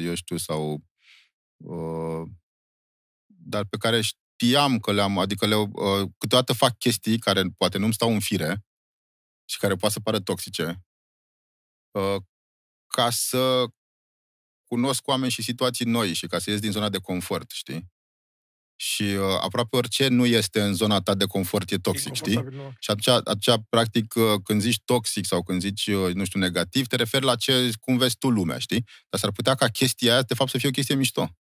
eu 0.00 0.14
știu, 0.14 0.36
sau... 0.36 0.82
Uh, 1.64 2.28
dar 3.26 3.64
pe 3.64 3.76
care 3.76 4.00
știam 4.00 4.78
că 4.78 4.92
le-am, 4.92 5.18
adică 5.18 5.46
le, 5.46 5.54
uh, 5.54 6.08
câteodată 6.18 6.52
fac 6.52 6.78
chestii 6.78 7.18
care 7.18 7.42
poate 7.56 7.78
nu-mi 7.78 7.92
stau 7.92 8.12
în 8.12 8.20
fire 8.20 8.64
și 9.44 9.58
care 9.58 9.74
poate 9.74 9.94
să 9.94 10.00
pară 10.00 10.20
toxice, 10.20 10.84
uh, 11.90 12.16
ca 12.86 13.10
să 13.10 13.64
cunosc 14.64 15.06
oameni 15.06 15.30
și 15.30 15.42
situații 15.42 15.84
noi 15.84 16.12
și 16.12 16.26
ca 16.26 16.38
să 16.38 16.50
ies 16.50 16.60
din 16.60 16.70
zona 16.70 16.88
de 16.88 16.98
confort, 16.98 17.50
știi? 17.50 17.90
Și 18.80 19.02
uh, 19.02 19.38
aproape 19.40 19.76
orice 19.76 20.08
nu 20.08 20.26
este 20.26 20.62
în 20.62 20.74
zona 20.74 21.00
ta 21.00 21.14
de 21.14 21.24
confort 21.24 21.70
e 21.70 21.76
toxic, 21.78 22.14
știi? 22.14 22.32
Inconfortabil, 22.32 22.66
nu. 22.68 22.74
Și 22.78 22.90
atunci, 22.90 23.08
atunci, 23.08 23.66
practic, 23.68 24.14
uh, 24.14 24.40
când 24.44 24.60
zici 24.60 24.80
toxic 24.84 25.24
sau 25.26 25.42
când 25.42 25.60
zici, 25.60 25.86
uh, 25.86 26.14
nu 26.14 26.24
știu, 26.24 26.40
negativ, 26.40 26.86
te 26.86 26.96
referi 26.96 27.24
la 27.24 27.36
ce, 27.36 27.70
cum 27.80 27.96
vezi 27.96 28.16
tu 28.16 28.30
lumea, 28.30 28.58
știi? 28.58 28.84
Dar 29.08 29.20
s-ar 29.20 29.32
putea 29.32 29.54
ca 29.54 29.68
chestia 29.68 30.12
aia, 30.12 30.22
de 30.22 30.34
fapt, 30.34 30.50
să 30.50 30.58
fie 30.58 30.68
o 30.68 30.72
chestie 30.72 30.94
mișto. 30.94 31.37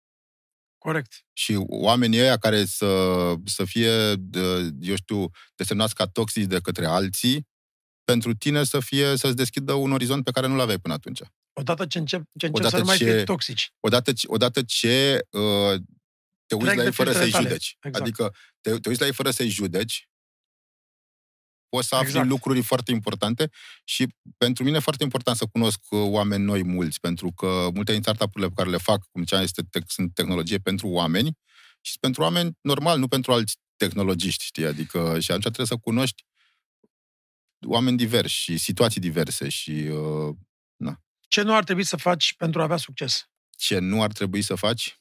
Corect. 0.82 1.24
Și 1.32 1.54
oamenii 1.66 2.20
ăia 2.20 2.36
care 2.36 2.64
să, 2.64 2.88
să 3.44 3.64
fie, 3.64 4.14
de, 4.14 4.40
eu 4.80 4.94
știu, 4.96 5.30
desemnați 5.54 5.94
ca 5.94 6.06
toxici 6.06 6.44
de 6.46 6.60
către 6.60 6.86
alții, 6.86 7.46
pentru 8.04 8.34
tine 8.34 8.64
să 8.64 8.80
fie, 8.80 9.16
să-ți 9.16 9.36
deschidă 9.36 9.72
un 9.72 9.92
orizont 9.92 10.24
pe 10.24 10.30
care 10.30 10.46
nu-l 10.46 10.60
aveai 10.60 10.78
până 10.78 10.94
atunci. 10.94 11.20
Odată 11.52 11.86
ce 11.86 11.98
încep, 11.98 12.22
ce 12.38 12.46
încep 12.46 12.54
Odată 12.54 12.74
să 12.74 12.80
nu 12.80 12.86
mai 12.86 12.96
ce- 12.96 13.04
fie 13.04 13.24
toxici. 13.24 13.72
Odată 13.80 14.12
ce, 14.12 14.26
odată 14.30 14.62
ce 14.62 15.18
uh, 15.30 15.74
te 16.46 16.54
uiți 16.54 16.64
Trec 16.64 16.76
la 16.76 16.80
de 16.82 16.82
ei 16.82 16.92
fără 16.92 17.10
filtrele 17.10 17.22
să-i 17.22 17.30
tale. 17.30 17.44
judeci. 17.46 17.76
Exact. 17.80 18.04
Adică 18.04 18.34
te, 18.60 18.78
te 18.78 18.88
uiți 18.88 19.00
la 19.00 19.06
ei 19.06 19.12
fără 19.12 19.30
să-i 19.30 19.48
judeci, 19.48 20.08
poți 21.74 21.88
să 21.88 21.94
afli 21.94 22.08
Exact. 22.08 22.28
lucruri 22.28 22.62
foarte 22.62 22.90
importante 22.90 23.50
și 23.84 24.06
pentru 24.36 24.64
mine 24.64 24.76
e 24.76 24.80
foarte 24.88 25.02
important 25.02 25.36
să 25.36 25.46
cunosc 25.52 25.80
uh, 25.90 26.00
oameni 26.02 26.44
noi 26.44 26.62
mulți, 26.64 27.00
pentru 27.00 27.32
că 27.32 27.68
multe 27.74 27.92
din 27.92 28.02
startup-urile 28.02 28.48
pe 28.48 28.54
care 28.56 28.70
le 28.70 28.76
fac, 28.76 29.06
cum 29.10 29.22
ziceam, 29.22 29.42
este 29.42 29.62
te- 29.70 29.80
sunt 29.86 30.14
tehnologie 30.14 30.58
pentru 30.58 30.88
oameni 30.88 31.38
și 31.80 31.90
sunt 31.90 32.00
pentru 32.00 32.22
oameni 32.22 32.58
normal, 32.60 32.98
nu 32.98 33.08
pentru 33.08 33.32
alți 33.32 33.56
tehnologiști, 33.76 34.44
știi? 34.44 34.66
Adică 34.66 34.98
și 34.98 35.30
atunci 35.30 35.42
trebuie 35.42 35.66
să 35.66 35.76
cunoști 35.76 36.24
oameni 37.66 37.96
diversi 37.96 38.34
și 38.34 38.56
situații 38.56 39.00
diverse 39.00 39.48
și 39.48 39.70
uh, 39.70 40.36
Ce 41.28 41.42
nu 41.42 41.54
ar 41.54 41.64
trebui 41.64 41.84
să 41.84 41.96
faci 41.96 42.34
pentru 42.34 42.60
a 42.60 42.64
avea 42.64 42.76
succes? 42.76 43.26
ce 43.62 43.78
nu 43.78 44.02
ar 44.02 44.12
trebui 44.12 44.42
să 44.42 44.54
faci, 44.54 45.00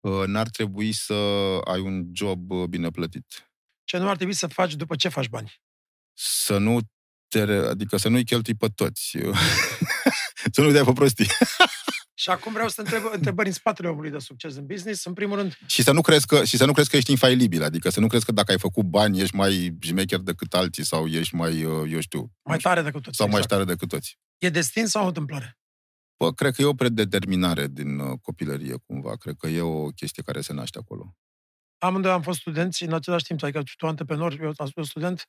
uh, 0.00 0.26
n-ar 0.26 0.48
trebui 0.48 0.92
să 0.92 1.14
ai 1.64 1.80
un 1.80 2.10
job 2.12 2.50
uh, 2.50 2.66
bine 2.66 2.90
plătit. 2.90 3.52
Ce 3.84 3.96
nu 3.98 4.08
ar 4.08 4.16
trebui 4.16 4.34
să 4.34 4.46
faci 4.46 4.74
după 4.74 4.96
ce 4.96 5.08
faci 5.08 5.28
bani? 5.28 5.60
Să 6.20 6.58
nu 6.58 6.78
te, 7.28 7.44
re- 7.44 7.66
adică 7.68 7.96
să 7.96 8.08
nu-i 8.08 8.24
cheltui 8.24 8.54
pe 8.54 8.68
toți. 8.74 9.18
să 10.52 10.60
nu 10.60 10.70
dai 10.70 10.84
pe 10.84 10.92
prostii. 10.92 11.26
Și 12.14 12.30
acum 12.30 12.52
vreau 12.52 12.68
să 12.68 12.74
te 12.74 12.80
întreb 12.80 13.12
întrebări 13.12 13.48
în 13.48 13.54
spatele 13.54 13.88
omului 13.88 14.10
de 14.10 14.18
succes 14.18 14.56
în 14.56 14.66
business. 14.66 15.04
În 15.04 15.12
primul 15.12 15.36
rând, 15.36 15.58
și 15.66 15.82
să 15.82 15.92
nu 15.92 16.00
crezi 16.00 16.26
că, 16.26 16.44
și 16.44 16.56
să 16.56 16.64
nu 16.64 16.72
crezi 16.72 16.90
că 16.90 16.96
ești 16.96 17.10
infailibil. 17.10 17.62
Adică 17.62 17.88
să 17.88 18.00
nu 18.00 18.06
crezi 18.06 18.24
că 18.24 18.32
dacă 18.32 18.52
ai 18.52 18.58
făcut 18.58 18.84
bani 18.84 19.20
ești 19.20 19.34
mai 19.34 19.76
jmecher 19.80 20.18
decât 20.18 20.54
alții 20.54 20.84
sau 20.84 21.06
ești 21.06 21.34
mai, 21.34 21.64
uh, 21.64 21.92
eu 21.92 22.00
știu, 22.00 22.32
mai 22.42 22.58
tare 22.58 22.82
decât 22.82 23.02
toți. 23.02 23.16
sau 23.16 23.26
mai 23.26 23.40
exact. 23.40 23.54
tare 23.54 23.64
decât 23.64 23.88
toți. 23.88 24.18
E 24.38 24.48
destin 24.48 24.86
sau 24.86 25.04
o 25.04 25.06
întâmplare? 25.06 25.58
Bă, 26.16 26.32
cred 26.32 26.54
că 26.54 26.62
e 26.62 26.64
o 26.64 26.74
predeterminare 26.74 27.66
din 27.66 27.98
uh, 27.98 28.18
copilărie, 28.22 28.74
cumva. 28.86 29.16
Cred 29.16 29.34
că 29.38 29.46
e 29.46 29.60
o 29.60 29.86
chestie 29.86 30.22
care 30.22 30.40
se 30.40 30.52
naște 30.52 30.78
acolo. 30.78 31.16
Amândoi 31.78 32.10
am 32.10 32.22
fost 32.22 32.38
studenți 32.38 32.82
în 32.82 32.92
același 32.92 33.24
timp, 33.24 33.42
adică 33.42 33.62
tu 33.76 33.86
antreprenor, 33.86 34.36
eu 34.40 34.52
am 34.56 34.68
fost 34.74 34.88
student 34.90 35.26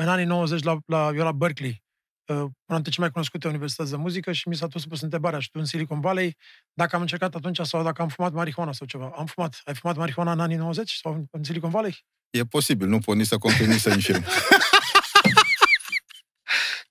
în 0.00 0.08
anii 0.08 0.24
90 0.24 0.62
la, 0.62 0.78
la, 0.86 1.10
eu 1.14 1.24
la 1.24 1.32
Berkeley, 1.32 1.82
uh, 2.26 2.36
una 2.36 2.50
dintre 2.66 2.90
cele 2.90 3.00
mai 3.04 3.10
cunoscute 3.10 3.48
universități 3.48 3.90
de 3.90 3.96
muzică 3.96 4.32
și 4.32 4.48
mi 4.48 4.56
s-a 4.56 4.66
tot 4.66 4.84
pus 4.84 5.00
întrebarea, 5.00 5.38
și 5.38 5.50
tu 5.50 5.58
în 5.58 5.64
Silicon 5.64 6.00
Valley, 6.00 6.36
dacă 6.72 6.96
am 6.96 7.00
încercat 7.00 7.34
atunci 7.34 7.60
sau 7.62 7.82
dacă 7.82 8.02
am 8.02 8.08
fumat 8.08 8.32
marihuana 8.32 8.72
sau 8.72 8.86
ceva. 8.86 9.12
Am 9.16 9.26
fumat. 9.26 9.60
Ai 9.64 9.74
fumat 9.74 9.96
marihuana 9.96 10.32
în 10.32 10.40
anii 10.40 10.56
90 10.56 10.92
sau 10.92 11.12
în, 11.12 11.24
în 11.30 11.44
Silicon 11.44 11.70
Valley? 11.70 12.04
E 12.30 12.44
posibil, 12.44 12.88
nu 12.88 12.98
pot 12.98 13.16
nici 13.16 13.26
să 13.26 13.38
confirm, 13.38 13.70
nici 13.70 13.80
să 13.80 13.90
infirm. 13.90 14.24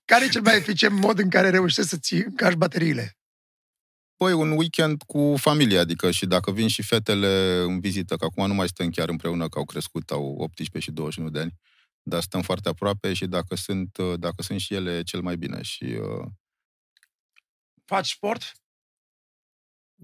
Care 0.04 0.24
e 0.24 0.28
cel 0.28 0.42
mai 0.42 0.56
eficient 0.56 1.00
mod 1.00 1.18
în 1.18 1.30
care 1.30 1.50
reușești 1.50 1.90
să-ți 1.90 2.14
încarci 2.14 2.56
bateriile? 2.56 3.18
Păi, 4.16 4.32
un 4.32 4.50
weekend 4.50 5.02
cu 5.02 5.34
familia, 5.36 5.80
adică 5.80 6.10
și 6.10 6.26
dacă 6.26 6.52
vin 6.52 6.68
și 6.68 6.82
fetele 6.82 7.62
în 7.66 7.80
vizită, 7.80 8.16
că 8.16 8.24
acum 8.24 8.46
nu 8.46 8.54
mai 8.54 8.68
stăm 8.68 8.90
chiar 8.90 9.08
împreună, 9.08 9.48
că 9.48 9.58
au 9.58 9.64
crescut, 9.64 10.10
au 10.10 10.34
18 10.38 10.90
și 10.90 10.96
21 10.96 11.30
de 11.30 11.40
ani, 11.40 11.54
dar 12.02 12.22
stăm 12.22 12.42
foarte 12.42 12.68
aproape 12.68 13.12
și 13.12 13.26
dacă 13.26 13.54
sunt, 13.54 13.98
dacă 14.16 14.42
sunt 14.42 14.60
și 14.60 14.74
ele, 14.74 14.96
e 14.96 15.02
cel 15.02 15.20
mai 15.20 15.36
bine. 15.36 15.62
Și, 15.62 15.84
uh, 15.84 16.26
Faci 17.84 18.10
sport? 18.10 18.60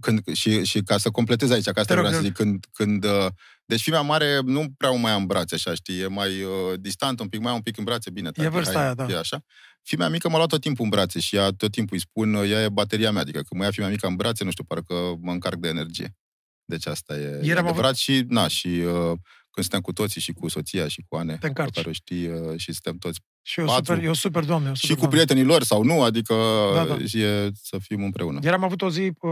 când, 0.01 0.35
și, 0.35 0.65
și 0.65 0.83
ca 0.83 0.99
să 0.99 1.11
completez 1.11 1.51
aici, 1.51 1.65
că 1.65 1.81
asta 1.81 1.95
Te 1.95 1.95
rog, 1.95 2.05
vreau 2.05 2.13
să 2.13 2.21
te 2.21 2.27
zic, 2.27 2.37
când, 2.37 2.65
când 2.73 3.05
uh, 3.05 3.27
deci 3.65 3.83
fimea 3.83 4.01
mare 4.01 4.41
nu 4.45 4.65
prea 4.77 4.91
o 4.91 4.97
mai 4.97 5.13
am 5.13 5.21
în 5.21 5.27
brațe, 5.27 5.55
așa, 5.55 5.75
știi, 5.75 6.01
e 6.01 6.07
mai 6.07 6.43
uh, 6.43 6.81
distant 6.81 7.21
un 7.21 7.29
pic, 7.29 7.41
mai 7.41 7.51
am 7.51 7.57
un 7.57 7.63
pic 7.63 7.77
în 7.77 7.85
brațe, 7.85 8.11
bine. 8.11 8.31
tati, 8.31 8.49
vârsta 8.49 8.73
hai, 8.73 8.83
aia, 8.83 8.95
da. 8.95 9.07
E 9.09 9.19
așa. 9.19 9.45
Fimea 9.83 10.09
mică 10.09 10.29
m-a 10.29 10.37
luat 10.37 10.49
tot 10.49 10.61
timpul 10.61 10.85
în 10.85 10.91
brațe 10.91 11.21
și 11.21 11.37
ea 11.37 11.51
tot 11.51 11.71
timpul 11.71 11.97
îi 11.97 12.03
spun, 12.03 12.35
uh, 12.35 12.51
ea 12.51 12.63
e 12.63 12.69
bateria 12.69 13.11
mea, 13.11 13.21
adică 13.21 13.39
când 13.39 13.61
mă 13.61 13.65
ia 13.65 13.71
fimea 13.71 13.89
mică 13.89 14.07
în 14.07 14.17
brațe, 14.17 14.45
nu 14.45 14.51
știu, 14.51 14.65
parcă 14.65 14.95
mă 15.21 15.33
încarc 15.33 15.57
de 15.57 15.69
energie. 15.69 16.17
Deci 16.65 16.87
asta 16.87 17.17
e, 17.17 17.21
Ieri 17.21 17.49
e 17.49 17.59
am 17.59 17.67
adevărat 17.67 17.97
și, 17.97 18.25
na, 18.29 18.49
și 18.49 18.69
uh, 18.69 19.19
când 19.57 19.69
suntem 19.69 19.81
cu 19.81 19.93
toții 19.93 20.21
și 20.21 20.33
cu 20.33 20.49
soția 20.49 20.89
și 20.89 21.05
cu 21.09 21.17
Ane, 21.17 21.33
Te 21.33 21.39
pe 21.39 21.47
încarci. 21.47 21.75
care 21.75 21.89
o 21.89 21.93
știi, 21.93 22.27
uh, 22.29 22.59
și 22.59 22.73
suntem 22.73 22.97
toți, 22.99 23.21
Și 23.43 23.61
eu 23.61 23.67
Patru. 23.67 23.85
super, 23.85 24.05
eu 24.05 24.13
super 24.13 24.45
doamne. 24.45 24.69
Eu 24.69 24.75
super 24.75 24.89
și 24.89 24.95
cu 24.95 25.01
doamne. 25.01 25.15
prietenii 25.17 25.45
lor 25.51 25.63
sau 25.63 25.83
nu, 25.83 26.03
adică 26.03 26.35
Da, 26.75 26.85
da. 26.85 26.99
și 27.07 27.21
e 27.23 27.51
să 27.63 27.79
fim 27.79 28.03
împreună. 28.05 28.41
Iar 28.43 28.55
am 28.55 28.65
avut 28.65 28.83
o 28.83 28.91
zi 28.91 29.01
uh, 29.21 29.31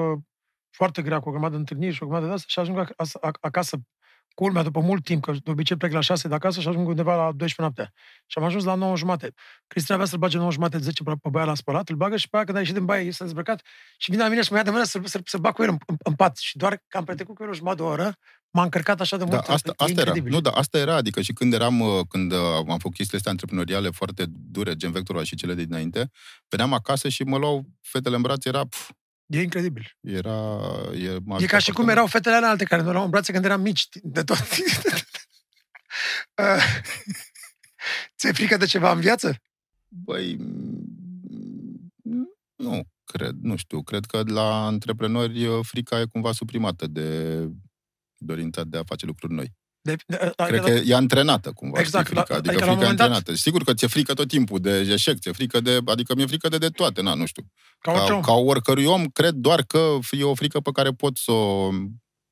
foarte 0.70 1.02
grea, 1.02 1.20
cu 1.20 1.28
o 1.28 1.30
grămadă 1.30 1.52
de 1.52 1.58
întâlniri 1.58 1.94
și 1.94 2.02
o 2.02 2.06
grămadă 2.06 2.26
de 2.26 2.32
asta 2.32 2.44
și 2.48 2.58
ajung 2.58 2.78
acasă, 2.78 3.18
ac- 3.26 3.40
acasă 3.40 3.76
culmea 4.34 4.62
după 4.62 4.80
mult 4.80 5.04
timp, 5.04 5.22
că 5.22 5.32
de 5.32 5.50
obicei 5.50 5.76
plec 5.76 5.92
la 5.92 6.00
6 6.00 6.28
de 6.28 6.34
acasă 6.34 6.60
și 6.60 6.68
ajung 6.68 6.88
undeva 6.88 7.14
la 7.16 7.32
12 7.32 7.60
noaptea. 7.60 7.90
Și 8.26 8.38
am 8.38 8.44
ajuns 8.44 8.64
la 8.64 8.74
9 8.74 8.96
jumate. 8.96 9.32
Cristina 9.66 9.96
avea 9.96 10.08
să-l 10.08 10.18
bage 10.18 10.36
9 10.36 10.50
jumate, 10.50 10.78
10 10.78 11.02
pe 11.02 11.12
pe 11.22 11.28
baia 11.28 11.44
la 11.44 11.54
spălat, 11.54 11.88
îl 11.88 11.96
bagă 11.96 12.16
și 12.16 12.28
pe 12.28 12.36
aia 12.36 12.44
când 12.44 12.56
a 12.56 12.60
ieșit 12.60 12.74
din 12.74 12.84
baie, 12.84 13.12
s-a 13.12 13.24
dezbrăcat 13.24 13.62
și 13.98 14.10
vine 14.10 14.22
la 14.22 14.28
mine 14.28 14.42
și 14.42 14.50
mă 14.50 14.56
ia 14.56 14.64
de 14.64 14.70
mână 14.70 14.84
să, 14.84 15.00
să, 15.04 15.20
să 15.24 15.38
bag 15.38 15.54
cu 15.54 15.62
el 15.62 15.68
în, 15.68 15.76
în, 15.86 15.96
în, 15.98 16.14
pat. 16.14 16.36
Și 16.36 16.56
doar 16.56 16.82
că 16.88 16.96
am 16.96 17.04
petrecut 17.04 17.34
cu 17.34 17.42
el 17.42 17.48
o 17.48 17.54
jumătate 17.54 17.82
de 17.82 17.88
oră, 17.88 18.14
m-a 18.50 18.62
încărcat 18.62 19.00
așa 19.00 19.16
de 19.16 19.24
Da, 19.24 19.30
mult. 19.30 19.48
asta, 19.48 19.68
e 19.68 19.72
asta 19.76 19.84
era. 19.84 20.00
incredibil. 20.00 20.32
Nu, 20.32 20.40
da, 20.40 20.50
asta 20.50 20.78
era, 20.78 20.94
adică 20.94 21.20
și 21.20 21.32
când 21.32 21.52
eram, 21.52 21.80
uh, 21.80 22.00
când 22.08 22.32
uh, 22.32 22.38
am 22.56 22.64
făcut 22.78 22.94
chestiile 22.94 23.16
astea 23.16 23.30
antreprenoriale 23.30 23.90
foarte 23.90 24.24
dure, 24.28 24.74
gen 24.76 24.90
Vectorul 24.92 25.22
și 25.22 25.36
cele 25.36 25.54
de 25.54 25.64
dinainte, 25.64 26.10
veneam 26.48 26.72
acasă 26.72 27.08
și 27.08 27.22
mă 27.22 27.38
luau 27.38 27.64
fetele 27.80 28.16
în 28.16 28.22
brațe, 28.22 28.48
era, 28.48 28.64
pf, 28.64 28.90
E 29.26 29.42
incredibil. 29.42 29.96
era, 30.00 30.58
e, 30.94 31.18
m-a 31.24 31.34
E 31.34 31.36
ajutat 31.36 31.50
ca 31.50 31.58
și 31.58 31.70
foarte 31.70 31.70
cum 31.72 31.82
mult. 31.84 31.90
erau 31.96 32.06
fetele 32.06 32.34
ale 32.34 32.46
alte 32.46 32.64
care 32.64 32.82
ne 32.82 32.90
luau 32.90 33.04
în 33.04 33.10
brațe 33.10 33.32
când 33.32 33.44
eram 33.44 33.60
mici, 33.60 33.88
de 34.02 34.22
tot. 34.22 34.36
Uh, 36.38 36.62
Ți-e 38.18 38.32
frică 38.32 38.56
de 38.56 38.66
ceva 38.66 38.92
în 38.92 39.00
viață? 39.00 39.36
Băi, 39.88 40.36
mm, 40.36 42.32
nu, 42.56 42.82
cred, 43.04 43.34
nu 43.40 43.56
știu, 43.56 43.82
cred 43.82 44.04
că 44.04 44.22
la 44.26 44.64
antreprenori 44.66 45.46
uh, 45.46 45.58
frica 45.62 46.00
e 46.00 46.04
cumva 46.12 46.32
suprimată 46.32 46.86
de 46.86 47.38
dorința 48.18 48.64
de 48.64 48.76
a 48.78 48.84
face 48.84 49.06
lucruri 49.06 49.32
noi. 49.32 49.52
De, 49.84 49.96
de, 50.06 50.32
Cred 50.36 50.60
că 50.60 50.70
e 50.70 50.94
antrenată 50.94 51.52
cumva, 51.52 51.80
Exact, 51.80 52.04
știi, 52.06 52.16
frica. 52.16 52.32
la- 52.34 52.38
Adică 52.38 52.50
adică 52.54 52.64
la 52.64 52.70
un 52.70 52.76
frica 52.76 52.84
e 52.84 52.88
moment 52.88 52.98
dat- 52.98 53.06
antrenată. 53.10 53.34
Sigur 53.40 53.62
că 53.64 53.74
ți-e 53.74 53.88
frică 53.88 54.14
tot 54.14 54.28
timpul 54.28 54.60
de 54.60 54.78
eșec, 54.78 55.18
ți-e 55.18 55.32
frică 55.32 55.60
de... 55.60 55.78
Adică 55.84 56.14
mi-e 56.14 56.26
frică 56.26 56.48
de, 56.48 56.58
de 56.58 56.68
toate, 56.68 57.02
na, 57.02 57.14
nu 57.14 57.26
știu. 57.26 57.42
ca 57.78 57.90
orice 57.90 58.06
Ca, 58.08 58.14
om. 58.14 58.20
ca 58.22 58.32
oricărui 58.32 58.84
om, 58.84 59.06
cred 59.06 59.34
doar 59.34 59.62
că 59.62 59.98
e 60.10 60.22
o 60.24 60.34
frică 60.34 60.60
pe 60.60 60.70
care 60.72 60.90
pot 60.92 61.16
să 61.16 61.30
o 61.32 61.70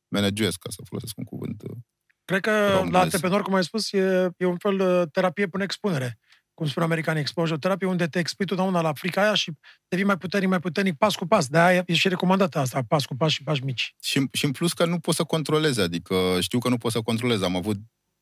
managerez, 0.09 0.55
ca 0.55 0.71
să 0.71 0.81
folosesc 0.89 1.17
un 1.19 1.25
cuvânt. 1.25 1.63
uh, 1.63 1.77
Cred 2.25 2.41
că 2.41 2.51
românesc. 2.69 2.93
la 2.93 3.01
antreprenor, 3.01 3.43
cum 3.43 3.55
ai 3.55 3.65
spus, 3.65 3.93
e, 3.93 4.29
e 4.37 4.45
un 4.45 4.57
fel 4.57 4.77
de 4.77 5.09
terapie 5.13 5.47
până 5.47 5.63
expunere. 5.63 6.19
Cum 6.63 6.71
spun 6.71 6.83
americanii, 6.83 7.21
exposure 7.21 7.59
terapie, 7.59 7.87
unde 7.87 8.07
te 8.07 8.19
expui 8.19 8.47
totdeauna 8.47 8.81
la 8.81 8.93
frica 8.93 9.23
aia 9.23 9.35
și 9.35 9.53
devii 9.89 10.05
mai 10.05 10.17
puternic, 10.17 10.49
mai 10.49 10.61
puternic, 10.61 10.97
pas 10.97 11.15
cu 11.15 11.27
pas. 11.27 11.47
De-aia 11.47 11.83
e 11.87 11.95
și 11.95 12.09
recomandată 12.09 12.59
asta, 12.59 12.83
pas 12.89 13.05
cu 13.05 13.17
pas 13.17 13.33
și 13.33 13.43
pași 13.43 13.65
mici. 13.65 13.95
Și, 14.03 14.29
și 14.33 14.45
în 14.45 14.51
plus 14.51 14.73
că 14.73 14.87
nu 14.87 14.99
poți 14.99 15.17
să 15.17 15.25
controlezi, 15.25 15.81
adică 15.81 16.37
știu 16.41 16.59
că 16.59 16.69
nu 16.69 16.77
poți 16.77 16.95
să 16.95 17.01
controlezi. 17.01 17.45
Am 17.45 17.57
avut 17.57 17.77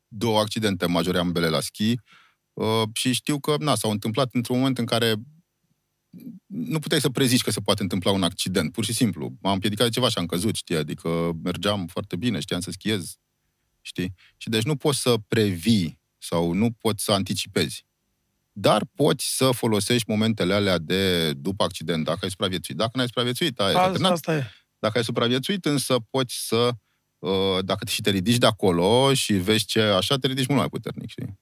două 0.07 0.39
accidente 0.39 0.85
majore 0.85 1.17
ambele 1.17 1.47
la 1.47 1.59
schi 1.59 1.95
uh, 2.53 2.83
și 2.93 3.13
știu 3.13 3.39
că 3.39 3.55
na, 3.59 3.75
s-au 3.75 3.91
întâmplat 3.91 4.33
într-un 4.33 4.57
moment 4.57 4.77
în 4.77 4.85
care 4.85 5.13
nu 6.45 6.79
puteai 6.79 7.01
să 7.01 7.09
prezici 7.09 7.41
că 7.41 7.51
se 7.51 7.59
poate 7.59 7.81
întâmpla 7.81 8.11
un 8.11 8.23
accident, 8.23 8.71
pur 8.71 8.85
și 8.85 8.93
simplu. 8.93 9.33
M-am 9.41 9.53
împiedicat 9.53 9.85
de 9.85 9.93
ceva 9.93 10.09
și 10.09 10.17
am 10.17 10.25
căzut, 10.25 10.55
știi, 10.55 10.75
adică 10.75 11.31
mergeam 11.43 11.87
foarte 11.87 12.15
bine, 12.15 12.39
știam 12.39 12.59
să 12.59 12.71
schiez, 12.71 13.17
știi? 13.81 14.13
Și 14.37 14.49
deci 14.49 14.63
nu 14.63 14.75
poți 14.75 15.01
să 15.01 15.15
previi 15.27 15.99
sau 16.17 16.53
nu 16.53 16.71
poți 16.71 17.03
să 17.03 17.11
anticipezi. 17.11 17.89
Dar 18.51 18.81
poți 18.95 19.35
să 19.35 19.51
folosești 19.51 20.09
momentele 20.09 20.53
alea 20.53 20.77
de 20.77 21.33
după 21.33 21.63
accident, 21.63 22.03
dacă 22.05 22.19
ai 22.21 22.29
supraviețuit. 22.29 22.77
Dacă 22.77 22.91
n-ai 22.93 23.05
supraviețuit, 23.05 23.59
ai 23.59 23.67
Asta, 23.67 23.89
terminat. 23.89 24.11
asta 24.11 24.35
e. 24.35 24.43
Dacă 24.79 24.97
ai 24.97 25.03
supraviețuit, 25.03 25.65
însă 25.65 25.95
poți 26.09 26.47
să, 26.47 26.69
uh, 27.19 27.57
dacă 27.61 27.85
și 27.87 28.01
te 28.01 28.09
ridici 28.09 28.37
de 28.37 28.45
acolo 28.45 29.13
și 29.13 29.33
vezi 29.33 29.65
ce 29.65 29.81
așa, 29.81 30.15
te 30.17 30.27
ridici 30.27 30.47
mult 30.47 30.59
mai 30.59 30.69
puternic, 30.69 31.09
știi? 31.09 31.39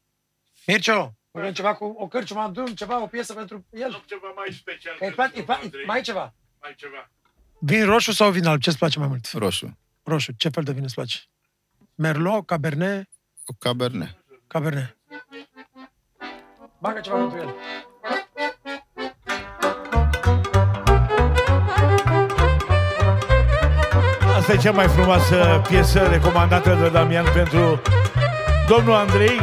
Mircio, 0.67 1.13
vorbim 1.31 1.53
ceva 1.53 1.73
cu 1.73 1.85
o 1.99 2.07
cărciumă, 2.07 2.49
drum, 2.53 2.65
ceva, 2.65 3.01
o 3.03 3.07
piesă 3.07 3.33
pentru 3.33 3.65
el. 3.71 3.93
Am 3.93 4.03
ceva 4.05 4.27
mai 4.35 4.47
special. 4.59 4.95
Că 4.97 5.05
îi 5.05 5.11
place, 5.11 5.37
îi 5.37 5.43
place, 5.43 5.69
mai 5.85 5.99
e 5.99 6.01
ceva. 6.01 6.33
mai 6.61 6.73
ceva. 6.77 7.11
Vin 7.59 7.85
roșu 7.85 8.11
sau 8.11 8.31
vin 8.31 8.45
alb? 8.45 8.61
Ce-ți 8.61 8.77
place 8.77 8.99
mai 8.99 9.07
mult? 9.07 9.31
Roșu. 9.31 9.77
Roșu. 10.03 10.31
Ce 10.37 10.49
fel 10.49 10.63
de 10.63 10.71
vin 10.71 10.83
îți 10.83 10.93
place? 10.93 11.17
Merlot, 11.95 12.45
Cabernet, 12.45 13.09
O 13.45 13.53
cabernet. 13.59 14.17
Cabernet. 14.47 14.97
Bagă 16.81 16.99
ceva 16.99 17.17
pentru 17.17 17.37
el. 17.37 17.55
Asta 24.37 24.53
e 24.53 24.57
cea 24.57 24.71
mai 24.71 24.87
frumoasă 24.87 25.61
piesă 25.67 25.99
recomandată 25.99 26.77
de 26.81 26.89
Damian 26.89 27.25
pentru 27.33 27.81
domnul 28.67 28.93
Andrei. 28.93 29.41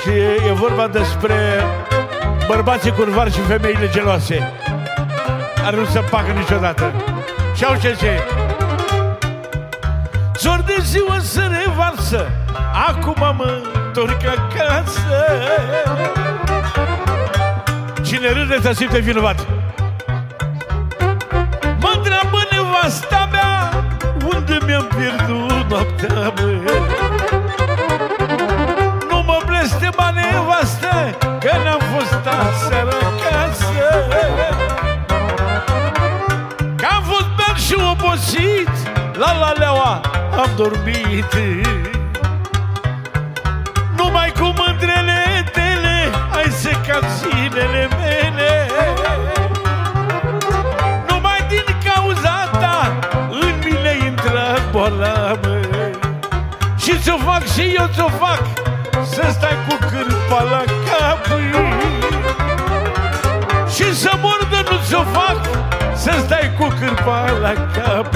Și 0.00 0.10
e 0.48 0.52
vorba 0.52 0.88
despre 0.88 1.34
bărbații 2.46 2.92
curvari 2.92 3.32
și 3.32 3.40
femeile 3.40 3.88
geloase. 3.88 4.52
Care 5.62 5.76
nu 5.76 5.84
se 5.84 6.00
pacă 6.00 6.32
niciodată. 6.32 6.92
Și 7.54 7.64
au 7.64 7.76
ce 7.76 7.96
ce? 7.98 8.18
Zor 10.38 10.62
de 10.66 10.76
ziua 10.80 11.18
se 11.18 11.40
revarsă 11.40 12.26
Acum 12.88 13.36
mă 13.36 13.62
întorc 13.94 14.20
acasă. 14.26 15.24
Cine 18.02 18.28
râde 18.32 18.58
să 18.62 18.72
simte 18.72 18.98
vinovat. 18.98 19.46
Mă 21.80 21.92
întreabă 21.94 22.38
nevasta 22.50 23.28
mea 23.32 23.84
Unde 24.34 24.58
mi-am 24.66 24.88
pierdut 24.96 25.70
noaptea 25.70 26.32
mea 26.36 26.72
Nu 29.10 29.22
mă 29.26 29.38
blestema 29.46 30.10
nevastă 30.14 31.16
Că 31.18 31.50
n-am 31.64 31.80
fost 31.94 32.26
aseară 32.26 32.96
acasă. 33.10 34.06
Că 36.76 36.86
am 36.90 37.02
fost 37.02 37.28
beat 37.36 37.56
și 37.56 37.74
obosit 37.74 38.70
La 39.12 39.38
la 39.38 39.52
leaua 39.58 40.00
am 40.36 40.50
dormit. 40.56 41.34
Numai 41.34 41.91
cu 41.91 41.91
mândrele 44.82 45.44
tele 45.52 46.10
Ai 46.36 46.50
secat 46.50 47.04
zilele 47.18 47.88
mele. 47.98 48.66
Numai 51.08 51.38
din 51.48 51.76
cauza 51.84 52.50
ta 52.52 52.98
În 53.30 53.52
mine 53.64 54.06
intră 54.06 54.58
boala 54.70 55.38
mă 55.42 55.60
Și 56.76 56.98
ți-o 56.98 57.16
fac 57.16 57.46
și 57.46 57.74
eu 57.78 57.86
ți-o 57.94 58.08
fac 58.08 58.42
Să 59.04 59.28
stai 59.30 59.56
cu 59.68 59.76
cârpa 59.90 60.42
la 60.42 60.62
cap 60.88 61.26
Și 63.74 63.94
să 63.94 64.10
mor 64.20 64.48
de 64.50 64.70
nu 64.70 64.76
ți-o 64.86 65.02
fac 65.02 65.40
Să 65.94 66.12
stai 66.24 66.52
cu 66.58 66.66
cârpa 66.78 67.30
la 67.40 67.52
cap 67.52 68.14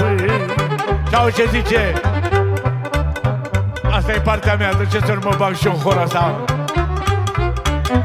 Sau 1.11 1.29
ce 1.29 1.49
zice 1.51 1.93
Asta 4.07 4.19
e 4.19 4.23
partea 4.23 4.55
mea, 4.55 4.73
de 4.73 4.85
ce 4.91 4.99
să 5.05 5.13
nu 5.13 5.19
mă 5.23 5.35
bag 5.37 5.55
și 5.55 5.65
eu 5.65 5.73
în 5.73 5.79
hora 5.79 6.01
asta? 6.01 6.35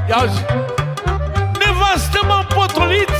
Ia 0.09 0.23
uzi. 0.23 0.45
Nevastă 1.65 2.21
m-am 2.29 2.47
potolit 2.55 3.11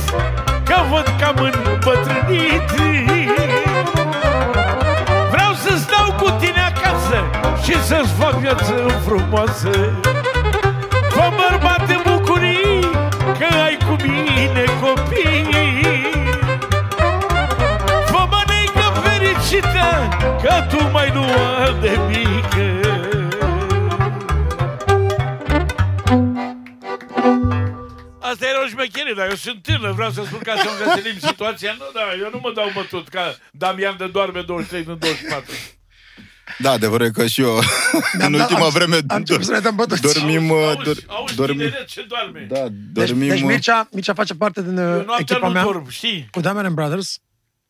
Că 0.63 0.75
văd 0.89 1.13
că 1.19 1.25
am 1.25 1.35
îmbătrânit 1.37 2.69
Vreau 5.31 5.53
să 5.53 5.77
stau 5.77 6.13
cu 6.21 6.29
tine 6.29 6.73
acasă 6.75 7.23
Și 7.63 7.83
să-ți 7.83 8.11
fac 8.19 8.33
viață 8.33 8.73
frumoasă 9.05 9.69
Fă 11.09 11.31
bărbat 11.39 11.87
de 11.87 11.95
bucurii 12.09 12.79
Că 13.39 13.47
ai 13.63 13.77
cu 13.87 13.95
mine 14.03 14.63
copii 14.81 16.05
Fă 18.05 18.27
mănâncă 18.31 18.85
fericită 19.03 19.87
Că 20.41 20.53
tu 20.69 20.89
mai 20.91 21.11
nu 21.13 21.21
ai 21.21 21.75
de 21.81 21.99
mică 22.07 22.22
era 29.21 29.25
o 29.25 29.29
șmecherie, 29.29 29.29
dar 29.29 29.29
eu 29.29 29.35
sunt 29.35 29.61
tânăr, 29.63 29.91
vreau 29.91 30.11
să 30.11 30.23
spun 30.25 30.39
ca 30.39 30.53
să-mi 30.55 30.77
veselim 30.93 31.19
situația. 31.19 31.73
Nu, 31.73 31.85
da, 31.93 32.01
eu 32.23 32.29
nu 32.31 32.39
mă 32.43 32.51
dau 32.55 32.69
bătut 32.73 33.07
ca 33.07 33.35
Damian 33.51 33.95
de 33.97 34.07
doarme 34.07 34.41
23 34.41 34.83
în 34.87 34.99
24. 34.99 35.51
Da, 36.59 36.71
adevărul 36.71 37.05
e 37.05 37.09
că 37.11 37.27
și 37.27 37.41
eu, 37.41 37.55
în 38.13 38.31
dat- 38.31 38.33
ultima 38.33 38.65
am- 38.65 38.71
vreme, 38.71 38.95
am 38.95 39.17
început 39.17 39.45
să 39.45 39.51
ne 39.51 39.59
dăm 39.59 39.75
bătuți. 39.75 40.01
dormim... 40.01 40.51
auzi, 40.51 40.77
uh, 40.77 40.83
dor, 40.83 40.97
auzi, 41.07 41.35
dormim 41.35 41.57
tineret 41.57 41.87
ce 41.87 42.01
doarme. 42.01 42.47
da, 42.49 42.67
Deci, 42.69 43.07
dormim... 43.07 43.27
deci 43.27 43.41
uh, 43.41 43.45
Mircea, 43.47 43.87
Mircea 43.91 44.13
face 44.13 44.33
parte 44.35 44.61
din 44.61 44.77
Eu 44.77 44.89
uh, 44.99 45.05
noaptea 45.05 45.17
echipa 45.19 45.47
nu 45.47 45.53
mea 45.53 45.63
dorm, 45.63 45.89
știi? 45.89 46.27
cu 46.31 46.39
Damian 46.39 46.73
Brothers, 46.73 47.17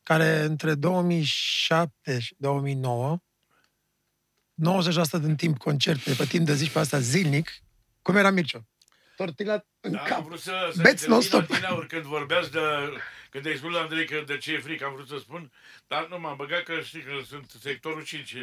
care 0.04 0.39
între 0.39 0.76
2007 0.76 2.20
și 2.20 2.36
2009, 2.38 3.18
90% 5.18 5.22
din 5.22 5.36
timp 5.36 5.58
concerte, 5.58 6.12
pe 6.18 6.26
timp 6.26 6.46
de 6.46 6.54
zi 6.56 6.66
și 6.66 6.72
pe 6.72 6.80
asta 6.80 7.00
zilnic, 7.00 7.52
cum 8.02 8.16
era 8.16 8.30
Mircea? 8.30 8.60
Tortila 9.26 9.63
în 9.82 9.91
Da, 9.91 9.99
am 9.99 10.05
cap. 10.07 10.24
vrut 10.24 10.39
să, 10.39 10.69
să 10.74 10.82
Beți 10.82 11.09
non-stop. 11.09 11.45
din 11.47 11.63
aur 11.65 11.86
când 11.86 12.03
vorbeați 12.03 12.51
de... 12.51 12.59
Când 13.30 13.45
ai 13.45 13.55
spus 13.57 13.71
la 13.74 13.80
Andrei 13.80 14.05
că 14.05 14.24
de 14.26 14.38
ce 14.38 14.53
e 14.53 14.59
frică, 14.59 14.86
am 14.86 14.93
vrut 14.93 15.07
să 15.07 15.17
spun, 15.19 15.51
dar 15.88 16.07
nu 16.09 16.19
m-am 16.19 16.36
băgat 16.36 16.63
că 16.63 16.80
știi 16.84 17.01
că 17.01 17.11
sunt 17.28 17.51
sectorul 17.59 18.03
5. 18.03 18.36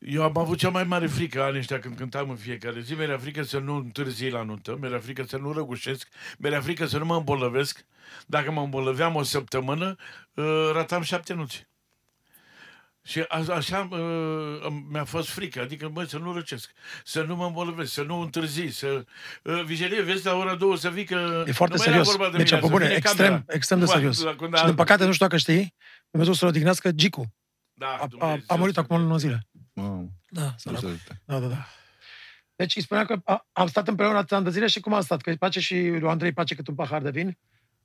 Eu 0.00 0.22
am 0.22 0.36
avut 0.36 0.58
cea 0.58 0.68
mai 0.70 0.84
mare 0.84 1.06
frică 1.06 1.42
anii 1.42 1.58
ăștia 1.58 1.78
când 1.78 1.96
cântam 1.96 2.30
în 2.30 2.36
fiecare 2.36 2.80
zi. 2.80 2.94
Mi-era 2.94 3.18
frică 3.18 3.42
să 3.42 3.58
nu 3.58 3.74
întârzi 3.76 4.28
la 4.28 4.42
nuntă, 4.42 4.76
mi-era 4.80 4.98
frică 4.98 5.22
să 5.22 5.36
nu 5.36 5.52
răgușesc, 5.52 6.08
mi-era 6.38 6.60
frică 6.60 6.86
să 6.86 6.98
nu 6.98 7.04
mă 7.04 7.16
îmbolnăvesc. 7.16 7.84
Dacă 8.26 8.50
mă 8.50 8.60
îmbolnăveam 8.60 9.14
o 9.14 9.22
săptămână, 9.22 9.96
uh, 10.34 10.70
ratam 10.72 11.02
șapte 11.02 11.32
nunți. 11.34 11.66
Și 13.04 13.24
a, 13.28 13.44
așa 13.50 13.88
uh, 13.90 14.66
mi-a 14.90 15.04
fost 15.04 15.28
frică, 15.28 15.60
adică, 15.60 15.88
băi, 15.88 16.08
să 16.08 16.18
nu 16.18 16.32
răcesc, 16.34 16.70
să 17.04 17.22
nu 17.22 17.36
mă 17.36 17.46
îmbolnăvesc, 17.46 17.92
să 17.92 18.02
nu 18.02 18.20
întârzi, 18.20 18.66
să... 18.66 19.04
Uh, 19.42 19.62
vigilie, 19.64 20.02
vezi, 20.02 20.24
la 20.26 20.34
ora 20.34 20.54
două 20.54 20.76
să 20.76 20.90
vii 20.90 21.04
că... 21.04 21.44
E 21.46 21.52
foarte 21.52 21.76
nu 21.76 21.82
mai 21.84 21.94
era 21.94 22.02
serios. 22.04 22.06
vorba 22.16 22.30
de 22.30 22.36
Deci, 22.36 22.46
mine, 22.50 22.58
pe 22.60 22.66
să 22.66 22.72
bune, 22.72 22.84
vine 22.84 22.96
extrem, 22.96 23.26
camera. 23.26 23.44
extrem 23.48 23.78
de 23.78 23.84
Vai, 23.84 23.94
serios. 23.94 24.22
la- 24.22 24.34
când 24.36 24.56
Și 24.56 24.62
a- 24.62 24.66
din 24.66 24.74
păcate, 24.74 25.04
nu 25.04 25.12
știu 25.12 25.26
dacă 25.26 25.38
știi, 25.38 25.74
Dumnezeu 26.10 26.34
să-l 26.34 26.48
odihnească, 26.48 26.90
Gicu. 26.92 27.34
Da, 27.72 27.86
A, 27.86 27.98
a, 28.02 28.06
Dumnezeu 28.06 28.44
a 28.46 28.54
murit 28.54 28.74
să 28.74 28.80
acum 28.80 28.96
în 28.96 29.02
9 29.06 29.18
zile. 29.18 29.46
Wow, 29.72 30.10
Da, 30.28 30.54
săracul. 30.56 30.88
Dumnezeu. 30.88 31.16
Da, 31.24 31.38
da, 31.38 31.46
da. 31.46 31.66
Deci 32.56 32.76
îi 32.76 32.82
spuneam 32.82 33.06
că 33.06 33.16
a, 33.24 33.46
am 33.52 33.66
stat 33.66 33.88
împreună 33.88 34.16
atâția 34.16 34.36
ani 34.36 34.46
de 34.46 34.50
zile 34.52 34.66
și 34.66 34.80
cum 34.80 34.92
am 34.94 35.00
stat? 35.02 35.20
Că 35.20 35.30
îi 35.30 35.36
place 35.36 35.60
și 35.60 35.74
lui 35.74 36.08
Andrei 36.08 36.28
îi 36.28 36.34
place 36.34 36.54
cât 36.54 36.66
un 36.68 36.74
pahar 36.74 37.02
de 37.02 37.10
vin. 37.10 37.38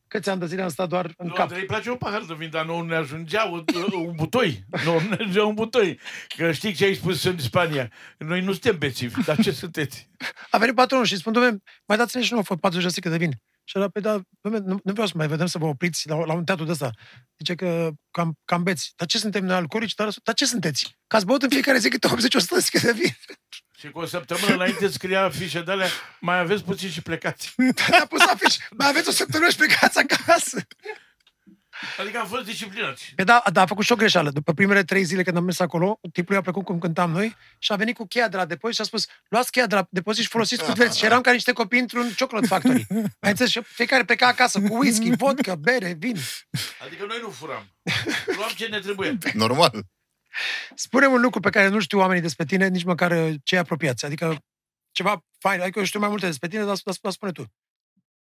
Câți 0.08 0.30
ani 0.30 0.40
de 0.40 0.46
zile 0.46 0.62
am 0.62 0.70
stat 0.70 0.90
doar 0.90 1.14
în 1.18 1.28
Nu, 1.28 1.34
cap. 1.34 1.42
Andrei, 1.42 1.60
îi 1.60 1.68
place 1.68 1.90
un 1.90 1.96
pahar 1.96 2.22
de 2.22 2.34
vin, 2.38 2.50
dar 2.50 2.66
nu 2.66 2.82
ne 2.82 2.96
ajungea 2.96 3.44
un, 3.44 3.64
un 3.92 4.16
butoi. 4.16 4.66
Nu 4.86 5.00
ne 5.00 5.16
ajungea 5.20 5.46
un 5.46 5.54
butoi. 5.54 6.00
Că 6.38 6.52
știi 6.52 6.74
ce 6.74 6.86
ai 6.86 6.94
spus 6.94 7.24
în 7.24 7.38
Spania. 7.40 7.92
Noi 8.18 8.42
nu 8.42 8.52
suntem 8.52 8.78
bețivi, 8.78 9.24
dar 9.24 9.42
ce 9.42 9.52
sunteți? 9.52 10.10
A 10.52 10.58
venit 10.58 10.76
patronul 10.76 11.06
și 11.06 11.14
îi 11.14 11.20
spun, 11.20 11.34
domnule, 11.34 11.58
mai 11.86 11.98
dați-ne 11.98 12.24
și 12.24 12.32
nouă 12.34 12.44
40 12.44 12.84
de 12.84 12.90
sticle 12.90 13.10
de 13.10 13.18
vin. 13.18 13.32
Și 13.64 13.78
era, 13.78 13.90
pe 13.90 14.00
da, 14.00 14.22
domnule, 14.42 14.64
nu, 14.66 14.80
nu 14.84 14.92
vreau 14.92 15.08
să 15.08 15.14
mai 15.16 15.28
vedem 15.28 15.46
să 15.46 15.58
vă 15.58 15.66
opriți 15.66 16.10
la, 16.10 16.26
la 16.26 16.34
un 16.34 16.44
teatru 16.44 16.66
de 16.66 16.72
ăsta. 16.72 16.92
Zice 17.38 17.56
că 17.56 17.92
cam, 18.12 18.34
cam 18.46 18.64
beți. 18.64 18.94
Dar 18.96 19.08
ce 19.08 19.18
suntem 19.18 19.46
noi 19.46 19.56
alcoolici? 19.56 19.94
Dar, 19.94 20.10
dar 20.24 20.36
ce 20.36 20.46
sunteți? 20.46 20.98
Că 21.08 21.16
ați 21.16 21.26
băut 21.26 21.42
în 21.42 21.50
fiecare 21.50 21.78
zi 21.78 21.90
câte 21.90 22.08
80-100 22.08 22.12
de 22.50 22.60
sticle 22.60 22.92
de 22.92 22.98
vin. 23.00 23.16
Și 23.80 23.90
cu 23.92 24.00
o 24.00 24.06
săptămână 24.06 24.54
înainte 24.54 24.88
scria 24.88 25.24
afișe 25.24 25.62
de 25.62 25.72
alea, 25.72 25.88
mai 26.20 26.40
aveți 26.40 26.64
puțin 26.64 26.90
și 26.90 27.02
plecați. 27.02 27.56
A 28.02 28.06
pus 28.06 28.22
afiș. 28.22 28.56
Mai 28.78 28.88
aveți 28.88 29.10
o 29.10 29.12
săptămână 29.12 29.50
și 29.50 29.58
plecați 29.58 30.00
acasă. 30.00 30.68
Adică 32.00 32.20
am 32.20 32.28
fost 32.28 32.46
disciplinați. 32.46 33.14
Pe 33.16 33.24
da, 33.24 33.44
da, 33.52 33.62
a 33.62 33.66
făcut 33.66 33.86
și 33.86 33.92
o 33.92 33.96
greșeală. 33.96 34.30
După 34.30 34.54
primele 34.54 34.84
trei 34.84 35.04
zile 35.04 35.24
când 35.24 35.38
am 35.38 35.44
mers 35.44 35.60
acolo, 35.60 36.00
tipul 36.14 36.36
i-a 36.36 36.42
plăcut 36.42 36.66
cum 36.66 36.80
cântam 36.80 37.12
noi 37.12 37.36
și 37.60 37.72
a 37.72 37.76
venit 37.76 37.96
cu 37.96 38.06
cheia 38.08 38.28
de 38.28 38.38
la 38.38 38.46
depozit 38.46 38.76
și 38.76 38.82
a 38.82 38.86
spus, 38.86 39.06
luați 39.28 39.52
cheia 39.52 39.68
de 39.68 39.76
la 39.76 39.88
depozit 39.90 40.24
și 40.24 40.30
folosiți 40.30 40.64
cât 40.64 40.76
vreți. 40.76 40.98
Și 40.98 41.06
eram 41.06 41.22
ca 41.22 41.32
niște 41.32 41.52
copii 41.52 41.80
într-un 41.80 42.14
chocolate 42.18 42.48
factory. 42.48 42.88
Ai 43.20 43.30
înțeles? 43.30 43.52
Și 43.52 43.62
fiecare 43.64 44.04
pleca 44.04 44.28
acasă 44.28 44.62
cu 44.62 44.78
whisky, 44.78 45.16
vodka, 45.16 45.56
bere, 45.56 45.96
vin. 46.00 46.16
Adică 46.86 47.06
noi 47.08 47.20
nu 47.22 47.30
furam. 47.30 47.68
Luam 48.38 48.52
ce 48.56 48.66
ne 48.66 48.80
trebuie. 48.80 49.18
Normal. 49.34 49.86
Spune 50.76 51.06
un 51.06 51.22
lucru 51.22 51.40
pe 51.40 51.50
care 51.50 51.68
nu 51.68 51.80
știu 51.80 52.00
oamenii 52.00 52.22
despre 52.22 52.46
tine, 52.46 52.68
nici 52.68 52.84
măcar 52.84 53.12
uh, 53.12 53.36
cei 53.44 53.58
apropiați. 53.58 54.06
Adică 54.06 54.38
ceva 54.92 55.26
fain. 55.38 55.62
Adică 55.62 55.80
eu 55.80 55.86
știu 55.86 56.00
mai 56.00 56.10
multe 56.10 56.26
despre 56.26 56.48
tine, 56.48 56.64
dar, 56.64 56.78
dar, 56.84 56.96
dar 57.02 57.12
spune 57.12 57.32
tu. 57.32 57.54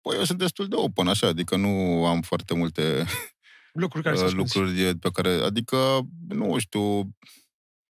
Păi 0.01 0.17
eu 0.17 0.23
sunt 0.23 0.37
destul 0.37 0.67
de 0.67 0.75
open, 0.75 1.07
așa, 1.07 1.27
adică 1.27 1.55
nu 1.55 2.05
am 2.05 2.21
foarte 2.21 2.53
multe 2.53 3.05
Lucruri 3.73 4.03
care 4.03 4.15
uh, 4.15 4.21
să 4.21 4.27
spuneți. 4.27 4.57
lucruri 4.57 4.97
pe 4.97 5.09
care, 5.09 5.29
adică, 5.29 6.01
nu 6.27 6.57
știu, 6.57 7.15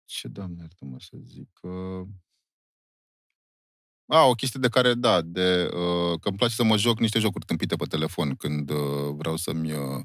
ce 0.04 0.28
doamne, 0.28 0.60
iartă-mă 0.60 0.96
să 1.00 1.16
zic, 1.22 1.58
uh... 1.62 2.06
A, 4.06 4.24
o 4.24 4.32
chestie 4.32 4.60
de 4.60 4.68
care, 4.68 4.94
da, 4.94 5.22
de, 5.22 5.62
uh, 5.62 6.18
că 6.20 6.28
îmi 6.28 6.36
place 6.36 6.54
să 6.54 6.64
mă 6.64 6.76
joc 6.76 6.98
niște 6.98 7.18
jocuri 7.18 7.44
tâmpite 7.44 7.76
pe 7.76 7.84
telefon 7.84 8.34
când 8.34 8.70
uh, 8.70 9.14
vreau 9.14 9.36
să-mi 9.36 9.72
uh, 9.72 10.00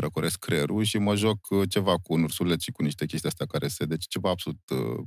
răcoresc 0.00 0.38
creierul 0.38 0.82
și 0.84 0.98
mă 0.98 1.14
joc 1.16 1.38
uh, 1.50 1.62
ceva 1.68 1.94
cu 2.02 2.12
un 2.14 2.22
ursuleț 2.22 2.62
și 2.62 2.70
cu 2.70 2.82
niște 2.82 3.06
chestii 3.06 3.28
astea 3.28 3.46
care 3.46 3.68
se, 3.68 3.84
deci 3.84 4.04
ceva 4.08 4.30
absolut 4.30 4.60
uh, 4.70 5.04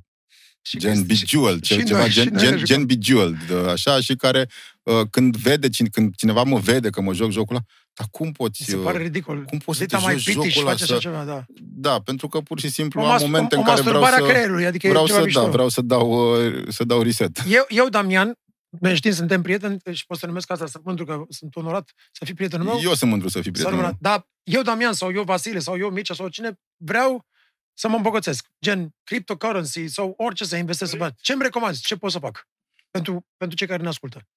Și 0.62 0.78
gen 0.78 0.94
că- 0.94 1.00
și- 1.00 1.06
Bejeweled, 1.06 1.64
și 1.64 1.76
ce, 1.78 1.84
ceva 1.84 2.00
noi- 2.00 2.10
și 2.10 2.16
gen, 2.22 2.30
noi 2.34 2.42
ne 2.44 2.50
gen, 2.50 2.58
jucăm. 2.58 2.66
gen 2.66 2.86
Bejeweled, 2.86 3.50
uh, 3.64 3.70
așa, 3.72 4.00
și 4.02 4.16
care 4.16 4.50
uh, 4.84 5.02
când 5.10 5.38
vede, 5.38 5.70
cine, 5.70 5.88
când 5.92 6.16
cineva 6.16 6.44
mă 6.44 6.60
vede 6.60 6.90
că 6.90 7.02
mă 7.02 7.14
joc 7.14 7.32
jocul 7.32 7.56
ăla, 7.56 7.64
dar 7.94 8.08
cum 8.12 8.32
poți... 8.32 8.62
Mi 8.62 8.74
se 8.74 8.76
uh, 8.76 8.84
pare 8.84 8.98
ridicol. 9.04 9.44
cum 9.44 9.58
poți 9.58 9.78
să 9.78 9.84
Dita 9.86 9.98
te 9.98 10.04
mai 10.04 10.14
joci 10.18 10.24
piti 10.36 10.48
și 10.48 10.54
jocul 10.54 10.62
ăla 10.62 10.70
face 10.72 10.84
așa 10.84 10.94
să- 10.94 11.00
ceva, 11.00 11.24
da. 11.24 11.46
Da, 11.62 12.00
pentru 12.00 12.28
că 12.28 12.40
pur 12.42 12.60
și 12.60 12.70
simplu 12.70 13.02
O, 13.02 13.04
am 13.04 13.10
mas- 13.10 13.22
momente 13.22 13.56
o, 13.56 13.60
în 13.60 13.64
o 13.66 13.70
care 13.70 13.82
vreau 13.82 14.00
masturbare 14.02 14.24
a 14.24 14.26
să... 14.28 14.32
creierului, 14.34 14.66
adică 14.66 14.88
e 14.88 14.90
Vreau 14.90 15.06
ceva 15.06 15.18
să, 15.20 15.24
mișto. 15.26 15.42
da, 15.42 15.48
vreau 15.50 15.70
să 15.70 15.82
dau, 15.82 16.36
uh, 16.46 16.64
să 16.68 16.84
dau 16.84 17.02
reset. 17.02 17.44
Eu, 17.50 17.66
eu, 17.70 17.88
Damian, 17.90 18.34
Noi 18.70 18.96
știm, 18.96 19.12
suntem 19.12 19.42
prieteni 19.42 19.80
și 19.92 20.06
pot 20.06 20.18
să 20.18 20.26
numesc 20.26 20.52
asta, 20.52 20.66
sunt 20.66 20.84
mândru 20.84 21.06
că 21.06 21.24
sunt 21.30 21.56
onorat 21.56 21.92
să 22.12 22.26
fii 22.26 22.34
prietenul 22.34 22.66
meu. 22.66 22.80
Eu 22.80 22.94
sunt 22.94 23.10
mândru 23.10 23.28
să 23.28 23.42
fii 23.42 23.52
prietenul 23.52 23.82
meu. 23.82 23.98
Dar 24.00 24.28
eu, 24.44 24.62
Damian, 24.62 24.94
sau 24.94 25.12
eu, 25.12 25.24
Vasile, 25.24 25.60
sau 25.60 25.78
eu, 25.78 25.90
Mircea, 25.90 26.14
sau 26.14 26.28
cine, 26.28 26.60
vreau 26.78 27.26
să 27.74 27.88
mă 27.88 27.96
îmbogățesc. 27.96 28.48
Gen 28.62 28.96
cryptocurrency 29.04 29.88
sau 29.88 30.14
orice 30.18 30.46
să 30.46 30.56
investesc. 30.56 30.92
Să 30.98 31.14
Ce 31.22 31.34
îmi 31.34 31.42
recomanzi? 31.42 31.82
Ce 31.82 31.98
pot 31.98 32.12
să 32.12 32.20
fac? 32.20 32.48
Pentru, 32.92 33.26
pentru 33.38 33.58
cei 33.58 33.68
care 33.68 33.82
ne 33.82 33.88
ascultă. 33.88 34.28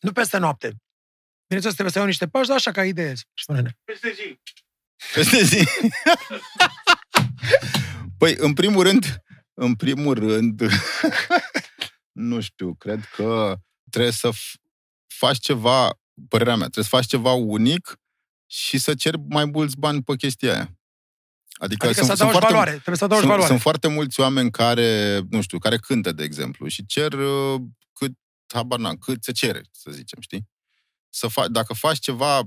Nu 0.00 0.12
peste 0.12 0.38
noapte. 0.38 0.66
Bineînțeles, 1.46 1.72
trebuie 1.74 1.90
să 1.90 1.98
iau 1.98 2.06
niște 2.06 2.28
pași, 2.28 2.48
dar 2.48 2.56
așa 2.56 2.70
ca 2.70 2.84
idee. 2.84 3.14
Spune-ne. 3.34 3.70
Peste 3.84 4.12
zi. 4.12 4.38
Peste 5.14 5.42
zi. 5.42 5.68
păi, 8.18 8.34
în 8.38 8.52
primul 8.54 8.82
rând, 8.82 9.22
în 9.54 9.74
primul 9.74 10.14
rând, 10.14 10.62
nu 12.12 12.40
știu, 12.40 12.74
cred 12.74 13.04
că 13.04 13.56
trebuie 13.90 14.12
să 14.12 14.30
f- 14.30 14.60
faci 15.06 15.38
ceva, 15.38 15.98
părerea 16.28 16.56
mea, 16.56 16.68
trebuie 16.68 16.84
să 16.84 16.96
faci 16.96 17.06
ceva 17.06 17.32
unic 17.32 18.00
și 18.46 18.78
să 18.78 18.94
ceri 18.94 19.18
mai 19.28 19.44
mulți 19.44 19.76
bani 19.76 20.02
pe 20.02 20.16
chestia 20.16 20.52
aia. 20.52 20.76
Adică, 21.52 21.86
adică 21.86 22.04
sunt, 22.04 22.16
să 22.16 22.22
adaugi 22.24 22.46
valoare, 22.46 22.70
trebuie 22.70 22.96
să 22.96 23.04
adaugi 23.04 23.24
sunt, 23.24 23.32
valoare. 23.32 23.50
Sunt 23.50 23.60
foarte 23.60 23.88
mulți 23.88 24.20
oameni 24.20 24.50
care, 24.50 25.20
nu 25.30 25.40
știu, 25.40 25.58
care 25.58 25.76
cântă, 25.78 26.12
de 26.12 26.22
exemplu, 26.22 26.66
și 26.68 26.86
cer 26.86 27.12
uh, 27.12 27.60
cât, 27.92 28.12
habar 28.54 28.78
n-am, 28.78 28.96
cât 28.96 29.24
se 29.24 29.32
cere, 29.32 29.60
să 29.70 29.90
zicem, 29.90 30.20
știi? 30.20 30.48
Să 31.08 31.26
fa- 31.26 31.48
dacă 31.50 31.74
faci 31.74 31.98
ceva, 31.98 32.40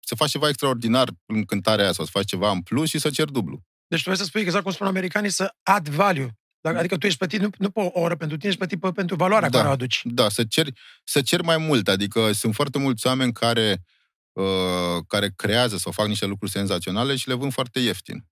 să 0.00 0.14
faci 0.14 0.30
ceva 0.30 0.48
extraordinar 0.48 1.08
în 1.26 1.44
cântarea 1.44 1.84
aia 1.84 1.92
sau 1.92 2.04
să 2.04 2.10
faci 2.14 2.26
ceva 2.28 2.50
în 2.50 2.62
plus 2.62 2.88
și 2.88 2.98
să 2.98 3.10
cer 3.10 3.28
dublu. 3.28 3.62
Deci 3.86 3.98
tu 4.02 4.04
vrei 4.04 4.18
să 4.20 4.24
spui 4.24 4.40
exact 4.40 4.62
cum 4.64 4.72
spun 4.72 4.86
americanii, 4.86 5.30
să 5.30 5.54
add 5.62 5.88
value. 5.88 6.28
Dacă, 6.64 6.78
adică 6.78 6.96
tu 6.98 7.06
ești 7.06 7.18
plătit 7.18 7.40
nu, 7.40 7.48
nu 7.58 7.70
pe 7.70 7.80
o 7.80 8.00
oră 8.00 8.16
pentru 8.16 8.36
tine, 8.36 8.48
ești 8.48 8.60
plătit 8.64 8.80
pe, 8.80 8.90
pentru 8.90 9.16
valoarea 9.16 9.48
Da. 9.48 9.56
care 9.56 9.68
o 9.68 9.72
aduci. 9.72 10.00
Da, 10.04 10.28
să 10.28 10.44
ceri, 10.44 10.72
să 11.04 11.22
ceri 11.22 11.42
mai 11.42 11.56
mult. 11.56 11.88
Adică 11.88 12.32
sunt 12.32 12.54
foarte 12.54 12.78
mulți 12.78 13.06
oameni 13.06 13.32
care, 13.32 13.84
uh, 14.32 14.44
care 15.06 15.32
creează 15.36 15.76
sau 15.76 15.92
fac 15.92 16.06
niște 16.06 16.26
lucruri 16.26 16.50
senzaționale 16.52 17.16
și 17.16 17.28
le 17.28 17.34
vând 17.34 17.52
foarte 17.52 17.80
ieftin. 17.80 18.26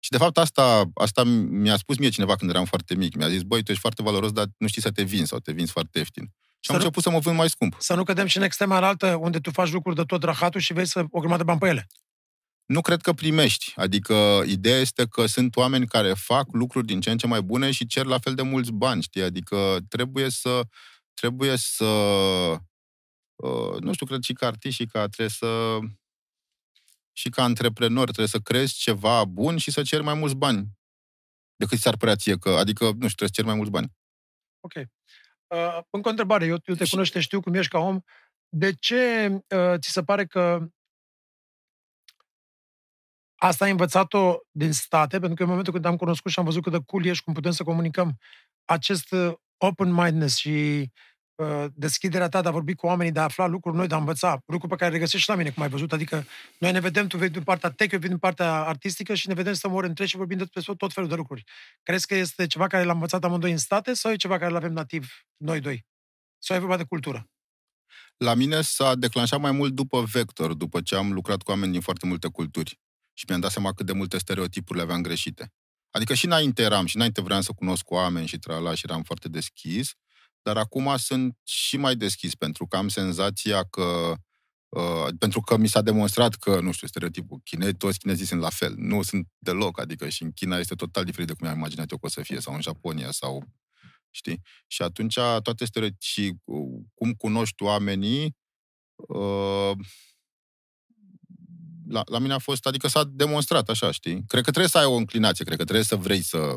Și 0.00 0.10
de 0.10 0.16
fapt 0.16 0.38
asta, 0.38 0.90
asta 0.94 1.22
mi-a 1.24 1.76
spus 1.76 1.96
mie 1.96 2.08
cineva 2.08 2.36
când 2.36 2.50
eram 2.50 2.64
foarte 2.64 2.94
mic. 2.94 3.14
Mi-a 3.16 3.28
zis, 3.28 3.42
băi, 3.42 3.62
tu 3.62 3.70
ești 3.70 3.80
foarte 3.82 4.02
valoros, 4.02 4.32
dar 4.32 4.46
nu 4.56 4.66
știi 4.66 4.82
să 4.82 4.90
te 4.90 5.02
vinzi 5.02 5.28
sau 5.28 5.38
te 5.38 5.52
vinzi 5.52 5.72
foarte 5.72 5.98
ieftin. 5.98 6.22
Și 6.24 6.30
am 6.30 6.60
Să 6.60 6.72
nu- 6.72 6.78
început 6.78 7.02
să 7.02 7.10
mă 7.10 7.18
vând 7.18 7.36
mai 7.36 7.48
scump. 7.48 7.76
Să 7.78 7.94
nu 7.94 8.04
cădem 8.04 8.26
și 8.26 8.36
în 8.36 8.42
extrema 8.42 8.76
altă, 8.86 9.16
unde 9.20 9.38
tu 9.38 9.50
faci 9.50 9.70
lucruri 9.70 9.96
de 9.96 10.02
tot 10.02 10.22
rahatul 10.22 10.60
și 10.60 10.72
vei 10.72 10.86
să 10.86 11.04
o 11.10 11.18
grămadă 11.18 11.38
de 11.38 11.44
bani 11.44 11.58
pe 11.58 11.68
ele. 11.68 11.86
Nu 12.72 12.80
cred 12.80 13.00
că 13.00 13.12
primești. 13.12 13.72
Adică 13.76 14.42
ideea 14.46 14.78
este 14.78 15.06
că 15.06 15.26
sunt 15.26 15.56
oameni 15.56 15.86
care 15.86 16.12
fac 16.12 16.46
lucruri 16.52 16.86
din 16.86 17.00
ce 17.00 17.10
în 17.10 17.18
ce 17.18 17.26
mai 17.26 17.42
bune 17.42 17.70
și 17.70 17.86
cer 17.86 18.04
la 18.04 18.18
fel 18.18 18.34
de 18.34 18.42
mulți 18.42 18.72
bani, 18.72 19.02
știi? 19.02 19.22
Adică 19.22 19.78
trebuie 19.88 20.28
să 20.28 20.60
trebuie 21.14 21.56
să 21.56 21.84
uh, 23.34 23.80
nu 23.80 23.92
știu, 23.92 24.06
cred 24.06 24.22
și 24.22 24.32
ca 24.32 24.46
artist 24.46 24.76
și 24.76 24.86
ca 24.86 25.06
trebuie 25.06 25.28
să 25.28 25.78
și 27.12 27.28
ca 27.28 27.42
antreprenor 27.42 28.04
trebuie 28.04 28.26
să 28.26 28.38
crezi 28.38 28.74
ceva 28.74 29.24
bun 29.24 29.56
și 29.56 29.70
să 29.70 29.82
ceri 29.82 30.02
mai 30.02 30.14
mulți 30.14 30.36
bani 30.36 30.66
decât 31.56 31.78
ți-ar 31.78 31.96
părea 31.96 32.16
ție 32.16 32.38
că, 32.38 32.48
adică, 32.48 32.84
nu 32.84 33.08
știu, 33.08 33.26
trebuie 33.26 33.28
să 33.28 33.34
ceri 33.34 33.46
mai 33.46 33.56
mulți 33.56 33.70
bani. 33.70 33.92
Ok. 34.60 34.74
Uh, 34.74 35.82
încă 35.90 36.06
o 36.08 36.10
întrebare. 36.10 36.44
Eu, 36.44 36.58
eu 36.64 36.74
te 36.74 36.88
cunosc, 36.88 37.12
te 37.12 37.20
știu 37.20 37.40
cum 37.40 37.54
ești 37.54 37.70
ca 37.70 37.78
om. 37.78 38.00
De 38.48 38.72
ce 38.72 39.28
uh, 39.28 39.78
ți 39.78 39.90
se 39.90 40.02
pare 40.02 40.26
că 40.26 40.68
asta 43.46 43.64
ai 43.64 43.70
învățat-o 43.70 44.36
din 44.50 44.72
state? 44.72 45.18
Pentru 45.18 45.34
că 45.34 45.42
în 45.42 45.48
momentul 45.48 45.72
când 45.72 45.84
am 45.84 45.96
cunoscut 45.96 46.30
și 46.30 46.38
am 46.38 46.44
văzut 46.44 46.62
cât 46.62 46.72
de 46.72 46.78
cool 46.86 47.04
ești, 47.04 47.24
cum 47.24 47.32
putem 47.32 47.50
să 47.50 47.62
comunicăm, 47.62 48.18
acest 48.64 49.12
uh, 49.12 49.32
open-mindedness 49.56 50.36
și 50.36 50.86
uh, 51.34 51.64
deschiderea 51.74 52.28
ta 52.28 52.42
de 52.42 52.48
a 52.48 52.50
vorbi 52.50 52.74
cu 52.74 52.86
oamenii, 52.86 53.12
de 53.12 53.20
a 53.20 53.22
afla 53.22 53.46
lucruri 53.46 53.76
noi, 53.76 53.86
de 53.86 53.94
a 53.94 53.98
învăța, 53.98 54.42
lucruri 54.46 54.72
pe 54.72 54.78
care 54.78 54.90
le 54.90 54.96
regăsești 54.96 55.24
și 55.24 55.28
la 55.28 55.34
mine, 55.36 55.50
cum 55.50 55.62
ai 55.62 55.68
văzut. 55.68 55.92
Adică 55.92 56.24
noi 56.58 56.72
ne 56.72 56.80
vedem, 56.80 57.06
tu 57.06 57.16
vei 57.16 57.28
din 57.28 57.42
partea 57.42 57.70
tech, 57.70 57.92
eu 57.92 57.98
vin 57.98 58.08
din 58.08 58.18
partea 58.18 58.64
artistică 58.64 59.14
și 59.14 59.28
ne 59.28 59.34
vedem 59.34 59.52
să 59.52 59.68
ori 59.68 59.86
între 59.86 60.06
și 60.06 60.16
vorbim 60.16 60.38
despre 60.38 60.74
tot 60.76 60.92
felul 60.92 61.08
de 61.08 61.14
lucruri. 61.14 61.42
Crezi 61.82 62.06
că 62.06 62.14
este 62.14 62.46
ceva 62.46 62.66
care 62.66 62.84
l-am 62.84 62.94
învățat 62.94 63.24
amândoi 63.24 63.50
în 63.50 63.58
state 63.58 63.92
sau 63.92 64.12
e 64.12 64.16
ceva 64.16 64.38
care 64.38 64.52
l-avem 64.52 64.72
nativ 64.72 65.10
noi 65.36 65.60
doi? 65.60 65.86
Sau 66.38 66.56
e 66.56 66.60
vorba 66.60 66.76
de 66.76 66.84
cultură? 66.84 67.26
La 68.16 68.34
mine 68.34 68.60
s-a 68.60 68.94
declanșat 68.94 69.40
mai 69.40 69.52
mult 69.52 69.72
după 69.72 70.02
vector, 70.12 70.54
după 70.54 70.80
ce 70.80 70.96
am 70.96 71.12
lucrat 71.12 71.42
cu 71.42 71.50
oameni 71.50 71.72
din 71.72 71.80
foarte 71.80 72.06
multe 72.06 72.28
culturi. 72.28 72.80
Și 73.12 73.24
mi-am 73.28 73.40
dat 73.40 73.50
seama 73.50 73.72
cât 73.72 73.86
de 73.86 73.92
multe 73.92 74.18
stereotipuri 74.18 74.78
le 74.78 74.84
aveam 74.84 75.02
greșite. 75.02 75.52
Adică 75.90 76.14
și 76.14 76.24
înainte 76.24 76.62
eram, 76.62 76.86
și 76.86 76.96
înainte 76.96 77.20
vreau 77.20 77.40
să 77.40 77.52
cunosc 77.52 77.90
oameni 77.90 78.26
și 78.26 78.38
trala 78.38 78.74
și 78.74 78.84
eram 78.88 79.02
foarte 79.02 79.28
deschis, 79.28 79.90
dar 80.42 80.56
acum 80.56 80.96
sunt 80.96 81.36
și 81.44 81.76
mai 81.76 81.96
deschis 81.96 82.34
pentru 82.34 82.66
că 82.66 82.76
am 82.76 82.88
senzația 82.88 83.64
că 83.64 84.14
Uh, 84.76 85.06
pentru 85.18 85.40
că 85.40 85.56
mi 85.56 85.68
s-a 85.68 85.82
demonstrat 85.82 86.34
că, 86.34 86.60
nu 86.60 86.72
știu, 86.72 86.86
stereotipul 86.86 87.40
chinez, 87.44 87.72
toți 87.78 87.98
chinezii 87.98 88.26
sunt 88.26 88.40
la 88.40 88.48
fel. 88.48 88.74
Nu 88.76 89.02
sunt 89.02 89.28
deloc, 89.38 89.80
adică 89.80 90.08
și 90.08 90.22
în 90.22 90.32
China 90.32 90.58
este 90.58 90.74
total 90.74 91.04
diferit 91.04 91.28
de 91.28 91.34
cum 91.34 91.48
am 91.48 91.56
imaginat 91.56 91.90
eu 91.90 91.98
că 91.98 92.06
o 92.06 92.08
să 92.08 92.22
fie, 92.22 92.40
sau 92.40 92.54
în 92.54 92.60
Japonia, 92.60 93.10
sau 93.10 93.44
știi? 94.10 94.40
Și 94.66 94.82
atunci 94.82 95.14
toate 95.14 95.64
stereotipuri, 95.64 96.06
și 96.06 96.34
uh, 96.44 96.84
cum 96.94 97.12
cunoști 97.12 97.62
oamenii, 97.62 98.36
uh, 98.94 99.72
la, 101.92 102.02
la 102.06 102.18
mine 102.18 102.32
a 102.32 102.38
fost, 102.38 102.66
adică 102.66 102.88
s-a 102.88 103.04
demonstrat 103.04 103.68
așa, 103.68 103.90
știi? 103.90 104.24
Cred 104.26 104.44
că 104.44 104.50
trebuie 104.50 104.68
să 104.68 104.78
ai 104.78 104.84
o 104.84 104.94
înclinație, 104.94 105.44
cred 105.44 105.56
că 105.56 105.64
trebuie 105.64 105.84
să 105.84 105.96
vrei 105.96 106.22
să 106.22 106.54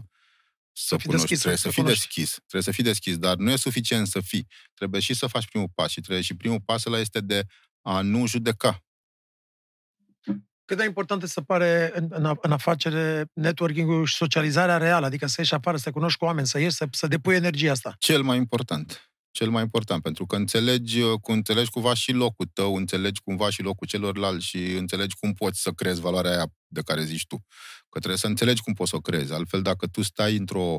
să 0.77 0.97
fii 0.97 1.05
cunoști, 1.05 1.27
deschis, 1.27 1.39
trebuie 1.39 1.57
să 1.57 1.67
să 1.67 1.73
fii 1.73 1.81
cunoști. 1.83 2.07
deschis, 2.07 2.35
trebuie 2.35 2.61
să 2.61 2.71
fii 2.71 2.83
deschis, 2.83 3.17
dar 3.17 3.35
nu 3.35 3.51
e 3.51 3.55
suficient 3.55 4.07
să 4.07 4.19
fii. 4.21 4.47
Trebuie 4.73 5.01
și 5.01 5.13
să 5.13 5.27
faci 5.27 5.47
primul 5.47 5.69
pas 5.75 5.91
și 5.91 6.01
trebuie 6.01 6.23
și 6.23 6.35
primul 6.35 6.61
pas 6.61 6.85
ăla 6.85 6.99
este 6.99 7.19
de 7.19 7.43
a 7.81 8.01
nu 8.01 8.27
judeca. 8.27 8.79
Cât 10.65 10.77
de 10.77 10.83
important 10.83 11.23
se 11.23 11.41
pare 11.41 11.91
în, 11.93 12.07
în, 12.09 12.35
în 12.41 12.51
afacere 12.51 13.25
networking-ul 13.33 14.05
și 14.05 14.15
socializarea 14.15 14.77
reală, 14.77 15.05
adică 15.05 15.25
să 15.25 15.35
ieși 15.37 15.53
afară, 15.53 15.77
să 15.77 15.83
te 15.83 15.89
cunoști 15.89 16.17
cu 16.17 16.25
oameni, 16.25 16.47
să 16.47 16.59
ieși, 16.59 16.75
să, 16.75 16.87
să 16.91 17.07
depui 17.07 17.35
energia 17.35 17.71
asta. 17.71 17.95
Cel 17.99 18.21
mai 18.21 18.37
important. 18.37 19.09
Cel 19.35 19.49
mai 19.49 19.61
important, 19.61 20.01
pentru 20.01 20.25
că 20.25 20.35
înțelegi, 20.35 21.01
cu 21.21 21.31
înțelegi 21.31 21.69
cumva 21.69 21.93
și 21.93 22.11
locul 22.11 22.49
tău, 22.53 22.75
înțelegi 22.75 23.21
cumva 23.21 23.49
și 23.49 23.61
locul 23.61 23.87
celorlalți 23.87 24.45
și 24.45 24.71
înțelegi 24.71 25.15
cum 25.15 25.33
poți 25.33 25.61
să 25.61 25.71
creezi 25.71 26.01
valoarea 26.01 26.31
aia 26.31 26.45
de 26.67 26.81
care 26.81 27.03
zici 27.03 27.25
tu. 27.27 27.35
Că 27.89 27.97
trebuie 27.97 28.17
să 28.17 28.27
înțelegi 28.27 28.61
cum 28.61 28.73
poți 28.73 28.89
să 28.89 28.95
o 28.95 28.99
creezi. 28.99 29.33
Altfel, 29.33 29.61
dacă 29.61 29.87
tu 29.87 30.01
stai 30.01 30.35
într-o 30.35 30.77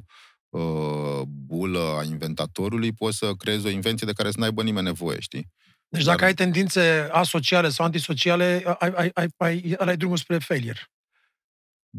uh, 0.48 1.20
bulă 1.26 1.96
a 1.98 2.04
inventatorului, 2.04 2.92
poți 2.92 3.16
să 3.16 3.32
creezi 3.34 3.66
o 3.66 3.70
invenție 3.70 4.06
de 4.06 4.12
care 4.12 4.30
să 4.30 4.38
n-aibă 4.38 4.62
nimeni 4.62 4.86
nevoie, 4.86 5.20
știi? 5.20 5.48
Deci 5.88 6.04
Dar- 6.04 6.14
dacă 6.14 6.24
ai 6.24 6.34
tendințe 6.34 7.08
asociale 7.12 7.68
sau 7.68 7.84
antisociale, 7.84 8.62
ai, 8.78 8.92
ai, 8.94 9.10
ai, 9.14 9.28
ai, 9.36 9.74
ai 9.78 9.96
drumul 9.96 10.16
spre 10.16 10.38
failure. 10.38 10.90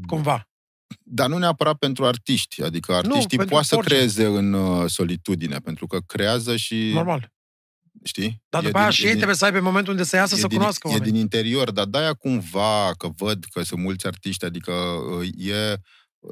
Cumva. 0.07 0.49
Dar 1.03 1.29
nu 1.29 1.37
neapărat 1.37 1.77
pentru 1.77 2.05
artiști. 2.05 2.63
Adică 2.63 2.93
artiștii 2.93 3.27
pentru 3.37 3.47
poate 3.47 3.67
să 3.67 3.75
orice. 3.75 3.93
creeze 3.93 4.25
în 4.25 4.53
uh, 4.53 4.89
solitudine, 4.89 5.57
pentru 5.57 5.87
că 5.87 5.99
creează 5.99 6.55
și... 6.55 6.89
Normal. 6.93 7.31
Știi? 8.03 8.43
Dar 8.49 8.61
E 8.63 8.65
după 8.65 8.77
aia 8.77 8.87
din- 8.87 8.95
și 8.95 9.01
e 9.01 9.03
ei 9.03 9.09
din- 9.09 9.17
trebuie 9.17 9.37
să 9.37 9.45
aibă 9.45 9.59
momentul 9.59 9.91
unde 9.91 10.03
să 10.03 10.15
iasă 10.15 10.35
e 10.35 10.39
să 10.39 10.47
din, 10.47 10.57
cunoască 10.57 10.87
E 10.87 10.91
oamenii. 10.91 11.11
din 11.11 11.21
interior, 11.21 11.71
dar 11.71 11.85
de-aia 11.85 12.13
cumva, 12.13 12.93
că 12.97 13.07
văd 13.17 13.43
că 13.51 13.63
sunt 13.63 13.81
mulți 13.81 14.07
artiști, 14.07 14.45
adică 14.45 14.71
uh, 14.71 15.27
e, 15.37 15.75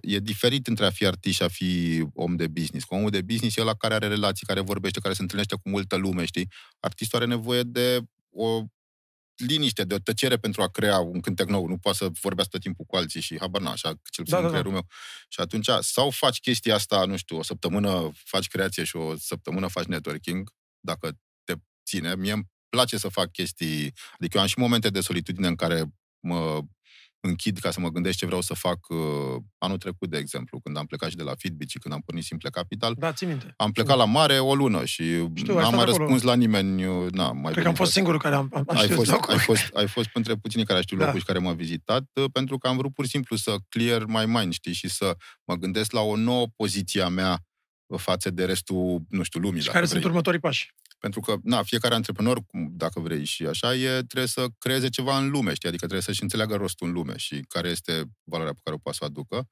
e 0.02 0.19
diferit 0.19 0.68
între 0.68 0.86
a 0.86 0.90
fi 0.90 1.06
artist 1.06 1.36
și 1.36 1.44
a 1.44 1.48
fi 1.48 2.03
om 2.14 2.36
de 2.36 2.48
business. 2.48 2.86
Că 2.86 2.95
omul 2.95 3.10
de 3.10 3.22
business 3.22 3.57
e 3.57 3.61
ăla 3.61 3.73
care 3.76 3.94
are 3.94 4.07
relații, 4.07 4.45
care 4.48 4.60
vorbește, 4.60 4.99
care 4.99 5.14
se 5.14 5.22
întâlnește 5.22 5.56
cu 5.56 5.69
multă 5.69 5.95
lume, 5.95 6.26
știi? 6.26 6.49
Artistul 6.80 7.18
are 7.18 7.27
nevoie 7.27 7.61
de 7.64 7.99
o 8.30 8.64
liniște, 9.36 9.84
de 9.84 9.94
o 9.94 9.99
tăcere 9.99 10.38
pentru 10.38 10.62
a 10.62 10.70
crea 10.70 10.99
un 10.99 11.22
cântec 11.22 11.48
nou. 11.48 11.68
Nu 11.68 11.78
poate 11.78 11.98
să 11.98 12.10
vorbească 12.22 12.52
tot 12.52 12.62
timpul 12.62 12.86
cu 12.86 12.95
alții 12.95 13.22
și 13.22 13.38
habar 13.40 13.62
n 13.62 13.66
așa, 13.66 13.88
cel 13.88 14.24
puțin 14.24 14.24
Da, 14.30 14.38
în 14.38 14.44
da, 14.44 14.48
da. 14.48 14.48
creierul 14.48 14.72
meu. 14.72 14.88
Și 15.28 15.40
atunci, 15.40 15.70
sau 15.80 16.10
faci 16.10 16.40
chestia 16.40 16.76
asta, 16.76 17.06
nu 17.06 17.18
știu, 17.18 17.38
o 17.38 17.44
săptămână 17.44 18.12
faci 18.14 18.48
creație 18.48 18.84
și 18.84 18.95
o 18.95 19.18
săptămână 19.18 19.68
faci 19.68 19.86
networking, 19.86 20.49
dacă 20.80 21.12
te 21.44 21.53
ține. 21.86 22.16
Mie 22.16 22.32
îmi 22.32 22.49
place 22.70 22.98
să 22.98 23.07
fac 23.07 23.32
chestii, 23.32 23.94
adică 24.14 24.38
eu 24.38 24.41
am 24.41 24.48
și 24.48 24.60
momente 24.60 24.90
de 24.90 25.02
solitudine 25.02 25.48
în 25.48 25.56
care 25.56 25.84
mă 26.20 26.62
închid 27.27 27.57
ca 27.57 27.72
să 27.72 27.80
mă 27.80 27.89
gândesc 27.89 28.18
ce 28.18 28.26
vreau 28.26 28.41
să 28.41 28.53
fac 28.53 28.80
uh, 28.89 28.97
anul 29.57 29.77
trecut, 29.77 30.10
de 30.10 30.18
exemplu, 30.18 30.60
când 30.60 30.77
am 30.77 30.85
plecat 30.85 31.10
și 31.10 31.15
de 31.15 31.23
la 31.23 31.34
Fitbit 31.38 31.69
și 31.69 31.77
când 31.80 31.93
am 31.93 32.02
pornit 32.06 32.23
Simple 32.23 32.49
Capital. 32.49 32.95
Da, 32.97 33.11
ții 33.14 33.27
minte. 33.27 33.53
Am 33.57 33.72
plecat 33.72 33.97
la 33.97 34.06
mare 34.06 34.39
o 34.39 34.56
lună 34.56 34.85
și 34.85 35.03
Știu, 35.03 35.53
ai 35.57 35.61
n-am 35.61 35.64
stat 35.64 35.72
mai 35.73 35.84
acolo. 35.84 35.97
răspuns 35.97 36.22
la 36.22 36.35
nimeni. 36.35 36.85
uh, 36.85 37.11
Na, 37.11 37.31
mai 37.31 37.52
Cred 37.52 37.64
că 37.64 37.69
am 37.69 37.73
venit 37.73 37.77
fost 37.77 37.80
asta. 37.80 37.91
singurul 37.91 38.19
care 38.19 38.35
am, 38.35 38.49
am, 38.53 38.64
am 38.68 38.76
Ai 38.77 38.81
știut 38.84 38.97
fost, 38.97 39.10
locul. 39.11 39.34
ai, 39.34 39.39
fost, 39.39 39.69
ai 39.73 39.88
fost 39.88 40.07
printre 40.10 40.35
puținii 40.35 40.65
care 40.65 40.81
știu 40.81 40.97
Da. 40.97 41.06
locul 41.06 41.19
și 41.19 41.26
care 41.26 41.39
m-a 41.39 41.53
vizitat, 41.53 42.03
uh, 42.14 42.26
pentru 42.31 42.57
că 42.57 42.68
am 42.68 42.77
vrut 42.77 42.93
pur 42.93 43.06
și 43.06 43.11
simplu 43.11 43.35
să 43.35 43.56
clear 43.69 44.03
my 44.06 44.26
mind, 44.26 44.53
știi, 44.53 44.73
și 44.73 44.89
să 44.89 45.15
mă 45.43 45.56
gândesc 45.56 45.91
la 45.91 46.02
o 46.02 46.15
nouă 46.15 46.45
poziție 46.56 47.02
a 47.02 47.07
mea 47.07 47.39
uh, 47.85 47.99
față 47.99 48.30
de 48.30 48.45
restul, 48.45 49.02
nu 49.10 49.23
știu, 49.23 49.39
lumii, 49.39 49.60
Și 49.60 49.65
dacă 49.65 49.77
care 49.77 49.85
vrei. 49.88 49.97
sunt 49.99 50.11
următorii 50.11 50.39
pași. 50.39 50.73
Pentru 51.06 51.23
că, 51.23 51.36
na, 51.44 51.64
fiecare 51.64 51.94
antreprenor, 51.94 52.40
cum- 52.45 52.72
dacă 52.72 52.99
vrei 52.99 53.23
și 53.23 53.45
așa, 53.45 53.76
e, 53.76 53.88
trebuie 53.88 54.27
să 54.27 54.45
creeze 54.57 54.90
ceva 54.90 55.18
în 55.18 55.30
lume, 55.30 55.53
știi? 55.53 55.68
Adică 55.68 55.84
trebuie 55.84 56.02
să-și 56.02 56.22
înțeleagă 56.22 56.56
rostul 56.56 56.88
în 56.88 56.94
lume 56.94 57.18
și 57.18 57.40
care 57.48 57.69
este 57.69 58.03
valoarea 58.23 58.53
pe 58.53 58.60
care 58.64 58.76
o 58.76 58.80
poate 58.80 58.98
să 58.98 59.03
o 59.03 59.07
aducă. 59.07 59.49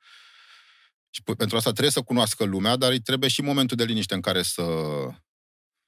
Și 1.10 1.22
p- 1.22 1.38
pentru 1.38 1.58
asta 1.58 1.70
trebuie 1.72 1.92
să 1.92 2.02
cunoască 2.02 2.44
lumea, 2.44 2.76
dar 2.76 2.92
îi 2.92 3.00
trebuie 3.00 3.30
și 3.30 3.42
momentul 3.42 3.78
de 3.78 3.84
liniște 3.84 4.14
în 4.14 4.22
care 4.22 4.42
să, 4.42 4.64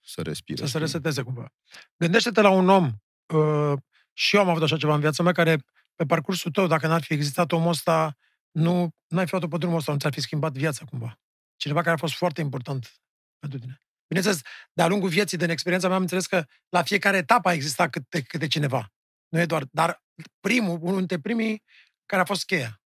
să 0.04 0.22
respire. 0.22 0.58
Să 0.58 0.64
se 0.64 0.68
știi? 0.68 0.80
reseteze 0.80 1.22
cumva. 1.22 1.54
Gândește-te 1.98 2.42
la 2.42 2.50
un 2.50 2.70
om, 2.70 2.86
uh, 3.26 3.78
și 4.14 4.36
eu 4.36 4.42
am 4.42 4.50
avut 4.50 4.64
așa 4.64 4.78
ceva 4.78 4.94
în 4.94 5.00
viața 5.00 5.24
mea, 5.24 5.32
care 5.32 5.66
pe 5.96 6.06
parcursul 6.06 6.52
tău, 6.52 6.68
dacă 6.68 6.88
n-ar 6.88 7.04
fi 7.04 7.14
existat 7.14 7.52
omul 7.52 7.70
ăsta, 7.70 8.18
nu 8.52 8.90
n-ai 9.08 9.26
fi 9.26 9.32
luat 9.34 9.50
pe 9.50 9.58
drumul 9.58 9.78
ăsta, 9.78 9.92
nu 9.92 9.98
ți-ar 9.98 10.14
fi 10.14 10.22
schimbat 10.22 10.54
viața 10.54 10.86
cumva. 10.86 11.20
Cineva 11.56 11.82
care 11.82 11.96
a 11.96 11.98
fost 11.98 12.14
foarte 12.14 12.42
important 12.42 13.02
pentru 13.40 13.60
tine. 13.60 13.80
Bineînțeles, 14.08 14.42
de-a 14.74 14.88
lungul 14.88 15.10
vieții, 15.10 15.38
din 15.38 15.50
experiența 15.50 15.88
mea, 15.88 15.96
am 15.96 16.02
înțeles 16.02 16.28
că 16.28 16.46
la 16.70 16.84
fiecare 16.84 17.18
etapă 17.18 17.50
a 17.50 17.54
existat 17.54 17.90
câte, 17.90 18.22
câte 18.22 18.48
cineva. 18.48 18.94
Nu 19.28 19.40
e 19.40 19.46
doar, 19.46 19.68
dar 19.72 20.04
primul, 20.40 20.80
unul 20.82 20.98
dintre 20.98 21.20
primii 21.20 21.64
care 22.06 22.22
a 22.22 22.26
fost 22.26 22.46
cheia. 22.46 22.82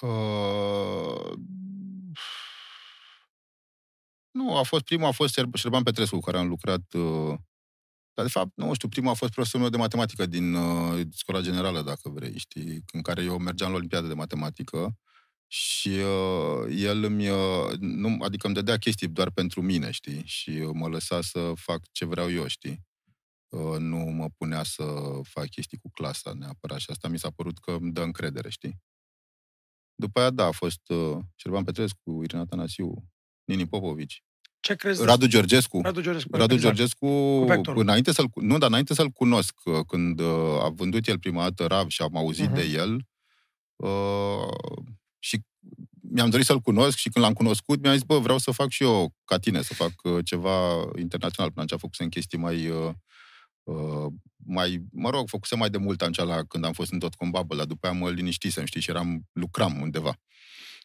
Uh, 0.00 1.32
nu, 4.30 4.56
a 4.56 4.62
fost 4.62 4.84
primul 4.84 5.06
a 5.06 5.10
fost 5.10 5.32
Șer- 5.32 5.54
Șerban 5.54 5.82
Petrescu, 5.82 6.14
cu 6.16 6.24
care 6.24 6.38
am 6.38 6.48
lucrat. 6.48 6.92
Uh, 6.92 7.38
dar, 8.14 8.24
de 8.24 8.32
fapt, 8.32 8.50
nu 8.54 8.74
știu, 8.74 8.88
primul 8.88 9.10
a 9.10 9.14
fost 9.14 9.32
profesorul 9.32 9.60
meu 9.60 9.70
de 9.70 9.76
matematică 9.76 10.26
din 10.26 10.54
uh, 10.54 11.06
școala 11.16 11.40
generală, 11.40 11.82
dacă 11.82 12.08
vrei, 12.08 12.38
știi, 12.38 12.84
în 12.92 13.02
care 13.02 13.22
eu 13.22 13.38
mergeam 13.38 13.70
la 13.70 13.76
Olimpiada 13.76 14.06
de 14.06 14.14
matematică 14.14 14.98
și 15.50 15.88
uh, 15.88 16.74
el 16.76 17.04
îmi, 17.04 17.28
uh, 17.28 17.72
nu, 17.78 18.16
adică 18.20 18.46
îmi 18.46 18.54
dădea 18.54 18.76
chestii 18.76 19.08
doar 19.08 19.30
pentru 19.30 19.62
mine, 19.62 19.90
știi, 19.90 20.22
și 20.24 20.50
uh, 20.50 20.70
mă 20.72 20.88
lăsa 20.88 21.20
să 21.20 21.52
fac 21.56 21.80
ce 21.92 22.04
vreau 22.04 22.32
eu, 22.32 22.46
știi. 22.46 22.86
Uh, 23.48 23.76
nu 23.78 23.96
mă 23.96 24.28
punea 24.36 24.62
să 24.62 24.84
fac 25.22 25.48
chestii 25.48 25.78
cu 25.78 25.90
clasa 25.90 26.32
neapărat 26.32 26.78
și 26.78 26.86
asta 26.90 27.08
mi 27.08 27.18
s-a 27.18 27.30
părut 27.30 27.58
că 27.58 27.70
îmi 27.70 27.92
dă 27.92 28.02
încredere, 28.02 28.48
știi. 28.50 28.80
După 29.94 30.20
aia, 30.20 30.30
da, 30.30 30.44
a 30.44 30.50
fost 30.50 30.88
uh, 30.88 31.18
Șerban 31.34 31.64
Petrescu, 31.64 32.20
Irina 32.22 32.44
Tanasiu, 32.44 33.04
Nini 33.44 33.66
Popovici, 33.68 34.22
Ce 34.60 34.74
crezi? 34.74 35.04
Radu 35.04 35.26
Georgescu. 35.26 35.80
Radu 35.82 36.00
Georgescu. 36.00 36.36
Radu 36.36 36.54
exact. 36.54 36.74
Georgescu, 36.76 37.06
vectorul. 37.46 37.80
înainte 37.82 38.12
să-l, 38.12 38.26
cu- 38.28 38.40
nu, 38.40 38.58
dar 38.58 38.68
înainte 38.68 38.94
să-l 38.94 39.08
cunosc, 39.08 39.54
uh, 39.64 39.80
când 39.86 40.20
uh, 40.20 40.62
a 40.62 40.68
vândut 40.68 41.06
el 41.06 41.18
prima 41.18 41.42
dată 41.42 41.66
RAV 41.66 41.88
și 41.88 42.02
am 42.02 42.16
auzit 42.16 42.44
Mhm. 42.46 42.54
de 42.54 42.62
el, 42.62 42.94
uh, 43.76 44.48
și 45.04 45.07
mi-am 46.10 46.30
dorit 46.30 46.46
să-l 46.46 46.60
cunosc 46.60 46.96
și 46.96 47.08
când 47.08 47.24
l-am 47.24 47.34
cunoscut, 47.34 47.82
mi-am 47.82 47.94
zis, 47.94 48.02
bă, 48.02 48.18
vreau 48.18 48.38
să 48.38 48.50
fac 48.50 48.70
și 48.70 48.82
eu 48.82 49.14
ca 49.24 49.38
tine, 49.38 49.62
să 49.62 49.74
fac 49.74 49.92
uh, 50.02 50.24
ceva 50.24 50.84
internațional. 50.98 51.50
Până 51.50 51.64
atunci 51.64 51.80
făcusem 51.80 52.08
chestii 52.08 52.38
mai, 52.38 52.68
uh, 52.68 52.90
uh, 53.62 54.06
mai, 54.36 54.84
mă 54.92 55.10
rog, 55.10 55.28
făcusem 55.28 55.58
mai 55.58 55.70
de 55.70 55.78
mult 55.78 56.00
atunci 56.00 56.16
la, 56.16 56.42
când 56.42 56.64
am 56.64 56.72
fost 56.72 56.92
în 56.92 56.98
Dotcom 56.98 57.30
Bubble, 57.30 57.56
dar 57.56 57.66
după 57.66 57.86
aia 57.86 57.98
mă 57.98 58.10
liniștisem, 58.10 58.64
știi, 58.64 58.80
și 58.80 58.90
eram, 58.90 59.26
lucram 59.32 59.80
undeva. 59.80 60.18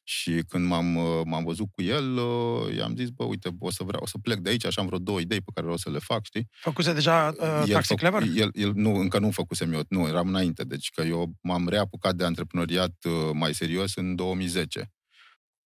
Și 0.06 0.44
când 0.48 0.68
m-am, 0.68 0.96
uh, 0.96 1.22
m-am 1.26 1.44
văzut 1.44 1.68
cu 1.72 1.82
el, 1.82 2.18
uh, 2.18 2.76
i-am 2.76 2.96
zis, 2.96 3.10
bă, 3.10 3.24
uite, 3.24 3.50
o 3.60 3.72
să 3.72 3.84
vreau 3.84 4.02
o 4.04 4.08
să 4.08 4.18
plec 4.18 4.40
de 4.40 4.50
aici, 4.50 4.66
așa 4.66 4.82
am 4.82 4.88
vreo 4.88 5.00
două 5.00 5.20
idei 5.20 5.42
pe 5.42 5.52
care 5.54 5.66
vreau 5.66 5.78
să 5.78 5.90
le 5.90 6.00
fac, 6.00 6.26
știi? 6.26 6.48
Făcuse 6.52 6.94
deja 6.94 7.34
uh, 7.40 7.64
el, 7.66 7.74
Taxi 7.74 7.96
Clever? 7.96 8.22
El, 8.36 8.50
el, 8.54 8.72
nu, 8.76 8.96
încă 8.96 9.20
nu 9.20 9.32
făcusem 9.32 9.74
eu, 9.74 9.82
nu, 9.88 10.08
eram 10.08 10.28
înainte, 10.28 10.64
deci 10.64 10.90
că 10.90 11.02
eu 11.02 11.34
m-am 11.42 11.68
reapucat 11.68 12.16
de 12.16 12.24
antreprenoriat 12.24 12.96
uh, 13.04 13.30
mai 13.34 13.54
serios 13.54 13.96
în 13.96 14.16
2010. 14.16 14.92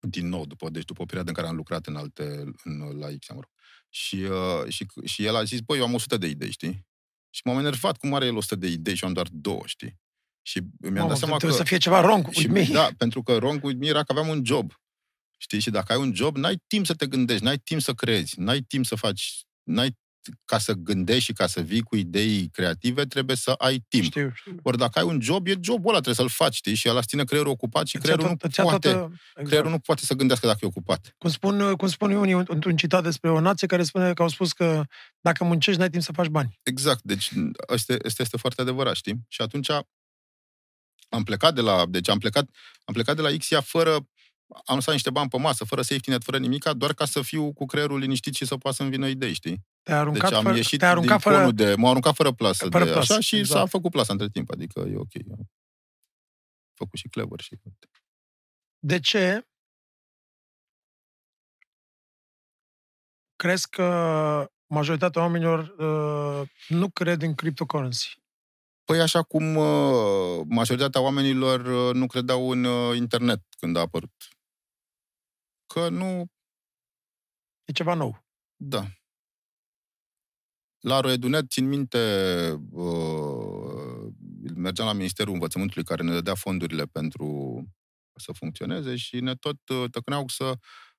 Din 0.09 0.27
nou, 0.27 0.45
după, 0.45 0.69
deci 0.69 0.85
după 0.85 1.01
o 1.01 1.05
perioadă 1.05 1.29
în 1.29 1.35
care 1.35 1.47
am 1.47 1.55
lucrat 1.55 1.85
în 1.85 1.95
alte, 1.95 2.51
în, 2.63 2.97
la 2.97 3.07
X, 3.19 3.27
mă 3.27 3.33
rog. 3.33 3.49
Și, 3.89 4.15
uh, 4.15 4.67
și, 4.67 4.85
și 5.03 5.25
el 5.25 5.35
a 5.35 5.43
zis, 5.43 5.59
băi, 5.59 5.77
eu 5.77 5.83
am 5.83 5.93
100 5.93 6.17
de 6.17 6.27
idei, 6.27 6.51
știi? 6.51 6.87
Și 7.29 7.41
m-am 7.43 7.57
enervat 7.57 7.97
cum 7.97 8.13
are 8.13 8.25
el 8.25 8.35
100 8.35 8.55
de 8.55 8.67
idei 8.67 8.95
și 8.95 9.03
eu 9.03 9.09
am 9.09 9.15
doar 9.15 9.27
două, 9.31 9.61
știi? 9.65 9.99
Și 10.41 10.59
mi-am 10.77 10.93
Mamă, 10.93 11.07
dat 11.07 11.17
seama 11.17 11.33
că... 11.33 11.37
trebuie 11.37 11.59
să 11.59 11.65
fie 11.65 11.77
ceva 11.77 11.99
wrong 11.99 12.31
Și, 12.31 12.47
with 12.47 12.67
me. 12.69 12.73
da, 12.73 12.89
pentru 12.97 13.23
că 13.23 13.33
wrong 13.33 13.63
with 13.63 13.79
me 13.79 13.87
era 13.87 14.03
că 14.03 14.11
aveam 14.11 14.27
un 14.27 14.45
job. 14.45 14.73
Știi? 15.37 15.59
Și 15.59 15.69
dacă 15.69 15.93
ai 15.93 15.99
un 15.99 16.13
job, 16.15 16.37
n-ai 16.37 16.63
timp 16.67 16.85
să 16.85 16.93
te 16.93 17.07
gândești, 17.07 17.43
n-ai 17.43 17.57
timp 17.57 17.81
să 17.81 17.93
creezi, 17.93 18.39
n-ai 18.39 18.61
timp 18.61 18.85
să 18.85 18.95
faci... 18.95 19.45
N-ai, 19.63 19.97
ca 20.45 20.57
să 20.57 20.73
gândești 20.73 21.23
și 21.23 21.33
ca 21.33 21.47
să 21.47 21.61
vii 21.61 21.81
cu 21.81 21.95
idei 21.95 22.49
creative, 22.51 23.05
trebuie 23.05 23.35
să 23.35 23.51
ai 23.51 23.85
timp. 23.87 24.03
Știu, 24.03 24.31
știu. 24.35 24.55
Ori 24.63 24.77
dacă 24.77 24.99
ai 24.99 25.05
un 25.05 25.21
job, 25.21 25.47
e 25.47 25.55
jobul 25.61 25.89
ăla, 25.89 25.99
trebuie 26.01 26.15
să-l 26.15 26.45
faci, 26.45 26.55
știi? 26.55 26.75
Și 26.75 26.89
ăla 26.89 26.97
îți 26.97 27.07
ține 27.07 27.23
creierul 27.23 27.51
ocupat 27.51 27.87
și 27.87 27.95
Îți 27.95 28.05
ia 28.07 28.11
creierul 28.11 28.31
nu 28.31 28.37
tot- 28.37 28.49
îți 28.49 28.59
ia 28.59 28.65
poate... 28.65 28.91
toată- 28.91 29.11
exact. 29.13 29.47
Creierul 29.47 29.71
nu 29.71 29.79
poate 29.79 30.05
să 30.05 30.13
gândească 30.13 30.45
dacă 30.47 30.59
e 30.61 30.67
ocupat. 30.67 31.13
Cum 31.17 31.29
spun, 31.29 31.75
cum 31.75 31.87
spun 31.87 32.11
unii 32.11 32.43
într-un 32.47 32.75
citat 32.75 33.03
despre 33.03 33.29
o 33.29 33.39
nație 33.39 33.67
care 33.67 33.83
spune 33.83 34.13
că 34.13 34.21
au 34.21 34.27
spus 34.27 34.53
că 34.53 34.83
dacă 35.19 35.43
muncești, 35.43 35.79
n-ai 35.79 35.89
timp 35.89 36.03
să 36.03 36.11
faci 36.11 36.27
bani. 36.27 36.59
Exact, 36.63 37.03
deci 37.03 37.31
asta 37.67 37.93
este, 38.03 38.19
este 38.19 38.37
foarte 38.37 38.61
adevărat, 38.61 38.95
știi? 38.95 39.15
Și 39.27 39.41
atunci 39.41 39.69
am 41.09 41.23
plecat 41.23 41.55
de 41.55 41.61
la, 41.61 41.85
deci 41.85 42.09
am 42.09 42.17
plecat, 42.17 42.49
am 42.85 42.93
plecat 42.93 43.15
de 43.15 43.21
la 43.21 43.29
Xia 43.37 43.61
fără, 43.61 44.07
am 44.65 44.75
lăsat 44.75 44.93
niște 44.93 45.09
bani 45.09 45.29
pe 45.29 45.37
masă, 45.37 45.63
fără 45.63 45.81
safety 45.81 46.09
net, 46.09 46.23
fără 46.23 46.37
nimica, 46.37 46.73
doar 46.73 46.93
ca 46.93 47.05
să 47.05 47.21
fiu 47.21 47.53
cu 47.53 47.65
creierul 47.65 47.99
liniștit 47.99 48.35
și 48.35 48.45
să 48.45 48.57
poată 48.57 48.77
să-mi 48.77 48.89
vină 48.89 49.07
idei, 49.07 49.33
știi? 49.33 49.65
Te-ai 49.83 49.97
aruncat, 49.97 50.29
Deci 50.29 50.37
am 50.37 50.43
fără, 50.43 50.55
ieșit 50.55 50.79
te-ai 50.79 50.91
aruncat 50.91 51.11
din 51.11 51.19
fără... 51.19 51.35
conul 51.35 51.53
de, 51.53 51.75
m-au 51.75 51.89
aruncat 51.89 52.15
fără 52.15 52.31
plasă, 52.31 52.67
Fără 52.69 52.83
de 52.83 52.91
plasă, 52.91 53.13
așa 53.13 53.21
și 53.21 53.35
exact. 53.35 53.59
s-a 53.59 53.65
făcut 53.65 53.91
plasa 53.91 54.13
între 54.13 54.29
timp, 54.29 54.51
adică 54.51 54.79
e 54.79 54.95
ok. 54.95 55.13
E 55.13 55.23
făcut 56.73 56.99
și 56.99 57.07
clever 57.07 57.41
și... 57.41 57.59
De 58.79 58.99
ce 58.99 59.47
crezi 63.35 63.69
că 63.69 64.49
majoritatea 64.67 65.21
oamenilor 65.21 65.75
uh, 65.77 66.49
nu 66.67 66.89
cred 66.89 67.21
în 67.21 67.35
cryptocurrency? 67.35 68.23
Păi 68.85 69.01
așa 69.01 69.21
cum 69.21 69.55
uh, 69.55 70.41
majoritatea 70.47 71.01
oamenilor 71.01 71.59
uh, 71.65 71.93
nu 71.93 72.07
credeau 72.07 72.49
în 72.49 72.63
uh, 72.63 72.97
internet 72.97 73.41
când 73.59 73.77
a 73.77 73.79
apărut. 73.79 74.13
Că 75.75 75.89
nu 75.89 76.25
E 77.65 77.71
ceva 77.71 77.93
nou. 77.93 78.25
Da. 78.55 78.87
La 80.79 80.99
Roedunet, 80.99 81.49
țin 81.49 81.67
minte, 81.67 81.97
uh, 82.71 84.13
mergeam 84.55 84.87
la 84.87 84.93
Ministerul 84.93 85.33
Învățământului 85.33 85.83
care 85.83 86.03
ne 86.03 86.11
dădea 86.11 86.35
fondurile 86.35 86.85
pentru 86.85 87.27
să 88.15 88.31
funcționeze 88.31 88.95
și 88.95 89.19
ne 89.19 89.35
tot 89.35 89.69
uh, 89.69 89.89
tăcneau 89.91 90.27
să, 90.27 90.53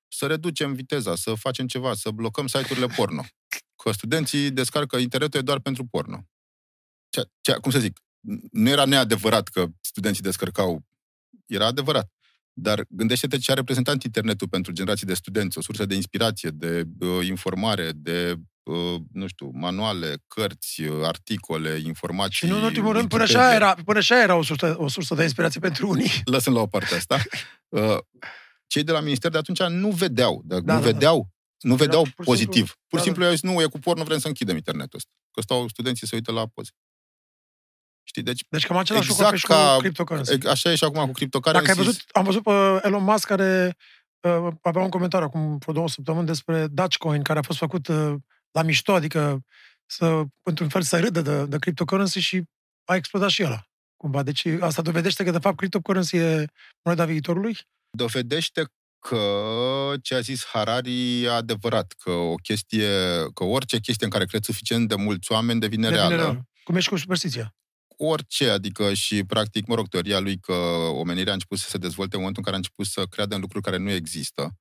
să 0.07 0.27
reducem 0.27 0.73
viteza, 0.73 1.15
să 1.15 1.33
facem 1.33 1.67
ceva, 1.67 1.93
să 1.93 2.11
blocăm 2.11 2.47
site-urile 2.47 2.87
porno. 2.87 3.23
Că 3.83 3.91
studenții 3.91 4.51
descarcă 4.51 4.97
internetul 4.97 5.39
e 5.39 5.43
doar 5.43 5.59
pentru 5.59 5.85
porno. 5.85 6.27
Ce, 7.09 7.29
ce, 7.41 7.53
cum 7.53 7.71
să 7.71 7.79
zic, 7.79 7.99
nu 8.51 8.69
era 8.69 8.85
neadevărat 8.85 9.47
că 9.47 9.65
studenții 9.81 10.23
descărcau, 10.23 10.85
era 11.45 11.65
adevărat. 11.65 12.11
Dar 12.59 12.85
gândește-te 12.89 13.37
ce 13.37 13.51
a 13.51 13.53
reprezentat 13.53 14.03
internetul 14.03 14.47
pentru 14.47 14.71
generații 14.71 15.07
de 15.07 15.13
studenți, 15.13 15.57
o 15.57 15.61
sursă 15.61 15.85
de 15.85 15.95
inspirație, 15.95 16.49
de 16.53 16.83
uh, 16.99 17.25
informare, 17.27 17.91
de, 17.95 18.33
uh, 18.63 18.95
nu 19.11 19.27
știu, 19.27 19.49
manuale, 19.53 20.15
cărți, 20.27 20.81
uh, 20.81 21.03
articole, 21.03 21.79
informații. 21.83 22.33
Și 22.33 22.45
nu 22.53 22.57
în 22.57 22.63
ultimul 22.63 22.93
rând, 22.93 23.09
până 23.09 23.21
Wikipedia. 23.21 23.47
așa 23.47 23.55
era, 23.55 23.73
până 23.85 23.97
așa 23.97 24.21
era 24.21 24.35
o, 24.35 24.43
sursă, 24.43 24.75
o 24.79 24.87
sursă 24.87 25.15
de 25.15 25.23
inspirație 25.23 25.59
pentru 25.59 25.89
unii. 25.89 26.09
Lăsăm 26.25 26.53
la 26.53 26.59
o 26.61 26.67
parte 26.67 26.95
asta. 26.95 27.17
Uh, 27.69 27.97
cei 28.67 28.83
de 28.83 28.91
la 28.91 28.99
minister 28.99 29.31
de 29.31 29.37
atunci 29.37 29.61
nu 29.63 29.89
vedeau, 29.91 30.41
dar 30.45 30.59
Da, 30.59 30.73
nu 30.73 30.79
da, 30.79 30.85
da. 30.85 30.91
vedeau, 30.91 31.29
nu 31.59 31.75
vedeau 31.75 32.01
pur 32.01 32.11
și 32.11 32.29
pozitiv. 32.29 32.53
simplu- 32.53 32.73
Pur 32.87 32.97
da, 32.97 32.97
și 32.97 33.03
simplu 33.03 33.23
i-au 33.23 33.31
zis, 33.31 33.41
nu, 33.41 33.61
e 33.61 33.65
cu 33.65 33.79
porno, 33.79 34.03
vrem 34.03 34.19
să 34.19 34.27
închidem 34.27 34.55
internetul 34.55 34.97
ăsta. 34.97 35.09
Că 35.31 35.41
stau 35.41 35.67
studenții 35.67 36.07
să 36.07 36.15
uită 36.15 36.31
la 36.31 36.47
poze. 36.53 36.71
Știi, 38.07 38.21
deci 38.23 38.43
Deci 38.49 38.65
cam 38.65 38.77
același 38.77 39.09
Exact 39.11 39.31
lucru 39.31 39.47
ca- 39.47 39.55
ca... 39.55 39.73
cu 39.73 39.79
cryptocurrency. 39.79 40.33
e- 40.33 40.49
așa 40.49 40.71
e 40.71 40.75
și 40.75 40.83
acum 40.83 41.05
cu 41.05 41.11
criptocurrency. 41.11 41.67
Dacă 41.67 41.79
ai 41.79 41.85
văzut, 41.85 42.03
am 42.11 42.23
văzut 42.23 42.43
pe 42.43 42.51
Elon 42.87 43.03
Musk 43.03 43.27
care 43.27 43.77
uh, 44.19 44.47
avea 44.61 44.81
un 44.81 44.89
comentariu 44.89 45.25
acum 45.25 45.57
vreo 45.57 45.73
două 45.73 45.89
săptămâni 45.89 46.25
despre 46.25 46.67
Dogecoin, 46.67 47.21
care 47.21 47.39
a 47.39 47.41
fost 47.41 47.57
făcut 47.57 47.87
uh, 47.87 48.13
la 48.51 48.61
mișto, 48.61 48.93
adică 48.93 49.39
să, 49.85 50.23
într-un 50.43 50.69
fel 50.69 50.81
să 50.81 50.99
râdă 50.99 51.21
de, 51.21 51.45
de 51.45 51.57
cryptocurrency 51.59 52.19
și 52.19 52.43
a 52.85 52.95
explodat 52.95 53.29
și 53.29 53.43
ăla. 53.43 53.61
Cumva. 53.97 54.23
Deci 54.23 54.45
asta 54.59 54.81
dovedește 54.81 55.23
că, 55.23 55.31
de 55.31 55.39
fapt, 55.39 55.57
cryptocurrency 55.57 56.15
e 56.17 56.45
moneda 56.83 57.05
viitorului? 57.05 57.57
dovedește 57.89 58.71
că 58.99 59.93
ce 60.01 60.15
a 60.15 60.19
zis 60.19 60.45
Harari 60.45 61.23
e 61.23 61.29
adevărat, 61.31 61.93
că 62.03 62.11
o 62.11 62.35
chestie, 62.35 62.89
că 63.33 63.43
orice 63.43 63.79
chestie 63.79 64.05
în 64.05 64.11
care 64.11 64.25
cred 64.25 64.43
suficient 64.43 64.87
de 64.87 64.95
mulți 64.95 65.31
oameni 65.31 65.59
devine, 65.59 65.89
Devine 65.89 66.07
reală. 66.07 66.21
reală. 66.21 66.47
Cum 66.63 66.75
ești 66.75 66.89
cu 66.89 66.95
superstiția. 66.97 67.55
Orice, 67.99 68.49
adică 68.49 68.93
și 68.93 69.23
practic, 69.23 69.65
mă 69.65 69.75
rog, 69.75 69.87
teoria 69.87 70.19
lui 70.19 70.39
că 70.39 70.53
omenirea 70.93 71.31
a 71.31 71.33
început 71.33 71.57
să 71.57 71.69
se 71.69 71.77
dezvolte 71.77 72.15
în 72.15 72.21
momentul 72.21 72.43
în 72.45 72.51
care 72.51 72.55
a 72.55 72.57
început 72.57 72.85
să 72.85 73.05
creadă 73.05 73.35
în 73.35 73.41
lucruri 73.41 73.63
care 73.63 73.77
nu 73.77 73.89
există 73.89 74.57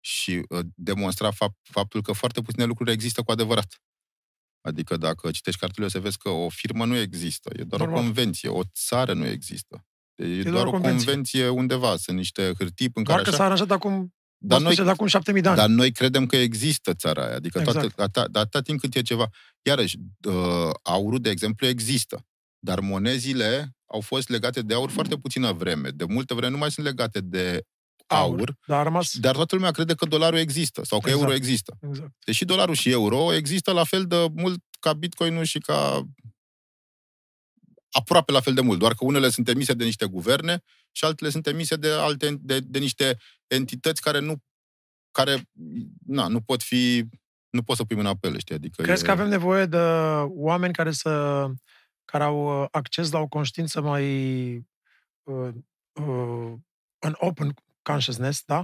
și 0.00 0.44
uh, 0.48 0.60
demonstra 0.74 1.30
fapt, 1.30 1.56
faptul 1.62 2.02
că 2.02 2.12
foarte 2.12 2.40
puține 2.40 2.64
lucruri 2.64 2.92
există 2.92 3.22
cu 3.22 3.30
adevărat. 3.30 3.82
Adică 4.60 4.96
dacă 4.96 5.30
citești 5.30 5.60
cartele, 5.60 5.86
o 5.86 5.88
să 5.88 6.00
vezi 6.00 6.18
că 6.18 6.28
o 6.28 6.48
firmă 6.48 6.84
nu 6.84 6.96
există, 6.96 7.50
e 7.56 7.62
doar 7.62 7.80
Normal. 7.80 7.98
o 7.98 8.02
convenție, 8.02 8.48
o 8.48 8.60
țară 8.74 9.12
nu 9.12 9.26
există. 9.26 9.86
E, 10.14 10.24
e 10.24 10.42
doar, 10.42 10.54
doar 10.54 10.66
o 10.66 10.68
o 10.68 10.72
convenție. 10.72 11.04
convenție 11.04 11.48
undeva, 11.48 11.96
sunt 11.96 12.16
niște 12.16 12.52
hârtii 12.58 12.90
în 12.94 13.04
care 13.04 13.04
Doar 13.04 13.22
că 13.22 13.28
așa... 13.28 13.36
s-a 13.36 13.44
aranjat 13.44 13.70
acum, 13.70 14.14
Dar 14.38 14.60
noi, 14.60 14.74
de 14.74 14.82
acum 14.90 15.06
șapte 15.06 15.32
mii 15.32 15.42
de 15.42 15.48
ani. 15.48 15.56
dar 15.56 15.68
noi 15.68 15.92
credem 15.92 16.26
că 16.26 16.36
există 16.36 16.94
țara 16.94 17.24
aia. 17.26 17.34
Adică 17.34 17.58
Exact. 17.58 17.78
toată, 17.78 18.02
atâta, 18.02 18.28
de 18.28 18.38
atâta 18.38 18.60
timp 18.60 18.80
cât 18.80 18.94
e 18.94 19.02
ceva... 19.02 19.28
Iarăși, 19.62 19.96
uh, 20.26 20.70
aurul, 20.82 21.20
de 21.20 21.30
exemplu, 21.30 21.66
există. 21.66 22.26
Dar 22.58 22.80
monezile 22.80 23.76
au 23.86 24.00
fost 24.00 24.28
legate 24.28 24.62
de 24.62 24.74
aur 24.74 24.90
foarte 24.90 25.16
puțină 25.16 25.52
vreme. 25.52 25.88
De 25.88 26.04
multă 26.04 26.34
vreme 26.34 26.52
nu 26.52 26.58
mai 26.58 26.70
sunt 26.70 26.86
legate 26.86 27.20
de 27.20 27.62
aur, 28.06 28.56
Dar 28.66 28.78
a 28.78 28.82
rămas... 28.82 29.18
dar 29.18 29.34
toată 29.34 29.54
lumea 29.54 29.70
crede 29.70 29.94
că 29.94 30.06
dolarul 30.06 30.38
există 30.38 30.84
sau 30.84 31.00
că 31.00 31.08
Exact. 31.08 31.24
euro 31.24 31.36
există. 31.36 31.78
Exact. 31.88 32.12
Deși 32.24 32.44
dolarul 32.44 32.74
și 32.74 32.90
euro 32.90 33.34
există 33.34 33.72
la 33.72 33.84
fel 33.84 34.06
de 34.06 34.26
mult 34.34 34.62
ca 34.80 34.92
bitcoinul 34.92 35.44
și 35.44 35.58
ca 35.58 36.02
aproape 37.90 38.32
la 38.32 38.40
fel 38.40 38.54
de 38.54 38.60
mult, 38.60 38.78
doar 38.78 38.94
că 38.94 39.04
unele 39.04 39.28
sunt 39.28 39.48
emise 39.48 39.72
de 39.72 39.84
niște 39.84 40.06
guverne 40.06 40.62
și 40.92 41.04
altele 41.04 41.30
sunt 41.30 41.46
emise 41.46 41.76
de 41.76 41.90
alte 41.90 42.36
de, 42.40 42.60
de 42.60 42.78
niște 42.78 43.18
entități 43.46 44.00
care 44.00 44.18
nu 44.18 44.42
care 45.10 45.42
na, 46.06 46.26
nu 46.28 46.40
pot 46.40 46.62
fi 46.62 47.04
nu 47.50 47.62
poți 47.62 47.78
să 47.78 47.84
pui 47.84 47.96
mâna 47.96 48.16
pe 48.16 48.26
ele, 48.26 48.38
știi? 48.38 48.54
Adică 48.54 48.82
Crezi 48.82 49.02
e, 49.02 49.06
că 49.06 49.10
avem 49.10 49.28
nevoie 49.28 49.66
de 49.66 49.78
oameni 50.26 50.72
care 50.72 50.90
să 50.90 51.44
care 52.12 52.24
au 52.24 52.62
uh, 52.62 52.68
acces 52.70 53.10
la 53.10 53.18
o 53.18 53.26
conștiință 53.26 53.80
mai 53.80 54.04
uh, 55.22 55.48
uh, 55.92 56.52
an 56.98 57.14
open 57.16 57.54
consciousness, 57.82 58.42
da? 58.44 58.62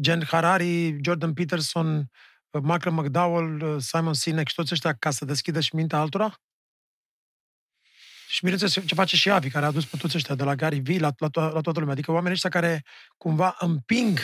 Gen 0.00 0.24
Harari, 0.24 1.02
Jordan 1.04 1.32
Peterson, 1.32 2.10
uh, 2.50 2.62
Malcolm 2.62 2.94
McDowell, 2.94 3.62
uh, 3.62 3.82
Simon 3.82 4.14
Sinek 4.14 4.48
și 4.48 4.54
toți 4.54 4.72
ăștia 4.72 4.94
ca 4.94 5.10
să 5.10 5.24
deschidă 5.24 5.60
și 5.60 5.74
mintea 5.74 5.98
altora? 5.98 6.34
Și 8.28 8.40
bineînțeles 8.40 8.86
ce 8.86 8.94
face 8.94 9.16
și 9.16 9.30
Avi, 9.30 9.50
care 9.50 9.64
a 9.64 9.68
adus 9.68 9.86
pe 9.86 9.96
toți 9.96 10.16
ăștia 10.16 10.34
de 10.34 10.44
la 10.44 10.54
Gary 10.54 10.78
Vee 10.78 10.98
la, 10.98 11.10
la, 11.18 11.28
to- 11.28 11.52
la 11.52 11.60
toată 11.60 11.78
lumea. 11.78 11.92
Adică 11.92 12.10
oamenii 12.10 12.32
ăștia 12.32 12.50
care 12.50 12.84
cumva 13.16 13.56
împing 13.58 14.18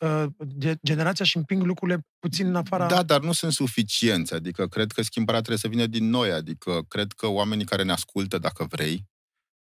uh, 0.00 0.24
ge- 0.58 0.78
generația 0.82 1.24
și 1.24 1.36
împing 1.36 1.62
lucrurile 1.62 2.06
puțin 2.18 2.46
în 2.46 2.56
afara... 2.56 2.86
Da, 2.86 3.02
dar 3.02 3.20
nu 3.20 3.32
sunt 3.32 3.52
suficienți. 3.52 4.34
Adică 4.34 4.66
cred 4.66 4.92
că 4.92 5.02
schimbarea 5.02 5.40
trebuie 5.40 5.60
să 5.60 5.68
vină 5.68 5.86
din 5.86 6.08
noi. 6.08 6.32
Adică 6.32 6.82
cred 6.88 7.12
că 7.12 7.26
oamenii 7.26 7.64
care 7.64 7.82
ne 7.82 7.92
ascultă, 7.92 8.38
dacă 8.38 8.64
vrei, 8.64 9.08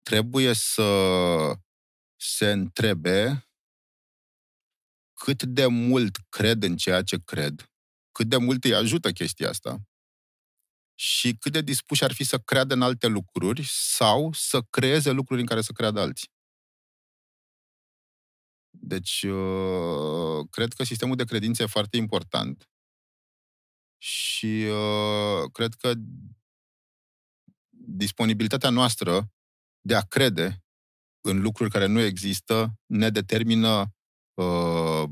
trebuie 0.03 0.53
să 0.53 0.89
se 2.17 2.51
întrebe 2.51 3.49
cât 5.13 5.43
de 5.43 5.67
mult 5.67 6.17
cred 6.29 6.63
în 6.63 6.77
ceea 6.77 7.03
ce 7.03 7.19
cred, 7.25 7.73
cât 8.13 8.29
de 8.29 8.37
mult 8.37 8.65
îi 8.65 8.75
ajută 8.75 9.11
chestia 9.11 9.49
asta 9.49 9.83
și 10.95 11.37
cât 11.37 11.53
de 11.53 11.61
dispuși 11.61 12.05
ar 12.05 12.13
fi 12.13 12.25
să 12.25 12.39
creadă 12.39 12.75
în 12.75 12.83
alte 12.83 13.07
lucruri 13.07 13.63
sau 13.69 14.33
să 14.33 14.61
creeze 14.61 15.11
lucruri 15.11 15.41
în 15.41 15.47
care 15.47 15.61
să 15.61 15.73
creadă 15.73 16.01
alții. 16.01 16.34
Deci, 18.87 19.23
uh, 19.23 20.47
cred 20.51 20.73
că 20.73 20.85
sistemul 20.85 21.17
de 21.17 21.25
credință 21.25 21.63
e 21.63 21.67
foarte 21.67 21.97
important 21.97 22.71
și 23.99 24.67
uh, 24.71 25.51
cred 25.53 25.75
că 25.75 25.93
disponibilitatea 27.87 28.71
noastră 28.71 29.33
de 29.81 29.95
a 29.95 30.01
crede 30.01 30.65
în 31.21 31.41
lucruri 31.41 31.71
care 31.71 31.87
nu 31.87 32.01
există 32.01 32.75
ne 32.87 33.11
determină 33.11 33.95
uh, 34.35 35.05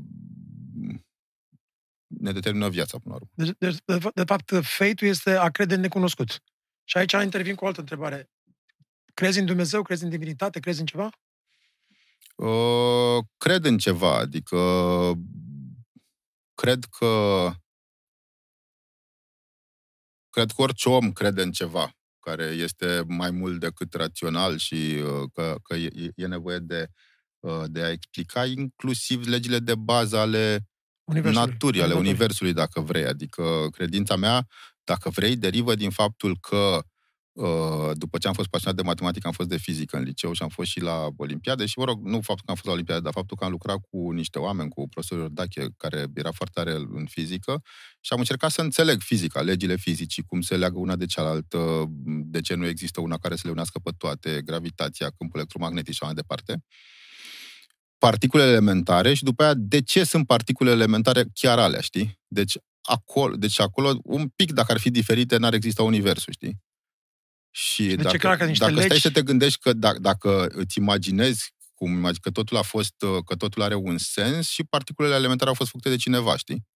ne 2.07 2.31
determină 2.31 2.69
viața 2.69 2.99
până 2.99 3.13
la 3.13 3.19
urmă. 3.21 3.29
Deci, 3.35 3.55
deci, 3.57 3.81
de, 3.85 3.97
fa- 3.97 4.13
de 4.13 4.23
fapt, 4.23 4.65
fate-ul 4.65 5.09
este 5.11 5.31
a 5.31 5.49
crede 5.49 5.73
în 5.73 5.81
necunoscut. 5.81 6.43
Și 6.83 6.97
aici 6.97 7.11
intervin 7.11 7.55
cu 7.55 7.63
o 7.63 7.67
altă 7.67 7.79
întrebare. 7.79 8.29
Crezi 9.13 9.39
în 9.39 9.45
Dumnezeu? 9.45 9.81
Crezi 9.81 10.03
în 10.03 10.09
divinitate? 10.09 10.59
Crezi 10.59 10.79
în 10.79 10.85
ceva? 10.85 11.09
Uh, 12.35 13.23
cred 13.37 13.65
în 13.65 13.77
ceva, 13.77 14.17
adică 14.17 14.57
cred 16.53 16.83
că 16.83 17.51
cred 20.29 20.51
că 20.51 20.61
orice 20.61 20.89
om 20.89 21.11
crede 21.11 21.41
în 21.41 21.51
ceva 21.51 21.91
care 22.19 22.43
este 22.43 23.03
mai 23.07 23.31
mult 23.31 23.59
decât 23.59 23.93
rațional 23.93 24.57
și 24.57 24.75
uh, 24.75 25.29
că, 25.33 25.55
că 25.63 25.75
e, 25.75 26.11
e 26.15 26.27
nevoie 26.27 26.57
de, 26.57 26.87
uh, 27.39 27.63
de 27.65 27.83
a 27.83 27.91
explica 27.91 28.45
inclusiv 28.45 29.27
legile 29.27 29.59
de 29.59 29.75
bază 29.75 30.17
ale 30.17 30.59
Universului. 31.03 31.47
naturii, 31.47 31.81
ale 31.81 31.93
Universului. 31.93 32.09
universului, 32.09 32.53
dacă 32.53 32.79
vrei. 32.81 33.05
Adică 33.05 33.67
credința 33.71 34.15
mea, 34.15 34.47
dacă 34.83 35.09
vrei, 35.09 35.35
derivă 35.35 35.75
din 35.75 35.89
faptul 35.89 36.37
că 36.39 36.55
uh, 36.55 36.83
după 37.93 38.17
ce 38.17 38.27
am 38.27 38.33
fost 38.33 38.47
pasionat 38.49 38.75
de 38.77 38.81
matematică, 38.83 39.27
am 39.27 39.33
fost 39.33 39.49
de 39.49 39.57
fizică 39.57 39.97
în 39.97 40.03
liceu 40.03 40.33
și 40.33 40.43
am 40.43 40.49
fost 40.49 40.69
și 40.69 40.81
la 40.81 41.07
Olimpiade 41.17 41.65
și, 41.65 41.79
mă 41.79 41.85
rog, 41.85 42.03
nu 42.05 42.13
faptul 42.15 42.43
că 42.45 42.51
am 42.51 42.55
fost 42.55 42.65
la 42.65 42.71
Olimpiade, 42.71 43.01
dar 43.01 43.13
faptul 43.13 43.37
că 43.37 43.43
am 43.45 43.51
lucrat 43.51 43.77
cu 43.89 44.11
niște 44.11 44.39
oameni, 44.39 44.69
cu 44.69 44.87
profesorul 44.89 45.29
Dache, 45.31 45.67
care 45.77 46.05
era 46.13 46.31
foarte 46.31 46.61
tare 46.63 46.75
în 46.75 47.05
fizică 47.09 47.61
și 48.01 48.13
am 48.13 48.19
încercat 48.19 48.51
să 48.51 48.61
înțeleg 48.61 49.01
fizica, 49.01 49.41
legile 49.41 49.75
fizicii, 49.75 50.23
cum 50.23 50.41
se 50.41 50.57
leagă 50.57 50.79
una 50.79 50.95
de 50.95 51.05
cealaltă, 51.05 51.85
de 52.05 52.41
ce 52.41 52.53
nu 52.55 52.65
există 52.67 53.01
una 53.01 53.17
care 53.17 53.35
să 53.35 53.41
le 53.45 53.51
unească 53.51 53.79
pe 53.79 53.91
toate, 53.97 54.41
gravitația, 54.45 55.09
câmpul 55.17 55.39
electromagnetic 55.39 55.93
și 55.93 55.99
așa 56.01 56.13
mai 56.13 56.21
departe 56.21 56.63
particule 57.97 58.43
elementare 58.43 59.13
și 59.13 59.23
după 59.23 59.43
aia 59.43 59.53
de 59.57 59.81
ce 59.81 60.03
sunt 60.03 60.27
particule 60.27 60.71
elementare 60.71 61.25
chiar 61.33 61.59
alea, 61.59 61.79
știi? 61.81 62.19
Deci 62.27 62.57
acolo, 62.81 63.35
deci 63.35 63.59
acolo 63.59 63.99
un 64.03 64.27
pic 64.35 64.51
dacă 64.51 64.71
ar 64.71 64.79
fi 64.79 64.89
diferite, 64.89 65.37
n-ar 65.37 65.53
exista 65.53 65.83
universul, 65.83 66.33
știi? 66.33 66.59
Și 67.55 67.83
deci 67.83 67.99
e 67.99 68.01
dacă, 68.01 68.17
clar 68.17 68.37
că 68.37 68.45
niște 68.45 68.65
dacă 68.65 68.81
stai 68.81 68.97
legi- 68.97 69.01
să 69.01 69.11
te 69.11 69.21
gândești 69.21 69.59
că 69.59 69.73
dacă, 69.73 69.99
dacă 69.99 70.47
îți 70.47 70.77
imaginezi 70.77 71.53
cum, 71.73 72.11
că 72.21 72.31
totul 72.31 72.57
a 72.57 72.61
fost, 72.61 73.01
uh, 73.01 73.23
că 73.25 73.35
totul 73.35 73.61
are 73.61 73.75
un 73.75 73.97
sens 73.97 74.49
și 74.49 74.63
particulele 74.63 75.15
elementare 75.15 75.49
au 75.49 75.55
fost 75.55 75.69
făcute 75.69 75.89
de 75.89 75.95
cineva, 75.95 76.37
știi? 76.37 76.67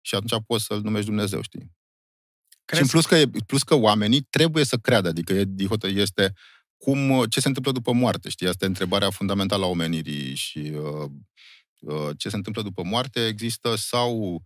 Și 0.00 0.14
atunci 0.14 0.42
poți 0.46 0.64
să-l 0.64 0.80
numești 0.82 1.06
Dumnezeu, 1.06 1.42
știi? 1.42 1.60
Și 2.48 2.58
Crezi? 2.64 2.82
în 2.82 2.88
plus 2.88 3.06
că, 3.06 3.16
e, 3.16 3.30
plus 3.46 3.62
că 3.62 3.74
oamenii 3.74 4.20
trebuie 4.20 4.64
să 4.64 4.76
creadă, 4.76 5.08
adică 5.08 5.32
e, 5.32 5.46
este 5.84 6.32
cum, 6.76 7.24
ce 7.24 7.40
se 7.40 7.48
întâmplă 7.48 7.72
după 7.72 7.92
moarte, 7.92 8.28
știi? 8.28 8.48
Asta 8.48 8.64
e 8.64 8.68
întrebarea 8.68 9.10
fundamentală 9.10 9.64
a 9.64 9.68
omenirii 9.68 10.34
și 10.34 10.58
uh, 10.58 11.10
uh, 11.78 12.10
ce 12.16 12.28
se 12.28 12.36
întâmplă 12.36 12.62
după 12.62 12.82
moarte 12.82 13.26
există 13.26 13.74
sau 13.76 14.18
uh, 14.18 14.40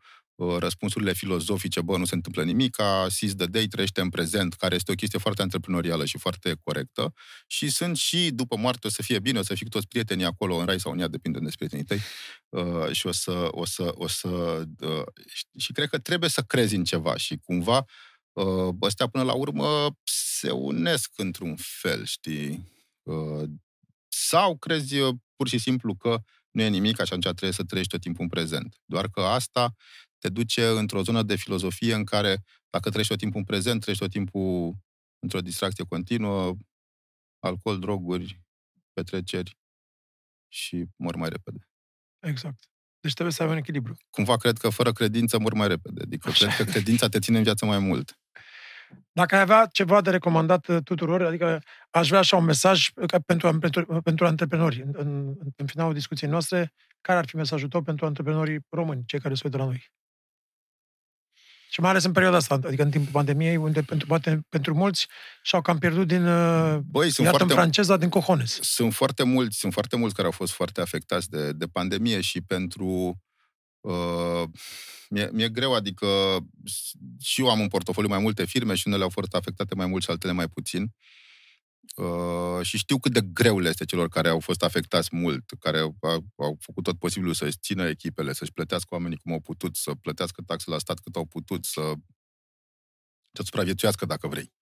răspunsurile 0.59 1.12
filozofice, 1.12 1.81
bă, 1.81 1.97
nu 1.97 2.05
se 2.05 2.15
întâmplă 2.15 2.44
nimic, 2.44 2.77
seize 3.09 3.35
the 3.35 3.47
day, 3.47 3.66
trăiește 3.66 4.01
în 4.01 4.09
prezent, 4.09 4.55
care 4.55 4.74
este 4.74 4.93
o 4.93 4.94
chestie 4.94 5.19
foarte 5.19 5.43
antreprenorială 5.43 6.05
și 6.05 6.19
foarte 6.19 6.56
corectă 6.65 7.15
și 7.47 7.69
sunt 7.70 7.97
și 7.97 8.31
după 8.31 8.56
moarte 8.56 8.86
o 8.86 8.90
să 8.90 9.02
fie 9.02 9.19
bine, 9.19 9.39
o 9.39 9.43
să 9.43 9.55
fii 9.55 9.65
cu 9.65 9.70
toți 9.70 9.89
prietenii 9.89 10.24
acolo 10.24 10.56
în 10.56 10.66
rai 10.66 10.81
sau 10.81 10.93
în 10.93 10.98
ea, 10.98 11.09
depinde 11.09 11.39
de 11.39 11.51
prietenii 11.56 11.85
tăi 11.85 12.01
uh, 12.48 12.93
și 12.93 13.06
o 13.06 13.12
să, 13.12 13.48
o 13.51 13.65
să, 13.65 13.93
o 13.94 14.09
să 14.09 14.28
uh, 14.81 15.05
și, 15.27 15.44
și 15.59 15.73
cred 15.73 15.89
că 15.89 15.98
trebuie 15.98 16.31
să 16.31 16.43
crezi 16.43 16.74
în 16.74 16.85
ceva 16.85 17.16
și 17.16 17.36
cumva 17.36 17.85
uh, 18.32 18.74
ăstea 18.82 19.06
până 19.06 19.24
la 19.24 19.32
urmă 19.32 19.97
se 20.05 20.51
unesc 20.51 21.12
într-un 21.16 21.56
fel, 21.59 22.05
știi? 22.05 22.73
Uh, 23.02 23.48
sau 24.09 24.56
crezi 24.56 24.98
uh, 24.98 25.15
pur 25.36 25.48
și 25.48 25.59
simplu 25.59 25.94
că 25.94 26.23
nu 26.51 26.62
e 26.62 26.69
nimic, 26.69 27.01
așa 27.01 27.15
atunci 27.15 27.24
trebuie 27.24 27.52
să 27.52 27.65
trăiești 27.65 27.93
tot 27.93 28.01
timpul 28.01 28.23
în 28.23 28.28
prezent. 28.28 28.81
Doar 28.85 29.09
că 29.09 29.20
asta 29.20 29.74
te 30.24 30.30
duce 30.30 30.66
într-o 30.66 31.02
zonă 31.02 31.22
de 31.22 31.36
filozofie 31.36 31.94
în 31.94 32.05
care 32.05 32.44
dacă 32.70 32.88
trăiești 32.88 33.12
tot 33.12 33.20
timpul 33.22 33.38
în 33.38 33.44
prezent, 33.44 33.80
trăiești 33.80 34.05
tot 34.05 34.14
timpul 34.14 34.74
într-o 35.18 35.40
distracție 35.40 35.84
continuă, 35.84 36.56
alcool, 37.38 37.78
droguri, 37.78 38.40
petreceri 38.92 39.59
și 40.48 40.84
mor 40.96 41.16
mai 41.16 41.28
repede. 41.28 41.68
Exact. 42.18 42.68
Deci 43.01 43.12
trebuie 43.12 43.34
să 43.34 43.42
ai 43.42 43.48
un 43.48 43.56
echilibru. 43.56 43.96
Cumva 44.10 44.36
cred 44.36 44.56
că 44.59 44.68
fără 44.68 44.92
credință 44.92 45.38
mor 45.38 45.55
mai 45.55 45.68
repede. 45.68 46.02
Adică 46.02 46.28
Așa. 46.28 46.46
cred 46.46 46.66
că 46.66 46.72
credința 46.72 47.09
te 47.09 47.18
ține 47.18 47.36
în 47.36 47.42
viață 47.42 47.64
mai 47.64 47.78
mult. 47.78 48.18
Dacă 49.12 49.34
ai 49.34 49.40
avea 49.40 49.66
ceva 49.66 50.01
de 50.01 50.10
recomandat 50.10 50.66
uh, 50.66 50.82
tuturor, 50.84 51.22
adică 51.22 51.62
aș 51.90 52.09
vrea 52.09 52.18
așa 52.18 52.36
un 52.36 52.44
mesaj 52.44 52.88
ca 53.06 53.18
pentru, 53.18 53.59
pentru, 53.59 54.01
pentru 54.02 54.26
antreprenori. 54.26 54.80
În, 54.80 54.92
în, 54.96 55.34
în 55.56 55.66
finalul 55.66 55.92
discuției 55.92 56.30
noastre, 56.30 56.72
care 57.01 57.18
ar 57.18 57.26
fi 57.26 57.36
mesajul 57.36 57.68
tău 57.68 57.82
pentru 57.82 58.06
antreprenorii 58.06 58.66
români, 58.68 59.02
cei 59.06 59.20
care 59.20 59.34
se 59.34 59.42
uită 59.44 59.56
la 59.56 59.64
noi? 59.64 59.92
Și 61.74 61.80
mai 61.80 61.90
ales 61.90 62.05
în 62.05 62.12
perioada 62.12 62.36
asta, 62.36 62.55
adică 62.55 62.82
în 62.82 62.90
timpul 62.90 63.12
pandemiei, 63.12 63.56
unde 63.56 63.82
pentru, 63.82 64.06
poate 64.06 64.46
pentru 64.48 64.74
mulți 64.74 65.06
și-au 65.42 65.62
cam 65.62 65.78
pierdut 65.78 66.06
din, 66.06 66.26
uh, 66.26 66.78
Băi, 66.84 67.10
sunt 67.10 67.26
iată 67.26 67.30
în 67.30 67.32
foarte, 67.36 67.55
franceza, 67.55 67.96
din 67.96 68.09
cojones. 68.09 68.59
sunt 68.62 68.94
foarte 68.94 69.22
mulți, 69.22 69.59
sunt 69.59 69.72
foarte 69.72 69.96
mulți 69.96 70.14
care 70.14 70.26
au 70.26 70.32
fost 70.32 70.52
foarte 70.52 70.80
afectați 70.80 71.28
de, 71.30 71.52
de 71.52 71.66
pandemie 71.66 72.20
și 72.20 72.40
pentru 72.40 73.18
uh, 73.80 74.42
mi-e, 75.09 75.28
mi-e 75.32 75.48
greu, 75.48 75.74
adică 75.74 76.06
s- 76.64 76.92
și 77.20 77.40
eu 77.40 77.51
am 77.51 77.60
în 77.60 77.68
portofoliu 77.68 78.09
mai 78.09 78.18
multe 78.18 78.44
firme 78.44 78.74
și 78.74 78.82
unele 78.86 79.02
au 79.02 79.09
fost 79.09 79.34
afectate 79.34 79.74
mai 79.74 79.86
mult 79.86 80.02
și 80.02 80.10
altele 80.10 80.32
mai 80.32 80.48
puțin. 80.48 80.82
Uh, 80.82 81.23
și 82.62 82.78
știu 82.78 82.98
cât 82.98 83.12
de 83.12 83.20
greu 83.20 83.59
le 83.59 83.69
este 83.69 83.85
celor 83.85 84.09
care 84.09 84.28
au 84.28 84.40
fost 84.40 84.62
afectați 84.62 85.16
mult, 85.16 85.44
care 85.59 85.78
au, 85.78 85.97
au 86.36 86.56
făcut 86.61 86.85
tot 86.85 86.98
posibilul 86.98 87.35
să-și 87.35 87.56
țină 87.61 87.89
echipele, 87.89 88.32
să-și 88.32 88.52
plătească 88.52 88.94
oamenii 88.94 89.16
cum 89.16 89.32
au 89.32 89.40
putut, 89.40 89.77
să 89.77 89.94
plătească 89.94 90.43
taxe 90.47 90.70
la 90.70 90.78
stat 90.78 90.98
cât 90.98 91.16
au 91.16 91.24
putut, 91.24 91.65
să, 91.65 91.93
să 93.32 93.43
supraviețuiască 93.44 94.06
dacă 94.06 94.28
vrei. 94.28 94.52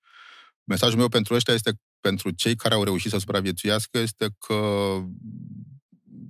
Mesajul 0.65 0.99
meu 0.99 1.09
pentru 1.09 1.35
ăștia 1.35 1.55
este, 1.55 1.81
pentru 2.01 2.31
cei 2.31 2.57
care 2.57 2.75
au 2.75 2.85
reușit 2.85 3.11
să 3.11 3.19
supraviețuiască, 3.19 3.99
este 3.99 4.29
că 4.39 4.99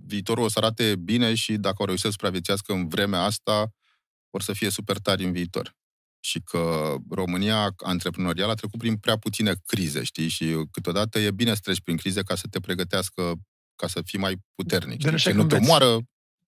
viitorul 0.06 0.44
o 0.44 0.48
să 0.48 0.58
arate 0.58 0.96
bine 0.96 1.34
și 1.34 1.56
dacă 1.56 1.76
au 1.78 1.84
reușit 1.84 2.04
să 2.04 2.10
supraviețuiască 2.10 2.72
în 2.72 2.88
vremea 2.88 3.22
asta, 3.22 3.72
vor 4.30 4.42
să 4.42 4.52
fie 4.52 4.70
super 4.70 4.98
tari 4.98 5.24
în 5.24 5.32
viitor. 5.32 5.76
Și 6.24 6.40
că 6.40 6.94
România 7.10 7.74
antreprenorială 7.76 8.52
a 8.52 8.54
trecut 8.54 8.78
prin 8.78 8.96
prea 8.96 9.16
puține 9.18 9.52
crize, 9.66 10.02
știi? 10.02 10.28
Și 10.28 10.66
câteodată 10.70 11.18
e 11.18 11.30
bine 11.30 11.54
să 11.54 11.60
treci 11.62 11.80
prin 11.80 11.96
crize 11.96 12.22
ca 12.22 12.34
să 12.34 12.46
te 12.50 12.60
pregătească 12.60 13.34
ca 13.76 13.86
să 13.86 14.02
fii 14.04 14.18
mai 14.18 14.36
puternic. 14.54 14.96
De 14.98 15.02
Știi? 15.02 15.14
eșec 15.14 15.32
Să 15.32 15.38
nu 15.38 15.46
te 15.46 15.54
înveți. 15.54 15.70
omoară 15.70 16.00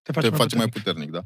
Te 0.02 0.12
face, 0.12 0.28
te 0.30 0.36
face 0.36 0.56
mai 0.56 0.68
puternic, 0.68 1.10
da. 1.10 1.20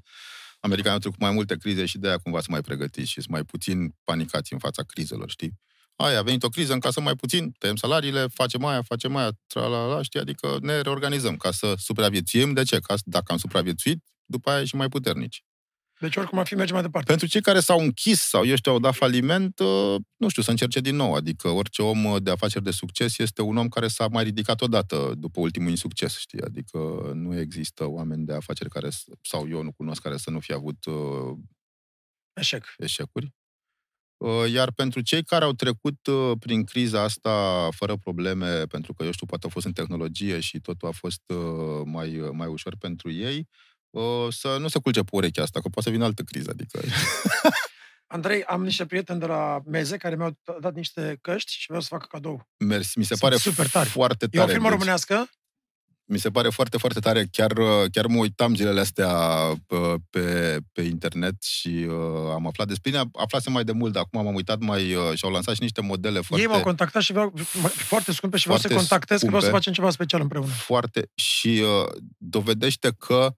Americanii 0.61 0.93
au 0.95 0.99
trecut 0.99 1.21
mai 1.21 1.31
multe 1.31 1.57
crize 1.57 1.87
și 1.87 1.99
de 1.99 2.07
aia 2.09 2.19
cumva 2.19 2.39
sunt 2.39 2.51
mai 2.51 2.61
pregătiți 2.61 3.09
și 3.09 3.15
sunt 3.21 3.29
mai 3.29 3.45
puțin 3.45 3.95
panicați 4.05 4.53
în 4.53 4.59
fața 4.59 4.83
crizelor, 4.83 5.31
știi? 5.31 5.59
Ai, 5.97 6.17
a 6.17 6.23
venit 6.23 6.43
o 6.43 6.49
criză, 6.49 6.73
încasăm 6.73 7.03
mai 7.03 7.15
puțin, 7.15 7.51
tăiem 7.59 7.77
salariile, 7.77 8.27
facem 8.27 8.65
aia, 8.65 8.83
facem 8.83 9.17
aia, 9.17 9.31
tra-la-la, 9.47 10.03
știi? 10.03 10.21
Adică 10.21 10.57
ne 10.61 10.81
reorganizăm 10.81 11.37
ca 11.37 11.51
să 11.51 11.75
supraviețuim. 11.79 12.53
De 12.53 12.63
ce? 12.63 12.79
Ca 12.81 12.97
să- 12.97 13.03
dacă 13.05 13.33
am 13.33 13.39
supraviețuit, 13.39 14.05
după 14.25 14.51
aia 14.51 14.65
și 14.65 14.75
mai 14.77 14.89
puternici. 14.89 15.43
Deci 16.01 16.17
oricum 16.17 16.39
ar 16.39 16.47
fi 16.47 16.55
merge 16.55 16.73
mai 16.73 16.83
departe. 16.83 17.07
Pentru 17.09 17.27
cei 17.27 17.41
care 17.41 17.61
s-au 17.61 17.79
închis 17.81 18.21
sau, 18.21 18.45
eu 18.47 18.57
știu, 18.57 18.73
au 18.73 18.79
dat 18.79 18.95
faliment, 18.95 19.59
uh, 19.59 19.95
nu 20.17 20.29
știu, 20.29 20.43
să 20.43 20.51
încerce 20.51 20.81
din 20.81 20.97
nou. 20.97 21.15
Adică 21.15 21.49
orice 21.49 21.83
om 21.83 22.05
uh, 22.05 22.23
de 22.23 22.31
afaceri 22.31 22.65
de 22.65 22.71
succes 22.71 23.19
este 23.19 23.43
un 23.43 23.57
om 23.57 23.69
care 23.69 23.89
s-a 23.89 24.09
mai 24.09 24.25
ridicat 24.25 24.61
odată 24.61 25.13
după 25.17 25.41
ultimul 25.41 25.71
insucces, 25.71 26.19
știi? 26.19 26.41
Adică 26.43 26.79
nu 27.15 27.39
există 27.39 27.87
oameni 27.87 28.25
de 28.25 28.33
afaceri 28.35 28.71
care, 28.71 28.91
s- 28.91 29.05
sau 29.23 29.49
eu 29.49 29.63
nu 29.63 29.73
cunosc, 29.73 30.03
care 30.03 30.17
să 30.17 30.31
nu 30.31 30.41
fi 30.41 30.53
avut 30.53 30.85
uh, 30.85 31.37
Eșec. 32.33 32.75
eșecuri. 32.77 33.33
Uh, 34.17 34.51
Iar 34.53 34.73
pentru 34.73 35.01
cei 35.01 35.23
care 35.25 35.45
au 35.45 35.53
trecut 35.53 36.07
uh, 36.07 36.33
prin 36.39 36.65
criza 36.65 37.03
asta 37.03 37.69
fără 37.71 37.97
probleme, 37.97 38.65
pentru 38.65 38.95
că, 38.95 39.05
eu 39.05 39.11
știu, 39.11 39.27
poate 39.27 39.45
au 39.45 39.51
fost 39.51 39.67
în 39.67 39.73
tehnologie 39.73 40.41
și 40.41 40.61
totul 40.61 40.89
a 40.89 40.93
fost 40.93 41.23
uh, 41.27 41.83
mai, 41.85 42.19
uh, 42.19 42.29
mai 42.33 42.47
ușor 42.49 42.77
pentru 42.77 43.11
ei, 43.11 43.39
uh, 43.39 43.47
să 44.31 44.57
nu 44.61 44.69
se 44.69 44.79
culce 44.79 45.01
pe 45.01 45.09
urechea 45.13 45.43
asta, 45.43 45.61
că 45.61 45.69
poate 45.69 45.89
să 45.89 45.95
vină 45.95 46.05
altă 46.05 46.23
criză. 46.23 46.51
Adică 46.53 46.81
Andrei, 48.07 48.45
am 48.45 48.63
niște 48.65 48.87
prieteni 48.87 49.21
de 49.21 49.27
la 49.27 49.59
Meze 49.67 49.97
care 49.97 50.17
mi-au 50.17 50.39
dat 50.61 50.75
niște 50.75 51.19
căști 51.21 51.53
și 51.53 51.65
vreau 51.67 51.83
să 51.83 51.89
facă 51.91 52.07
cadou. 52.11 52.49
Mersi, 52.59 52.99
mi 52.99 53.05
se 53.05 53.15
Sunt 53.15 53.21
pare 53.21 53.37
super 53.37 53.69
tari. 53.69 53.89
foarte 53.89 54.27
E 54.31 54.39
o 54.39 54.41
tare. 54.41 54.51
firmă 54.53 54.69
deci, 54.69 54.73
românească? 54.79 55.29
mi 56.11 56.19
se 56.19 56.31
pare 56.31 56.49
foarte, 56.49 56.77
foarte 56.79 57.01
tare. 57.01 57.27
Chiar, 57.31 57.51
uh, 57.59 57.85
chiar 57.93 58.07
mă 58.07 58.19
uitam 58.19 58.55
zilele 58.55 58.81
astea 58.81 59.11
uh, 59.69 59.95
pe, 60.11 60.57
pe 60.73 60.83
internet 60.83 61.43
și 61.43 61.87
uh, 61.89 62.31
am 62.33 62.47
aflat 62.47 62.67
despre 62.67 62.91
bine. 62.91 63.03
Aflasem 63.13 63.53
mai 63.53 63.65
de 63.65 63.73
mult, 63.73 63.93
dar 63.93 64.03
acum 64.03 64.25
m-am 64.25 64.35
uitat 64.35 64.59
mai 64.59 64.95
uh, 64.95 65.03
și 65.15 65.25
au 65.25 65.31
lansat 65.31 65.55
și 65.55 65.63
niște 65.63 65.81
modele 65.81 66.21
foarte... 66.21 66.45
Ei 66.45 66.51
m-au 66.51 66.61
contactat 66.63 67.03
și 67.03 67.13
vreau, 67.13 67.33
foarte 67.73 68.13
scumpe 68.13 68.37
și 68.37 68.45
vreau 68.45 68.59
să 68.59 68.67
Foarte 68.69 68.87
contactez, 68.89 69.21
că 69.21 69.27
vreau 69.27 69.41
să 69.41 69.47
scumpe. 69.47 69.63
facem 69.65 69.73
ceva 69.83 69.91
special 69.91 70.21
împreună. 70.21 70.53
foarte 70.53 71.11
și 71.15 71.63
uh, 71.65 71.93
dovedește 72.17 72.93
că 72.99 73.35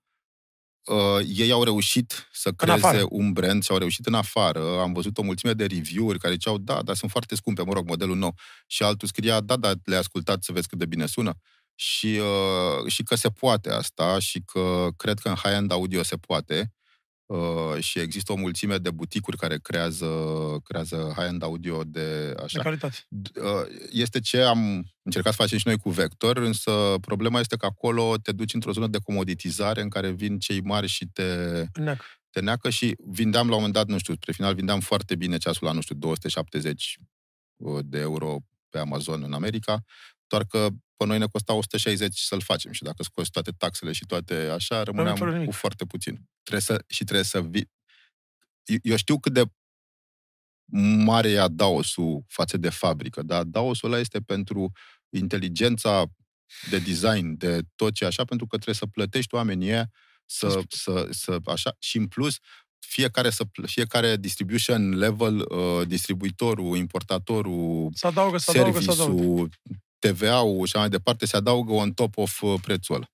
uh, 0.91 1.27
ei 1.35 1.51
au 1.51 1.65
reușit 1.65 2.29
să 2.33 2.51
creeze 2.51 2.87
afară. 2.87 3.07
un 3.11 3.33
brand 3.33 3.63
și 3.63 3.71
au 3.71 3.79
reușit 3.79 4.07
în 4.07 4.15
afară. 4.15 4.79
Am 4.81 4.93
văzut 4.93 5.19
o 5.19 5.23
mulțime 5.23 5.53
de 5.53 5.67
review-uri 5.67 6.19
care 6.19 6.33
ziceau, 6.33 6.59
da, 6.59 6.83
dar 6.83 6.97
sunt 6.97 7.11
foarte 7.11 7.35
scumpe, 7.35 7.63
mă 7.63 7.73
rog, 7.73 7.89
modelul 7.89 8.17
nou. 8.17 8.35
Și 8.67 8.83
altul 8.83 9.09
scria, 9.09 9.41
da, 9.41 9.57
da, 9.57 9.73
le-ai 9.85 10.01
ascultat 10.01 10.43
să 10.43 10.53
vezi 10.53 10.69
cât 10.69 10.79
de 10.79 10.87
bine 10.87 11.07
sună. 11.07 11.33
Și, 11.75 12.07
uh, 12.21 12.91
și 12.93 13.03
că 13.03 13.15
se 13.15 13.29
poate 13.31 13.71
asta 13.71 14.19
și 14.19 14.43
că 14.47 14.89
cred 14.97 15.19
că 15.19 15.29
în 15.29 15.35
high-end 15.35 15.73
audio 15.73 16.03
se 16.03 16.17
poate. 16.17 16.73
Uh, 17.31 17.79
și 17.83 17.99
există 17.99 18.33
o 18.33 18.37
mulțime 18.37 18.79
de 18.79 18.91
buticuri 18.91 19.37
care 19.37 19.59
creează, 19.59 20.07
creează 20.65 21.13
high-end 21.17 21.43
audio 21.43 21.85
de 21.85 22.33
De 22.33 22.43
așa. 22.43 22.63
calitate. 22.63 22.97
D- 22.99 23.43
uh, 23.43 23.87
este 23.91 24.21
ce 24.21 24.41
am 24.43 24.85
încercat 25.03 25.33
să 25.33 25.43
facem 25.43 25.59
și 25.59 25.67
noi 25.67 25.77
cu 25.79 25.91
Vector, 25.91 26.37
însă 26.37 26.95
problema 27.01 27.41
este 27.41 27.57
că 27.57 27.67
acolo 27.67 28.17
te 28.23 28.33
duci 28.33 28.55
într-o 28.55 28.73
zonă 28.73 28.87
de 28.87 28.99
comoditizare 29.05 29.81
în 29.83 29.89
care 29.89 30.11
vin 30.11 30.39
cei 30.39 30.61
mari 30.61 30.87
și 30.87 31.07
te, 31.07 31.25
Neac. 31.75 32.05
te 32.31 32.41
neacă 32.41 32.71
și 32.71 32.95
vindeam 33.07 33.47
la 33.49 33.55
un 33.55 33.57
moment 33.57 33.75
dat, 33.75 33.87
nu 33.87 33.99
știu, 33.99 34.15
spre 34.15 34.33
final 34.33 34.55
vindeam 34.55 34.81
foarte 34.81 35.17
bine 35.17 35.37
ceasul 35.39 35.67
la, 35.67 35.73
nu 35.73 35.81
știu, 35.81 35.95
270 35.95 36.99
de 37.83 37.99
euro 37.99 38.37
pe 38.69 38.79
Amazon 38.79 39.23
în 39.23 39.33
America, 39.33 39.85
doar 40.27 40.45
că 40.45 40.69
pe 41.01 41.07
noi 41.07 41.19
ne 41.19 41.27
costa 41.27 41.53
160 41.53 42.19
să-l 42.19 42.41
facem 42.41 42.73
și 42.73 42.83
dacă 42.83 43.03
scoți 43.03 43.31
toate 43.31 43.51
taxele 43.51 43.93
și 43.93 44.07
toate 44.07 44.35
așa, 44.35 44.75
fără 44.75 44.83
rămâneam 44.91 45.17
nimic. 45.33 45.47
cu 45.49 45.53
foarte 45.53 45.85
puțin. 45.85 46.29
Trebuie 46.43 46.63
să, 46.63 46.85
și 46.89 47.05
trebuie 47.05 47.25
să 47.25 47.43
vii... 47.43 47.71
Eu- 48.65 48.79
Eu 48.83 48.97
știu 48.97 49.19
cât 49.19 49.33
de 49.33 49.45
mare 51.05 51.29
e 51.31 51.41
adaosul 51.41 52.25
față 52.29 52.57
de 52.57 52.69
fabrică, 52.69 53.23
dar 53.23 53.39
adaosul 53.41 53.89
ăla 53.93 54.01
este 54.01 54.21
pentru 54.21 54.73
inteligența 55.09 56.05
de 56.71 56.79
design, 56.79 57.37
de 57.37 57.61
tot 57.75 57.93
ce 57.95 58.05
așa, 58.05 58.25
pentru 58.25 58.47
că 58.47 58.55
trebuie 58.55 58.75
să 58.75 58.87
plătești 58.87 59.35
oamenii 59.35 59.69
ăia 59.69 59.91
să, 60.27 60.49
să, 60.69 61.09
să, 61.11 61.39
așa, 61.45 61.77
și 61.79 61.97
în 61.97 62.07
plus, 62.07 62.37
fiecare, 62.79 63.31
să, 63.31 63.45
pl- 63.45 63.65
fiecare 63.67 64.17
distribution 64.17 64.97
level, 64.97 65.41
uh, 65.41 65.87
distribuitorul, 65.87 66.77
importatorul, 66.77 67.91
Să 67.95 68.07
adaugă, 68.07 68.39
să 68.39 68.51
adaugă, 68.51 68.81
să 68.81 68.91
adaugă. 69.03 69.49
Serviciul, 70.01 70.29
TVA-ul 70.29 70.67
și 70.67 70.73
așa 70.75 70.79
mai 70.79 70.89
departe, 70.89 71.27
se 71.27 71.37
adaugă 71.37 71.73
on 71.73 71.93
top 71.93 72.17
of 72.17 72.43
uh, 72.43 72.55
prețul 72.63 72.95
ăla. 72.95 73.05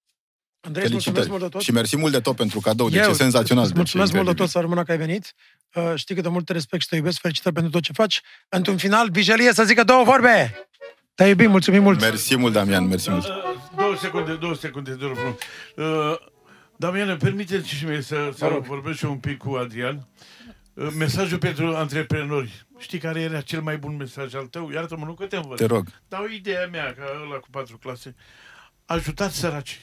Andrei, 0.60 0.84
îți 0.84 0.92
mulțumesc 0.92 1.28
mult 1.28 1.42
de 1.42 1.48
tot. 1.48 1.60
Și 1.60 1.72
mersi 1.72 1.96
mult 1.96 2.12
de 2.12 2.20
tot 2.20 2.36
pentru 2.36 2.60
cadou, 2.60 2.88
deci 2.88 3.02
Eu 3.04 3.10
e 3.10 3.12
senzațional. 3.12 3.64
Îți 3.64 3.72
deci 3.72 3.92
e 3.92 3.96
mulțumesc 3.96 4.12
mult 4.12 4.24
de 4.26 4.32
tot, 4.34 4.46
incredibil. 4.46 4.52
să 4.52 4.60
rămână 4.60 4.82
că 4.82 4.90
ai 4.92 4.98
venit. 4.98 5.32
Uh, 5.74 5.92
știi 5.94 6.14
cât 6.14 6.24
de 6.24 6.28
mult 6.30 6.44
te 6.44 6.52
respect 6.52 6.82
și 6.82 6.88
te 6.88 6.96
iubesc. 6.96 7.20
Felicitări 7.20 7.54
pentru 7.54 7.72
tot 7.72 7.82
ce 7.82 7.92
faci. 7.92 8.20
Într-un 8.48 8.76
final, 8.76 9.08
Vigelie 9.10 9.52
să 9.52 9.64
zică 9.64 9.84
două 9.84 10.04
vorbe. 10.04 10.68
Te 11.14 11.24
iubim, 11.24 11.50
mulțumim 11.50 11.82
mult. 11.82 12.00
Mersi 12.00 12.36
mult, 12.36 12.52
Damian, 12.52 12.86
mersi 12.86 13.10
mult. 13.10 13.24
Uh, 13.24 13.34
Două 13.76 13.96
secunde, 13.96 14.34
două 14.34 14.54
secunde, 14.54 14.90
te 14.90 15.04
rog 15.04 15.16
frumos. 15.16 15.34
Uh, 16.10 16.18
Damiane, 16.76 17.16
permiteți 17.16 17.68
și 17.68 17.84
mie 17.84 18.00
să, 18.00 18.32
să 18.36 18.46
rog. 18.46 18.64
vorbesc 18.64 18.98
și 18.98 19.04
eu 19.04 19.10
un 19.10 19.18
pic 19.18 19.36
cu 19.36 19.50
Adrian. 19.54 19.94
Uh, 19.96 20.02
Mesajul 20.96 21.38
pentru 21.38 21.76
antreprenori. 21.76 22.66
Știi 22.78 22.98
care 22.98 23.20
era 23.20 23.40
cel 23.40 23.60
mai 23.60 23.76
bun 23.76 23.96
mesaj 23.96 24.34
al 24.34 24.46
tău? 24.46 24.70
Iartă-mă, 24.70 25.04
nu 25.04 25.14
că 25.14 25.24
te 25.24 25.36
învăț. 25.36 25.58
Te 25.58 25.64
rog. 25.66 25.86
Dau 26.08 26.26
ideea 26.26 26.66
mea, 26.66 26.94
ca 26.98 27.04
ăla 27.26 27.36
cu 27.36 27.46
patru 27.50 27.78
clase. 27.78 28.14
Ajutați 28.86 29.36
săraci. 29.38 29.80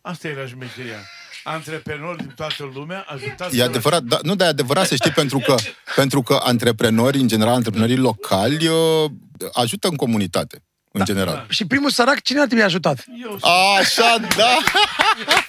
Asta 0.00 0.28
era 0.28 0.46
șmecheria. 0.46 0.98
Antreprenori 1.44 2.16
din 2.18 2.32
toată 2.36 2.70
lumea, 2.74 3.04
ajutați 3.08 3.54
E 3.54 3.56
săraci. 3.58 3.68
adevărat, 3.68 4.02
da, 4.02 4.18
nu, 4.22 4.34
dar 4.34 4.46
e 4.46 4.50
adevărat 4.50 4.86
să 4.86 4.94
știi, 4.94 5.10
pentru 5.10 5.38
că, 5.38 5.54
pentru 5.96 6.22
că 6.22 6.40
antreprenori, 6.42 7.18
în 7.18 7.28
general, 7.28 7.54
antreprenorii 7.54 7.96
locali, 7.96 8.66
uh, 8.66 9.10
ajută 9.52 9.88
în 9.88 9.96
comunitate, 9.96 10.62
în 10.92 11.04
general. 11.04 11.46
Și 11.48 11.66
primul 11.66 11.90
sărac, 11.90 12.22
cine 12.22 12.40
ar 12.40 12.46
trebui 12.46 12.64
ajutat? 12.64 13.04
Eu 13.22 13.30
sunt, 13.30 13.42
Așa, 13.78 14.16
da! 14.36 14.56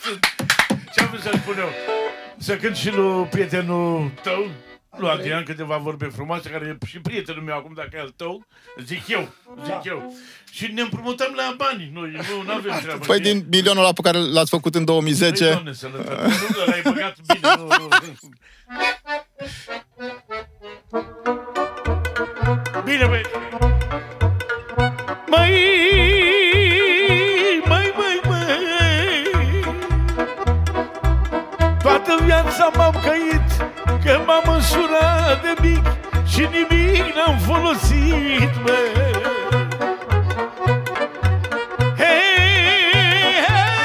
ce 0.94 1.02
am 1.02 1.08
vrut 1.10 1.22
să 1.22 1.32
spun 1.42 1.56
eu? 1.58 1.70
Să 2.42 2.56
cânt 2.56 2.76
și 2.76 2.92
lui 2.92 3.24
prietenul 3.26 4.12
tău, 4.24 4.50
lui 4.98 5.10
Adrian, 5.10 5.44
câteva 5.44 5.78
vorbe 5.78 6.06
frumoase, 6.06 6.50
care 6.50 6.78
e 6.82 6.86
și 6.86 7.00
prietenul 7.00 7.44
meu 7.44 7.56
acum, 7.56 7.74
dacă 7.76 7.90
e 7.94 8.00
al 8.00 8.14
tău, 8.16 8.48
zic 8.86 9.08
eu, 9.08 9.34
zic 9.64 9.84
eu. 9.84 10.16
Și 10.52 10.72
ne 10.72 10.82
împrumutăm 10.82 11.34
la 11.36 11.54
bani, 11.58 11.92
noi 11.94 12.12
nu 12.46 12.52
avem 12.52 12.80
treabă. 12.82 13.06
Păi 13.06 13.20
știi? 13.20 13.34
din 13.34 13.46
milionul 13.50 13.84
ăla 13.84 13.94
pe 13.94 14.02
care 14.02 14.18
l-ați 14.18 14.50
făcut 14.50 14.76
în 14.76 14.84
Păi, 14.84 14.94
2010, 14.94 15.50
Doamne, 15.52 15.74
sănătate. 15.74 16.22
Nu, 16.22 16.66
l-ai 16.66 16.82
băgat 16.84 17.18
bine. 17.28 17.40
Nu, 17.58 17.68
nu. 17.68 18.30
Bine, 22.84 23.06
băi. 23.06 23.22
Măi, 25.28 25.52
măi, 25.52 26.21
Toată 32.12 32.26
viața 32.26 32.70
m-am 32.76 32.96
căit 33.04 33.72
Că 34.04 34.20
m-am 34.26 34.56
însurat 34.56 35.42
de 35.42 35.54
mic 35.62 35.86
Și 36.28 36.40
nimic 36.40 37.16
n-am 37.16 37.38
folosit, 37.38 38.52
măi 38.64 38.92
Hei, 41.98 43.46
hei. 43.48 43.78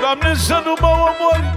Doamne, 0.00 0.34
să 0.34 0.62
nu 0.64 0.74
mă 0.80 0.86
omori 0.86 1.48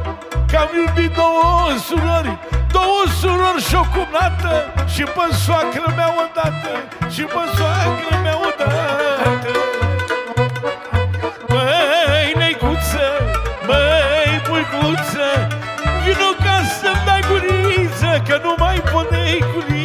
Că 0.52 0.58
am 0.58 0.70
iubit 0.76 1.16
două 1.16 1.78
surori 1.88 2.38
Două 2.72 3.04
surori 3.20 3.64
și 3.64 3.76
o 3.76 3.84
cumnată 3.94 4.74
Și 4.94 5.04
pe 5.04 5.36
soacră 5.46 5.94
mea 5.96 6.14
odată 6.24 6.72
Și 7.14 7.22
pe 7.22 7.44
soacră 7.58 8.20
mea 8.24 8.38
odată 8.38 9.57
Măi, 14.72 14.80
puicuță 14.82 15.48
Vino 16.04 16.32
ca 16.44 16.62
să-mi 16.80 17.04
dai 17.06 17.22
guriță 17.30 18.22
Că 18.28 18.40
nu 18.44 18.56
mai 18.58 18.82
pot 18.92 19.12
neiculiță 19.12 19.77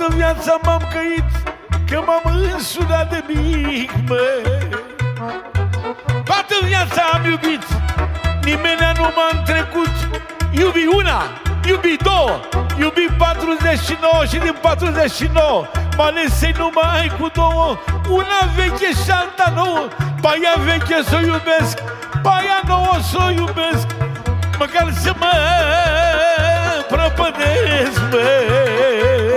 Toată 0.00 0.14
viața 0.16 0.58
m-am 0.62 0.82
căit 0.92 1.30
Că 1.90 2.02
m-am 2.06 2.34
însurat 2.52 3.10
de 3.10 3.24
mic, 3.28 3.92
mă. 4.08 4.20
Toată 6.24 6.54
viața 6.64 7.02
am 7.12 7.24
iubit 7.24 7.64
Nimeni 8.44 8.92
nu 8.96 9.02
m-a 9.16 9.28
întrecut. 9.38 9.94
Iubi 10.50 10.84
una, 10.94 11.22
iubi 11.66 11.96
două 12.02 12.40
Iubi 12.78 13.06
49 13.18 14.24
și 14.28 14.38
din 14.38 14.56
49 14.60 15.66
Mă 15.96 16.02
alesei 16.02 16.54
numai 16.58 17.12
cu 17.18 17.30
două. 17.34 17.78
Una 18.08 18.40
veche 18.56 18.90
și 19.04 19.10
alta 19.10 19.52
nouă 19.54 19.88
Pa 20.20 20.32
ea 20.42 20.62
veche 20.64 21.02
să 21.08 21.16
o 21.16 21.24
iubesc 21.26 21.78
Pa 22.22 22.42
ea 22.46 22.60
nouă 22.66 22.96
să 23.10 23.18
o 23.26 23.30
iubesc. 23.30 23.86
Măcar 24.58 24.92
să 25.02 25.12
mă 25.18 25.32
prăpădesc, 26.88 28.00
măi 28.10 29.29